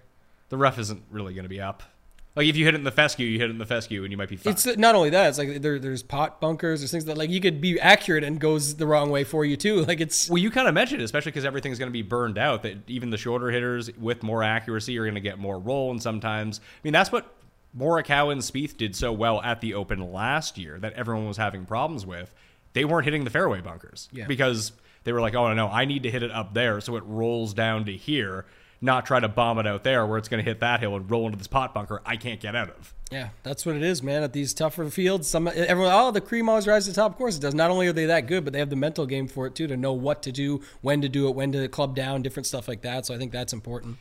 the 0.49 0.57
rough 0.57 0.77
isn't 0.77 1.03
really 1.09 1.33
going 1.33 1.43
to 1.45 1.49
be 1.49 1.61
up. 1.61 1.83
Like, 2.37 2.47
if 2.47 2.55
you 2.55 2.63
hit 2.65 2.75
it 2.75 2.77
in 2.77 2.83
the 2.83 2.91
fescue, 2.91 3.25
you 3.27 3.39
hit 3.39 3.49
it 3.49 3.51
in 3.51 3.57
the 3.57 3.65
fescue 3.65 4.03
and 4.03 4.11
you 4.11 4.17
might 4.17 4.29
be 4.29 4.37
fine. 4.37 4.53
It's 4.53 4.65
not 4.77 4.95
only 4.95 5.09
that. 5.09 5.27
It's 5.29 5.37
like 5.37 5.61
there, 5.61 5.79
there's 5.79 6.03
pot 6.03 6.39
bunkers. 6.39 6.79
There's 6.81 6.91
things 6.91 7.05
that 7.05 7.17
like 7.17 7.29
you 7.29 7.41
could 7.41 7.59
be 7.59 7.79
accurate 7.79 8.23
and 8.23 8.39
goes 8.39 8.75
the 8.75 8.85
wrong 8.87 9.09
way 9.09 9.23
for 9.23 9.43
you 9.43 9.57
too. 9.57 9.83
Like 9.87 9.99
it's 10.01 10.29
Well, 10.29 10.37
you 10.37 10.51
kind 10.51 10.67
of 10.67 10.73
mentioned, 10.73 11.01
it, 11.01 11.05
especially 11.05 11.31
because 11.31 11.45
everything's 11.45 11.79
going 11.79 11.89
to 11.89 11.93
be 11.93 12.03
burned 12.03 12.37
out, 12.37 12.63
that 12.63 12.89
even 12.89 13.09
the 13.09 13.17
shorter 13.17 13.49
hitters 13.51 13.89
with 13.97 14.21
more 14.23 14.43
accuracy 14.43 14.97
are 14.99 15.03
going 15.03 15.15
to 15.15 15.21
get 15.21 15.39
more 15.39 15.57
roll. 15.59 15.91
And 15.91 16.01
sometimes, 16.01 16.59
I 16.59 16.79
mean, 16.83 16.93
that's 16.93 17.11
what 17.11 17.33
Morikawa 17.77 18.31
and 18.31 18.41
Spieth 18.41 18.77
did 18.77 18.95
so 18.95 19.11
well 19.11 19.41
at 19.41 19.61
the 19.61 19.73
Open 19.73 20.11
last 20.11 20.57
year 20.57 20.77
that 20.79 20.93
everyone 20.93 21.27
was 21.27 21.37
having 21.37 21.65
problems 21.65 22.05
with. 22.05 22.33
They 22.73 22.85
weren't 22.85 23.05
hitting 23.05 23.23
the 23.23 23.29
fairway 23.29 23.61
bunkers 23.61 24.09
Yeah. 24.11 24.27
because 24.27 24.71
they 25.03 25.11
were 25.13 25.21
like, 25.21 25.33
oh, 25.35 25.53
no, 25.53 25.67
I 25.67 25.85
need 25.85 26.03
to 26.03 26.11
hit 26.11 26.21
it 26.21 26.31
up 26.31 26.53
there 26.53 26.81
so 26.81 26.95
it 26.97 27.03
rolls 27.05 27.53
down 27.53 27.85
to 27.85 27.93
here, 27.93 28.45
not 28.81 29.05
try 29.05 29.19
to 29.19 29.27
bomb 29.27 29.59
it 29.59 29.67
out 29.67 29.83
there 29.83 30.05
where 30.05 30.17
it's 30.17 30.27
going 30.27 30.43
to 30.43 30.49
hit 30.49 30.59
that 30.59 30.79
hill 30.79 30.95
and 30.95 31.09
roll 31.09 31.25
into 31.25 31.37
this 31.37 31.47
pot 31.47 31.73
bunker 31.73 32.01
I 32.05 32.15
can't 32.15 32.39
get 32.39 32.55
out 32.55 32.69
of. 32.69 32.93
yeah, 33.11 33.29
that's 33.43 33.65
what 33.65 33.75
it 33.75 33.83
is, 33.83 34.03
man. 34.03 34.23
At 34.23 34.33
these 34.33 34.53
tougher 34.53 34.89
fields, 34.89 35.27
some 35.27 35.47
everyone 35.47 35.91
oh 35.93 36.11
the 36.11 36.21
cream 36.21 36.47
always 36.49 36.67
rises 36.67 36.87
to 36.87 36.91
the 36.91 37.01
top. 37.01 37.11
Of 37.13 37.17
course 37.17 37.37
it 37.37 37.41
does. 37.41 37.53
Not 37.53 37.71
only 37.71 37.87
are 37.87 37.93
they 37.93 38.05
that 38.05 38.27
good, 38.27 38.43
but 38.43 38.53
they 38.53 38.59
have 38.59 38.69
the 38.69 38.75
mental 38.75 39.05
game 39.05 39.27
for 39.27 39.47
it 39.47 39.55
too 39.55 39.67
to 39.67 39.77
know 39.77 39.93
what 39.93 40.21
to 40.23 40.31
do, 40.31 40.61
when 40.81 41.01
to 41.01 41.09
do 41.09 41.27
it, 41.27 41.35
when 41.35 41.51
to 41.53 41.67
club 41.67 41.95
down, 41.95 42.21
different 42.21 42.45
stuff 42.45 42.67
like 42.67 42.81
that. 42.81 43.05
So 43.05 43.15
I 43.15 43.17
think 43.17 43.31
that's 43.31 43.53
important. 43.53 43.97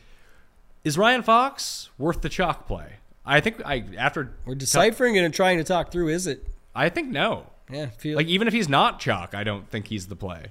Is 0.83 0.97
Ryan 0.97 1.23
Fox 1.23 1.89
worth 1.97 2.21
the 2.21 2.29
chalk 2.29 2.67
play? 2.67 2.93
I 3.25 3.41
think 3.41 3.61
I 3.65 3.83
after 3.97 4.33
We're 4.45 4.55
deciphering 4.55 5.15
it 5.15 5.23
and 5.23 5.33
trying 5.33 5.57
to 5.57 5.63
talk 5.63 5.91
through. 5.91 6.09
Is 6.09 6.27
it? 6.27 6.47
I 6.75 6.89
think 6.89 7.09
no. 7.09 7.47
Yeah, 7.69 7.87
feel 7.87 8.15
Like 8.15 8.27
even 8.27 8.47
if 8.47 8.53
he's 8.53 8.69
not 8.69 8.99
chalk, 8.99 9.33
I 9.33 9.43
don't 9.43 9.67
think 9.69 9.87
he's 9.87 10.07
the 10.07 10.15
play. 10.15 10.45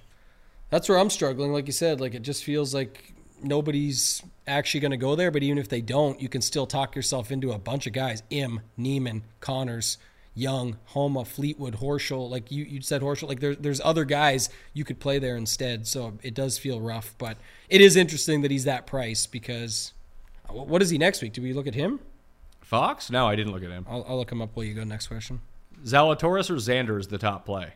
That's 0.68 0.88
where 0.88 0.98
I'm 0.98 1.08
struggling. 1.08 1.52
Like 1.52 1.66
you 1.66 1.72
said, 1.72 2.00
like 2.00 2.14
it 2.14 2.22
just 2.22 2.44
feels 2.44 2.74
like 2.74 3.14
nobody's 3.42 4.22
actually 4.46 4.80
going 4.80 4.90
to 4.92 4.96
go 4.96 5.14
there. 5.14 5.30
But 5.30 5.42
even 5.42 5.58
if 5.58 5.68
they 5.68 5.80
don't, 5.80 6.20
you 6.20 6.28
can 6.28 6.40
still 6.40 6.66
talk 6.66 6.94
yourself 6.96 7.30
into 7.30 7.52
a 7.52 7.58
bunch 7.58 7.86
of 7.86 7.92
guys: 7.92 8.22
Im, 8.30 8.60
Niemann, 8.76 9.24
Conners, 9.40 9.98
Young, 10.34 10.76
Homa, 10.86 11.24
Fleetwood, 11.24 11.76
Horschel. 11.76 12.28
Like 12.28 12.50
you, 12.50 12.64
you 12.64 12.82
said, 12.82 13.00
Horschel. 13.00 13.28
Like 13.28 13.40
there, 13.40 13.54
there's 13.54 13.80
other 13.80 14.04
guys 14.04 14.50
you 14.74 14.84
could 14.84 15.00
play 15.00 15.18
there 15.18 15.36
instead. 15.36 15.86
So 15.86 16.18
it 16.22 16.34
does 16.34 16.58
feel 16.58 16.80
rough, 16.80 17.14
but 17.16 17.38
it 17.68 17.80
is 17.80 17.96
interesting 17.96 18.42
that 18.42 18.50
he's 18.50 18.64
that 18.64 18.86
price 18.86 19.26
because 19.26 19.94
uh, 20.48 20.52
what 20.52 20.82
is 20.82 20.90
he 20.90 20.98
next 20.98 21.22
week? 21.22 21.32
Do 21.32 21.40
we 21.40 21.54
look 21.54 21.66
at 21.66 21.74
him? 21.74 22.00
Fox? 22.60 23.10
No, 23.10 23.26
I 23.26 23.34
didn't 23.34 23.52
look 23.52 23.62
at 23.62 23.70
him. 23.70 23.86
I'll, 23.88 24.04
I'll 24.08 24.18
look 24.18 24.30
him 24.30 24.42
up 24.42 24.50
while 24.54 24.66
you 24.66 24.74
go. 24.74 24.84
Next 24.84 25.06
question. 25.06 25.40
Zalatoris 25.84 26.50
or 26.50 26.56
Xander 26.56 27.00
is 27.00 27.08
the 27.08 27.18
top 27.18 27.46
play. 27.46 27.74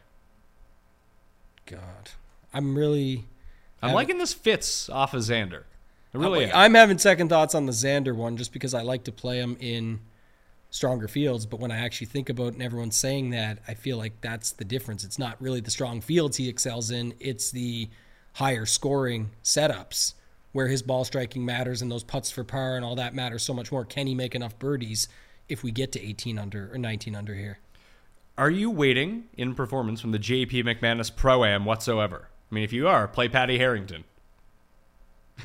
God, 1.64 2.10
I'm 2.52 2.76
really. 2.76 3.24
I'm 3.82 3.94
liking 3.94 4.18
this 4.18 4.32
fits 4.32 4.88
off 4.88 5.14
of 5.14 5.22
Xander. 5.22 5.64
I 6.14 6.18
really 6.18 6.44
am. 6.44 6.50
I'm 6.54 6.74
having 6.74 6.98
second 6.98 7.28
thoughts 7.28 7.54
on 7.54 7.66
the 7.66 7.72
Xander 7.72 8.14
one 8.14 8.36
just 8.36 8.52
because 8.52 8.74
I 8.74 8.82
like 8.82 9.04
to 9.04 9.12
play 9.12 9.38
him 9.38 9.56
in 9.60 10.00
stronger 10.70 11.08
fields. 11.08 11.46
But 11.46 11.60
when 11.60 11.70
I 11.70 11.78
actually 11.78 12.08
think 12.08 12.28
about 12.28 12.48
it 12.48 12.54
and 12.54 12.62
everyone's 12.62 12.96
saying 12.96 13.30
that, 13.30 13.58
I 13.68 13.74
feel 13.74 13.96
like 13.96 14.20
that's 14.20 14.52
the 14.52 14.64
difference. 14.64 15.04
It's 15.04 15.18
not 15.18 15.40
really 15.40 15.60
the 15.60 15.70
strong 15.70 16.00
fields 16.00 16.36
he 16.36 16.48
excels 16.48 16.90
in, 16.90 17.14
it's 17.20 17.50
the 17.50 17.88
higher 18.34 18.66
scoring 18.66 19.30
setups 19.42 20.14
where 20.52 20.68
his 20.68 20.82
ball 20.82 21.04
striking 21.04 21.44
matters 21.44 21.82
and 21.82 21.90
those 21.90 22.02
putts 22.02 22.30
for 22.30 22.42
par 22.42 22.76
and 22.76 22.84
all 22.84 22.96
that 22.96 23.14
matters 23.14 23.42
so 23.42 23.54
much 23.54 23.70
more. 23.70 23.84
Can 23.84 24.06
he 24.06 24.14
make 24.14 24.34
enough 24.34 24.58
birdies 24.58 25.08
if 25.48 25.62
we 25.62 25.70
get 25.70 25.92
to 25.92 26.00
18 26.00 26.38
under 26.38 26.72
or 26.72 26.78
19 26.78 27.14
under 27.14 27.34
here? 27.34 27.58
Are 28.36 28.50
you 28.50 28.70
waiting 28.70 29.24
in 29.36 29.54
performance 29.54 30.00
from 30.00 30.12
the 30.12 30.18
JP 30.18 30.64
McManus 30.64 31.14
Pro 31.14 31.44
Am 31.44 31.64
whatsoever? 31.64 32.29
I 32.50 32.54
mean, 32.54 32.64
if 32.64 32.72
you 32.72 32.88
are, 32.88 33.06
play 33.06 33.28
Patty 33.28 33.58
Harrington. 33.58 34.04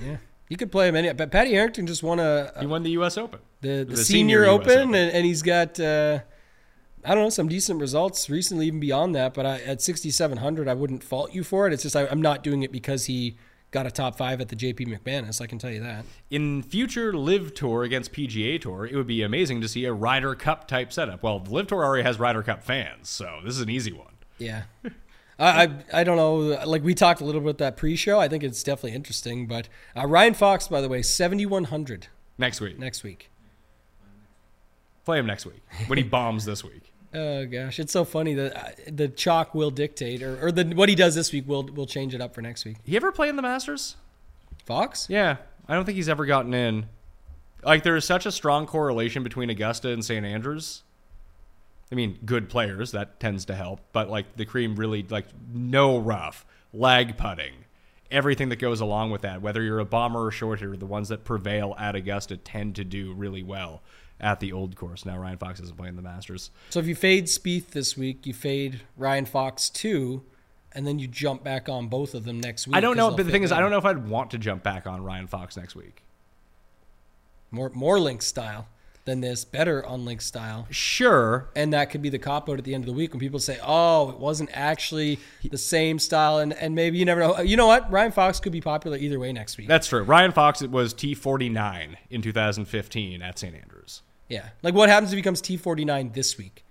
Yeah. 0.04 0.18
You 0.50 0.58
could 0.58 0.72
play 0.72 0.88
him 0.88 0.96
any, 0.96 1.12
but 1.14 1.32
Patty 1.32 1.54
Harrington 1.54 1.88
just 1.88 2.04
won 2.04 2.20
a, 2.20 2.52
He 2.60 2.66
won 2.66 2.84
the 2.84 2.92
U.S. 2.92 3.18
Open. 3.18 3.40
the, 3.62 3.68
the, 3.68 3.86
The 3.86 3.98
senior, 3.98 4.44
senior 4.44 4.46
open, 4.46 4.70
Open. 4.70 4.96
And, 4.96 5.12
and 5.12 5.26
he's 5.26 5.42
got 5.42 5.80
uh, 5.80 6.20
I 7.04 7.14
don't 7.16 7.24
know 7.24 7.30
some 7.30 7.48
decent 7.48 7.80
results 7.80 8.30
recently 8.30 8.68
even 8.68 8.80
beyond 8.80 9.16
that 9.16 9.34
but 9.34 9.46
I, 9.46 9.62
at 9.62 9.82
6700 9.82 10.68
I 10.68 10.74
wouldn't 10.74 11.04
fault 11.04 11.34
you 11.34 11.44
for 11.44 11.68
it 11.68 11.74
it's 11.74 11.84
just 11.84 11.96
I, 11.96 12.08
I'm 12.08 12.22
not 12.22 12.44
doing 12.44 12.62
it 12.64 12.72
because 12.72 13.06
he 13.06 13.38
got 13.72 13.86
a 13.88 13.92
top 13.92 14.18
five 14.18 14.40
at 14.42 14.50
the 14.50 14.56
JP 14.56 14.88
McManus 14.88 15.42
I 15.42 15.48
can 15.48 15.58
tell 15.60 15.72
you 15.72 15.82
that 15.82 16.06
In 16.30 16.62
future 16.62 17.12
LIV 17.14 17.54
Tour 17.56 17.84
against 17.84 18.12
PGA 18.14 18.60
Tour, 18.62 18.86
it 18.86 18.96
would 18.96 19.08
be 19.08 19.22
amazing 19.24 19.62
to 19.62 19.68
see 19.68 19.86
a 19.86 19.94
Ryder 19.94 20.36
Cup 20.36 20.68
type 20.68 20.94
setup. 20.94 21.24
Well, 21.24 21.40
the 21.40 21.52
LIV 21.52 21.68
Tour 21.68 21.84
already 21.84 22.04
has 22.04 22.20
Ryder 22.20 22.44
Cup 22.44 22.64
fans, 22.64 23.10
so 23.10 23.40
this 23.44 23.56
is 23.56 23.62
an 23.62 23.70
easy 23.70 23.92
one. 23.94 24.14
yeah 24.38 24.64
I, 25.38 25.64
I 25.64 25.70
I 25.94 26.04
don't 26.04 26.18
know 26.18 26.36
like 26.66 26.84
we 26.84 26.94
talked 26.94 27.22
a 27.22 27.26
little 27.26 27.42
bit 27.42 27.50
about 27.52 27.58
that 27.60 27.78
pre-show 27.78 28.20
I 28.20 28.28
think 28.28 28.44
it's 28.44 28.64
definitely 28.64 28.94
interesting 28.94 29.48
but 29.48 29.68
uh, 29.96 30.06
Ryan 30.08 30.34
Fox 30.34 30.68
by 30.68 30.82
the 30.82 30.90
way 30.90 31.02
7100 31.02 32.08
Next 32.38 32.62
week. 32.62 32.78
next 32.80 33.04
week 33.04 33.30
Play 35.06 35.20
him 35.20 35.26
next 35.28 35.46
week 35.46 35.62
when 35.88 35.98
he 35.98 36.04
bombs 36.18 36.46
this 36.46 36.64
week. 36.64 36.92
Oh 37.14 37.46
gosh, 37.46 37.80
it's 37.80 37.94
so 37.94 38.04
funny 38.04 38.34
that 38.34 38.58
uh, 38.58 38.70
the 38.92 39.08
chalk 39.08 39.54
will 39.56 39.70
dictate, 39.72 40.22
or, 40.24 40.48
or 40.48 40.52
the 40.52 40.66
what 40.76 40.90
he 40.90 40.96
does 40.96 41.14
this 41.16 41.32
week 41.32 41.48
will 41.48 41.64
will 41.64 41.86
change 41.86 42.14
it 42.16 42.22
up 42.22 42.34
for 42.34 42.42
next 42.42 42.66
week. 42.66 42.78
He 42.84 42.96
ever 42.98 43.12
play 43.12 43.30
in 43.30 43.36
the 43.36 43.42
Masters? 43.44 43.96
Fox? 44.66 45.06
Yeah, 45.10 45.38
I 45.68 45.76
don't 45.76 45.86
think 45.86 45.96
he's 45.96 46.10
ever 46.10 46.26
gotten 46.26 46.54
in. 46.56 46.88
Like 47.64 47.84
there 47.84 47.96
is 47.96 48.04
such 48.04 48.26
a 48.26 48.32
strong 48.32 48.66
correlation 48.66 49.22
between 49.24 49.50
Augusta 49.52 49.90
and 49.90 50.04
St. 50.04 50.26
Andrews. 50.26 50.82
I 51.92 51.96
mean, 51.96 52.20
good 52.26 52.50
players 52.50 52.92
that 52.92 53.20
tends 53.20 53.46
to 53.46 53.56
help, 53.56 53.80
but 53.94 54.10
like 54.10 54.36
the 54.38 54.46
cream 54.46 54.76
really 54.76 55.06
like 55.10 55.28
no 55.54 55.98
rough, 55.98 56.46
lag 56.74 57.16
putting, 57.18 57.54
everything 58.10 58.50
that 58.50 58.58
goes 58.58 58.82
along 58.82 59.12
with 59.12 59.22
that. 59.22 59.42
Whether 59.42 59.62
you're 59.62 59.80
a 59.80 59.86
bomber 59.86 60.26
or 60.26 60.32
short 60.32 60.60
hitter, 60.60 60.76
the 60.76 60.86
ones 60.86 61.10
that 61.10 61.24
prevail 61.24 61.76
at 61.78 61.96
Augusta 61.96 62.38
tend 62.38 62.76
to 62.76 62.84
do 62.84 63.14
really 63.14 63.44
well 63.44 63.82
at 64.20 64.40
the 64.40 64.52
old 64.52 64.76
course. 64.76 65.06
Now 65.06 65.18
Ryan 65.18 65.38
Fox 65.38 65.60
isn't 65.60 65.78
playing 65.78 65.96
the 65.96 66.02
Masters. 66.02 66.50
So 66.70 66.80
if 66.80 66.88
you 66.88 66.96
fade 66.96 67.26
Spieth 67.26 67.68
this 67.72 67.96
week, 67.96 68.26
you 68.26 68.34
fade 68.34 68.82
Ryan 68.98 69.26
Fox 69.26 69.70
too, 69.70 70.24
and 70.72 70.88
then 70.88 71.00
you 71.00 71.08
jump 71.08 71.44
back 71.44 71.70
on 71.70 71.88
both 71.88 72.16
of 72.16 72.24
them 72.24 72.40
next 72.40 72.66
week. 72.66 72.76
I 72.76 72.80
don't 72.80 72.98
know, 72.98 73.12
but 73.12 73.26
the 73.26 73.32
thing 73.32 73.44
is, 73.44 73.52
I 73.52 73.60
don't 73.60 73.72
know 73.72 73.78
if 73.78 73.86
I'd 73.86 74.08
want 74.08 74.32
to 74.32 74.38
jump 74.38 74.64
back 74.64 74.88
on 74.88 75.04
Ryan 75.04 75.28
Fox 75.28 75.56
next 75.56 75.76
week. 75.76 76.02
more 77.52 77.70
more 77.74 78.00
link 78.00 78.22
style 78.22 78.68
than 79.06 79.22
this, 79.22 79.46
better 79.46 79.86
on 79.86 80.04
link 80.04 80.20
style, 80.20 80.68
Sure, 80.72 81.48
and 81.56 81.72
that 81.74 81.92
could 81.92 82.02
be 82.02 82.10
the 82.10 82.20
cop 82.20 82.50
out 82.50 82.58
at 82.58 82.64
the 82.66 82.74
end 82.74 82.84
of 82.84 82.88
the 82.88 82.94
week 82.94 83.12
when 83.14 83.20
people 83.20 83.40
say, 83.40 83.58
"Oh, 83.64 84.10
it 84.10 84.18
wasn't 84.20 84.50
actually 84.52 85.20
the 85.50 85.58
same 85.58 86.00
style," 86.00 86.40
and 86.40 86.54
and 86.54 86.74
maybe 86.76 86.98
you 86.98 87.06
never 87.06 87.22
know. 87.22 87.40
You 87.40 87.56
know 87.56 87.68
what? 87.68 87.90
Ryan 87.92 88.12
Fox 88.12 88.40
could 88.40 88.52
be 88.52 88.62
popular 88.62 88.98
either 88.98 89.20
way 89.20 89.32
next 89.32 89.58
week. 89.58 89.68
that's 89.68 89.88
true. 89.88 90.02
Ryan 90.04 90.32
Fox 90.32 90.62
it 90.62 90.72
was 90.72 90.94
T49 90.94 91.96
in 92.10 92.22
2015 92.22 93.22
at 93.22 93.38
St. 93.40 93.56
Andrews. 93.56 94.02
yeah, 94.28 94.50
like 94.64 94.74
what 94.74 94.90
happens 94.90 95.12
if 95.12 95.16
he 95.18 95.22
becomes 95.22 95.40
T 95.42 95.56
forty 95.58 95.86
nine 95.86 96.12
this 96.14 96.38
week? 96.38 96.65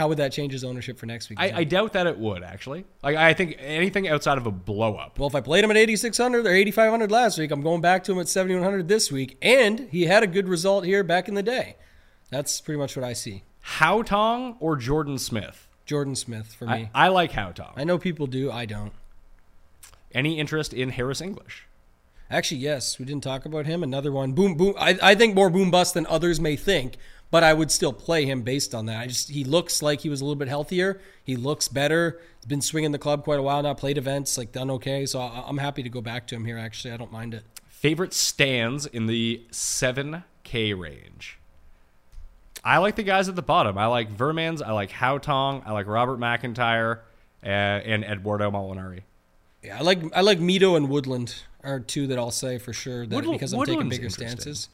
How 0.00 0.08
would 0.08 0.16
that 0.16 0.32
change 0.32 0.54
his 0.54 0.64
ownership 0.64 0.98
for 0.98 1.04
next 1.04 1.28
week? 1.28 1.38
I, 1.38 1.58
I 1.58 1.64
doubt 1.64 1.92
that 1.92 2.06
it 2.06 2.18
would 2.18 2.42
actually. 2.42 2.86
Like 3.02 3.16
I 3.16 3.34
think 3.34 3.56
anything 3.58 4.08
outside 4.08 4.38
of 4.38 4.46
a 4.46 4.50
blow 4.50 4.96
up. 4.96 5.18
Well, 5.18 5.28
if 5.28 5.34
I 5.34 5.42
played 5.42 5.62
him 5.62 5.70
at 5.70 5.76
8,600 5.76 6.46
or 6.46 6.50
8,500 6.50 7.10
last 7.10 7.38
week, 7.38 7.50
I'm 7.50 7.60
going 7.60 7.82
back 7.82 8.02
to 8.04 8.12
him 8.12 8.18
at 8.18 8.26
7,100 8.26 8.88
this 8.88 9.12
week. 9.12 9.36
And 9.42 9.88
he 9.90 10.06
had 10.06 10.22
a 10.22 10.26
good 10.26 10.48
result 10.48 10.86
here 10.86 11.04
back 11.04 11.28
in 11.28 11.34
the 11.34 11.42
day. 11.42 11.76
That's 12.30 12.62
pretty 12.62 12.78
much 12.78 12.96
what 12.96 13.04
I 13.04 13.12
see. 13.12 13.42
Haotong 13.76 14.56
or 14.58 14.76
Jordan 14.76 15.18
Smith? 15.18 15.68
Jordan 15.84 16.14
Smith 16.14 16.46
for 16.46 16.64
me. 16.64 16.88
I, 16.94 17.04
I 17.04 17.08
like 17.08 17.32
Haotong. 17.32 17.72
I 17.76 17.84
know 17.84 17.98
people 17.98 18.26
do. 18.26 18.50
I 18.50 18.64
don't. 18.64 18.92
Any 20.14 20.38
interest 20.38 20.72
in 20.72 20.88
Harris 20.88 21.20
English? 21.20 21.66
Actually, 22.30 22.58
yes, 22.58 22.98
we 22.98 23.04
didn't 23.04 23.24
talk 23.24 23.44
about 23.44 23.66
him. 23.66 23.82
Another 23.82 24.12
one, 24.12 24.32
boom, 24.32 24.54
boom. 24.56 24.72
I, 24.78 24.98
I 25.02 25.14
think 25.14 25.34
more 25.34 25.50
boom 25.50 25.70
bust 25.70 25.92
than 25.92 26.06
others 26.06 26.40
may 26.40 26.56
think, 26.56 26.96
but 27.30 27.42
I 27.42 27.52
would 27.52 27.70
still 27.70 27.92
play 27.92 28.24
him 28.24 28.42
based 28.42 28.74
on 28.74 28.86
that. 28.86 28.98
I 28.98 29.06
just 29.06 29.30
he 29.30 29.44
looks 29.44 29.82
like 29.82 30.00
he 30.00 30.08
was 30.08 30.20
a 30.20 30.24
little 30.24 30.38
bit 30.38 30.48
healthier. 30.48 31.00
He 31.22 31.36
looks 31.36 31.68
better. 31.68 32.20
He's 32.38 32.46
been 32.46 32.60
swinging 32.60 32.92
the 32.92 32.98
club 32.98 33.24
quite 33.24 33.38
a 33.38 33.42
while 33.42 33.62
now. 33.62 33.74
Played 33.74 33.98
events, 33.98 34.36
like 34.36 34.52
done 34.52 34.70
okay. 34.72 35.06
So 35.06 35.20
I, 35.20 35.44
I'm 35.46 35.58
happy 35.58 35.82
to 35.82 35.88
go 35.88 36.00
back 36.00 36.26
to 36.28 36.34
him 36.34 36.44
here. 36.44 36.58
Actually, 36.58 36.94
I 36.94 36.96
don't 36.96 37.12
mind 37.12 37.34
it. 37.34 37.44
Favorite 37.68 38.12
stands 38.12 38.84
in 38.84 39.06
the 39.06 39.42
7K 39.50 40.78
range? 40.78 41.38
I 42.62 42.76
like 42.76 42.96
the 42.96 43.02
guys 43.02 43.28
at 43.28 43.36
the 43.36 43.42
bottom. 43.42 43.78
I 43.78 43.86
like 43.86 44.14
Veermans. 44.14 44.60
I 44.62 44.72
like 44.72 44.90
Haotong. 44.90 45.62
I 45.64 45.72
like 45.72 45.86
Robert 45.86 46.18
McIntyre 46.18 46.98
uh, 47.42 47.46
and 47.46 48.04
Edoardo 48.04 48.50
Molinari. 48.50 49.00
Yeah, 49.62 49.78
I 49.78 49.82
like 49.82 49.98
I 50.14 50.20
like 50.22 50.38
Mito 50.38 50.76
and 50.76 50.88
Woodland 50.88 51.42
are 51.62 51.80
two 51.80 52.06
that 52.08 52.18
I'll 52.18 52.30
say 52.30 52.58
for 52.58 52.72
sure 52.72 53.06
that 53.06 53.14
Woodland- 53.14 53.38
because 53.38 53.52
I'm 53.52 53.64
taking 53.64 53.88
bigger 53.88 54.10
stances. 54.10 54.68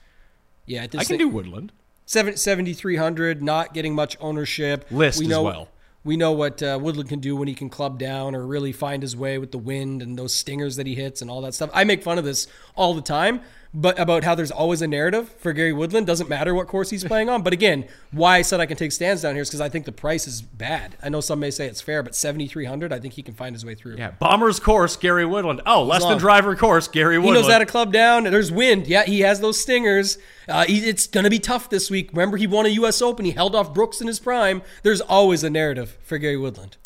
Yeah, 0.64 0.84
at 0.84 0.92
this 0.92 1.00
I 1.00 1.04
can 1.04 1.18
thi- 1.18 1.24
do 1.24 1.28
Woodland. 1.28 1.72
Seven- 2.06 2.36
7,300, 2.36 3.42
not 3.42 3.74
getting 3.74 3.94
much 3.94 4.16
ownership. 4.20 4.86
List 4.90 5.18
we 5.18 5.26
as 5.26 5.30
know, 5.30 5.42
well. 5.42 5.68
We 6.04 6.16
know 6.16 6.30
what 6.30 6.62
uh, 6.62 6.78
Woodland 6.80 7.08
can 7.08 7.18
do 7.18 7.34
when 7.34 7.48
he 7.48 7.54
can 7.54 7.68
club 7.68 7.98
down 7.98 8.36
or 8.36 8.46
really 8.46 8.70
find 8.70 9.02
his 9.02 9.16
way 9.16 9.38
with 9.38 9.50
the 9.50 9.58
wind 9.58 10.02
and 10.02 10.16
those 10.16 10.32
stingers 10.32 10.76
that 10.76 10.86
he 10.86 10.94
hits 10.94 11.20
and 11.20 11.28
all 11.28 11.40
that 11.40 11.52
stuff. 11.52 11.68
I 11.74 11.82
make 11.82 12.04
fun 12.04 12.16
of 12.16 12.24
this 12.24 12.46
all 12.76 12.94
the 12.94 13.02
time, 13.02 13.40
but 13.78 13.98
about 13.98 14.24
how 14.24 14.34
there's 14.34 14.50
always 14.50 14.80
a 14.80 14.86
narrative 14.86 15.28
for 15.38 15.52
Gary 15.52 15.72
Woodland. 15.72 16.06
Doesn't 16.06 16.30
matter 16.30 16.54
what 16.54 16.66
course 16.66 16.88
he's 16.88 17.04
playing 17.04 17.28
on. 17.28 17.42
But 17.42 17.52
again, 17.52 17.86
why 18.10 18.38
I 18.38 18.42
said 18.42 18.58
I 18.58 18.64
can 18.64 18.78
take 18.78 18.90
stands 18.90 19.20
down 19.20 19.34
here 19.34 19.42
is 19.42 19.50
because 19.50 19.60
I 19.60 19.68
think 19.68 19.84
the 19.84 19.92
price 19.92 20.26
is 20.26 20.40
bad. 20.40 20.96
I 21.02 21.10
know 21.10 21.20
some 21.20 21.40
may 21.40 21.50
say 21.50 21.66
it's 21.66 21.82
fair, 21.82 22.02
but 22.02 22.14
7,300, 22.14 22.90
I 22.90 22.98
think 22.98 23.12
he 23.12 23.22
can 23.22 23.34
find 23.34 23.54
his 23.54 23.66
way 23.66 23.74
through. 23.74 23.96
Yeah, 23.98 24.12
Bombers 24.12 24.58
course, 24.60 24.96
Gary 24.96 25.26
Woodland. 25.26 25.60
Oh, 25.66 25.82
less 25.82 26.02
than 26.02 26.16
driver 26.16 26.56
course, 26.56 26.88
Gary 26.88 27.18
Woodland. 27.18 27.36
He 27.36 27.42
knows 27.42 27.52
how 27.52 27.58
to 27.58 27.66
club 27.66 27.92
down. 27.92 28.24
There's 28.24 28.50
wind. 28.50 28.86
Yeah, 28.86 29.04
he 29.04 29.20
has 29.20 29.40
those 29.40 29.60
stingers. 29.60 30.16
Uh, 30.48 30.64
he, 30.64 30.78
it's 30.88 31.06
going 31.06 31.24
to 31.24 31.30
be 31.30 31.38
tough 31.38 31.68
this 31.68 31.90
week. 31.90 32.08
Remember, 32.12 32.38
he 32.38 32.46
won 32.46 32.64
a 32.64 32.70
U.S. 32.70 33.02
Open. 33.02 33.26
He 33.26 33.32
held 33.32 33.54
off 33.54 33.74
Brooks 33.74 34.00
in 34.00 34.06
his 34.06 34.18
prime. 34.18 34.62
There's 34.84 35.02
always 35.02 35.44
a 35.44 35.50
narrative 35.50 35.98
for 36.02 36.16
Gary 36.16 36.38
Woodland. 36.38 36.78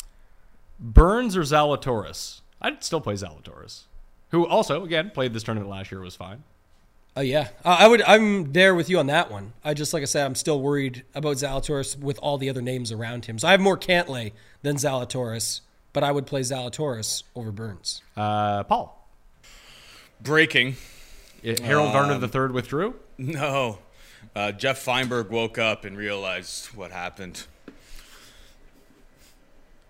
Burns 0.77 1.37
or 1.37 1.41
Zalatoris? 1.41 2.41
I'd 2.61 2.83
still 2.83 2.99
play 2.99 3.13
Zalatoris, 3.13 3.83
who 4.31 4.45
also 4.45 4.83
again 4.83 5.11
played 5.11 5.33
this 5.33 5.43
tournament 5.43 5.69
last 5.69 5.89
year. 5.89 6.01
Was 6.01 6.17
fine. 6.17 6.43
Oh 7.15 7.21
yeah, 7.21 7.49
uh, 7.65 7.75
I 7.79 7.87
would. 7.87 8.01
I'm 8.03 8.53
there 8.53 8.73
with 8.73 8.89
you 8.89 8.97
on 8.97 9.07
that 9.07 9.29
one. 9.29 9.51
I 9.65 9.73
just 9.73 9.93
like 9.93 10.01
I 10.01 10.05
said, 10.05 10.25
I'm 10.25 10.35
still 10.35 10.61
worried 10.61 11.03
about 11.13 11.35
Zalatoris 11.35 11.99
with 11.99 12.17
all 12.19 12.37
the 12.37 12.49
other 12.49 12.61
names 12.61 12.91
around 12.91 13.25
him. 13.25 13.37
So 13.37 13.49
I 13.49 13.51
have 13.51 13.59
more 13.59 13.77
Cantlay 13.77 14.31
than 14.61 14.77
Zalatoris, 14.77 15.59
but 15.91 16.03
I 16.03 16.11
would 16.11 16.25
play 16.25 16.41
Zalatoris 16.41 17.23
over 17.35 17.51
Burns. 17.51 18.01
Uh, 18.15 18.63
Paul. 18.63 18.97
Breaking. 20.21 20.77
Harold 21.43 21.91
Varner 21.91 22.17
the 22.17 22.27
third 22.27 22.53
withdrew. 22.53 22.95
No. 23.17 23.79
Uh, 24.35 24.51
Jeff 24.51 24.79
Feinberg 24.79 25.29
woke 25.29 25.57
up 25.57 25.83
and 25.83 25.97
realized 25.97 26.67
what 26.67 26.91
happened. 26.91 27.45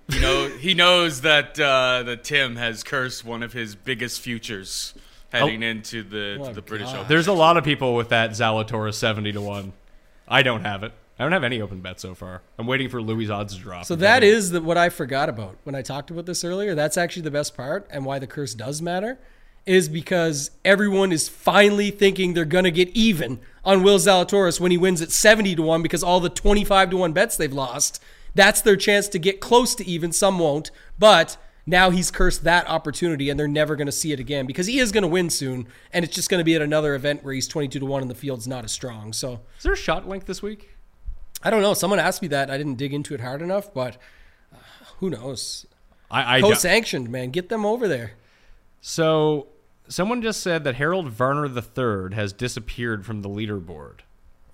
You 0.07 0.19
know, 0.19 0.47
he 0.47 0.73
knows 0.73 1.21
that 1.21 1.59
uh, 1.59 2.03
that 2.03 2.23
Tim 2.23 2.55
has 2.55 2.83
cursed 2.83 3.23
one 3.23 3.43
of 3.43 3.53
his 3.53 3.75
biggest 3.75 4.21
futures 4.21 4.93
heading 5.31 5.63
Oh. 5.63 5.67
into 5.67 6.03
the 6.03 6.37
to 6.43 6.49
Oh, 6.49 6.53
the 6.53 6.61
British 6.61 6.87
God. 6.87 6.95
Open. 6.97 7.07
There's 7.09 7.27
a 7.27 7.33
lot 7.33 7.57
of 7.57 7.63
people 7.63 7.95
with 7.95 8.09
that 8.09 8.31
Zalatoris 8.31 8.95
seventy 8.95 9.31
to 9.31 9.41
one. 9.41 9.73
I 10.27 10.43
don't 10.43 10.61
have 10.63 10.83
it. 10.83 10.93
I 11.19 11.23
don't 11.23 11.33
have 11.33 11.43
any 11.43 11.61
open 11.61 11.81
bets 11.81 12.01
so 12.01 12.15
far. 12.15 12.41
I'm 12.57 12.65
waiting 12.65 12.89
for 12.89 12.99
Louis' 13.01 13.29
odds 13.29 13.55
to 13.55 13.61
drop. 13.61 13.85
So 13.85 13.95
that 13.97 14.23
is 14.23 14.49
the, 14.51 14.61
what 14.61 14.77
I 14.77 14.89
forgot 14.89 15.29
about 15.29 15.55
when 15.65 15.75
I 15.75 15.83
talked 15.83 16.09
about 16.09 16.25
this 16.25 16.43
earlier. 16.43 16.73
That's 16.73 16.97
actually 16.97 17.21
the 17.23 17.31
best 17.31 17.55
part, 17.55 17.87
and 17.91 18.05
why 18.05 18.17
the 18.17 18.25
curse 18.27 18.53
does 18.55 18.81
matter 18.81 19.19
is 19.67 19.87
because 19.87 20.49
everyone 20.65 21.11
is 21.11 21.29
finally 21.29 21.91
thinking 21.91 22.33
they're 22.33 22.45
going 22.45 22.63
to 22.63 22.71
get 22.71 22.89
even 22.89 23.39
on 23.63 23.83
Will 23.83 23.99
Zalatoris 23.99 24.59
when 24.59 24.71
he 24.71 24.77
wins 24.77 25.03
at 25.03 25.11
70 25.11 25.55
to 25.57 25.61
1 25.61 25.83
because 25.83 26.01
all 26.01 26.19
the 26.19 26.29
25 26.29 26.89
to 26.89 26.97
1 26.97 27.13
bets 27.13 27.37
they've 27.37 27.53
lost. 27.53 28.01
That's 28.33 28.61
their 28.61 28.75
chance 28.75 29.07
to 29.09 29.19
get 29.19 29.39
close 29.39 29.75
to 29.75 29.85
even. 29.85 30.11
Some 30.13 30.39
won't, 30.39 30.71
but 30.97 31.37
now 31.65 31.89
he's 31.89 32.09
cursed 32.11 32.43
that 32.43 32.67
opportunity 32.67 33.29
and 33.29 33.39
they're 33.39 33.47
never 33.47 33.75
going 33.75 33.85
to 33.85 33.91
see 33.91 34.11
it 34.11 34.19
again 34.19 34.45
because 34.45 34.67
he 34.67 34.79
is 34.79 34.91
going 34.91 35.03
to 35.03 35.07
win 35.07 35.29
soon 35.29 35.67
and 35.93 36.03
it's 36.03 36.15
just 36.15 36.29
going 36.29 36.39
to 36.39 36.43
be 36.45 36.55
at 36.55 36.61
another 36.61 36.95
event 36.95 37.23
where 37.23 37.33
he's 37.33 37.47
22 37.47 37.79
to 37.79 37.85
1 37.85 38.01
and 38.01 38.09
the 38.11 38.15
field's 38.15 38.47
not 38.47 38.63
as 38.63 38.71
strong. 38.71 39.13
So 39.13 39.41
Is 39.57 39.63
there 39.63 39.73
a 39.73 39.77
ShotLink 39.77 40.25
this 40.25 40.41
week? 40.41 40.69
I 41.43 41.49
don't 41.49 41.61
know. 41.61 41.73
Someone 41.73 41.99
asked 41.99 42.21
me 42.21 42.27
that. 42.29 42.49
I 42.51 42.57
didn't 42.57 42.75
dig 42.75 42.93
into 42.93 43.13
it 43.13 43.21
hard 43.21 43.41
enough, 43.41 43.73
but 43.73 43.97
uh, 44.53 44.57
who 44.99 45.09
knows? 45.09 45.65
I, 46.09 46.37
I 46.37 46.41
Co-sanctioned, 46.41 47.09
man. 47.09 47.31
Get 47.31 47.49
them 47.49 47.65
over 47.65 47.87
there. 47.87 48.13
so 48.81 49.47
someone 49.87 50.21
just 50.21 50.41
said 50.41 50.63
that 50.63 50.75
Harold 50.75 51.09
Varner 51.09 51.47
the 51.47 51.61
third 51.61 52.13
has 52.13 52.33
disappeared 52.33 53.05
from 53.05 53.21
the 53.21 53.29
leaderboard. 53.29 53.99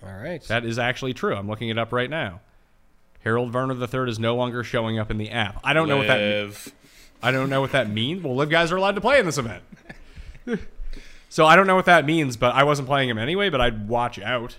All 0.04 0.14
right. 0.14 0.42
That 0.44 0.66
is 0.66 0.78
actually 0.80 1.14
true. 1.14 1.36
I'm 1.36 1.48
looking 1.48 1.70
it 1.70 1.78
up 1.78 1.92
right 1.92 2.10
now. 2.10 2.42
Harold 3.22 3.52
Varner 3.52 3.74
the 3.74 3.88
third 3.88 4.10
is 4.10 4.20
no 4.20 4.36
longer 4.36 4.64
showing 4.64 5.00
up 5.00 5.12
in 5.12 5.18
the 5.18 5.30
app. 5.32 5.60
I 5.64 5.74
don't 5.74 5.88
know 5.90 5.98
what 5.98 6.08
that. 6.08 6.20
Live. 6.20 6.74
I 7.22 7.32
don't 7.32 7.50
know 7.50 7.62
what 7.62 7.72
that 7.72 7.90
means. 7.90 8.24
Well, 8.24 8.36
live 8.36 8.50
guys 8.50 8.72
are 8.72 8.76
allowed 8.76 8.96
to 8.96 9.02
play 9.02 9.20
in 9.20 9.26
this 9.26 9.38
event. 9.38 9.64
so 11.30 11.46
I 11.46 11.56
don't 11.56 11.68
know 11.68 11.76
what 11.76 11.86
that 11.86 12.06
means, 12.06 12.38
but 12.38 12.54
I 12.56 12.64
wasn't 12.64 12.88
playing 12.88 13.10
him 13.10 13.18
anyway. 13.18 13.50
But 13.50 13.62
I'd 13.62 13.88
watch 13.88 14.20
out. 14.20 14.58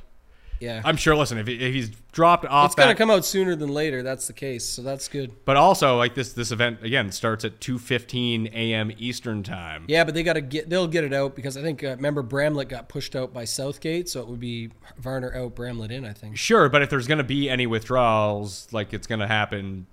yeah. 0.61 0.83
I'm 0.85 0.97
sure. 0.97 1.15
Listen, 1.15 1.39
if, 1.39 1.47
he, 1.47 1.55
if 1.55 1.73
he's 1.73 1.91
dropped 2.11 2.45
off, 2.45 2.67
it's 2.67 2.75
going 2.75 2.89
to 2.89 2.95
come 2.97 3.11
out 3.11 3.25
sooner 3.25 3.55
than 3.55 3.73
later. 3.73 4.03
That's 4.03 4.27
the 4.27 4.33
case. 4.33 4.65
So 4.65 4.83
that's 4.83 5.07
good. 5.07 5.33
But 5.45 5.57
also, 5.57 5.97
like 5.97 6.15
this, 6.15 6.33
this 6.33 6.51
event 6.51 6.83
again 6.83 7.13
starts 7.13 7.45
at 7.45 7.61
2:15 7.61 8.53
a.m. 8.53 8.91
Eastern 8.99 9.45
time. 9.45 9.85
Yeah, 9.87 10.03
but 10.03 10.15
they 10.15 10.25
got 10.25 10.33
to 10.33 10.41
get. 10.41 10.69
They'll 10.69 10.89
get 10.89 11.05
it 11.05 11.13
out 11.13 11.37
because 11.37 11.57
I 11.57 11.63
think 11.63 11.85
uh, 11.85 11.91
remember 11.91 12.23
Bramlett 12.23 12.69
got 12.69 12.89
pushed 12.89 13.15
out 13.15 13.33
by 13.33 13.45
Southgate, 13.45 14.09
so 14.09 14.21
it 14.21 14.27
would 14.27 14.41
be 14.41 14.71
Varner 14.99 15.33
out, 15.35 15.55
Bramlett 15.55 15.93
in. 15.93 16.05
I 16.05 16.13
think. 16.13 16.37
Sure, 16.37 16.69
but 16.69 16.83
if 16.83 16.91
there's 16.91 17.07
going 17.07 17.19
to 17.19 17.25
be 17.25 17.49
any 17.49 17.69
withdrawals, 17.69 18.67
like 18.73 18.93
it's 18.93 19.07
going 19.07 19.21
to 19.21 19.29
happen 19.29 19.87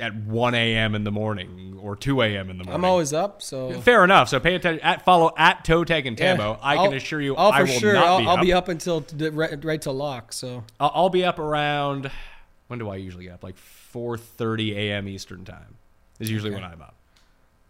at 0.00 0.14
1 0.14 0.54
a.m. 0.54 0.94
in 0.94 1.04
the 1.04 1.10
morning 1.12 1.78
or 1.80 1.94
2 1.96 2.22
a.m. 2.22 2.50
in 2.50 2.58
the 2.58 2.64
morning. 2.64 2.74
I'm 2.74 2.84
always 2.84 3.12
up, 3.12 3.40
so 3.42 3.80
fair 3.80 4.04
enough. 4.04 4.28
So 4.28 4.40
pay 4.40 4.54
attention. 4.54 4.84
At 4.84 5.04
follow 5.04 5.32
at 5.36 5.64
Toe 5.64 5.84
Tag 5.84 6.06
and 6.06 6.18
Yeah, 6.18 6.34
Tambo. 6.36 6.58
I 6.62 6.76
I'll- 6.76 6.84
can 6.86 6.94
assure 6.94 7.20
you, 7.20 7.36
I'll 7.36 7.52
I 7.52 7.60
will 7.62 7.68
sure. 7.68 7.92
not 7.94 8.04
I'll, 8.06 8.18
be 8.20 8.26
I'll 8.26 8.36
up. 8.36 8.42
be 8.42 8.52
up 8.52 8.68
until 8.68 9.04
right, 9.32 9.64
right 9.64 9.80
till 9.82 9.94
lock. 9.94 10.32
So 10.32 10.64
I'll, 10.80 10.92
I'll 10.94 11.10
be 11.10 11.24
up 11.24 11.38
around. 11.38 12.10
When 12.68 12.78
do 12.78 12.88
I 12.90 12.96
usually 12.96 13.24
get 13.24 13.34
up? 13.34 13.42
Like 13.44 13.56
4:30 13.56 14.74
a.m. 14.76 15.08
Eastern 15.08 15.44
time 15.44 15.76
is 16.20 16.30
usually 16.30 16.52
when 16.52 16.64
I'm 16.64 16.82
up. 16.82 16.94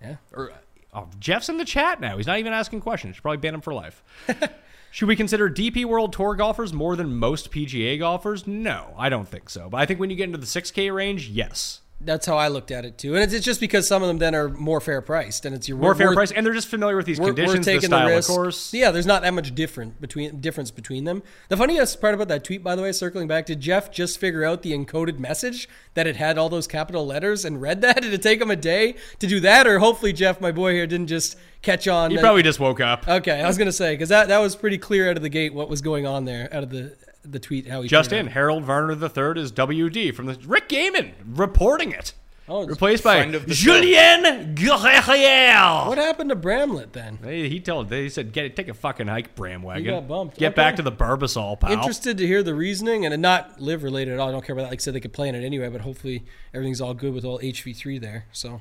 yeah. 0.03 0.17
Or, 0.33 0.53
oh, 0.95 1.09
Jeff's 1.21 1.49
in 1.49 1.57
the 1.59 1.65
chat 1.65 2.01
now. 2.01 2.17
He's 2.17 2.27
not 2.27 2.39
even 2.39 2.53
asking 2.53 2.81
questions. 2.81 3.17
Should 3.17 3.23
probably 3.23 3.39
ban 3.39 3.55
him 3.55 3.61
for 3.61 3.75
life. 3.75 4.03
Should 4.91 5.07
we 5.07 5.17
consider 5.17 5.51
DP 5.51 5.85
World 5.85 6.15
Tour 6.15 6.35
golfers 6.35 6.73
more 6.73 6.97
than 6.97 7.15
most 7.15 7.51
PGA 7.53 7.99
golfers? 7.99 8.47
No, 8.47 8.95
I 8.97 9.11
don't 9.11 9.29
think 9.29 9.51
so. 9.51 9.69
But 9.69 9.77
I 9.83 9.87
think 9.87 10.01
when 10.01 10.09
you 10.09 10.17
get 10.17 10.25
into 10.25 10.39
the 10.39 10.47
6K 10.47 10.93
range, 10.93 11.29
yes. 11.29 11.83
That's 12.01 12.27
how 12.27 12.37
I 12.37 12.47
looked 12.47 12.71
at 12.71 12.85
it 12.85 12.97
too, 12.97 13.15
and 13.15 13.25
it's, 13.25 13.35
it's 13.35 13.45
just 13.45 13.59
because 13.59 13.89
some 13.89 14.03
of 14.03 14.09
them 14.09 14.19
then 14.19 14.33
are 14.33 14.49
more 14.49 14.81
fair 14.81 15.03
priced, 15.03 15.45
and 15.45 15.53
it's 15.53 15.69
your 15.69 15.79
More 15.79 15.97
fair 15.97 16.13
price, 16.15 16.31
and 16.31 16.47
they're 16.47 16.55
just 16.55 16.69
familiar 16.69 16.97
with 16.97 17.07
these 17.07 17.19
we're, 17.19 17.29
conditions, 17.29 17.67
we're 17.67 17.81
the 17.81 17.87
style 17.87 18.09
the 18.09 18.19
of 18.19 18.27
course. 18.27 18.73
Yeah, 18.73 18.93
there's 18.93 19.07
not 19.07 19.23
that 19.23 19.35
much 19.35 19.53
different 19.53 20.01
between 20.01 20.41
difference 20.41 20.71
between 20.71 21.05
them. 21.05 21.25
The 21.49 21.57
funniest 21.57 22.01
part 22.01 22.15
about 22.15 22.29
that 22.29 22.45
tweet, 22.45 22.63
by 22.63 22.77
the 22.77 22.83
way, 22.83 22.93
circling 22.93 23.27
back, 23.27 23.47
did 23.47 23.61
Jeff 23.61 23.91
just 23.91 24.19
figure 24.19 24.45
out 24.45 24.63
the 24.63 24.73
encoded 24.73 25.19
message 25.19 25.69
that 25.95 26.07
it 26.07 26.15
had 26.15 26.39
all 26.39 26.49
those 26.49 26.69
capital 26.69 27.05
letters 27.05 27.45
and 27.45 27.61
read 27.61 27.81
that? 27.81 28.03
Did 28.09 28.15
it 28.15 28.23
take 28.23 28.41
him 28.41 28.51
a 28.51 28.57
day 28.57 28.95
to 29.19 29.27
do 29.27 29.41
that, 29.41 29.67
or 29.67 29.81
hopefully 29.81 30.13
Jeff, 30.13 30.41
my 30.41 30.53
boy 30.53 30.75
here, 30.75 30.87
didn't 30.87 31.09
just 31.09 31.37
catch 31.63 31.89
on? 31.89 32.13
He 32.13 32.19
probably 32.19 32.45
just 32.45 32.61
woke 32.61 32.81
up. 32.81 33.09
Okay, 33.09 33.41
I 33.41 33.47
was 33.49 33.59
gonna 33.59 33.73
say 33.73 33.95
because 33.95 34.11
that 34.11 34.29
that 34.29 34.39
was 34.39 34.55
pretty 34.55 34.79
clear 34.79 35.11
out 35.11 35.17
of 35.17 35.23
the 35.23 35.29
gate 35.29 35.53
what 35.53 35.69
was 35.69 35.83
going 35.83 36.07
on 36.07 36.27
there 36.27 36.49
out 36.55 36.63
of 36.63 36.71
the 36.71 36.97
the 37.31 37.39
tweet 37.39 37.67
how 37.69 37.83
he 37.83 37.89
Just 37.89 38.13
in, 38.13 38.27
out. 38.27 38.33
Harold 38.33 38.65
Varner 38.65 38.93
III 38.93 39.41
is 39.43 39.53
WD 39.53 40.15
from 40.15 40.27
the 40.27 40.39
Rick 40.47 40.69
Gehman 40.69 41.13
reporting 41.27 41.93
it. 41.93 42.13
Oh, 42.51 42.63
it's- 42.63 42.71
Replaced 42.71 43.05
by 43.05 43.17
friend 43.19 43.35
of 43.35 43.47
the 43.47 43.55
show. 43.55 43.75
Julien 43.79 44.55
Guerrier. 44.55 45.87
What 45.87 45.99
happened 45.99 46.31
to 46.31 46.37
Bramlett 46.37 46.95
then? 46.95 47.19
They, 47.21 47.49
he 47.49 47.61
told 47.61 47.91
they 47.91 48.09
said 48.09 48.33
get 48.33 48.57
take 48.57 48.69
a 48.69 48.75
fucking 48.75 49.07
hike, 49.09 49.35
Bramwagon. 49.37 49.77
He 49.79 49.83
got 49.85 50.09
bumped. 50.09 50.39
Get 50.39 50.49
Okay. 50.53 50.57
back 50.57 50.77
to 50.77 50.83
the 50.83 50.91
Barbasol, 50.93 51.61
pal. 51.61 51.73
Interested 51.73 52.17
to 52.19 52.27
hear 52.27 52.43
the 52.43 52.55
reasoning 52.55 53.05
and 53.05 53.21
not 53.21 53.61
live 53.61 53.83
related 53.83 54.15
at 54.15 54.21
all. 54.21 54.29
I 54.29 54.33
don't 54.33 54.45
care 54.45 54.55
about 54.55 54.63
that. 54.65 54.71
Like 54.71 54.81
I 54.81 54.83
said, 54.83 54.95
they 54.95 55.01
could 55.01 55.13
play 55.13 55.29
in 55.29 55.35
it 55.35 55.45
anyway, 55.45 55.69
but 55.69 55.83
hopefully 55.83 56.25
everything's 56.55 56.81
all 56.81 56.95
good 56.95 57.13
with 57.13 57.25
all 57.27 57.39
HV3 57.41 58.01
there. 58.01 58.25
So 58.33 58.61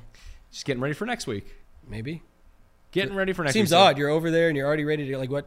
Just 0.52 0.66
getting 0.66 0.82
ready 0.82 0.94
for 0.94 1.06
next 1.06 1.26
week. 1.26 1.54
maybe. 1.88 2.22
Getting 2.90 3.14
ready 3.14 3.32
for 3.32 3.42
next 3.42 3.52
Seems 3.54 3.70
week. 3.70 3.78
odd. 3.78 3.98
You're 3.98 4.08
over 4.10 4.30
there 4.30 4.48
and 4.48 4.56
you're 4.56 4.66
already 4.66 4.84
ready 4.84 5.06
to 5.08 5.18
like 5.18 5.30
what? 5.30 5.46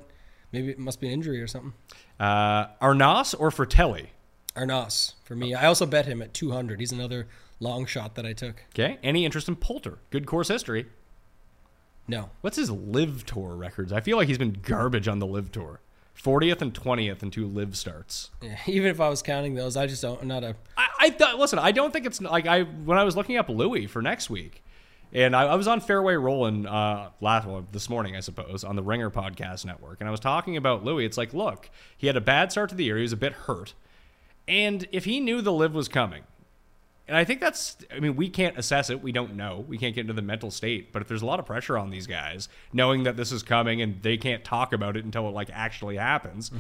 Maybe 0.52 0.70
it 0.70 0.80
must 0.80 1.00
be 1.00 1.08
an 1.08 1.14
injury 1.14 1.42
or 1.42 1.48
something. 1.48 1.74
Uh, 2.20 2.68
Arnaus 2.82 3.34
or 3.38 3.50
Frittelli? 3.50 4.08
Arnaus 4.56 5.14
for 5.24 5.36
me. 5.36 5.54
I 5.54 5.66
also 5.66 5.86
bet 5.86 6.06
him 6.06 6.22
at 6.22 6.34
200. 6.34 6.80
He's 6.80 6.92
another 6.92 7.28
long 7.60 7.86
shot 7.86 8.16
that 8.16 8.26
I 8.26 8.34
took. 8.34 8.64
Okay. 8.74 8.98
Any 9.02 9.26
interest 9.26 9.48
in 9.48 9.56
Poulter? 9.56 10.00
Good 10.10 10.26
course 10.26 10.50
history. 10.50 10.88
No. 12.08 12.30
What's 12.42 12.58
his 12.58 12.70
live 12.70 13.26
tour 13.26 13.56
records? 13.56 13.94
I 13.94 14.02
feel 14.02 14.18
like 14.18 14.28
he's 14.28 14.38
been 14.38 14.58
garbage 14.62 15.08
on 15.08 15.20
the 15.20 15.26
live 15.26 15.52
tour. 15.52 15.80
40th 16.22 16.62
and 16.62 16.74
20th 16.74 17.24
in 17.24 17.32
two 17.32 17.48
live 17.48 17.78
starts. 17.78 18.32
Yeah, 18.42 18.58
even 18.68 18.90
if 18.92 19.00
I 19.00 19.10
was 19.10 19.22
counting 19.22 19.56
those, 19.56 19.78
I 19.78 19.88
just 19.88 20.02
don't. 20.02 20.22
I'm 20.22 20.28
not 20.28 20.44
a. 20.44 20.56
I, 20.78 20.88
I 21.00 21.10
thought, 21.10 21.40
listen, 21.40 21.58
I 21.58 21.72
don't 21.72 21.92
think 21.94 22.06
it's 22.06 22.22
like 22.22 22.46
I 22.46 22.64
when 22.64 22.98
I 22.98 23.04
was 23.04 23.16
looking 23.16 23.38
up 23.38 23.50
Louis 23.50 23.88
for 23.88 24.02
next 24.02 24.30
week, 24.30 24.64
and 25.14 25.36
I, 25.36 25.44
I 25.44 25.56
was 25.56 25.68
on 25.68 25.82
Fairway 25.82 26.16
Rolling 26.16 26.66
uh, 26.66 27.10
last 27.20 27.48
well, 27.48 27.66
this 27.72 27.90
morning, 27.90 28.16
I 28.16 28.20
suppose, 28.20 28.64
on 28.64 28.76
the 28.76 28.84
Ringer 28.84 29.10
Podcast 29.10 29.66
Network, 29.66 29.98
and 30.00 30.08
I 30.08 30.12
was 30.12 30.20
talking 30.20 30.58
about 30.58 30.84
Louis. 30.84 31.06
It's 31.06 31.18
like, 31.18 31.34
look, 31.34 31.70
he 31.98 32.08
had 32.08 32.18
a 32.18 32.22
bad 32.22 32.52
start 32.52 32.70
to 32.70 32.76
the 32.76 32.84
year. 32.84 32.98
He 32.98 33.04
was 33.04 33.14
a 33.14 33.18
bit 33.18 33.34
hurt, 33.34 33.74
and 34.48 34.88
if 34.92 35.06
he 35.06 35.20
knew 35.20 35.42
the 35.42 35.52
live 35.52 35.74
was 35.74 35.88
coming, 35.88 36.24
and 37.08 37.18
I 37.18 37.26
think 37.26 37.42
that's, 37.42 37.76
I 37.94 38.00
mean, 38.00 38.16
we 38.16 38.30
can't 38.30 38.58
assess 38.58 38.90
it. 38.90 39.04
We 39.04 39.12
don't 39.12 39.36
know. 39.36 39.66
We 39.68 39.78
can't 39.78 39.94
get 39.94 40.02
into 40.02 40.14
the 40.14 40.22
mental 40.22 40.50
state. 40.50 40.94
But 40.94 41.02
if 41.02 41.10
there's 41.10 41.24
a 41.24 41.26
lot 41.26 41.40
of 41.40 41.46
pressure 41.46 41.78
on 41.78 41.90
these 41.90 42.08
guys, 42.08 42.48
knowing 42.72 43.04
that 43.04 43.18
this 43.18 43.34
is 43.34 43.44
coming 43.44 43.82
and 43.82 44.02
they 44.02 44.16
can't 44.16 44.46
talk 44.46 44.72
about 44.72 44.96
it 44.96 45.04
until 45.04 45.28
it 45.28 45.32
like 45.32 45.50
actually 45.52 45.98
happens, 45.98 46.52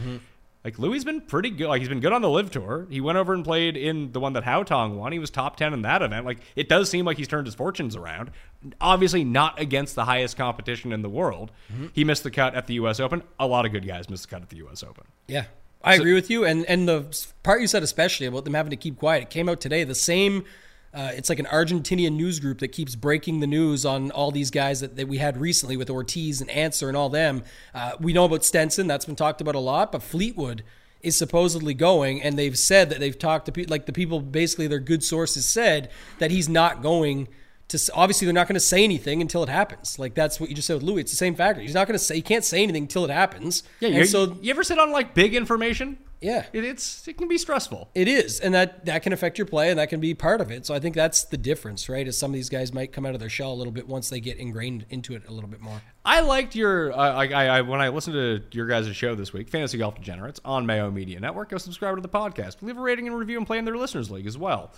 Like 0.64 0.78
Louis 0.78 0.98
has 0.98 1.06
been 1.06 1.22
pretty 1.22 1.50
good. 1.50 1.68
Like 1.68 1.80
he's 1.80 1.90
been 1.90 2.00
good 2.00 2.14
on 2.14 2.22
the 2.22 2.30
live 2.30 2.52
tour. 2.52 2.86
He 2.90 3.02
went 3.02 3.18
over 3.18 3.34
and 3.34 3.44
played 3.44 3.76
in 3.76 4.12
the 4.12 4.20
one 4.20 4.34
that 4.34 4.44
Haotong 4.44 4.96
won. 4.96 5.12
He 5.12 5.18
was 5.18 5.32
top 5.32 5.58
ten 5.58 5.74
in 5.74 5.82
that 5.82 6.04
event. 6.04 6.26
Like 6.26 6.40
it 6.56 6.70
does 6.70 6.90
seem 6.90 7.06
like 7.06 7.18
he's 7.18 7.28
turned 7.28 7.48
his 7.48 7.56
fortunes 7.56 7.96
around. 7.96 8.32
Obviously 8.80 9.24
not 9.24 9.60
against 9.60 9.96
the 9.96 10.06
highest 10.06 10.38
competition 10.38 10.92
in 10.92 11.02
the 11.02 11.10
world. 11.10 11.52
Mm-hmm. 11.74 11.88
He 11.94 12.04
missed 12.04 12.24
the 12.24 12.32
cut 12.32 12.54
at 12.54 12.68
the 12.68 12.76
U.S. 12.76 13.00
Open. 13.00 13.24
A 13.40 13.48
lot 13.48 13.66
of 13.66 13.72
good 13.72 13.88
guys 13.88 14.10
missed 14.10 14.30
the 14.30 14.36
cut 14.36 14.44
at 14.44 14.50
the 14.50 14.58
U.S. 14.58 14.84
Open. 14.84 15.06
Yeah, 15.28 15.46
I 15.84 15.96
agree 15.96 16.14
with 16.14 16.30
you. 16.30 16.46
And 16.46 16.64
and 16.66 16.88
the 16.88 17.26
part 17.42 17.62
you 17.62 17.68
said 17.68 17.82
especially 17.82 18.28
about 18.28 18.46
them 18.46 18.54
having 18.54 18.70
to 18.70 18.78
keep 18.78 19.00
quiet. 19.00 19.24
It 19.24 19.30
came 19.32 19.50
out 19.50 19.62
today. 19.62 19.84
The 19.84 19.96
same. 19.96 20.46
Uh, 20.94 21.12
it's 21.14 21.30
like 21.30 21.40
an 21.40 21.46
Argentinian 21.46 22.14
news 22.14 22.40
group 22.40 22.60
that 22.60 22.70
keeps 22.70 22.96
breaking 22.96 23.40
the 23.40 23.48
news 23.48 23.86
on 23.86 24.12
all 24.12 24.32
these 24.32 24.52
guys 24.52 24.82
that, 24.82 24.98
that 24.98 25.08
we 25.08 25.18
had 25.18 25.38
recently 25.38 25.78
with 25.78 25.90
Ortiz 25.90 26.42
and 26.42 26.50
Ancer 26.50 26.90
and 26.90 26.98
all 26.98 27.10
them. 27.10 27.44
Uh, 27.74 27.94
we 28.00 28.12
know 28.12 28.26
about 28.26 28.44
Stenson. 28.44 28.88
That's 28.88 29.06
been 29.06 29.16
talked 29.16 29.40
about 29.40 29.56
a 29.56 29.60
lot. 29.60 29.92
But 29.92 30.04
Fleetwood 30.04 30.64
is 31.02 31.18
supposedly 31.18 31.74
going, 31.74 32.22
and 32.22 32.38
they've 32.38 32.58
said 32.58 32.90
that 32.90 33.00
they've 33.00 33.18
talked 33.18 33.46
to 33.46 33.52
people, 33.52 33.72
like 33.72 33.86
the 33.86 33.94
people, 33.94 34.20
basically 34.20 34.68
their 34.68 34.80
good 34.80 35.04
sources 35.04 35.48
said 35.48 35.90
that 36.20 36.30
he's 36.30 36.50
not 36.50 36.82
going 36.82 37.28
to. 37.72 37.94
Obviously, 37.94 38.26
they're 38.26 38.34
not 38.34 38.48
going 38.48 38.54
to 38.56 38.60
say 38.60 38.84
anything 38.84 39.22
until 39.22 39.44
it 39.44 39.50
happens. 39.50 40.00
Like 40.00 40.14
that's 40.14 40.40
what 40.40 40.50
you 40.50 40.56
just 40.56 40.68
said 40.68 40.76
with 40.76 40.84
Louis. 40.84 41.02
It's 41.02 41.12
the 41.12 41.18
same 41.18 41.36
factor. 41.36 41.62
He's 41.62 41.74
not 41.74 41.88
going 41.88 41.98
to 41.98 42.04
say. 42.04 42.16
He 42.16 42.22
can't 42.22 42.46
say 42.46 42.64
anything 42.64 42.84
until 42.84 43.04
it 43.06 43.12
happens. 43.12 43.64
Yeah, 43.80 43.90
and 43.90 44.08
so 44.08 44.38
you 44.42 44.52
ever 44.52 44.64
sit 44.64 44.80
on 44.80 44.92
like 44.92 45.14
big 45.14 45.36
information? 45.36 45.98
yeah, 46.24 46.46
It, 46.54 46.64
it's 46.64 47.08
it 47.08 47.18
can 47.18 47.28
be 47.28 47.40
stressful. 47.40 47.90
it 47.96 48.08
is, 48.08 48.40
and 48.40 48.54
that 48.54 48.86
that 48.86 49.02
can 49.02 49.12
affect 49.12 49.40
your 49.40 49.48
play, 49.48 49.72
and 49.72 49.80
that 49.80 49.90
can 49.90 50.00
be 50.00 50.14
part 50.14 50.40
of 50.40 50.52
it. 50.52 50.68
So 50.68 50.76
I 50.76 50.80
think 50.80 50.94
that's 50.94 51.24
the 51.24 51.38
difference, 51.38 51.90
right? 51.90 52.08
Is 52.08 52.16
some 52.16 52.30
of 52.30 52.36
these 52.36 52.48
guys 52.50 52.72
might 52.74 52.94
come 52.94 53.08
out 53.08 53.16
of 53.16 53.20
their 53.20 53.28
shell 53.30 53.52
a 53.52 53.56
little 53.56 53.74
bit 53.74 53.88
once 53.88 54.10
they 54.10 54.20
get 54.20 54.38
ingrained 54.38 54.86
into 54.92 55.16
it 55.16 55.24
a 55.28 55.32
little 55.32 55.50
bit 55.50 55.62
more. 55.62 55.82
I 56.06 56.20
liked 56.22 56.56
your 56.56 56.92
uh, 56.94 56.96
I, 56.96 57.26
I, 57.28 57.46
I 57.46 57.62
when 57.62 57.82
I 57.82 57.90
listened 57.90 58.14
to 58.16 58.44
your 58.56 58.68
guys' 58.68 58.96
show 58.96 59.16
this 59.16 59.34
week, 59.34 59.50
Fantasy 59.50 59.80
Golf 59.80 59.96
Degenerates 59.96 60.40
on 60.46 60.68
Mayo 60.68 60.92
Media 60.92 61.20
Network. 61.20 61.50
Go 61.50 61.58
subscribe 61.58 61.96
to 61.96 62.02
the 62.02 62.10
podcast. 62.10 62.58
Leave 62.62 62.78
a 62.78 62.82
rating 62.82 63.08
and 63.08 63.18
review 63.18 63.38
and 63.40 63.48
play 63.48 63.58
in 63.58 63.66
their 63.66 63.78
listeners 63.78 64.12
league 64.12 64.28
as 64.28 64.38
well. 64.38 64.74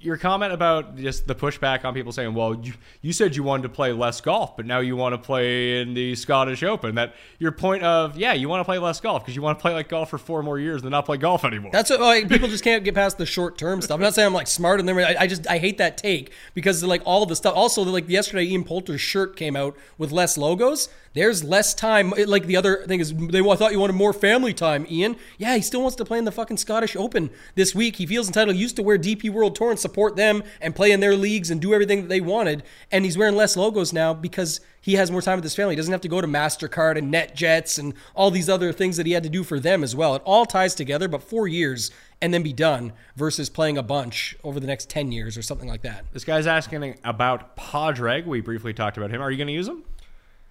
Your 0.00 0.16
comment 0.16 0.52
about 0.52 0.96
just 0.96 1.28
the 1.28 1.34
pushback 1.34 1.84
on 1.84 1.94
people 1.94 2.10
saying, 2.10 2.34
"Well, 2.34 2.54
you, 2.60 2.72
you 3.02 3.12
said 3.12 3.36
you 3.36 3.44
wanted 3.44 3.64
to 3.64 3.68
play 3.68 3.92
less 3.92 4.20
golf, 4.20 4.56
but 4.56 4.66
now 4.66 4.80
you 4.80 4.96
want 4.96 5.12
to 5.12 5.18
play 5.18 5.80
in 5.80 5.94
the 5.94 6.16
Scottish 6.16 6.64
Open." 6.64 6.96
That 6.96 7.14
your 7.38 7.52
point 7.52 7.84
of, 7.84 8.16
yeah, 8.16 8.32
you 8.32 8.48
want 8.48 8.60
to 8.60 8.64
play 8.64 8.78
less 8.78 9.00
golf 9.00 9.22
because 9.22 9.36
you 9.36 9.42
want 9.42 9.58
to 9.58 9.62
play 9.62 9.72
like 9.74 9.88
golf 9.88 10.10
for 10.10 10.18
four 10.18 10.42
more 10.42 10.58
years 10.58 10.82
and 10.82 10.90
not 10.90 11.06
play 11.06 11.18
golf 11.18 11.44
anymore. 11.44 11.70
That's 11.72 11.88
what 11.90 12.00
like, 12.00 12.28
people 12.28 12.48
just 12.48 12.64
can't 12.64 12.82
get 12.82 12.96
past 12.96 13.16
the 13.16 13.26
short 13.26 13.56
term 13.56 13.80
stuff. 13.80 13.94
I'm 13.94 14.00
not 14.00 14.14
saying 14.14 14.26
I'm 14.26 14.34
like 14.34 14.48
smart 14.48 14.84
them. 14.84 14.98
I, 14.98 15.14
I 15.20 15.26
just 15.28 15.46
I 15.46 15.58
hate 15.58 15.78
that 15.78 15.98
take 15.98 16.32
because 16.54 16.82
like 16.82 17.02
all 17.04 17.24
the 17.24 17.36
stuff. 17.36 17.54
Also, 17.54 17.82
like 17.82 18.08
yesterday, 18.08 18.44
Ian 18.44 18.64
Poulter's 18.64 19.00
shirt 19.00 19.36
came 19.36 19.54
out 19.54 19.76
with 19.98 20.10
less 20.10 20.36
logos. 20.36 20.88
There's 21.14 21.44
less 21.44 21.74
time. 21.74 22.12
Like 22.26 22.46
the 22.46 22.56
other 22.56 22.86
thing 22.86 23.00
is, 23.00 23.14
they 23.14 23.42
thought 23.42 23.72
you 23.72 23.78
wanted 23.78 23.94
more 23.94 24.12
family 24.12 24.54
time. 24.54 24.86
Ian, 24.90 25.16
yeah, 25.36 25.54
he 25.56 25.62
still 25.62 25.82
wants 25.82 25.96
to 25.96 26.04
play 26.04 26.18
in 26.18 26.24
the 26.24 26.32
fucking 26.32 26.56
Scottish 26.56 26.96
Open 26.96 27.30
this 27.54 27.74
week. 27.74 27.96
He 27.96 28.06
feels 28.06 28.28
entitled. 28.28 28.56
He 28.56 28.62
used 28.62 28.76
to 28.76 28.82
wear 28.82 28.98
DP 28.98 29.30
World 29.30 29.54
Tour 29.54 29.70
and 29.70 29.78
support 29.82 30.16
them 30.16 30.42
and 30.60 30.74
play 30.74 30.92
in 30.92 31.00
their 31.00 31.16
leagues 31.16 31.50
and 31.50 31.60
do 31.60 31.74
everything 31.74 32.02
that 32.02 32.08
they 32.08 32.20
wanted. 32.20 32.62
And 32.90 33.04
he's 33.04 33.18
wearing 33.18 33.36
less 33.36 33.56
logos 33.56 33.92
now 33.92 34.14
because 34.14 34.60
he 34.80 34.94
has 34.94 35.10
more 35.10 35.20
time 35.22 35.36
with 35.36 35.44
his 35.44 35.54
family. 35.54 35.74
He 35.74 35.76
doesn't 35.76 35.92
have 35.92 36.00
to 36.00 36.08
go 36.08 36.20
to 36.20 36.26
Mastercard 36.26 36.96
and 36.96 37.12
NetJets 37.12 37.78
and 37.78 37.94
all 38.14 38.30
these 38.30 38.48
other 38.48 38.72
things 38.72 38.96
that 38.96 39.06
he 39.06 39.12
had 39.12 39.22
to 39.22 39.28
do 39.28 39.44
for 39.44 39.60
them 39.60 39.84
as 39.84 39.94
well. 39.94 40.14
It 40.14 40.22
all 40.24 40.46
ties 40.46 40.74
together. 40.74 41.06
But 41.08 41.22
four 41.22 41.46
years 41.46 41.90
and 42.20 42.32
then 42.32 42.42
be 42.42 42.52
done 42.52 42.92
versus 43.16 43.48
playing 43.50 43.76
a 43.76 43.82
bunch 43.82 44.36
over 44.42 44.58
the 44.58 44.66
next 44.66 44.88
10 44.88 45.12
years 45.12 45.36
or 45.36 45.42
something 45.42 45.68
like 45.68 45.82
that. 45.82 46.04
this 46.12 46.24
guy's 46.24 46.46
asking 46.46 46.98
about 47.04 47.56
Padraig. 47.56 48.26
We 48.26 48.40
briefly 48.40 48.72
talked 48.72 48.96
about 48.96 49.10
him. 49.10 49.20
Are 49.20 49.30
you 49.30 49.36
going 49.36 49.48
to 49.48 49.52
use 49.52 49.68
him? 49.68 49.84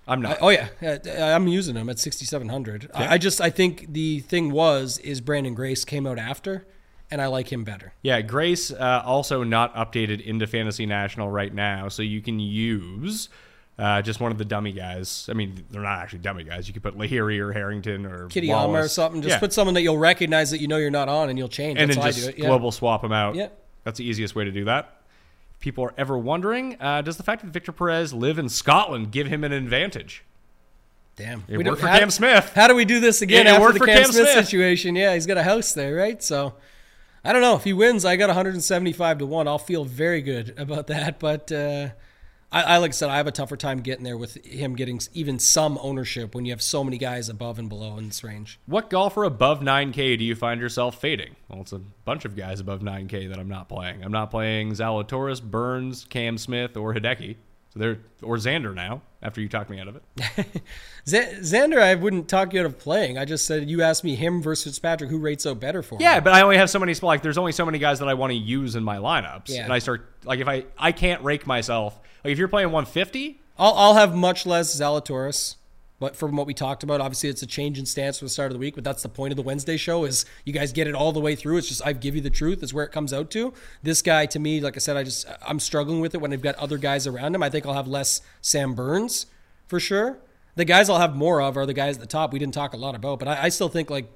I'm 0.07 0.21
not. 0.21 0.39
Oh 0.41 0.49
yeah, 0.49 0.67
I'm 1.35 1.47
using 1.47 1.75
him 1.75 1.87
at 1.87 1.99
6700. 1.99 2.89
I 2.93 3.13
I 3.13 3.17
just 3.17 3.39
I 3.39 3.49
think 3.49 3.93
the 3.93 4.19
thing 4.21 4.51
was 4.51 4.97
is 4.97 5.21
Branden 5.21 5.53
Grace 5.55 5.85
came 5.85 6.07
out 6.07 6.17
after 6.17 6.65
and 7.11 7.21
I 7.21 7.27
like 7.27 7.51
him 7.51 7.63
better. 7.63 7.93
Yeah, 8.01 8.21
Grace 8.21 8.71
uh, 8.71 9.01
also 9.05 9.43
not 9.43 9.75
updated 9.75 10.21
into 10.21 10.47
Fantasy 10.47 10.85
National 10.85 11.29
right 11.29 11.53
now, 11.53 11.87
so 11.89 12.01
you 12.01 12.21
can 12.21 12.39
use 12.39 13.29
uh, 13.77 14.01
just 14.01 14.19
one 14.19 14.31
of 14.31 14.37
the 14.37 14.45
dummy 14.45 14.71
guys. 14.71 15.27
I 15.29 15.33
mean, 15.33 15.65
they're 15.71 15.81
not 15.81 15.99
actually 15.99 16.19
dummy 16.19 16.43
guys. 16.43 16.67
You 16.67 16.73
could 16.73 16.83
put 16.83 16.97
Lahiri 16.97 17.39
or 17.39 17.51
Harrington 17.51 18.05
or 18.05 18.27
Kitty 18.27 18.51
Alma 18.51 18.79
or 18.79 18.87
something. 18.87 19.21
Just 19.21 19.33
Yeah. 19.35 19.39
put 19.39 19.53
someone 19.53 19.73
that 19.73 19.81
you'll 19.81 19.97
recognize 19.97 20.51
that 20.51 20.61
you 20.61 20.67
know 20.67 20.77
you're 20.77 20.91
not 20.91 21.09
on 21.09 21.29
and 21.29 21.37
you'll 21.37 21.47
change. 21.47 21.79
and 21.79 21.89
That's 21.89 21.99
then 21.99 22.05
just 22.13 22.19
I 22.19 22.21
do 22.23 22.29
it. 22.29 22.39
Yeah. 22.39 22.47
global 22.47 22.71
swap 22.71 23.01
them 23.01 23.11
out. 23.11 23.35
Yeah. 23.35 23.47
That's 23.83 23.97
the 23.97 24.05
easiest 24.05 24.35
way 24.35 24.43
to 24.45 24.51
do 24.51 24.65
that. 24.65 25.01
If 25.55 25.59
people 25.61 25.83
are 25.83 25.93
ever 25.97 26.17
wondering, 26.17 26.77
uh, 26.79 27.01
does 27.01 27.17
the 27.17 27.23
fact 27.23 27.43
that 27.43 27.49
Victor 27.51 27.71
Perez 27.71 28.13
live 28.13 28.37
in 28.37 28.49
Scotland 28.49 29.11
give 29.11 29.27
him 29.27 29.43
an 29.43 29.51
advantage? 29.51 30.23
Damn. 31.15 31.43
It 31.47 31.57
We 31.57 31.63
worked 31.63 31.81
for 31.81 31.87
how- 31.87 31.99
Cam 31.99 32.09
Smith. 32.11 32.51
How 32.53 32.67
do 32.67 32.75
we 32.75 32.85
do 32.85 32.99
this 32.99 33.21
again 33.21 33.45
Yeah, 33.45 33.51
it 33.53 33.55
after 33.55 33.61
worked 33.63 33.73
the 33.73 33.79
for 33.79 33.85
Cam, 33.87 34.03
Cam 34.03 34.11
Smith, 34.11 34.29
Smith. 34.29 34.45
situation? 34.45 34.95
Yeah, 34.95 35.13
he's 35.13 35.25
got 35.25 35.37
a 35.37 35.43
house 35.43 35.73
there, 35.73 35.95
right? 35.95 36.21
So 36.21 36.53
I 37.23 37.33
don't 37.33 37.41
know. 37.41 37.55
If 37.55 37.63
he 37.63 37.73
wins, 37.73 38.03
I 38.03 38.15
got 38.15 38.29
175 38.29 39.19
to 39.19 39.25
1. 39.25 39.47
I'll 39.47 39.59
feel 39.59 39.85
very 39.85 40.21
good 40.21 40.55
about 40.57 40.87
that. 40.87 41.19
But 41.19 41.51
uh, 41.51 41.89
I, 42.51 42.63
I, 42.63 42.77
like 42.77 42.89
I 42.89 42.93
said, 42.93 43.09
I 43.09 43.17
have 43.17 43.27
a 43.27 43.31
tougher 43.31 43.55
time 43.55 43.81
getting 43.81 44.03
there 44.03 44.17
with 44.17 44.43
him 44.43 44.75
getting 44.75 44.99
even 45.13 45.37
some 45.37 45.77
ownership 45.81 46.33
when 46.33 46.45
you 46.45 46.51
have 46.51 46.61
so 46.61 46.83
many 46.83 46.97
guys 46.97 47.29
above 47.29 47.59
and 47.59 47.69
below 47.69 47.97
in 47.97 48.07
this 48.07 48.23
range. 48.23 48.59
What 48.65 48.89
golfer 48.89 49.23
above 49.23 49.59
9K 49.59 50.17
do 50.17 50.23
you 50.23 50.35
find 50.35 50.59
yourself 50.59 50.99
fading? 50.99 51.35
Well, 51.47 51.61
it's 51.61 51.73
a 51.73 51.79
bunch 51.79 52.25
of 52.25 52.35
guys 52.35 52.59
above 52.59 52.81
9K 52.81 53.29
that 53.29 53.39
I'm 53.39 53.49
not 53.49 53.69
playing. 53.69 54.03
I'm 54.03 54.11
not 54.11 54.31
playing 54.31 54.71
Zalatoris, 54.71 55.41
Burns, 55.43 56.05
Cam 56.09 56.37
Smith, 56.37 56.75
or 56.75 56.93
Hideki. 56.93 57.35
So 57.73 57.79
they're 57.79 57.99
or 58.21 58.35
Xander 58.37 58.73
now. 58.75 59.01
After 59.23 59.39
you 59.39 59.47
talked 59.47 59.69
me 59.69 59.79
out 59.79 59.87
of 59.87 59.95
it, 59.97 60.03
Z- 61.07 61.17
Xander, 61.41 61.79
I 61.79 61.93
wouldn't 61.93 62.27
talk 62.27 62.53
you 62.53 62.59
out 62.59 62.65
of 62.65 62.79
playing. 62.79 63.19
I 63.19 63.25
just 63.25 63.45
said 63.45 63.69
you 63.69 63.83
asked 63.83 64.03
me 64.03 64.15
him 64.15 64.41
versus 64.41 64.79
Patrick, 64.79 65.11
who 65.11 65.19
rates 65.19 65.45
out 65.45 65.59
better 65.59 65.83
for 65.83 65.95
him. 65.95 66.01
yeah, 66.01 66.19
but 66.19 66.33
I 66.33 66.41
only 66.41 66.57
have 66.57 66.71
so 66.71 66.79
many. 66.79 66.91
Like, 66.95 67.21
there's 67.21 67.37
only 67.37 67.51
so 67.51 67.63
many 67.63 67.77
guys 67.77 67.99
that 67.99 68.07
I 68.09 68.15
want 68.15 68.31
to 68.31 68.35
use 68.37 68.75
in 68.75 68.83
my 68.83 68.97
lineups, 68.97 69.49
Yeah. 69.49 69.63
and 69.63 69.71
I 69.71 69.77
start 69.79 70.09
like 70.25 70.39
if 70.39 70.47
I 70.47 70.65
I 70.77 70.91
can't 70.91 71.23
rake 71.23 71.45
myself. 71.45 71.99
Like 72.23 72.31
if 72.33 72.39
you're 72.39 72.47
playing 72.47 72.71
150, 72.71 73.39
I'll, 73.59 73.73
I'll 73.73 73.93
have 73.93 74.15
much 74.15 74.45
less 74.47 74.75
Zalatoris. 74.75 75.55
But 76.01 76.15
from 76.15 76.35
what 76.35 76.47
we 76.47 76.55
talked 76.55 76.81
about, 76.81 76.99
obviously 76.99 77.29
it's 77.29 77.43
a 77.43 77.45
change 77.45 77.77
in 77.77 77.85
stance 77.85 78.17
for 78.17 78.25
the 78.25 78.29
start 78.29 78.47
of 78.47 78.53
the 78.53 78.59
week. 78.59 78.73
But 78.73 78.83
that's 78.83 79.03
the 79.03 79.07
point 79.07 79.33
of 79.33 79.37
the 79.37 79.43
Wednesday 79.43 79.77
show 79.77 80.03
is 80.03 80.25
you 80.45 80.51
guys 80.51 80.71
get 80.71 80.87
it 80.87 80.95
all 80.95 81.11
the 81.11 81.19
way 81.19 81.35
through. 81.35 81.57
It's 81.57 81.67
just 81.67 81.85
I 81.85 81.93
give 81.93 82.15
you 82.15 82.21
the 82.21 82.31
truth 82.31 82.63
is 82.63 82.73
where 82.73 82.83
it 82.83 82.91
comes 82.91 83.13
out 83.13 83.29
to. 83.31 83.53
This 83.83 84.01
guy 84.01 84.25
to 84.25 84.39
me, 84.39 84.61
like 84.61 84.75
I 84.75 84.79
said, 84.79 84.97
I 84.97 85.03
just 85.03 85.27
I'm 85.45 85.59
struggling 85.59 86.01
with 86.01 86.15
it 86.15 86.17
when 86.17 86.33
I've 86.33 86.41
got 86.41 86.55
other 86.55 86.79
guys 86.79 87.05
around 87.05 87.35
him. 87.35 87.43
I 87.43 87.51
think 87.51 87.67
I'll 87.67 87.75
have 87.75 87.87
less 87.87 88.21
Sam 88.41 88.73
Burns 88.73 89.27
for 89.67 89.79
sure. 89.79 90.17
The 90.55 90.65
guys 90.65 90.89
I'll 90.89 90.97
have 90.97 91.15
more 91.15 91.39
of 91.39 91.55
are 91.55 91.67
the 91.67 91.73
guys 91.75 91.97
at 91.97 92.01
the 92.01 92.07
top 92.07 92.33
we 92.33 92.39
didn't 92.39 92.55
talk 92.55 92.73
a 92.73 92.77
lot 92.77 92.95
about. 92.95 93.19
But 93.19 93.27
I, 93.27 93.43
I 93.43 93.49
still 93.49 93.69
think 93.69 93.91
like 93.91 94.07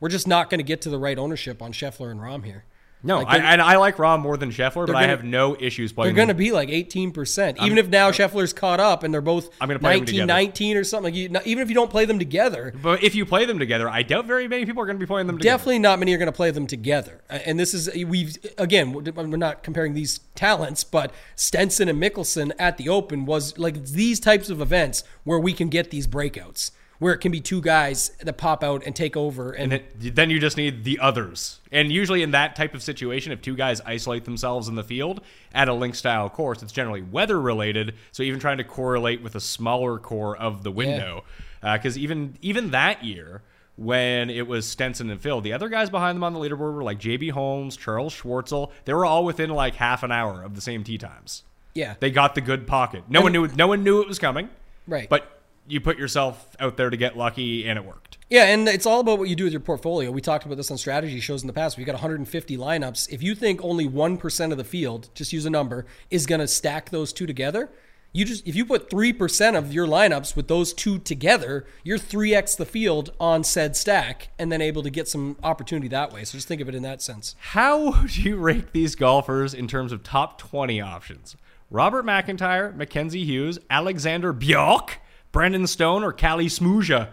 we're 0.00 0.08
just 0.08 0.26
not 0.26 0.50
going 0.50 0.58
to 0.58 0.64
get 0.64 0.80
to 0.82 0.90
the 0.90 0.98
right 0.98 1.18
ownership 1.18 1.62
on 1.62 1.72
Scheffler 1.72 2.10
and 2.10 2.18
Rahm 2.18 2.44
here. 2.46 2.64
No, 3.02 3.18
Like, 3.18 3.28
I, 3.28 3.52
and 3.52 3.62
I 3.62 3.76
like 3.76 3.96
Rahm 3.96 4.20
more 4.20 4.36
than 4.36 4.50
Scheffler, 4.50 4.84
but 4.86 4.96
I 4.96 5.02
gonna- 5.02 5.06
have 5.08 5.22
no 5.24 5.56
issues 5.58 5.92
playing. 5.92 6.08
They're 6.14 6.16
going 6.16 6.28
to 6.28 6.34
be 6.34 6.50
like 6.50 6.68
18%. 6.68 7.62
Even 7.62 7.78
if 7.78 7.88
now 7.88 8.10
Scheffler's 8.10 8.52
caught 8.52 8.80
up 8.80 9.04
and 9.04 9.14
they're 9.14 9.20
both 9.20 9.50
I'm 9.60 9.68
gonna 9.68 9.78
play 9.78 9.92
them 9.92 10.00
19 10.00 10.06
together. 10.14 10.26
19 10.26 10.76
or 10.76 10.84
something. 10.84 11.04
Like 11.12 11.14
you, 11.14 11.40
even 11.44 11.62
if 11.62 11.68
you 11.68 11.74
don't 11.74 11.90
play 11.90 12.04
them 12.06 12.18
together, 12.18 12.74
But 12.82 13.04
if 13.04 13.14
you 13.14 13.24
play 13.24 13.44
them 13.44 13.58
together, 13.60 13.88
I 13.88 14.02
doubt 14.02 14.26
very 14.26 14.48
many 14.48 14.66
people 14.66 14.82
are 14.82 14.86
going 14.86 14.96
to 14.98 15.00
be 15.00 15.06
playing 15.06 15.28
them 15.28 15.38
together. 15.38 15.56
definitely 15.56 15.78
not 15.78 15.98
many 16.00 16.12
are 16.14 16.18
going 16.18 16.26
to 16.26 16.32
play 16.32 16.50
them 16.50 16.66
together. 16.66 17.20
And 17.30 17.58
this 17.58 17.72
is, 17.72 17.88
we've, 18.04 18.36
again, 18.58 18.92
we're 18.92 19.36
not 19.36 19.62
comparing 19.62 19.94
these 19.94 20.18
talents, 20.34 20.82
but 20.82 21.12
Stenson 21.36 21.88
and 21.88 22.02
Mickelson 22.02 22.50
at 22.58 22.78
the 22.78 22.88
Open 22.88 23.26
was 23.26 23.56
like 23.58 23.84
these 23.84 24.18
types 24.18 24.50
of 24.50 24.60
events 24.60 25.04
where 25.24 25.38
we 25.38 25.52
can 25.52 25.68
get 25.68 25.90
these 25.90 26.06
breakouts, 26.08 26.72
where 26.98 27.14
it 27.14 27.18
can 27.18 27.30
be 27.30 27.40
two 27.40 27.60
guys 27.60 28.10
that 28.20 28.36
pop 28.36 28.64
out 28.64 28.82
and 28.84 28.94
take 28.94 29.16
over. 29.16 29.52
And, 29.52 29.72
And 29.72 29.82
it, 30.00 30.16
then 30.16 30.30
you 30.30 30.40
just 30.40 30.56
need 30.56 30.84
the 30.84 30.98
others. 30.98 31.60
And 31.70 31.92
usually 31.92 32.22
in 32.22 32.32
that 32.32 32.56
type 32.56 32.74
of 32.74 32.82
situation, 32.82 33.32
if 33.32 33.40
two 33.40 33.54
guys 33.54 33.80
isolate 33.82 34.24
themselves 34.24 34.68
in 34.68 34.74
the 34.74 34.82
field 34.84 35.20
at 35.54 35.68
a 35.68 35.74
link 35.74 35.94
style 35.94 36.28
course, 36.28 36.62
it's 36.62 36.72
generally 36.72 37.02
weather 37.02 37.40
related. 37.40 37.94
So 38.12 38.22
even 38.22 38.40
trying 38.40 38.58
to 38.58 38.64
correlate 38.64 39.22
with 39.22 39.34
a 39.34 39.40
smaller 39.40 39.98
core 39.98 40.36
of 40.36 40.64
the 40.64 40.72
window, 40.72 41.24
uh, 41.62 41.76
because 41.76 41.96
even 41.96 42.36
even 42.42 42.70
that 42.72 43.04
year 43.04 43.42
when 43.76 44.28
it 44.28 44.48
was 44.48 44.66
Stenson 44.66 45.08
and 45.08 45.20
Phil, 45.20 45.40
the 45.40 45.52
other 45.52 45.68
guys 45.68 45.88
behind 45.88 46.16
them 46.16 46.24
on 46.24 46.34
the 46.34 46.40
leaderboard 46.40 46.74
were 46.74 46.82
like 46.82 46.98
JB 46.98 47.30
Holmes, 47.30 47.76
Charles 47.76 48.12
Schwartzel. 48.12 48.72
They 48.84 48.92
were 48.92 49.04
all 49.06 49.24
within 49.24 49.50
like 49.50 49.76
half 49.76 50.02
an 50.02 50.10
hour 50.10 50.42
of 50.42 50.56
the 50.56 50.60
same 50.60 50.82
tee 50.82 50.98
times. 50.98 51.44
yeah. 51.74 51.94
They 52.00 52.10
got 52.10 52.34
the 52.34 52.40
good 52.40 52.66
pocket. 52.66 53.04
No 53.08 53.20
one 53.20 53.30
knew. 53.30 53.46
No 53.46 53.68
one 53.68 53.84
knew 53.84 54.00
it 54.02 54.08
was 54.08 54.18
coming. 54.18 54.50
Right. 54.88 55.08
But 55.08 55.37
you 55.68 55.80
put 55.80 55.98
yourself 55.98 56.56
out 56.60 56.76
there 56.76 56.90
to 56.90 56.96
get 56.96 57.16
lucky, 57.16 57.66
and 57.68 57.78
it 57.78 57.84
worked. 57.84 58.18
Yeah, 58.30 58.44
and 58.44 58.68
it's 58.68 58.86
all 58.86 59.00
about 59.00 59.18
what 59.18 59.28
you 59.28 59.36
do 59.36 59.44
with 59.44 59.52
your 59.52 59.60
portfolio. 59.60 60.10
We 60.10 60.20
talked 60.20 60.44
about 60.44 60.56
this 60.56 60.70
on 60.70 60.78
strategy 60.78 61.20
shows 61.20 61.42
in 61.42 61.46
the 61.46 61.52
past. 61.52 61.76
We've 61.76 61.86
got 61.86 61.94
150 61.94 62.56
lineups. 62.56 63.10
If 63.10 63.22
you 63.22 63.34
think 63.34 63.62
only 63.62 63.88
1% 63.88 64.52
of 64.52 64.58
the 64.58 64.64
field, 64.64 65.08
just 65.14 65.32
use 65.32 65.46
a 65.46 65.50
number, 65.50 65.86
is 66.10 66.26
going 66.26 66.40
to 66.40 66.48
stack 66.48 66.90
those 66.90 67.12
two 67.12 67.26
together, 67.26 67.70
you 68.12 68.24
just 68.24 68.46
if 68.46 68.56
you 68.56 68.64
put 68.64 68.90
3% 68.90 69.56
of 69.56 69.72
your 69.72 69.86
lineups 69.86 70.34
with 70.34 70.48
those 70.48 70.72
two 70.72 70.98
together, 70.98 71.66
you're 71.82 71.98
3x 71.98 72.56
the 72.56 72.64
field 72.64 73.12
on 73.20 73.44
said 73.44 73.76
stack 73.76 74.28
and 74.38 74.50
then 74.50 74.62
able 74.62 74.82
to 74.82 74.90
get 74.90 75.08
some 75.08 75.36
opportunity 75.42 75.88
that 75.88 76.12
way. 76.12 76.24
So 76.24 76.38
just 76.38 76.48
think 76.48 76.60
of 76.60 76.68
it 76.68 76.74
in 76.74 76.82
that 76.82 77.02
sense. 77.02 77.36
How 77.38 78.00
would 78.00 78.16
you 78.16 78.36
rank 78.36 78.72
these 78.72 78.94
golfers 78.94 79.52
in 79.52 79.68
terms 79.68 79.92
of 79.92 80.02
top 80.02 80.38
20 80.38 80.80
options? 80.80 81.36
Robert 81.70 82.06
McIntyre, 82.06 82.74
Mackenzie 82.74 83.24
Hughes, 83.24 83.58
Alexander 83.68 84.32
Bjork, 84.32 85.00
Brandon 85.32 85.66
Stone, 85.66 86.04
or 86.04 86.12
Kalle 86.12 86.40
Samooja? 86.44 87.08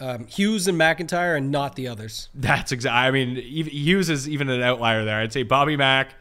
Um, 0.00 0.26
Hughes 0.26 0.66
and 0.66 0.78
McIntyre, 0.78 1.36
and 1.36 1.50
not 1.50 1.76
the 1.76 1.88
others. 1.88 2.28
That's 2.34 2.72
exactly. 2.72 2.98
I 2.98 3.10
mean, 3.10 3.36
Hughes 3.36 4.10
is 4.10 4.28
even 4.28 4.48
an 4.48 4.62
outlier 4.62 5.04
there. 5.04 5.20
I'd 5.20 5.32
say 5.32 5.44
Bobby 5.44 5.76
Mack, 5.76 6.14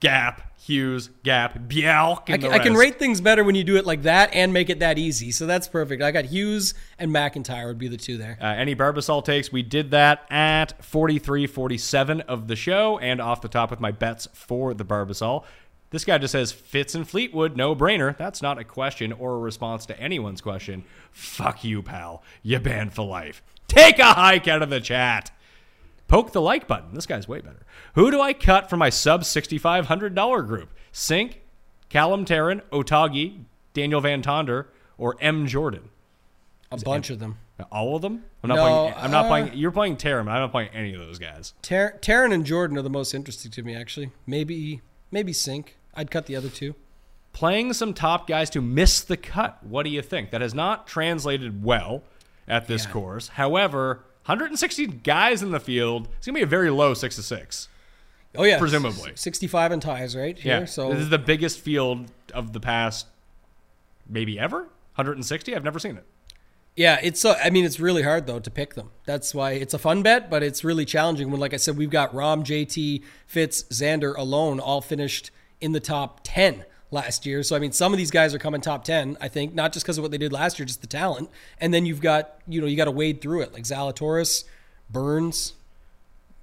Gap, 0.00 0.54
Hughes, 0.64 1.10
Gap, 1.22 1.58
Bjelk, 1.58 2.30
I 2.30 2.38
can, 2.38 2.52
I 2.52 2.58
can 2.58 2.74
rate 2.74 2.98
things 2.98 3.20
better 3.20 3.44
when 3.44 3.54
you 3.54 3.64
do 3.64 3.76
it 3.76 3.84
like 3.84 4.02
that 4.02 4.30
and 4.32 4.50
make 4.52 4.70
it 4.70 4.78
that 4.80 4.98
easy. 4.98 5.30
So 5.30 5.46
that's 5.46 5.68
perfect. 5.68 6.02
I 6.02 6.10
got 6.10 6.24
Hughes 6.24 6.72
and 6.98 7.10
McIntyre 7.10 7.66
would 7.66 7.78
be 7.78 7.88
the 7.88 7.98
two 7.98 8.16
there. 8.16 8.38
Uh, 8.40 8.46
any 8.46 8.74
Barbasol 8.74 9.22
takes, 9.24 9.52
we 9.52 9.62
did 9.62 9.90
that 9.90 10.26
at 10.30 10.82
43 10.82 11.46
47 11.46 12.22
of 12.22 12.48
the 12.48 12.56
show 12.56 12.98
and 12.98 13.20
off 13.20 13.42
the 13.42 13.48
top 13.48 13.70
with 13.70 13.80
my 13.80 13.92
bets 13.92 14.26
for 14.32 14.72
the 14.72 14.84
Barbasol. 14.84 15.44
This 15.94 16.04
guy 16.04 16.18
just 16.18 16.32
says 16.32 16.50
Fitz 16.50 16.96
and 16.96 17.08
Fleetwood, 17.08 17.56
no 17.56 17.76
brainer. 17.76 18.16
That's 18.16 18.42
not 18.42 18.58
a 18.58 18.64
question 18.64 19.12
or 19.12 19.34
a 19.34 19.38
response 19.38 19.86
to 19.86 20.00
anyone's 20.00 20.40
question. 20.40 20.82
Fuck 21.12 21.62
you, 21.62 21.82
pal. 21.82 22.24
You 22.42 22.58
banned 22.58 22.94
for 22.94 23.06
life. 23.06 23.44
Take 23.68 24.00
a 24.00 24.12
hike 24.12 24.48
out 24.48 24.60
of 24.60 24.70
the 24.70 24.80
chat. 24.80 25.30
Poke 26.08 26.32
the 26.32 26.40
like 26.40 26.66
button. 26.66 26.94
This 26.94 27.06
guy's 27.06 27.28
way 27.28 27.42
better. 27.42 27.64
Who 27.94 28.10
do 28.10 28.20
I 28.20 28.32
cut 28.32 28.68
from 28.68 28.80
my 28.80 28.90
sub 28.90 29.22
$6,500 29.22 30.46
group? 30.48 30.74
Sink, 30.90 31.42
Callum 31.90 32.24
Tarren, 32.24 32.62
Otaegui, 32.72 33.44
Daniel 33.72 34.00
Van 34.00 34.20
Tonder, 34.20 34.66
or 34.98 35.16
M. 35.20 35.46
Jordan? 35.46 35.90
A 36.72 36.76
bunch 36.78 37.08
of 37.10 37.20
them. 37.20 37.38
All 37.70 37.94
of 37.94 38.02
them? 38.02 38.24
I'm 38.42 38.48
not 38.48 38.56
No, 38.56 38.62
playing. 38.64 38.94
I'm 38.96 39.10
not 39.12 39.26
uh, 39.26 39.28
playing. 39.28 39.50
You're 39.54 39.70
playing 39.70 39.98
Tarren. 39.98 40.22
I'm 40.22 40.40
not 40.40 40.50
playing 40.50 40.70
any 40.74 40.92
of 40.92 40.98
those 40.98 41.20
guys. 41.20 41.54
Tarren 41.62 42.34
and 42.34 42.44
Jordan 42.44 42.76
are 42.78 42.82
the 42.82 42.90
most 42.90 43.14
interesting 43.14 43.52
to 43.52 43.62
me, 43.62 43.76
actually. 43.76 44.10
Maybe 44.26 44.80
maybe 45.12 45.32
Sink. 45.32 45.76
I'd 45.96 46.10
cut 46.10 46.26
the 46.26 46.36
other 46.36 46.48
two. 46.48 46.74
Playing 47.32 47.72
some 47.72 47.94
top 47.94 48.26
guys 48.28 48.48
to 48.50 48.60
miss 48.60 49.00
the 49.00 49.16
cut. 49.16 49.58
What 49.64 49.82
do 49.84 49.90
you 49.90 50.02
think? 50.02 50.30
That 50.30 50.40
has 50.40 50.54
not 50.54 50.86
translated 50.86 51.64
well 51.64 52.02
at 52.46 52.66
this 52.68 52.84
Yeah. 52.84 52.90
course. 52.92 53.28
However, 53.28 54.04
160 54.26 54.86
guys 54.86 55.42
in 55.42 55.50
the 55.50 55.60
field. 55.60 56.08
It's 56.18 56.26
gonna 56.26 56.36
be 56.36 56.42
a 56.42 56.46
very 56.46 56.70
low 56.70 56.94
six 56.94 57.16
to 57.16 57.22
six. 57.22 57.68
Oh 58.36 58.44
yeah, 58.44 58.58
Presumably. 58.58 59.12
65 59.14 59.70
and 59.72 59.80
ties, 59.82 60.16
right? 60.16 60.36
Here, 60.38 60.60
Yeah. 60.60 60.64
So 60.64 60.90
this 60.90 61.00
is 61.00 61.08
the 61.10 61.18
biggest 61.18 61.60
field 61.60 62.10
of 62.32 62.52
the 62.52 62.60
past, 62.60 63.06
maybe 64.08 64.38
ever. 64.38 64.68
160. 64.96 65.54
I've 65.54 65.64
never 65.64 65.78
seen 65.78 65.96
it. 65.96 66.04
Yeah, 66.76 66.98
it's 67.02 67.20
so. 67.20 67.34
I 67.42 67.50
mean, 67.50 67.64
it's 67.64 67.78
really 67.78 68.02
hard 68.02 68.26
though 68.26 68.40
to 68.40 68.50
pick 68.50 68.74
them. 68.74 68.90
That's 69.06 69.32
why 69.34 69.52
it's 69.52 69.74
a 69.74 69.78
fun 69.78 70.02
bet, 70.02 70.28
but 70.28 70.42
it's 70.42 70.64
really 70.64 70.84
challenging. 70.84 71.30
When, 71.30 71.38
like 71.38 71.54
I 71.54 71.56
said, 71.56 71.76
we've 71.76 71.90
got 71.90 72.12
Rahm, 72.12 72.42
JT, 72.42 73.02
Fitz, 73.28 73.62
Xander 73.64 74.16
alone, 74.16 74.58
all 74.58 74.80
finished 74.80 75.30
in 75.64 75.72
the 75.72 75.80
top 75.80 76.20
ten 76.22 76.64
last 76.90 77.24
year. 77.24 77.42
So 77.42 77.56
I 77.56 77.58
mean, 77.58 77.72
some 77.72 77.92
of 77.92 77.96
these 77.96 78.10
guys 78.10 78.34
are 78.34 78.38
coming 78.38 78.60
top 78.60 78.84
ten. 78.84 79.16
I 79.18 79.28
think 79.28 79.54
not 79.54 79.72
just 79.72 79.86
because 79.86 79.96
of 79.96 80.02
what 80.02 80.10
they 80.10 80.18
did 80.18 80.30
last 80.30 80.58
year, 80.58 80.66
just 80.66 80.82
the 80.82 80.86
talent. 80.86 81.30
And 81.58 81.72
then 81.72 81.86
you've 81.86 82.02
got 82.02 82.38
you 82.46 82.60
know 82.60 82.66
you 82.66 82.76
got 82.76 82.84
to 82.84 82.90
wade 82.90 83.22
through 83.22 83.40
it 83.40 83.54
like 83.54 83.64
Zalatoris, 83.64 84.44
Burns. 84.90 85.54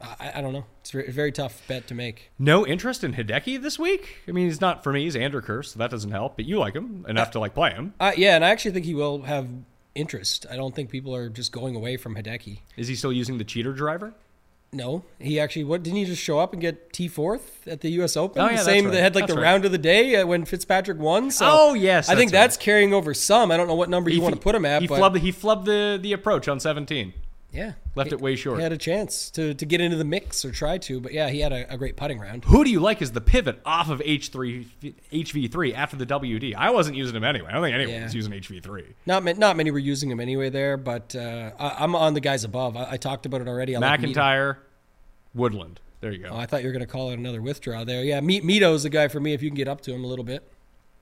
I, 0.02 0.31
I 0.35 0.41
don't 0.41 0.52
know. 0.52 0.65
It's 0.80 0.95
a 0.95 1.11
very, 1.11 1.31
tough 1.31 1.61
bet 1.68 1.85
to 1.88 1.93
make. 1.93 2.31
No 2.39 2.65
interest 2.65 3.03
in 3.03 3.14
Hideki 3.14 3.61
this 3.61 3.77
week. 3.77 4.23
I 4.27 4.31
mean, 4.31 4.48
he's 4.48 4.60
not 4.60 4.84
for 4.84 4.91
me. 4.91 5.03
He's 5.03 5.15
Anderkirk, 5.15 5.65
so 5.65 5.77
that 5.77 5.91
doesn't 5.91 6.10
help. 6.10 6.38
But 6.38 6.45
you 6.45 6.57
like 6.57 6.73
him 6.73 7.06
enough 7.07 7.30
to 7.31 7.39
like 7.39 7.53
play 7.53 7.69
him. 7.69 7.93
Uh, 7.99 8.11
yeah, 8.18 8.35
and 8.35 8.43
I 8.43 8.49
actually 8.49 8.72
think 8.72 8.85
he 8.85 8.95
will 8.95 9.22
have 9.22 9.48
interest. 9.93 10.48
I 10.49 10.56
don't 10.56 10.73
think 10.73 10.89
people 10.89 11.15
are 11.15 11.30
just 11.30 11.52
going 11.52 11.76
away 11.76 11.98
from 11.98 12.15
Hideki. 12.15 12.61
Is 12.77 12.88
he 12.88 12.95
still 12.95 13.14
using 13.14 13.38
the 13.38 13.43
cheater 13.43 13.73
driver? 13.73 14.15
No, 14.73 15.03
he 15.19 15.38
actually 15.38 15.65
what 15.65 15.84
didn't 15.84 15.98
he 15.98 16.06
just 16.06 16.22
show 16.22 16.39
up 16.39 16.53
and 16.53 16.61
get 16.61 16.93
T 16.93 17.10
fourth 17.10 17.68
at 17.68 17.81
the 17.81 17.89
U.S. 17.91 18.15
Open? 18.15 18.41
Oh, 18.41 18.48
the 18.48 18.57
same 18.57 18.85
that's 18.85 18.95
that 18.95 19.02
had 19.02 19.15
like 19.15 19.23
That's 19.23 19.34
the 19.34 19.41
right. 19.41 19.52
round 19.52 19.65
of 19.65 19.73
the 19.73 19.77
day 19.77 20.15
uh, 20.15 20.26
when 20.26 20.45
Fitzpatrick 20.45 20.98
won. 20.98 21.30
So 21.30 21.45
Oh, 21.49 21.73
yes, 21.73 22.07
I 22.07 22.15
think 22.15 22.31
that's 22.31 22.56
that's 22.56 22.64
carrying 22.64 22.93
over 22.93 23.14
some. 23.14 23.52
I 23.52 23.57
don't 23.57 23.68
know 23.68 23.76
what 23.76 23.89
number 23.89 24.10
you 24.10 24.22
want 24.22 24.34
to 24.35 24.39
put 24.39 24.56
him 24.56 24.65
at, 24.65 24.81
He 24.81 24.88
flubbed, 24.88 25.18
he 25.18 25.34
flubbed 25.34 25.65
the, 25.65 25.99
the 26.02 26.14
approach 26.14 26.48
on 26.48 26.61
17. 26.61 27.14
Yeah, 27.53 27.73
Left 27.95 28.10
he, 28.10 28.15
it 28.15 28.22
way 28.22 28.36
short. 28.36 28.57
He 28.57 28.64
had 28.64 28.72
a 28.72 28.78
chance 28.78 29.30
to 29.32 29.53
to 29.53 29.65
get 29.65 29.82
into 29.82 29.98
the 29.98 30.06
mix 30.06 30.45
or 30.45 30.52
try 30.52 30.78
to, 30.80 30.99
but 31.02 31.11
yeah, 31.14 31.30
he 31.30 31.40
had 31.41 31.52
a, 31.52 31.73
a 31.73 31.78
great 31.78 31.98
putting 31.98 32.19
round. 32.19 32.45
Who 32.45 32.64
do 32.64 32.69
you 32.72 32.80
like 32.80 33.02
as 33.02 33.11
the 33.11 33.22
pivot 33.22 33.60
off 33.65 33.90
of 33.90 33.99
H3 33.99 34.65
HV3 35.11 35.73
after 35.76 35.98
the 35.98 36.06
WD? 36.06 36.56
I 36.56 36.69
wasn't 36.72 36.95
using 36.98 37.15
him 37.15 37.23
anyway. 37.23 37.49
I 37.49 37.53
don't 37.53 37.64
think 37.64 37.76
anyone 37.76 37.94
Yeah. 37.95 38.03
was 38.03 38.15
using 38.15 38.32
HV3. 38.34 38.94
Not 39.06 39.23
not 39.38 39.57
many 39.57 39.72
were 39.72 39.80
using 39.80 40.10
him 40.10 40.19
anyway 40.19 40.49
there, 40.49 40.78
but 40.78 41.15
uh, 41.15 41.52
I, 41.60 41.84
I'm 41.84 41.95
on 41.95 42.14
the 42.14 42.22
guys 42.22 42.44
above. 42.44 42.78
I, 42.78 42.91
I 42.91 42.98
talked 42.98 43.26
about 43.26 43.41
it 43.41 43.48
already. 43.48 43.76
I 43.76 43.80
like 43.80 43.99
McIntyre, 43.99 44.57
Woodland. 45.34 45.80
There 45.99 46.11
you 46.11 46.18
go. 46.23 46.30
Oh, 46.32 46.38
I 46.38 46.48
thought 46.48 46.61
you 46.61 46.68
were 46.68 46.73
going 46.73 46.86
to 46.86 46.91
call 46.91 47.11
it 47.11 47.19
another 47.19 47.41
withdrawal 47.44 47.86
there. 47.86 48.03
Yeah, 48.03 48.22
Mito's 48.22 48.84
the 48.84 48.90
guy 48.90 49.07
for 49.07 49.19
me 49.19 49.34
if 49.34 49.44
you 49.44 49.49
can 49.49 49.56
get 49.56 49.68
up 49.68 49.82
to 49.82 49.94
him 49.94 50.03
a 50.03 50.07
little 50.07 50.26
bit. 50.26 50.51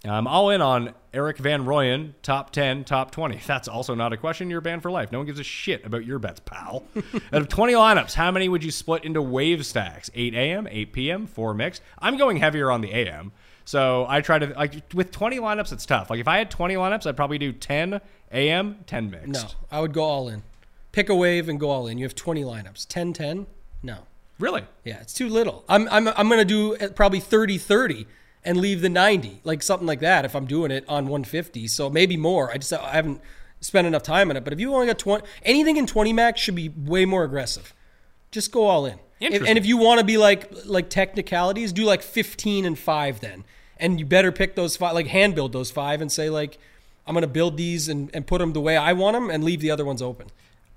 I'm 0.06 0.28
all 0.28 0.50
in 0.50 0.62
on 0.62 0.94
Erik 1.14 1.38
van 1.38 1.66
Rooyen, 1.66 2.14
top 2.22 2.52
10, 2.52 2.86
top 2.86 3.12
20. 3.12 3.42
That's 3.48 3.68
also 3.68 3.96
not 3.96 4.14
a 4.14 4.18
question. 4.18 4.50
You're 4.50 4.62
banned 4.62 4.82
for 4.82 4.92
life. 4.92 5.12
No 5.12 5.20
one 5.20 5.26
gives 5.26 5.40
a 5.40 5.44
shit 5.44 5.86
about 5.86 6.06
your 6.06 6.20
bets, 6.20 6.40
pal. 6.40 6.84
Out 7.34 7.42
of 7.42 7.50
20 7.50 7.74
lineups, 7.74 8.14
how 8.14 8.32
many 8.32 8.48
would 8.48 8.64
you 8.64 8.72
split 8.72 9.04
into 9.04 9.22
wave 9.22 9.66
stacks? 9.66 10.10
8 10.14 10.34
a.m., 10.34 10.68
8 10.70 10.94
p.m., 10.94 11.28
4 11.28 11.54
mixed? 11.54 11.82
I'm 12.00 12.18
going 12.18 12.38
heavier 12.38 12.72
on 12.72 12.82
the 12.82 12.92
a.m. 12.92 13.32
So 13.66 14.06
I 14.08 14.22
try 14.22 14.40
to, 14.40 14.48
like, 14.48 14.84
with 14.94 15.12
20 15.12 15.38
lineups, 15.38 15.74
it's 15.74 15.86
tough. 15.86 16.10
Like, 16.10 16.20
if 16.20 16.28
I 16.28 16.38
had 16.38 16.50
20 16.50 16.76
lineups, 16.76 17.06
I'd 17.06 17.18
probably 17.18 17.38
do 17.38 17.52
10 17.52 18.00
a.m., 18.32 18.78
10 18.88 19.12
mixed. 19.12 19.28
No, 19.28 19.50
I 19.72 19.82
would 19.82 19.94
go 19.94 20.04
all 20.04 20.30
in. 20.30 20.44
Pick 20.92 21.10
a 21.10 21.16
wave 21.16 21.50
and 21.50 21.60
go 21.60 21.70
all 21.70 21.88
in. 21.88 21.98
You 21.98 22.06
have 22.06 22.16
20 22.16 22.44
lineups. 22.44 22.88
10 22.88 23.14
10? 23.14 23.46
No. 23.84 24.00
Really? 24.40 24.64
Yeah, 24.86 25.00
it's 25.02 25.14
too 25.14 25.28
little. 25.28 25.66
I'm 25.68 25.88
I'm 25.90 26.08
I'm 26.08 26.30
going 26.30 26.40
to 26.40 26.46
do 26.46 26.76
uh, 26.78 26.90
probably 26.90 27.20
30 27.20 27.58
30 27.58 28.08
and 28.44 28.57
leave 28.57 28.82
the 28.82 28.90
90, 28.90 29.41
like 29.44 29.61
something 29.61 29.88
like 29.88 29.99
that 29.99 30.26
if 30.26 30.36
I'm 30.36 30.45
doing 30.45 30.72
it 30.72 30.86
on 30.88 31.06
150. 31.06 31.68
So 31.68 31.90
maybe 31.90 32.18
more. 32.18 32.52
I 32.52 32.57
just 32.57 32.74
I 32.74 32.91
haven't 32.91 33.22
spent 33.61 33.88
enough 33.88 34.03
time 34.03 34.30
on 34.30 34.38
it, 34.38 34.44
but 34.44 34.53
if 34.53 34.60
you 34.60 34.74
only 34.74 34.88
got 34.88 34.99
20 34.99 35.26
anything 35.44 35.78
in 35.78 35.86
20 35.86 36.14
max 36.14 36.40
should 36.40 36.56
be 36.56 36.70
way 36.70 37.06
more 37.06 37.24
aggressive. 37.24 37.74
Just 38.32 38.52
go 38.52 38.68
all 38.68 38.86
in. 38.86 38.99
If, 39.20 39.45
and 39.45 39.57
if 39.57 39.66
you 39.66 39.78
want 39.78 39.99
to 39.99 40.06
be 40.06 40.18
like 40.18 40.49
like 40.66 40.90
technicalities, 40.90 41.74
do 41.74 41.84
like 41.84 42.02
15 42.02 42.66
and 42.66 42.80
5 42.80 43.20
then. 43.20 43.44
And 43.78 43.99
you 43.99 44.06
better 44.06 44.32
pick 44.32 44.56
those 44.56 44.78
five 44.78 44.94
like 44.94 45.07
hand 45.07 45.36
build 45.36 45.52
those 45.52 45.72
five 45.72 46.02
and 46.02 46.11
say 46.11 46.30
like 46.30 46.57
I'm 47.10 47.14
going 47.14 47.24
to 47.24 47.28
build 47.28 47.57
these 47.57 47.90
and, 47.90 48.11
and 48.14 48.28
put 48.28 48.38
them 48.38 48.53
the 48.53 48.61
way 48.61 48.78
I 48.78 48.94
want 48.94 49.16
them 49.16 49.32
and 49.32 49.44
leave 49.44 49.61
the 49.61 49.72
other 49.72 49.84
ones 49.84 49.99
open. 49.99 50.28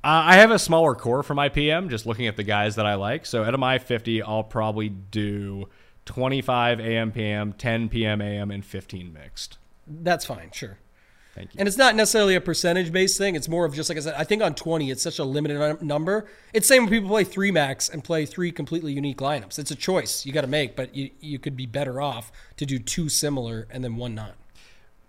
Uh, 0.03 0.25
I 0.25 0.37
have 0.37 0.51
a 0.51 0.59
smaller 0.59 0.95
core 0.95 1.23
for 1.23 1.35
my 1.35 1.51
PM, 1.51 1.91
just 1.91 2.07
looking 2.07 2.27
at 2.27 2.37
the 2.37 2.43
guys 2.43 2.77
that 2.77 2.87
I 2.87 2.95
like. 2.95 3.27
So 3.27 3.45
out 3.45 3.53
of 3.53 3.61
my 3.61 3.79
50, 3.79 4.23
I'll 4.23 4.43
probably 4.43 4.89
do 4.89 5.69
25 6.05 6.81
AM, 6.81 7.13
PM, 7.13 7.53
10 7.53 7.89
PM, 7.89 8.21
AM, 8.21 8.51
and 8.51 8.65
15 8.65 9.13
mixed. 9.13 9.59
That's 9.87 10.25
fine, 10.25 10.51
sure. 10.53 10.79
Thank 11.35 11.55
you. 11.55 11.59
And 11.59 11.69
it's 11.69 11.79
not 11.79 11.95
necessarily 11.95 12.35
a 12.35 12.41
percentage 12.41 12.93
based 12.93 13.17
thing. 13.17 13.37
It's 13.37 13.49
more 13.49 13.65
of 13.65 13.75
just 13.75 13.89
like 13.89 13.97
I 13.97 14.03
said. 14.03 14.15
I 14.19 14.25
think 14.25 14.43
on 14.43 14.55
twenty, 14.55 14.91
it's 14.91 15.03
such 15.03 15.19
a 15.19 15.25
limited 15.25 15.83
number. 15.83 16.27
It's 16.53 16.69
same 16.69 16.83
when 16.83 16.91
people 16.91 17.09
play 17.09 17.25
three 17.25 17.51
max 17.51 17.89
and 17.89 18.05
play 18.05 18.27
three 18.27 18.53
completely 18.53 18.93
unique 18.93 19.19
lineups. 19.19 19.59
It's 19.59 19.71
a 19.71 19.77
choice 19.77 20.27
you 20.27 20.33
got 20.33 20.43
to 20.43 20.47
make, 20.47 20.77
but 20.77 20.95
you 20.95 21.11
you 21.21 21.39
could 21.39 21.57
be 21.57 21.65
better 21.65 22.03
off 22.03 22.31
to 22.59 22.67
do 22.67 22.79
two 22.79 23.09
similar 23.09 23.67
and 23.71 23.83
then 23.83 23.97
one 23.97 24.15
not. 24.15 24.35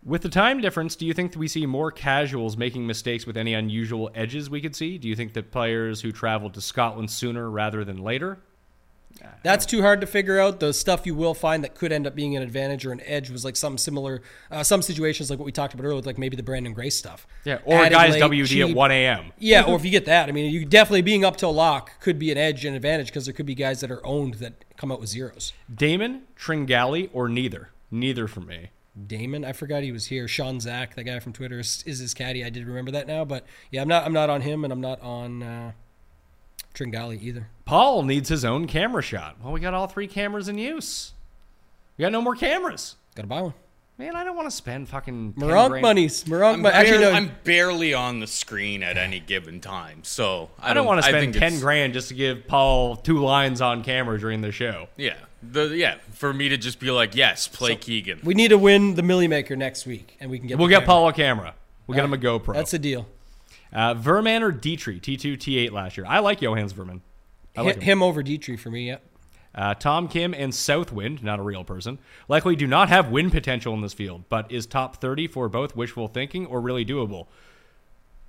With 0.05 0.21
the 0.21 0.29
time 0.29 0.59
difference, 0.59 0.95
do 0.95 1.05
you 1.05 1.13
think 1.13 1.31
that 1.31 1.39
we 1.39 1.47
see 1.47 1.65
more 1.65 1.91
casuals 1.91 2.57
making 2.57 2.85
mistakes 2.85 3.25
with 3.25 3.37
any 3.37 3.53
unusual 3.53 4.09
edges 4.13 4.49
we 4.49 4.59
could 4.59 4.75
see? 4.75 4.97
Do 4.97 5.07
you 5.07 5.15
think 5.15 5.33
that 5.33 5.51
players 5.51 6.01
who 6.01 6.11
traveled 6.11 6.53
to 6.55 6.61
Scotland 6.61 7.09
sooner 7.09 7.49
rather 7.49 7.85
than 7.85 7.97
later? 7.97 8.39
That's 9.43 9.65
too 9.65 9.81
hard 9.81 10.01
to 10.01 10.07
figure 10.07 10.39
out. 10.39 10.59
The 10.59 10.73
stuff 10.73 11.05
you 11.05 11.15
will 11.15 11.33
find 11.33 11.63
that 11.63 11.75
could 11.75 11.91
end 11.91 12.07
up 12.07 12.15
being 12.15 12.35
an 12.35 12.43
advantage 12.43 12.85
or 12.85 12.91
an 12.91 13.01
edge 13.05 13.29
was 13.29 13.43
like 13.43 13.55
some 13.55 13.77
similar, 13.77 14.21
uh, 14.49 14.63
some 14.63 14.81
situations 14.81 15.29
like 15.29 15.37
what 15.37 15.45
we 15.45 15.51
talked 15.51 15.73
about 15.73 15.85
earlier, 15.85 16.01
like 16.01 16.17
maybe 16.17 16.35
the 16.37 16.43
Branden 16.43 16.73
Grace 16.73 16.95
stuff. 16.95 17.27
Yeah, 17.43 17.59
or 17.65 17.79
Added 17.79 17.91
guys 17.93 18.13
late, 18.13 18.23
WD 18.23 18.47
cheap. 18.47 18.69
at 18.69 18.75
1 18.75 18.91
a.m. 18.91 19.31
Yeah, 19.37 19.63
or 19.63 19.75
if 19.75 19.83
you 19.83 19.91
get 19.91 20.05
that, 20.05 20.29
I 20.29 20.31
mean, 20.31 20.51
you 20.51 20.65
definitely 20.65 21.01
being 21.01 21.25
up 21.25 21.37
till 21.37 21.53
lock 21.53 21.99
could 21.99 22.17
be 22.17 22.31
an 22.31 22.37
edge 22.37 22.63
and 22.65 22.75
advantage 22.75 23.07
because 23.07 23.25
there 23.25 23.33
could 23.33 23.45
be 23.45 23.55
guys 23.55 23.81
that 23.81 23.91
are 23.91 24.05
owned 24.05 24.35
that 24.35 24.63
come 24.77 24.91
out 24.91 24.99
with 24.99 25.09
zeros. 25.09 25.53
Damon, 25.73 26.23
Tringali, 26.37 27.09
or 27.13 27.27
neither? 27.27 27.69
Neither 27.91 28.27
for 28.27 28.41
me. 28.41 28.69
Damon, 29.07 29.43
I 29.43 29.53
forgot 29.53 29.83
he 29.83 29.91
was 29.91 30.05
here. 30.07 30.27
Sean 30.27 30.59
Zach, 30.59 30.95
the 30.95 31.03
guy 31.03 31.19
from 31.19 31.33
Twitter, 31.33 31.59
is, 31.59 31.83
is 31.85 31.99
his 31.99 32.13
caddy. 32.13 32.45
I 32.45 32.49
did 32.49 32.65
remember 32.67 32.91
that 32.91 33.07
now, 33.07 33.25
but 33.25 33.45
yeah, 33.71 33.81
I'm 33.81 33.87
not. 33.87 34.05
I'm 34.05 34.13
not 34.13 34.29
on 34.29 34.41
him, 34.41 34.63
and 34.63 34.71
I'm 34.71 34.81
not 34.81 35.01
on 35.01 35.41
uh, 35.41 35.71
Tringali 36.73 37.21
either. 37.21 37.47
Paul 37.65 38.03
needs 38.03 38.29
his 38.29 38.43
own 38.43 38.67
camera 38.67 39.01
shot. 39.01 39.37
Well, 39.41 39.53
we 39.53 39.59
got 39.59 39.73
all 39.73 39.87
three 39.87 40.07
cameras 40.07 40.47
in 40.47 40.57
use. 40.57 41.13
We 41.97 42.03
got 42.03 42.11
no 42.11 42.21
more 42.21 42.35
cameras. 42.35 42.95
Got 43.15 43.23
to 43.23 43.27
buy 43.27 43.41
one. 43.41 43.53
Man, 43.99 44.15
I 44.15 44.23
don't 44.23 44.35
want 44.35 44.47
to 44.47 44.55
spend 44.55 44.89
fucking 44.89 45.33
10 45.33 45.81
monies. 45.81 46.23
Meronk 46.23 46.55
I'm, 46.55 46.61
money. 46.63 46.75
Actually, 46.75 46.97
barely, 46.97 47.11
no. 47.11 47.17
I'm 47.17 47.31
barely 47.43 47.93
on 47.93 48.19
the 48.19 48.25
screen 48.25 48.81
at 48.81 48.97
any 48.97 49.19
given 49.19 49.59
time, 49.59 49.99
so 50.03 50.49
I, 50.59 50.71
I 50.71 50.73
don't 50.73 50.87
want 50.87 51.03
to 51.03 51.07
spend 51.07 51.35
10 51.35 51.43
it's- 51.43 51.61
grand 51.61 51.93
just 51.93 52.07
to 52.07 52.15
give 52.15 52.47
Paul 52.47 52.95
two 52.95 53.19
lines 53.19 53.61
on 53.61 53.83
camera 53.83 54.19
during 54.19 54.41
the 54.41 54.51
show. 54.51 54.87
Yeah, 54.97 55.17
the 55.43 55.67
yeah 55.67 55.97
for 56.11 56.33
me 56.33 56.49
to 56.49 56.57
just 56.57 56.79
be 56.79 56.89
like, 56.89 57.15
yes, 57.15 57.47
play 57.47 57.75
Keegan. 57.75 58.21
we 58.23 58.33
need 58.33 58.47
to 58.47 58.57
win 58.57 58.95
the 58.95 59.03
Millie 59.03 59.27
Maker 59.27 59.55
next 59.55 59.85
week, 59.85 60.17
and 60.19 60.31
we 60.31 60.39
can 60.39 60.47
get. 60.47 60.57
We'll 60.57 60.69
get 60.69 60.79
camera. 60.79 60.87
Paul 60.87 61.07
a 61.09 61.13
camera. 61.13 61.55
We'll 61.85 61.95
get 61.95 62.05
him 62.05 62.13
a 62.13 62.17
GoPro. 62.17 62.55
That's 62.55 62.73
a 62.73 62.79
deal. 62.79 63.05
Uh, 63.73 63.95
Veerman 63.95 64.41
or 64.41 64.51
Detry, 64.51 65.01
T2, 65.01 65.35
T8 65.37 65.71
last 65.71 65.97
year. 65.97 66.05
I 66.07 66.19
like 66.19 66.41
Johannes 66.41 66.73
Veerman. 66.73 67.01
I 67.57 67.61
like 67.61 67.75
Hit 67.75 67.83
him. 67.83 67.97
him 67.99 68.03
over 68.03 68.21
Detry 68.23 68.59
for 68.59 68.69
me. 68.69 68.87
yep. 68.87 69.03
Uh, 69.55 69.73
Tom 69.75 70.07
Kim 70.07 70.33
and 70.33 70.53
Southwind, 70.53 71.21
not 71.23 71.37
a 71.39 71.43
real 71.43 71.63
person, 71.63 71.99
likely 72.27 72.55
do 72.55 72.65
not 72.65 72.89
have 72.89 73.09
win 73.09 73.29
potential 73.29 73.73
in 73.75 73.81
this 73.81 73.93
field, 73.93 74.23
but 74.27 74.51
is 74.51 74.65
top 74.65 74.99
30 74.99 75.27
for 75.27 75.47
both 75.47 75.75
wishful 75.75 76.07
thinking 76.07 76.47
or 76.47 76.59
really 76.59 76.83
doable? 76.83 77.27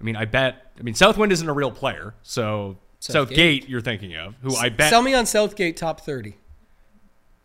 I 0.01 0.05
mean, 0.05 0.17
I 0.17 0.27
bet. 0.27 0.73
I 0.79 0.83
mean, 0.83 0.95
Southwind 0.95 1.33
isn't 1.33 1.49
a 1.49 1.53
real 1.53 1.71
player, 1.71 2.15
so 2.23 2.77
Southgate. 3.01 3.29
Southgate, 3.29 3.69
you're 3.71 3.81
thinking 3.81 4.15
of, 4.17 4.35
who 4.43 4.55
I 4.55 4.69
bet 4.69 4.91
Sell 4.91 5.01
me 5.01 5.15
on 5.15 5.25
Southgate 5.25 5.79
top 5.79 6.01
thirty, 6.03 6.37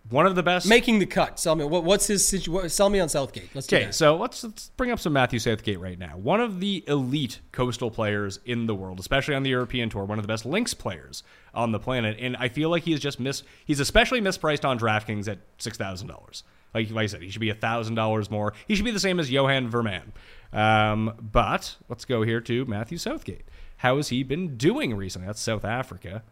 one 0.10 0.26
of 0.26 0.36
the 0.36 0.44
best. 0.44 0.68
making 0.68 1.00
the 1.00 1.06
cut. 1.06 1.40
Sell 1.40 1.56
me. 1.56 1.64
What, 1.66 1.84
what's 1.84 2.08
his 2.08 2.28
situation? 2.28 2.70
Sell 2.70 2.90
me 2.90 3.00
on 3.00 3.10
Southgate. 3.10 3.50
Let's 3.54 3.68
do 3.68 3.78
Okay, 3.78 3.92
so 3.92 4.16
let's, 4.18 4.44
let's 4.44 4.70
bring 4.78 4.92
up 4.92 5.00
some 5.00 5.14
Matthew 5.14 5.40
Southgate 5.40 5.80
right 5.80 5.98
now. 5.98 6.18
One 6.18 6.42
of 6.42 6.60
the 6.60 6.84
elite 6.88 7.40
coastal 7.52 7.92
players 7.92 8.40
in 8.46 8.66
the 8.66 8.76
world, 8.76 9.00
especially 9.00 9.36
on 9.36 9.44
the 9.44 9.50
European 9.50 9.90
tour, 9.90 10.06
one 10.06 10.18
of 10.18 10.24
the 10.24 10.28
best 10.28 10.46
links 10.46 10.74
players 10.74 11.24
on 11.54 11.72
the 11.72 11.80
planet, 11.80 12.18
and 12.20 12.36
I 12.38 12.50
feel 12.50 12.70
like 12.70 12.84
he's 12.84 13.00
just 13.00 13.20
miss. 13.20 13.44
He's 13.66 13.80
especially 13.80 14.22
mispriced 14.22 14.68
on 14.68 14.80
DraftKings 14.80 15.28
at 15.28 15.40
six 15.58 15.78
thousand 15.78 16.08
dollars. 16.08 16.44
Like, 16.74 16.92
like 16.92 17.04
I 17.04 17.08
said, 17.08 17.22
he 17.24 17.30
should 17.30 17.42
be 17.42 17.52
thousand 17.52 17.96
dollars 17.96 18.30
more. 18.30 18.54
He 18.68 18.76
should 18.76 18.86
be 18.86 18.92
the 18.92 19.00
same 19.00 19.20
as 19.20 19.32
Johan 19.32 19.72
Veerman. 19.72 20.12
Um, 20.52 21.14
but 21.20 21.76
let's 21.88 22.06
go 22.06 22.24
here 22.24 22.42
to 22.42 22.66
Matthew 22.66 22.98
Southgate. 22.98 23.46
How 23.78 23.98
has 23.98 24.10
he 24.10 24.24
been 24.24 24.58
doing 24.58 24.96
recently? 24.96 25.28
That's 25.28 25.40
South 25.40 25.64
Africa. 25.66 26.24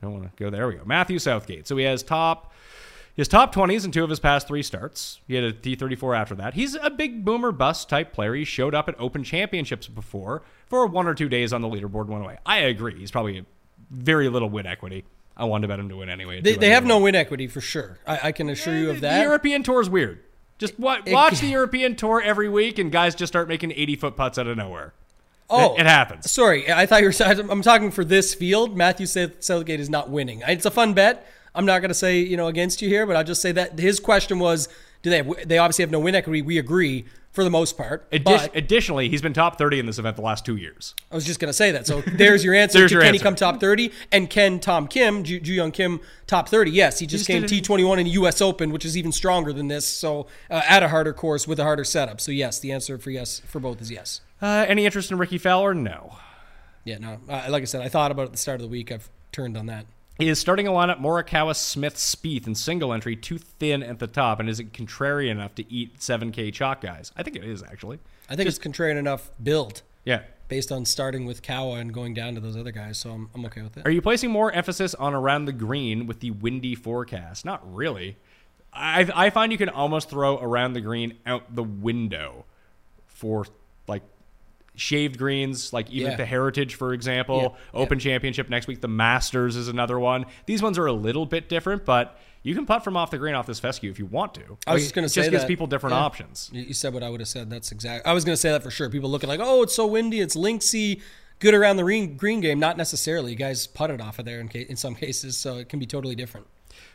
I 0.00 0.06
don't 0.06 0.14
want 0.20 0.36
to 0.36 0.42
go 0.42 0.50
there. 0.50 0.66
We 0.68 0.74
go. 0.74 0.82
Matthew 0.84 1.18
Southgate. 1.18 1.66
So 1.66 1.76
he 1.76 1.84
has 1.84 2.02
top 2.02 2.52
his 3.14 3.28
top 3.28 3.54
20s 3.54 3.84
in 3.84 3.90
two 3.92 4.02
of 4.04 4.10
his 4.10 4.20
past 4.20 4.48
three 4.48 4.62
starts. 4.62 5.20
He 5.28 5.34
had 5.34 5.44
a 5.44 5.52
T34 5.52 6.16
after 6.16 6.34
that. 6.36 6.54
He's 6.54 6.74
a 6.76 6.88
big 6.90 7.24
boomer 7.24 7.52
bust 7.52 7.88
type 7.88 8.12
player. 8.12 8.34
He 8.34 8.44
showed 8.44 8.74
up 8.74 8.88
at 8.88 8.94
Open 8.98 9.22
Championships 9.22 9.86
before 9.88 10.42
for 10.66 10.86
one 10.86 11.06
or 11.06 11.14
two 11.14 11.28
days 11.28 11.52
on 11.52 11.60
the 11.60 11.68
leaderboard, 11.68 12.06
went 12.06 12.24
away. 12.24 12.38
I 12.46 12.58
agree. 12.58 12.98
He's 12.98 13.10
probably 13.10 13.44
very 13.90 14.28
little 14.28 14.48
win 14.48 14.66
equity. 14.66 15.04
I 15.36 15.44
wanted 15.44 15.62
to 15.62 15.68
bet 15.68 15.80
him 15.80 15.88
to 15.90 15.96
win 15.96 16.08
anyway. 16.08 16.40
They, 16.40 16.56
they 16.56 16.70
have 16.70 16.84
no 16.84 16.98
win 17.00 17.14
equity 17.14 17.46
for 17.48 17.60
sure. 17.60 17.98
I, 18.06 18.28
I 18.28 18.32
can 18.32 18.48
assure 18.50 18.76
you 18.76 18.88
eh, 18.88 18.94
of 18.94 19.00
that. 19.00 19.18
The. 19.18 19.24
European 19.24 19.62
Tour 19.62 19.80
is 19.80 19.90
weird. 19.90 20.20
Just 20.58 20.78
wa- 20.78 20.98
It- 21.04 21.12
watch 21.12 21.40
the 21.40 21.46
European 21.48 21.96
Tour 21.96 22.20
every 22.22 22.48
week, 22.48 22.78
and 22.78 22.92
guys 22.92 23.14
just 23.14 23.32
start 23.32 23.48
making 23.48 23.72
80 23.72 23.96
foot 23.96 24.16
putts 24.16 24.38
out 24.38 24.46
of 24.46 24.56
nowhere. 24.56 24.92
oh, 25.50 25.74
it, 25.74 25.80
it 25.80 25.86
happens. 25.86 26.30
Sorry, 26.30 26.70
I 26.70 26.86
thought 26.86 27.02
you 27.02 27.08
were. 27.08 27.50
I'm 27.50 27.62
talking 27.62 27.90
for 27.90 28.04
this 28.04 28.34
field. 28.34 28.76
Matthew 28.76 29.06
South- 29.06 29.42
Southgate 29.42 29.80
is 29.80 29.90
not 29.90 30.08
winning. 30.10 30.42
It's 30.46 30.64
a 30.66 30.70
fun 30.70 30.92
bet. 30.94 31.26
I'm 31.54 31.66
not 31.66 31.80
going 31.80 31.90
to 31.90 31.94
say 31.94 32.20
you 32.20 32.36
know 32.36 32.46
against 32.46 32.82
you 32.82 32.88
here, 32.88 33.06
but 33.06 33.16
I'll 33.16 33.24
just 33.24 33.42
say 33.42 33.52
that 33.52 33.78
his 33.78 34.00
question 34.00 34.38
was, 34.38 34.68
do 35.02 35.10
they? 35.10 35.18
Have, 35.18 35.48
they 35.48 35.58
obviously 35.58 35.82
have 35.82 35.90
no 35.90 36.00
win 36.00 36.14
equity. 36.14 36.42
We 36.42 36.58
agree 36.58 37.04
for 37.32 37.44
the 37.44 37.50
most 37.50 37.76
part. 37.76 38.08
Addi- 38.10 38.24
but 38.24 38.54
additionally, 38.54 39.08
he's 39.08 39.22
been 39.22 39.32
top 39.32 39.56
30 39.58 39.80
in 39.80 39.86
this 39.86 39.98
event 39.98 40.16
the 40.16 40.22
last 40.22 40.44
two 40.44 40.56
years. 40.56 40.94
I 41.10 41.14
was 41.14 41.24
just 41.24 41.40
going 41.40 41.48
to 41.48 41.54
say 41.54 41.72
that. 41.72 41.86
So 41.86 42.02
there's 42.02 42.44
your 42.44 42.54
answer. 42.54 42.78
There's 42.80 42.90
to 42.90 42.96
your 42.96 43.02
can 43.02 43.14
he 43.14 43.20
come 43.20 43.34
top 43.34 43.58
30? 43.58 43.90
And 44.12 44.28
can 44.28 44.60
Tom 44.60 44.86
Kim, 44.86 45.24
Ju 45.24 45.40
Ju 45.40 45.52
Young 45.52 45.72
Kim, 45.72 46.00
top 46.26 46.48
30? 46.48 46.70
Yes, 46.70 46.98
he 46.98 47.06
just 47.06 47.26
just 47.26 47.28
came 47.28 47.42
T21 47.44 47.98
in 47.98 48.04
the 48.04 48.10
U.S. 48.12 48.40
Open, 48.40 48.70
which 48.70 48.84
is 48.84 48.96
even 48.96 49.12
stronger 49.12 49.52
than 49.52 49.68
this. 49.68 49.86
So 49.86 50.26
uh, 50.50 50.62
at 50.68 50.82
a 50.82 50.88
harder 50.88 51.12
course 51.12 51.48
with 51.48 51.58
a 51.58 51.64
harder 51.64 51.84
setup. 51.84 52.20
So 52.20 52.32
yes, 52.32 52.60
the 52.60 52.72
answer 52.72 52.98
for 52.98 53.10
yes 53.10 53.40
for 53.40 53.60
both 53.60 53.80
is 53.80 53.90
yes. 53.90 54.20
Uh, 54.40 54.66
any 54.68 54.84
interest 54.84 55.10
in 55.10 55.18
Rickie 55.18 55.38
Fowler? 55.38 55.74
No. 55.74 56.16
Yeah, 56.84 56.98
no. 56.98 57.18
Uh, 57.28 57.46
like 57.48 57.62
I 57.62 57.66
said, 57.66 57.80
I 57.80 57.88
thought 57.88 58.10
about 58.10 58.22
it 58.22 58.26
at 58.26 58.32
the 58.32 58.38
start 58.38 58.56
of 58.56 58.62
the 58.62 58.68
week. 58.68 58.90
I've 58.90 59.08
turned 59.30 59.56
on 59.56 59.66
that. 59.66 59.86
Is 60.18 60.38
starting 60.38 60.68
a 60.68 60.70
lineup 60.70 61.00
Morikawa, 61.00 61.56
Smith, 61.56 61.96
Spieth, 61.96 62.46
and 62.46 62.56
single 62.56 62.92
entry 62.92 63.16
too 63.16 63.38
thin 63.38 63.82
at 63.82 63.98
the 63.98 64.06
top, 64.06 64.38
and 64.40 64.48
is 64.48 64.60
it 64.60 64.72
contrarian 64.72 65.32
enough 65.32 65.54
to 65.56 65.72
eat 65.72 65.98
7K 65.98 66.52
chalk 66.52 66.80
guys? 66.80 67.10
I 67.16 67.22
think 67.22 67.34
it 67.36 67.44
is 67.44 67.62
actually. 67.62 67.98
I 68.28 68.36
think 68.36 68.48
it's 68.48 68.58
contrarian 68.58 68.98
enough 68.98 69.30
build 69.42 69.82
Yeah. 70.04 70.20
based 70.48 70.70
on 70.70 70.84
starting 70.84 71.24
with 71.24 71.42
Kawa 71.42 71.78
and 71.78 71.92
going 71.92 72.14
down 72.14 72.34
to 72.34 72.40
those 72.40 72.56
other 72.56 72.70
guys. 72.70 72.98
So 72.98 73.10
I'm, 73.10 73.30
I'm 73.34 73.44
okay 73.46 73.62
with 73.62 73.76
it. 73.78 73.86
Are 73.86 73.90
you 73.90 74.02
placing 74.02 74.30
more 74.30 74.52
emphasis 74.52 74.94
on 74.94 75.12
around 75.14 75.46
the 75.46 75.52
green 75.52 76.06
with 76.06 76.20
the 76.20 76.30
windy 76.30 76.74
forecast? 76.76 77.44
Not 77.44 77.60
really. 77.74 78.16
I 78.72 79.10
I 79.14 79.30
find 79.30 79.50
you 79.50 79.58
can 79.58 79.70
almost 79.70 80.08
throw 80.08 80.38
around 80.38 80.74
the 80.74 80.80
green 80.80 81.18
out 81.26 81.54
the 81.54 81.64
window 81.64 82.44
for 83.06 83.46
shaved 84.74 85.18
greens, 85.18 85.72
like 85.72 85.90
even 85.90 86.12
Yeah. 86.12 86.16
the 86.16 86.24
Heritage, 86.26 86.74
for 86.76 86.92
example. 86.94 87.56
Yeah, 87.74 87.80
Open 87.80 87.98
Championship 87.98 88.48
next 88.48 88.66
week. 88.66 88.80
The 88.80 88.88
Masters 88.88 89.56
is 89.56 89.68
another 89.68 89.98
one. 89.98 90.24
These 90.46 90.62
ones 90.62 90.78
are 90.78 90.86
a 90.86 90.92
little 90.92 91.26
bit 91.26 91.48
different, 91.48 91.84
but 91.84 92.18
you 92.42 92.54
can 92.54 92.64
putt 92.66 92.82
from 92.82 92.96
off 92.96 93.10
the 93.10 93.18
green 93.18 93.34
off 93.34 93.46
this 93.46 93.60
fescue 93.60 93.90
if 93.90 93.98
you 93.98 94.06
want 94.06 94.34
to. 94.34 94.40
I 94.40 94.44
was 94.44 94.58
Like, 94.66 94.78
just 94.80 94.94
going 94.94 95.04
to 95.04 95.08
say 95.08 95.20
just 95.20 95.30
gives 95.30 95.42
that. 95.44 95.48
people 95.48 95.66
different 95.66 95.94
Yeah. 95.94 96.00
options. 96.02 96.50
You 96.52 96.72
said 96.74 96.94
what 96.94 97.02
I 97.02 97.08
would 97.10 97.20
have 97.20 97.28
said. 97.28 97.50
That's 97.50 97.70
exact. 97.70 98.06
I 98.06 98.12
was 98.12 98.24
going 98.24 98.32
to 98.34 98.40
say 98.40 98.50
that 98.50 98.62
for 98.62 98.70
sure. 98.70 98.88
People 98.90 99.10
looking 99.10 99.28
like, 99.28 99.40
oh, 99.42 99.62
it's 99.62 99.74
so 99.74 99.86
windy, 99.86 100.20
it's 100.20 100.34
linksy, 100.34 101.00
good 101.38 101.54
around 101.54 101.76
the 101.76 101.82
green, 101.82 102.16
green 102.16 102.40
game. 102.40 102.58
Not 102.58 102.76
necessarily. 102.76 103.30
You 103.32 103.36
guys 103.36 103.66
putted 103.66 104.00
off 104.00 104.18
of 104.18 104.24
there 104.24 104.40
in, 104.40 104.48
ca- 104.48 104.66
in 104.68 104.76
some 104.76 104.94
cases, 104.94 105.36
so 105.36 105.58
it 105.58 105.68
can 105.68 105.78
be 105.78 105.86
totally 105.86 106.14
different. 106.14 106.46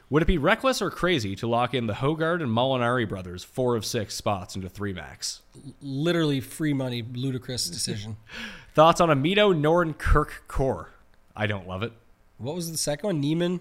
Would 0.10 0.24
it 0.24 0.28
be 0.28 0.38
reckless 0.38 0.82
or 0.82 0.90
crazy 0.90 1.36
to 1.36 1.48
lock 1.48 1.74
in 1.74 1.88
the 1.88 1.94
Hojgaard 1.96 2.42
and 2.42 2.50
Molinari 2.50 3.08
brothers 3.08 3.44
four 3.44 3.76
of 3.76 3.86
six 3.86 4.16
spots 4.16 4.56
into 4.56 4.70
three 4.70 4.94
max? 4.94 5.42
Literally 5.82 6.40
free 6.40 6.74
money, 6.74 7.04
ludicrous 7.14 7.70
decision. 7.70 8.16
Thoughts 8.74 9.02
on 9.02 9.10
a 9.10 9.16
Mito 9.16 9.54
Noren 9.54 9.98
Kirk 9.98 10.44
core? 10.48 10.92
I 11.36 11.46
don't 11.46 11.68
love 11.68 11.84
it. 11.84 11.92
what 12.38 12.56
was 12.56 12.72
the 12.72 12.78
second 12.78 13.08
one? 13.08 13.20
Niemann. 13.20 13.60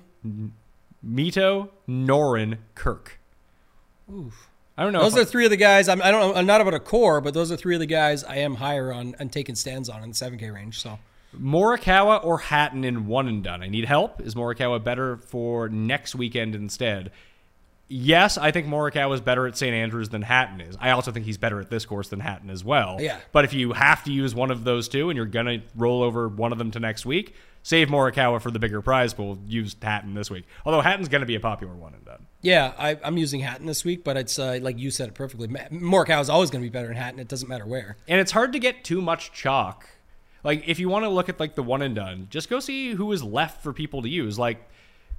Mito 1.05 1.71
Noren 1.89 2.59
Kirk. 2.75 3.19
Oof. 4.13 4.49
I 4.79 4.85
don't 4.85 4.93
know. 4.93 5.03
Those 5.03 5.17
are 5.17 5.25
three 5.25 5.47
of 5.47 5.51
the 5.51 5.57
guys. 5.57 5.89
I'm, 5.89 6.03
I 6.03 6.11
don't 6.11 6.21
know. 6.21 6.35
I'm 6.35 6.47
not 6.47 6.61
about 6.61 6.75
a 6.75 6.81
core, 6.81 7.21
but 7.21 7.35
those 7.35 7.51
are 7.51 7.57
three 7.57 7.75
of 7.75 7.81
the 7.81 7.87
guys 7.87 8.23
I 8.23 8.37
am 8.37 8.57
higher 8.57 8.93
on 8.93 9.17
and 9.19 9.33
taking 9.33 9.55
stands 9.55 9.89
on 9.89 10.03
in 10.03 10.11
the 10.11 10.15
7K 10.15 10.53
range. 10.53 10.81
So 10.81 10.99
Morikawa 11.35 12.25
or 12.25 12.39
Hatton 12.39 12.85
in 12.85 13.07
one 13.07 13.29
and 13.29 13.43
done. 13.43 13.63
I 13.63 13.69
need 13.69 13.85
help. 13.85 14.21
Is 14.21 14.35
Morikawa 14.35 14.83
better 14.83 15.17
for 15.17 15.69
next 15.69 16.15
weekend 16.15 16.55
instead? 16.55 17.11
Yes, 17.89 18.37
I 18.37 18.51
think 18.51 18.67
Morikawa 18.67 19.15
is 19.15 19.21
better 19.21 19.47
at 19.47 19.57
St. 19.57 19.73
Andrews 19.73 20.09
than 20.09 20.23
Hatton 20.23 20.61
is. 20.61 20.77
I 20.81 20.91
also 20.91 21.13
think 21.13 21.25
he's 21.25 21.39
better 21.39 21.61
at 21.61 21.71
this 21.71 21.87
course 21.87 22.09
than 22.09 22.19
Hatton 22.19 22.51
as 22.51 22.65
well. 22.65 22.97
Yeah. 23.01 23.19
But 23.31 23.45
if 23.45 23.53
you 23.55 23.75
have 23.75 24.03
to 24.05 24.13
use 24.13 24.35
one 24.35 24.51
of 24.51 24.65
those 24.65 24.89
two 24.89 25.09
and 25.09 25.17
you're 25.17 25.25
going 25.25 25.47
to 25.47 25.63
roll 25.77 26.03
over 26.03 26.27
one 26.27 26.51
of 26.51 26.59
them 26.59 26.73
to 26.73 26.81
next 26.81 27.07
week, 27.07 27.37
save 27.63 27.87
Morikawa 27.87 28.41
for 28.41 28.51
the 28.51 28.59
bigger 28.59 28.83
prize 28.83 29.15
pool. 29.15 29.39
Use 29.47 29.77
Hatton 29.81 30.15
this 30.15 30.33
week. 30.33 30.47
Although 30.65 30.81
Hatton's 30.81 31.09
going 31.09 31.21
to 31.21 31.27
be 31.27 31.37
a 31.37 31.41
popular 31.41 31.75
one 31.75 31.95
and 31.95 32.05
done. 32.05 32.27
yeah, 32.43 32.73
I, 32.77 32.99
I'm 33.05 33.19
using 33.19 33.39
Hatton 33.39 33.67
this 33.67 33.85
week, 33.85 34.03
but 34.03 34.17
it's 34.17 34.37
uh, 34.37 34.59
like 34.61 34.81
you 34.81 34.91
said 34.91 35.07
it 35.07 35.15
perfectly. 35.15 35.47
Morikawa 35.47 36.23
is 36.23 36.29
always 36.29 36.51
going 36.51 36.65
to 36.65 36.69
be 36.69 36.73
better 36.73 36.89
than 36.89 36.97
Hatton. 36.97 37.21
It 37.21 37.29
doesn't 37.29 37.49
matter 37.49 37.67
where. 37.67 37.99
And 38.09 38.21
it's 38.21 38.33
hard 38.33 38.53
to 38.55 38.59
get 38.59 38.83
too 38.83 39.01
much 39.01 39.31
chalk. 39.31 39.89
Like 40.47 40.69
if 40.69 40.79
you 40.79 40.89
want 40.89 41.05
to 41.05 41.09
look 41.09 41.29
at 41.29 41.41
like 41.41 41.57
the 41.57 41.63
one 41.65 41.83
and 41.83 41.93
done, 41.93 42.29
just 42.31 42.49
go 42.49 42.61
see 42.61 42.93
who 42.93 43.11
is 43.11 43.21
left 43.21 43.65
for 43.65 43.73
people 43.73 44.01
to 44.03 44.09
use. 44.09 44.39
Like 44.39 44.71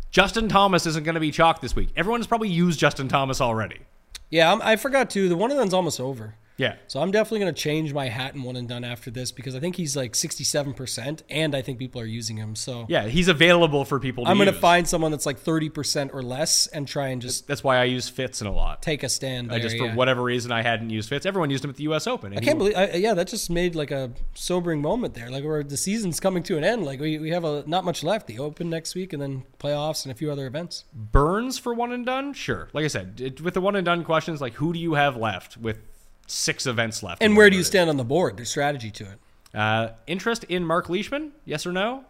Justin 0.09 0.47
Thomas 0.47 0.85
isn't 0.85 1.03
going 1.03 1.15
to 1.15 1.19
be 1.19 1.31
chalk 1.31 1.59
this 1.59 1.75
week. 1.75 1.89
Everyone's 1.97 2.25
probably 2.25 2.47
used 2.47 2.79
Justin 2.79 3.09
Thomas 3.09 3.41
already. 3.41 3.81
Yeah, 4.29 4.53
I'm, 4.53 4.61
I 4.61 4.77
forgot 4.77 5.09
to. 5.11 5.27
The 5.27 5.35
one 5.35 5.51
and 5.51 5.59
done's 5.59 5.73
almost 5.73 5.99
over. 5.99 6.35
Yeah. 6.57 6.75
So 6.87 6.99
I'm 6.99 7.11
definitely 7.11 7.39
going 7.39 7.53
to 7.53 7.61
change 7.61 7.93
my 7.93 8.07
Hatton 8.07 8.43
one 8.43 8.55
and 8.55 8.67
done 8.67 8.83
after 8.83 9.11
this 9.11 9.31
because 9.31 9.55
I 9.55 9.59
think 9.59 9.75
he's 9.75 9.95
like 9.95 10.13
67%, 10.13 11.21
and 11.29 11.55
I 11.55 11.61
think 11.61 11.79
people 11.79 12.01
are 12.01 12.05
using 12.05 12.37
him. 12.37 12.55
So 12.55 12.85
Yeah, 12.89 13.07
he's 13.07 13.27
available 13.27 13.85
for 13.85 13.99
people 13.99 14.25
to 14.25 14.29
I'm 14.29 14.37
going 14.37 14.47
to 14.47 14.59
find 14.59 14.87
someone 14.87 15.11
that's 15.11 15.25
like 15.25 15.39
30% 15.39 16.13
or 16.13 16.21
less 16.21 16.67
and 16.67 16.87
try 16.87 17.07
and 17.09 17.21
just 17.21 17.47
That's 17.47 17.63
why 17.63 17.77
I 17.77 17.83
use 17.85 18.09
Fitz 18.09 18.41
in 18.41 18.47
a 18.47 18.51
lot. 18.51 18.81
take 18.81 19.03
a 19.03 19.09
stand. 19.09 19.51
I 19.51 19.59
just 19.59 19.77
for 19.77 19.85
yeah. 19.85 19.95
whatever 19.95 20.23
reason 20.23 20.51
I 20.51 20.63
hadn't 20.63 20.89
used 20.89 21.09
Fitz. 21.09 21.25
Everyone 21.25 21.49
used 21.49 21.63
him 21.63 21.69
at 21.69 21.75
the 21.75 21.83
U.S. 21.83 22.07
Open. 22.07 22.35
I 22.35 22.41
can't 22.41 22.57
believe, 22.57 22.75
I, 22.75 22.93
yeah, 22.93 23.13
that 23.13 23.27
just 23.27 23.49
made 23.49 23.75
like 23.75 23.91
a 23.91 24.11
sobering 24.33 24.81
moment 24.81 25.13
there. 25.13 25.29
Like, 25.29 25.43
where 25.43 25.63
the 25.63 25.77
season's 25.77 26.19
coming 26.19 26.43
to 26.43 26.57
an 26.57 26.63
end. 26.63 26.85
Like, 26.85 26.99
we, 26.99 27.19
we 27.19 27.29
have 27.29 27.43
a, 27.43 27.63
not 27.67 27.85
much 27.85 28.03
left. 28.03 28.27
The 28.27 28.39
Open 28.39 28.69
next 28.69 28.95
week, 28.95 29.13
and 29.13 29.21
then 29.21 29.43
playoffs 29.59 30.03
and 30.05 30.11
a 30.11 30.15
few 30.15 30.31
other 30.31 30.47
events. 30.47 30.85
Burns 30.93 31.57
for 31.57 31.73
one 31.73 31.91
and 31.91 32.05
done. 32.05 32.33
Sure. 32.33 32.69
Like 32.73 32.85
I 32.85 32.87
said, 32.87 33.21
it, 33.21 33.41
with 33.41 33.53
the 33.53 33.61
one 33.61 33.75
and 33.75 33.85
done 33.85 34.03
questions, 34.03 34.41
like 34.41 34.53
who 34.53 34.73
do 34.73 34.79
you 34.79 34.95
have 34.95 35.15
left 35.15 35.57
with 35.57 35.79
six 36.27 36.67
events 36.67 37.01
left? 37.01 37.23
And 37.23 37.35
where 37.35 37.49
do 37.49 37.57
you 37.57 37.63
stand 37.63 37.89
on 37.89 37.97
the 37.97 38.03
board? 38.03 38.37
There's 38.37 38.49
strategy 38.49 38.91
to 38.91 39.03
it. 39.05 39.19
Uh, 39.57 39.89
interest 40.05 40.43
in 40.45 40.63
Mark 40.63 40.89
Leishman? 40.89 41.31
Yes 41.45 41.65
or 41.65 41.71
no? 41.71 42.05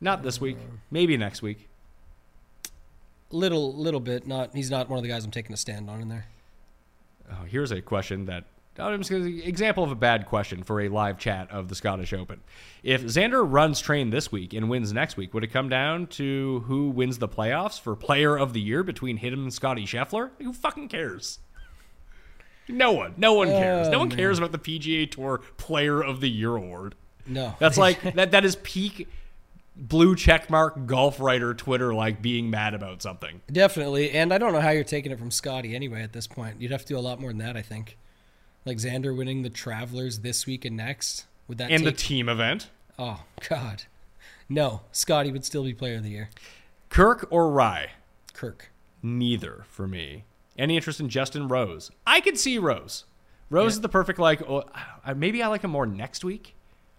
Not 0.00 0.22
this 0.22 0.40
week. 0.40 0.58
Maybe 0.90 1.16
next 1.16 1.42
week. 1.42 1.68
Little, 3.30 3.74
little 3.74 4.00
bit. 4.00 4.26
Not 4.26 4.54
he's 4.54 4.70
not 4.70 4.88
one 4.88 4.98
of 4.98 5.02
the 5.02 5.08
guys 5.08 5.24
I'm 5.24 5.30
taking 5.30 5.52
a 5.52 5.56
stand 5.56 5.90
on 5.90 6.00
in 6.00 6.08
there. 6.08 6.26
Oh, 7.30 7.44
here's 7.44 7.72
a 7.72 7.82
question 7.82 8.26
that 8.26 8.44
I'm 8.78 9.00
just 9.00 9.10
gonna 9.10 9.24
example 9.24 9.82
of 9.82 9.90
a 9.90 9.96
bad 9.96 10.26
question 10.26 10.62
for 10.62 10.80
a 10.82 10.88
live 10.88 11.18
chat 11.18 11.50
of 11.50 11.68
the 11.68 11.74
Scottish 11.74 12.12
Open. 12.12 12.40
If 12.82 13.02
Xander 13.02 13.44
runs 13.44 13.80
train 13.80 14.10
this 14.10 14.30
week 14.30 14.52
and 14.52 14.68
wins 14.68 14.92
next 14.92 15.16
week, 15.16 15.32
would 15.34 15.44
it 15.44 15.52
come 15.52 15.68
down 15.68 16.06
to 16.08 16.62
who 16.66 16.90
wins 16.90 17.18
the 17.18 17.28
playoffs 17.28 17.80
for 17.80 17.96
Player 17.96 18.38
of 18.38 18.52
the 18.52 18.60
Year 18.60 18.82
between 18.82 19.16
him 19.16 19.44
and 19.44 19.52
Scotty 19.52 19.86
Scheffler? 19.86 20.30
Who 20.40 20.52
fucking 20.52 20.88
cares? 20.88 21.38
No 22.68 22.92
one. 22.92 23.14
No 23.16 23.34
one 23.34 23.48
cares. 23.48 23.88
no 23.88 23.98
one 23.98 24.08
oh, 24.08 24.10
man. 24.10 24.18
cares 24.18 24.38
about 24.38 24.52
the 24.52 24.58
PGA 24.58 25.10
Tour 25.10 25.40
Player 25.56 26.02
of 26.02 26.20
the 26.20 26.30
Year 26.30 26.56
award. 26.56 26.94
No, 27.26 27.54
That's 27.58 27.78
like 27.78 28.14
that. 28.14 28.30
That 28.32 28.44
is 28.44 28.56
peak 28.56 29.08
blue 29.76 30.14
checkmark 30.14 30.86
golf 30.86 31.20
writer 31.20 31.52
Twitter 31.52 31.92
like 31.92 32.22
being 32.22 32.50
mad 32.50 32.74
about 32.74 33.02
something. 33.02 33.42
Definitely, 33.50 34.10
and 34.12 34.32
I 34.32 34.38
don't 34.38 34.52
know 34.52 34.60
how 34.60 34.70
you're 34.70 34.84
taking 34.84 35.12
it 35.12 35.18
from 35.18 35.30
Scotty 35.30 35.74
anyway 35.74 36.02
at 36.02 36.12
this 36.12 36.26
point. 36.26 36.60
You'd 36.60 36.70
have 36.70 36.82
to 36.82 36.88
do 36.88 36.98
a 36.98 37.00
lot 37.00 37.20
more 37.20 37.30
than 37.30 37.38
that, 37.38 37.56
I 37.56 37.62
think. 37.62 37.98
Like 38.64 38.78
Xander 38.78 39.16
winning 39.16 39.42
the 39.42 39.50
Travelers 39.50 40.20
this 40.20 40.46
week 40.46 40.64
and 40.64 40.76
next. 40.76 41.26
Would 41.48 41.58
that 41.58 41.70
In 41.70 41.84
the 41.84 41.92
team 41.92 42.28
event, 42.28 42.70
oh 42.98 43.24
God, 43.48 43.84
no. 44.48 44.80
Scotty 44.92 45.30
would 45.30 45.44
still 45.44 45.64
be 45.64 45.74
Player 45.74 45.96
of 45.96 46.02
the 46.02 46.10
Year. 46.10 46.30
Kirk 46.88 47.26
or 47.30 47.50
Rai. 47.50 47.90
Kirk. 48.32 48.70
Neither 49.02 49.64
for 49.68 49.86
me. 49.86 50.24
Any 50.58 50.76
interest 50.76 51.00
in 51.00 51.08
Justin 51.08 51.48
Rose? 51.48 51.90
I 52.06 52.20
could 52.20 52.38
see 52.38 52.58
Rose. 52.58 53.04
Rose 53.50 53.74
is 53.74 53.80
the 53.80 53.88
perfect 53.88 54.18
like. 54.18 54.42
Oh, 54.42 54.64
maybe 55.14 55.42
I 55.42 55.48
like 55.48 55.62
him 55.62 55.70
more 55.70 55.86
next 55.86 56.24
week. 56.24 56.54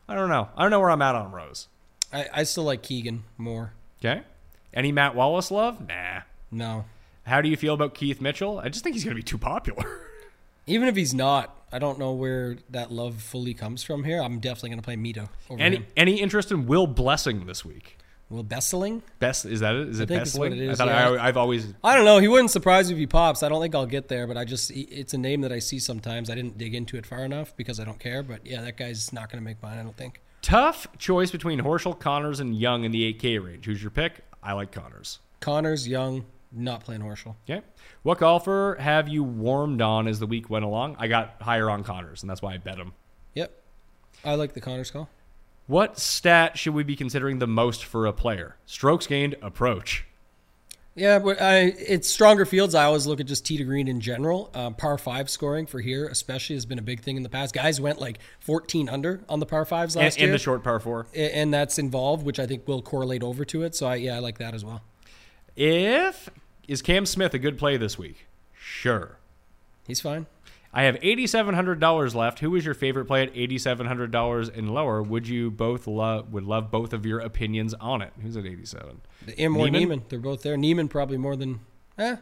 I 0.07 0.15
don't 0.15 0.29
know. 0.29 0.49
I 0.55 0.61
don't 0.61 0.71
know 0.71 0.79
where 0.79 0.89
I'm 0.89 1.01
at 1.01 1.15
on 1.15 1.31
Rose. 1.31 1.67
I, 2.13 2.27
I 2.33 2.43
still 2.43 2.63
like 2.63 2.83
Keegan 2.83 3.23
more. 3.37 3.73
Okay. 3.99 4.21
Any 4.73 4.91
Matt 4.91 5.15
Wallace 5.15 5.51
love? 5.51 5.85
Nah. 5.87 6.21
No. 6.51 6.85
How 7.25 7.41
do 7.41 7.49
you 7.49 7.57
feel 7.57 7.73
about 7.73 7.93
Keith 7.93 8.21
Mitchell? 8.21 8.59
I 8.59 8.69
just 8.69 8.83
think 8.83 8.95
he's 8.95 9.03
going 9.03 9.15
to 9.15 9.19
be 9.19 9.23
too 9.23 9.37
popular. 9.37 9.85
Even 10.67 10.87
if 10.87 10.95
he's 10.95 11.13
not, 11.13 11.55
I 11.71 11.79
don't 11.79 11.99
know 11.99 12.13
where 12.13 12.57
that 12.69 12.91
love 12.91 13.21
fully 13.21 13.53
comes 13.53 13.83
from 13.83 14.03
here. 14.05 14.21
I'm 14.21 14.39
definitely 14.39 14.69
going 14.69 14.79
to 14.79 14.83
play 14.83 14.95
Mito 14.95 15.27
over 15.49 15.61
any 15.61 15.77
him. 15.77 15.85
any 15.97 16.21
interest 16.21 16.51
in 16.51 16.67
Will 16.67 16.87
Blessing 16.87 17.45
this 17.45 17.65
week? 17.65 17.96
Will 18.29 18.43
Besseling? 18.43 19.01
Best 19.19 19.45
is 19.45 19.61
that 19.61 19.75
it? 19.75 19.87
Is 19.87 19.99
it 20.01 20.09
that's 20.09 20.35
what 20.35 20.51
Bessling? 20.51 20.67
it 20.69 20.71
I 20.71 20.75
thought 20.75 20.87
yeah. 20.87 21.09
I, 21.11 21.27
I've 21.29 21.37
always 21.37 21.73
I 21.83 21.95
don't 21.95 22.03
know. 22.03 22.17
He 22.19 22.27
wouldn't 22.27 22.51
surprise 22.51 22.87
me 22.89 22.93
if 22.93 22.99
he 22.99 23.07
pops. 23.07 23.41
I 23.41 23.47
don't 23.49 23.61
think 23.61 23.73
I'll 23.73 23.85
get 23.85 24.09
there, 24.09 24.27
but 24.27 24.35
I 24.37 24.43
just 24.43 24.69
it's 24.71 25.13
a 25.13 25.17
name 25.17 25.41
that 25.41 25.51
I 25.51 25.59
see 25.59 25.79
sometimes. 25.79 26.29
I 26.29 26.35
didn't 26.35 26.57
dig 26.57 26.75
into 26.75 26.97
it 26.97 27.05
far 27.05 27.23
enough 27.23 27.55
because 27.55 27.79
I 27.79 27.85
don't 27.85 27.99
care. 27.99 28.23
But 28.23 28.45
yeah, 28.45 28.61
that 28.61 28.75
guy's 28.77 29.13
not 29.13 29.31
going 29.31 29.41
to 29.41 29.45
make 29.45 29.61
mine. 29.63 29.77
I 29.77 29.83
don't 29.83 29.95
think. 29.95 30.21
tough 30.41 30.87
choice 30.97 31.31
between 31.31 31.61
Horschel, 31.61 31.97
Conners, 31.97 32.39
and 32.39 32.55
Young 32.55 32.83
in 32.83 32.91
the 32.91 33.13
8K 33.13 33.43
range. 33.43 33.65
Who's 33.65 33.81
your 33.81 33.91
pick? 33.91 34.23
I 34.43 34.53
like 34.53 34.71
Conners. 34.71 35.19
Conners, 35.39 35.87
Young, 35.87 36.25
not 36.51 36.83
playing 36.83 37.01
Horschel. 37.01 37.35
Okay. 37.49 37.61
What 38.03 38.17
golfer 38.19 38.75
have 38.79 39.07
you 39.07 39.23
warmed 39.23 39.81
on 39.81 40.07
as 40.07 40.19
the 40.19 40.27
week 40.27 40.49
went 40.49 40.65
along? 40.65 40.95
I 40.99 41.07
got 41.07 41.35
higher 41.41 41.69
on 41.69 41.83
Conners, 41.83 42.23
and 42.23 42.29
that's 42.29 42.41
why 42.41 42.53
I 42.53 42.57
bet 42.57 42.77
him. 42.77 42.93
Yep, 43.35 43.51
I 44.25 44.35
like 44.35 44.53
the 44.53 44.61
Conners 44.61 44.91
call. 44.91 45.09
What 45.67 45.99
stat 45.99 46.57
should 46.57 46.73
we 46.73 46.83
be 46.83 46.95
considering 46.95 47.39
the 47.39 47.47
most 47.47 47.83
for 47.83 48.05
a 48.05 48.13
player? 48.13 48.55
Strokes 48.65 49.05
gained, 49.05 49.35
approach. 49.41 50.05
Yeah, 50.95 51.19
but 51.19 51.39
I, 51.39 51.57
it's 51.77 52.09
stronger 52.09 52.43
fields. 52.43 52.73
I 52.73 52.85
always 52.85 53.05
look 53.05 53.19
at 53.19 53.27
just 53.27 53.45
tee 53.45 53.57
to 53.57 53.63
green 53.63 53.87
in 53.87 54.01
general. 54.01 54.49
Um, 54.55 54.73
par 54.73 54.97
five 54.97 55.29
scoring 55.29 55.67
for 55.67 55.79
here, 55.79 56.07
especially, 56.07 56.55
has 56.55 56.65
been 56.65 56.79
a 56.79 56.83
big 56.83 57.01
thing 57.01 57.17
in 57.17 57.23
the 57.23 57.29
past. 57.29 57.53
Guys 57.53 57.79
went 57.79 58.01
like 58.01 58.17
14 58.39 58.89
under 58.89 59.21
on 59.29 59.39
the 59.39 59.45
par 59.45 59.63
fives 59.65 59.95
And, 59.95 60.03
last 60.03 60.15
and 60.15 60.23
year, 60.23 60.31
the 60.31 60.39
short 60.39 60.63
par 60.63 60.79
four. 60.79 61.05
And 61.13 61.53
that's 61.53 61.77
involved, 61.77 62.25
which 62.25 62.39
I 62.39 62.47
think 62.47 62.67
will 62.67 62.81
correlate 62.81 63.21
over 63.21 63.45
to 63.45 63.61
it. 63.61 63.75
So 63.75 63.85
I, 63.85 63.95
yeah, 63.95 64.15
I 64.15 64.19
like 64.19 64.39
that 64.39 64.55
as 64.55 64.65
well. 64.65 64.81
If 65.55 66.29
is 66.67 66.81
Cam 66.81 67.05
Smith 67.05 67.33
a 67.35 67.39
good 67.39 67.59
play 67.59 67.77
this 67.77 67.99
week? 67.99 68.25
Sure. 68.57 69.17
He's 69.85 70.01
fine. 70.01 70.25
I 70.77 70.83
have 70.83 70.99
eighty-seven 71.01 71.55
hundred 71.55 71.79
dollars 71.79 72.13
left. 72.13 72.37
Who 72.37 72.55
is 72.55 72.63
your 72.63 72.75
favorite 72.75 73.05
play 73.05 73.23
at 73.23 73.31
eighty-seven 73.33 73.87
hundred 73.87 74.11
dollars 74.11 74.47
and 74.47 74.71
lower? 74.71 75.01
Would 75.01 75.27
you 75.27 75.49
both 75.49 75.87
love? 75.87 76.31
Would 76.31 76.43
love 76.43 76.69
both 76.69 76.93
of 76.93 77.03
your 77.03 77.19
opinions 77.19 77.73
on 77.81 78.03
it. 78.03 78.13
Who's 78.21 78.37
at 78.37 78.45
eighty-seven? 78.45 79.01
Im 79.37 79.57
or 79.57 79.65
Niemann? 79.65 79.71
Niemann, 79.71 80.03
they're 80.07 80.19
both 80.19 80.43
there. 80.43 80.55
Niemann 80.55 80.87
probably 80.87 81.17
more 81.17 81.35
than, 81.35 81.61
eh, 81.97 82.17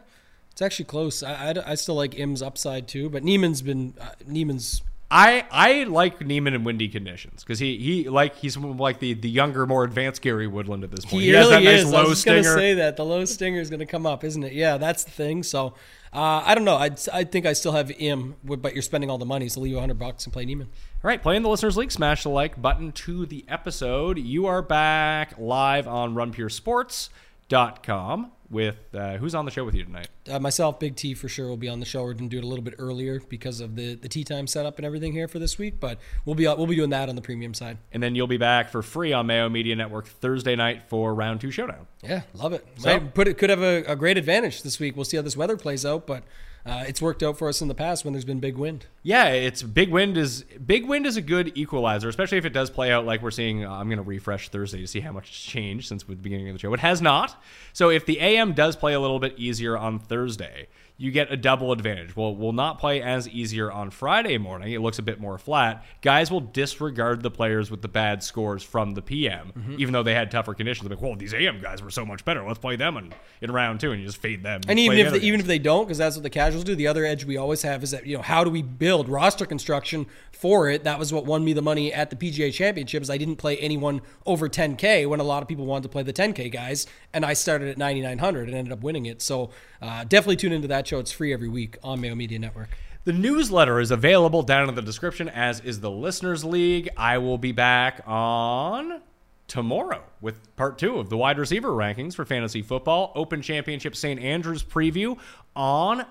it's 0.50 0.62
actually 0.62 0.86
close. 0.86 1.22
I, 1.22 1.50
I, 1.50 1.72
I 1.72 1.74
still 1.74 1.96
like 1.96 2.18
Im's 2.18 2.40
upside 2.40 2.88
too, 2.88 3.10
but 3.10 3.22
Niemann's 3.22 3.60
been 3.60 3.92
uh, 4.00 4.12
Niemann's. 4.26 4.80
I 5.10 5.44
I 5.50 5.84
like 5.84 6.22
Niemann 6.22 6.54
in 6.54 6.64
windy 6.64 6.88
conditions 6.88 7.44
because 7.44 7.58
he 7.58 7.76
he 7.76 8.08
like 8.08 8.36
he's 8.36 8.56
like 8.56 9.00
the 9.00 9.12
the 9.12 9.28
younger, 9.28 9.66
more 9.66 9.84
advanced 9.84 10.22
Gary 10.22 10.46
Woodland 10.46 10.82
at 10.82 10.90
this 10.90 11.04
point. 11.04 11.24
He, 11.24 11.28
has 11.28 11.46
really 11.46 11.64
that 11.64 11.70
nice 11.70 11.80
is. 11.82 11.92
low 11.92 11.98
I 11.98 12.02
was 12.04 12.10
just 12.10 12.24
gonna 12.24 12.42
stinger. 12.42 12.58
say 12.58 12.74
that 12.74 12.96
the 12.96 13.04
low 13.04 13.26
stinger 13.26 13.60
is 13.60 13.68
gonna 13.68 13.84
come 13.84 14.06
up, 14.06 14.24
isn't 14.24 14.42
it? 14.42 14.54
Yeah, 14.54 14.78
that's 14.78 15.04
the 15.04 15.10
thing. 15.10 15.42
So 15.42 15.74
uh, 16.16 16.42
I 16.44 16.54
don't 16.54 16.64
know. 16.64 16.76
I 16.76 16.90
I 17.12 17.24
think 17.24 17.44
I 17.44 17.52
still 17.52 17.72
have 17.72 17.90
Im, 17.90 18.36
but 18.42 18.72
you're 18.72 18.80
spending 18.82 19.10
all 19.10 19.18
the 19.18 19.26
money, 19.26 19.50
so 19.50 19.60
leave 19.60 19.76
a 19.76 19.80
hundred 19.80 19.98
bucks 19.98 20.24
and 20.24 20.32
play 20.32 20.46
Niemann. 20.46 20.68
All 21.04 21.08
right, 21.08 21.22
playing 21.22 21.42
the 21.42 21.50
listeners 21.50 21.76
league. 21.76 21.92
Smash 21.92 22.22
the 22.22 22.30
like 22.30 22.58
button 22.60 22.90
to 22.92 23.26
the 23.26 23.44
episode. 23.48 24.18
You 24.18 24.46
are 24.46 24.62
back 24.62 25.34
live 25.38 25.86
on 25.86 26.14
RunPureSports.com 26.14 28.32
with 28.50 28.76
uh, 28.94 29.16
who's 29.16 29.34
on 29.34 29.44
the 29.44 29.50
show 29.50 29.64
with 29.64 29.74
you 29.74 29.84
tonight. 29.84 30.08
Uh, 30.30 30.38
myself, 30.38 30.78
Big 30.78 30.94
T 30.96 31.14
for 31.14 31.28
sure 31.28 31.48
will 31.48 31.56
be 31.56 31.68
on 31.68 31.80
the 31.80 31.86
show. 31.86 32.02
We're 32.04 32.14
gonna 32.14 32.28
do 32.28 32.38
it 32.38 32.44
a 32.44 32.46
little 32.46 32.64
bit 32.64 32.74
earlier 32.78 33.20
because 33.28 33.60
of 33.60 33.74
the 33.76 33.94
the 33.94 34.08
tea 34.08 34.24
time 34.24 34.46
setup 34.46 34.76
and 34.78 34.86
everything 34.86 35.12
here 35.12 35.26
for 35.28 35.38
this 35.38 35.58
week. 35.58 35.80
But 35.80 35.98
we'll 36.24 36.34
be 36.36 36.44
we'll 36.46 36.66
be 36.66 36.76
doing 36.76 36.90
that 36.90 37.08
on 37.08 37.16
the 37.16 37.22
premium 37.22 37.54
side. 37.54 37.78
And 37.92 38.02
then 38.02 38.14
you'll 38.14 38.26
be 38.26 38.36
back 38.36 38.70
for 38.70 38.82
free 38.82 39.12
on 39.12 39.26
Mayo 39.26 39.48
Media 39.48 39.74
Network 39.74 40.06
Thursday 40.06 40.54
night 40.56 40.84
for 40.88 41.14
round 41.14 41.40
two 41.40 41.50
showdown. 41.50 41.86
Yeah, 42.02 42.22
love 42.34 42.52
it. 42.52 42.66
So- 42.78 42.92
Might 43.00 43.14
put 43.14 43.28
it 43.28 43.38
could 43.38 43.50
have 43.50 43.62
a, 43.62 43.82
a 43.84 43.96
great 43.96 44.16
advantage 44.18 44.62
this 44.62 44.78
week. 44.78 44.96
We'll 44.96 45.04
see 45.04 45.16
how 45.16 45.22
this 45.22 45.36
weather 45.36 45.56
plays 45.56 45.84
out, 45.84 46.06
but 46.06 46.22
uh, 46.66 46.84
it's 46.88 47.00
worked 47.00 47.22
out 47.22 47.38
for 47.38 47.48
us 47.48 47.62
in 47.62 47.68
the 47.68 47.74
past 47.74 48.04
when 48.04 48.12
there's 48.12 48.24
been 48.24 48.40
big 48.40 48.56
wind. 48.56 48.86
Yeah, 49.04 49.28
it's 49.28 49.62
big 49.62 49.90
wind 49.90 50.16
is 50.16 50.42
big 50.42 50.86
wind 50.86 51.06
is 51.06 51.16
a 51.16 51.22
good 51.22 51.56
equalizer, 51.56 52.08
especially 52.08 52.38
if 52.38 52.44
it 52.44 52.52
does 52.52 52.70
play 52.70 52.90
out 52.90 53.06
like 53.06 53.22
we're 53.22 53.30
seeing. 53.30 53.64
Uh, 53.64 53.70
I'm 53.70 53.88
going 53.88 53.98
to 53.98 54.02
refresh 54.02 54.48
Thursday 54.48 54.80
to 54.80 54.86
see 54.86 54.98
how 54.98 55.12
much 55.12 55.28
it's 55.28 55.40
changed 55.40 55.86
since 55.86 56.02
the 56.02 56.16
beginning 56.16 56.48
of 56.48 56.54
the 56.54 56.58
show. 56.58 56.74
It 56.74 56.80
has 56.80 57.00
not. 57.00 57.40
So 57.72 57.90
if 57.90 58.04
the 58.04 58.20
AM 58.20 58.52
does 58.52 58.74
play 58.74 58.94
a 58.94 59.00
little 59.00 59.20
bit 59.20 59.34
easier 59.38 59.78
on 59.78 60.00
Thursday, 60.00 60.66
you 60.98 61.10
get 61.10 61.30
a 61.30 61.36
double 61.36 61.72
advantage. 61.72 62.16
Well, 62.16 62.34
will 62.34 62.54
not 62.54 62.78
play 62.78 63.02
as 63.02 63.28
easier 63.28 63.70
on 63.70 63.90
Friday 63.90 64.38
morning. 64.38 64.72
It 64.72 64.80
looks 64.80 64.98
a 64.98 65.02
bit 65.02 65.20
more 65.20 65.36
flat. 65.36 65.84
Guys 66.00 66.30
will 66.30 66.40
disregard 66.40 67.22
the 67.22 67.30
players 67.30 67.70
with 67.70 67.82
the 67.82 67.88
bad 67.88 68.22
scores 68.22 68.62
from 68.62 68.94
the 68.94 69.02
PM, 69.02 69.52
Mm-hmm. 69.56 69.74
even 69.78 69.92
though 69.92 70.02
they 70.02 70.14
had 70.14 70.30
tougher 70.30 70.54
conditions. 70.54 70.88
They're 70.88 70.96
like, 70.96 71.04
"Whoa, 71.04 71.14
these 71.16 71.34
AM 71.34 71.60
guys 71.60 71.82
were 71.82 71.90
so 71.90 72.06
much 72.06 72.24
better. 72.24 72.42
Let's 72.46 72.58
play 72.58 72.76
them 72.76 72.96
in, 72.96 73.12
in 73.42 73.50
round 73.52 73.80
two, 73.80 73.90
and 73.92 74.00
you 74.00 74.06
just 74.06 74.18
fade 74.22 74.42
them. 74.42 74.62
And 74.68 74.78
even 74.78 74.96
if 74.98 75.12
they, 75.12 75.18
even 75.20 75.38
if 75.40 75.46
they 75.46 75.58
don't, 75.58 75.84
because 75.84 75.98
that's 75.98 76.16
what 76.16 76.22
the 76.22 76.30
casuals 76.30 76.64
do. 76.64 76.74
The 76.74 76.86
other 76.86 77.04
edge 77.04 77.26
we 77.26 77.36
always 77.36 77.60
have 77.62 77.82
is 77.82 77.90
that 77.90 78.06
you 78.06 78.16
know 78.16 78.22
how 78.22 78.42
do 78.42 78.50
we 78.50 78.62
build 78.62 79.08
roster 79.10 79.44
construction 79.44 80.06
for 80.32 80.70
it? 80.70 80.84
That 80.84 80.98
was 80.98 81.12
what 81.12 81.26
won 81.26 81.44
me 81.44 81.52
the 81.52 81.60
money 81.62 81.92
at 81.92 82.08
the 82.08 82.16
PGA 82.16 82.52
Championships. 82.52 83.10
I 83.10 83.18
didn't 83.18 83.36
play 83.36 83.58
anyone 83.58 84.00
over 84.24 84.48
10k 84.48 85.06
when 85.08 85.20
a 85.20 85.24
lot 85.24 85.42
of 85.42 85.48
people 85.48 85.66
wanted 85.66 85.82
to 85.82 85.88
play 85.90 86.02
the 86.02 86.12
10k 86.14 86.50
guys, 86.50 86.86
and 87.12 87.24
I 87.24 87.34
started 87.34 87.68
at 87.68 87.76
9900 87.76 88.48
and 88.48 88.56
ended 88.56 88.72
up 88.72 88.80
winning 88.82 89.04
it. 89.06 89.20
So 89.20 89.50
uh, 89.82 90.04
definitely 90.04 90.36
tune 90.36 90.52
into 90.52 90.68
that 90.68 90.85
show. 90.86 90.98
It's 90.98 91.12
free 91.12 91.32
every 91.32 91.48
week 91.48 91.78
on 91.82 92.00
Mayo 92.00 92.14
Media 92.14 92.38
Network. 92.38 92.70
The 93.04 93.12
newsletter 93.12 93.78
is 93.78 93.90
available 93.90 94.42
down 94.42 94.68
in 94.68 94.74
the 94.74 94.82
description, 94.82 95.28
as 95.28 95.60
is 95.60 95.80
the 95.80 95.90
Listeners 95.90 96.44
League. 96.44 96.88
I 96.96 97.18
will 97.18 97.38
be 97.38 97.52
back 97.52 98.02
on 98.06 99.00
tomorrow 99.46 100.02
with 100.20 100.56
part 100.56 100.78
two 100.78 100.98
of 100.98 101.08
the 101.08 101.16
wide 101.16 101.38
receiver 101.38 101.68
rankings 101.68 102.14
for 102.14 102.24
fantasy 102.24 102.62
football. 102.62 103.12
Open 103.14 103.42
Championship 103.42 103.94
St. 103.94 104.20
Andrews 104.20 104.64
preview 104.64 105.18
on 105.54 106.04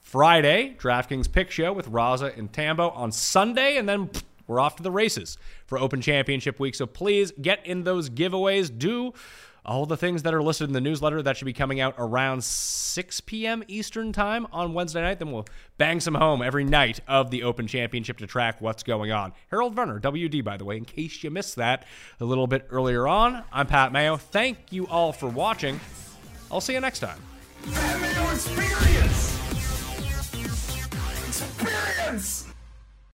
Friday. 0.00 0.76
DraftKings 0.78 1.30
pick 1.30 1.50
show 1.50 1.72
with 1.72 1.90
Raza 1.90 2.36
and 2.36 2.52
Tambo 2.52 2.90
on 2.90 3.12
Sunday, 3.12 3.78
and 3.78 3.88
then 3.88 4.10
we're 4.46 4.60
off 4.60 4.76
to 4.76 4.82
the 4.82 4.90
races 4.90 5.38
for 5.64 5.78
Open 5.78 6.02
Championship 6.02 6.60
week. 6.60 6.74
So 6.74 6.84
please 6.84 7.32
get 7.40 7.64
in 7.64 7.84
those 7.84 8.10
giveaways. 8.10 8.76
Do 8.76 9.14
all 9.64 9.86
the 9.86 9.96
things 9.96 10.22
that 10.22 10.34
are 10.34 10.42
listed 10.42 10.68
in 10.68 10.72
the 10.72 10.80
newsletter 10.80 11.22
that 11.22 11.36
should 11.36 11.44
be 11.44 11.52
coming 11.52 11.80
out 11.80 11.94
around 11.98 12.42
6 12.42 13.20
p.m. 13.22 13.62
Eastern 13.68 14.12
time 14.12 14.46
on 14.52 14.74
Wednesday 14.74 15.00
night. 15.00 15.18
Then 15.18 15.30
we'll 15.30 15.46
bang 15.78 16.00
some 16.00 16.14
home 16.14 16.42
every 16.42 16.64
night 16.64 17.00
of 17.06 17.30
the 17.30 17.44
Open 17.44 17.66
Championship 17.66 18.18
to 18.18 18.26
track 18.26 18.60
what's 18.60 18.82
going 18.82 19.12
on. 19.12 19.32
Harold 19.50 19.74
Varner, 19.74 20.00
WD, 20.00 20.42
by 20.44 20.56
the 20.56 20.64
way, 20.64 20.76
in 20.76 20.84
case 20.84 21.22
you 21.22 21.30
missed 21.30 21.56
that 21.56 21.84
a 22.20 22.24
little 22.24 22.46
bit 22.46 22.66
earlier 22.70 23.06
on. 23.06 23.44
I'm 23.52 23.66
Pat 23.66 23.92
Mayo. 23.92 24.16
Thank 24.16 24.58
you 24.70 24.86
all 24.88 25.12
for 25.12 25.28
watching. 25.28 25.78
I'll 26.50 26.60
see 26.60 26.74
you 26.74 26.80
next 26.80 26.98
time. 26.98 27.20
Experience! 28.32 29.38
Experience! 31.28 32.51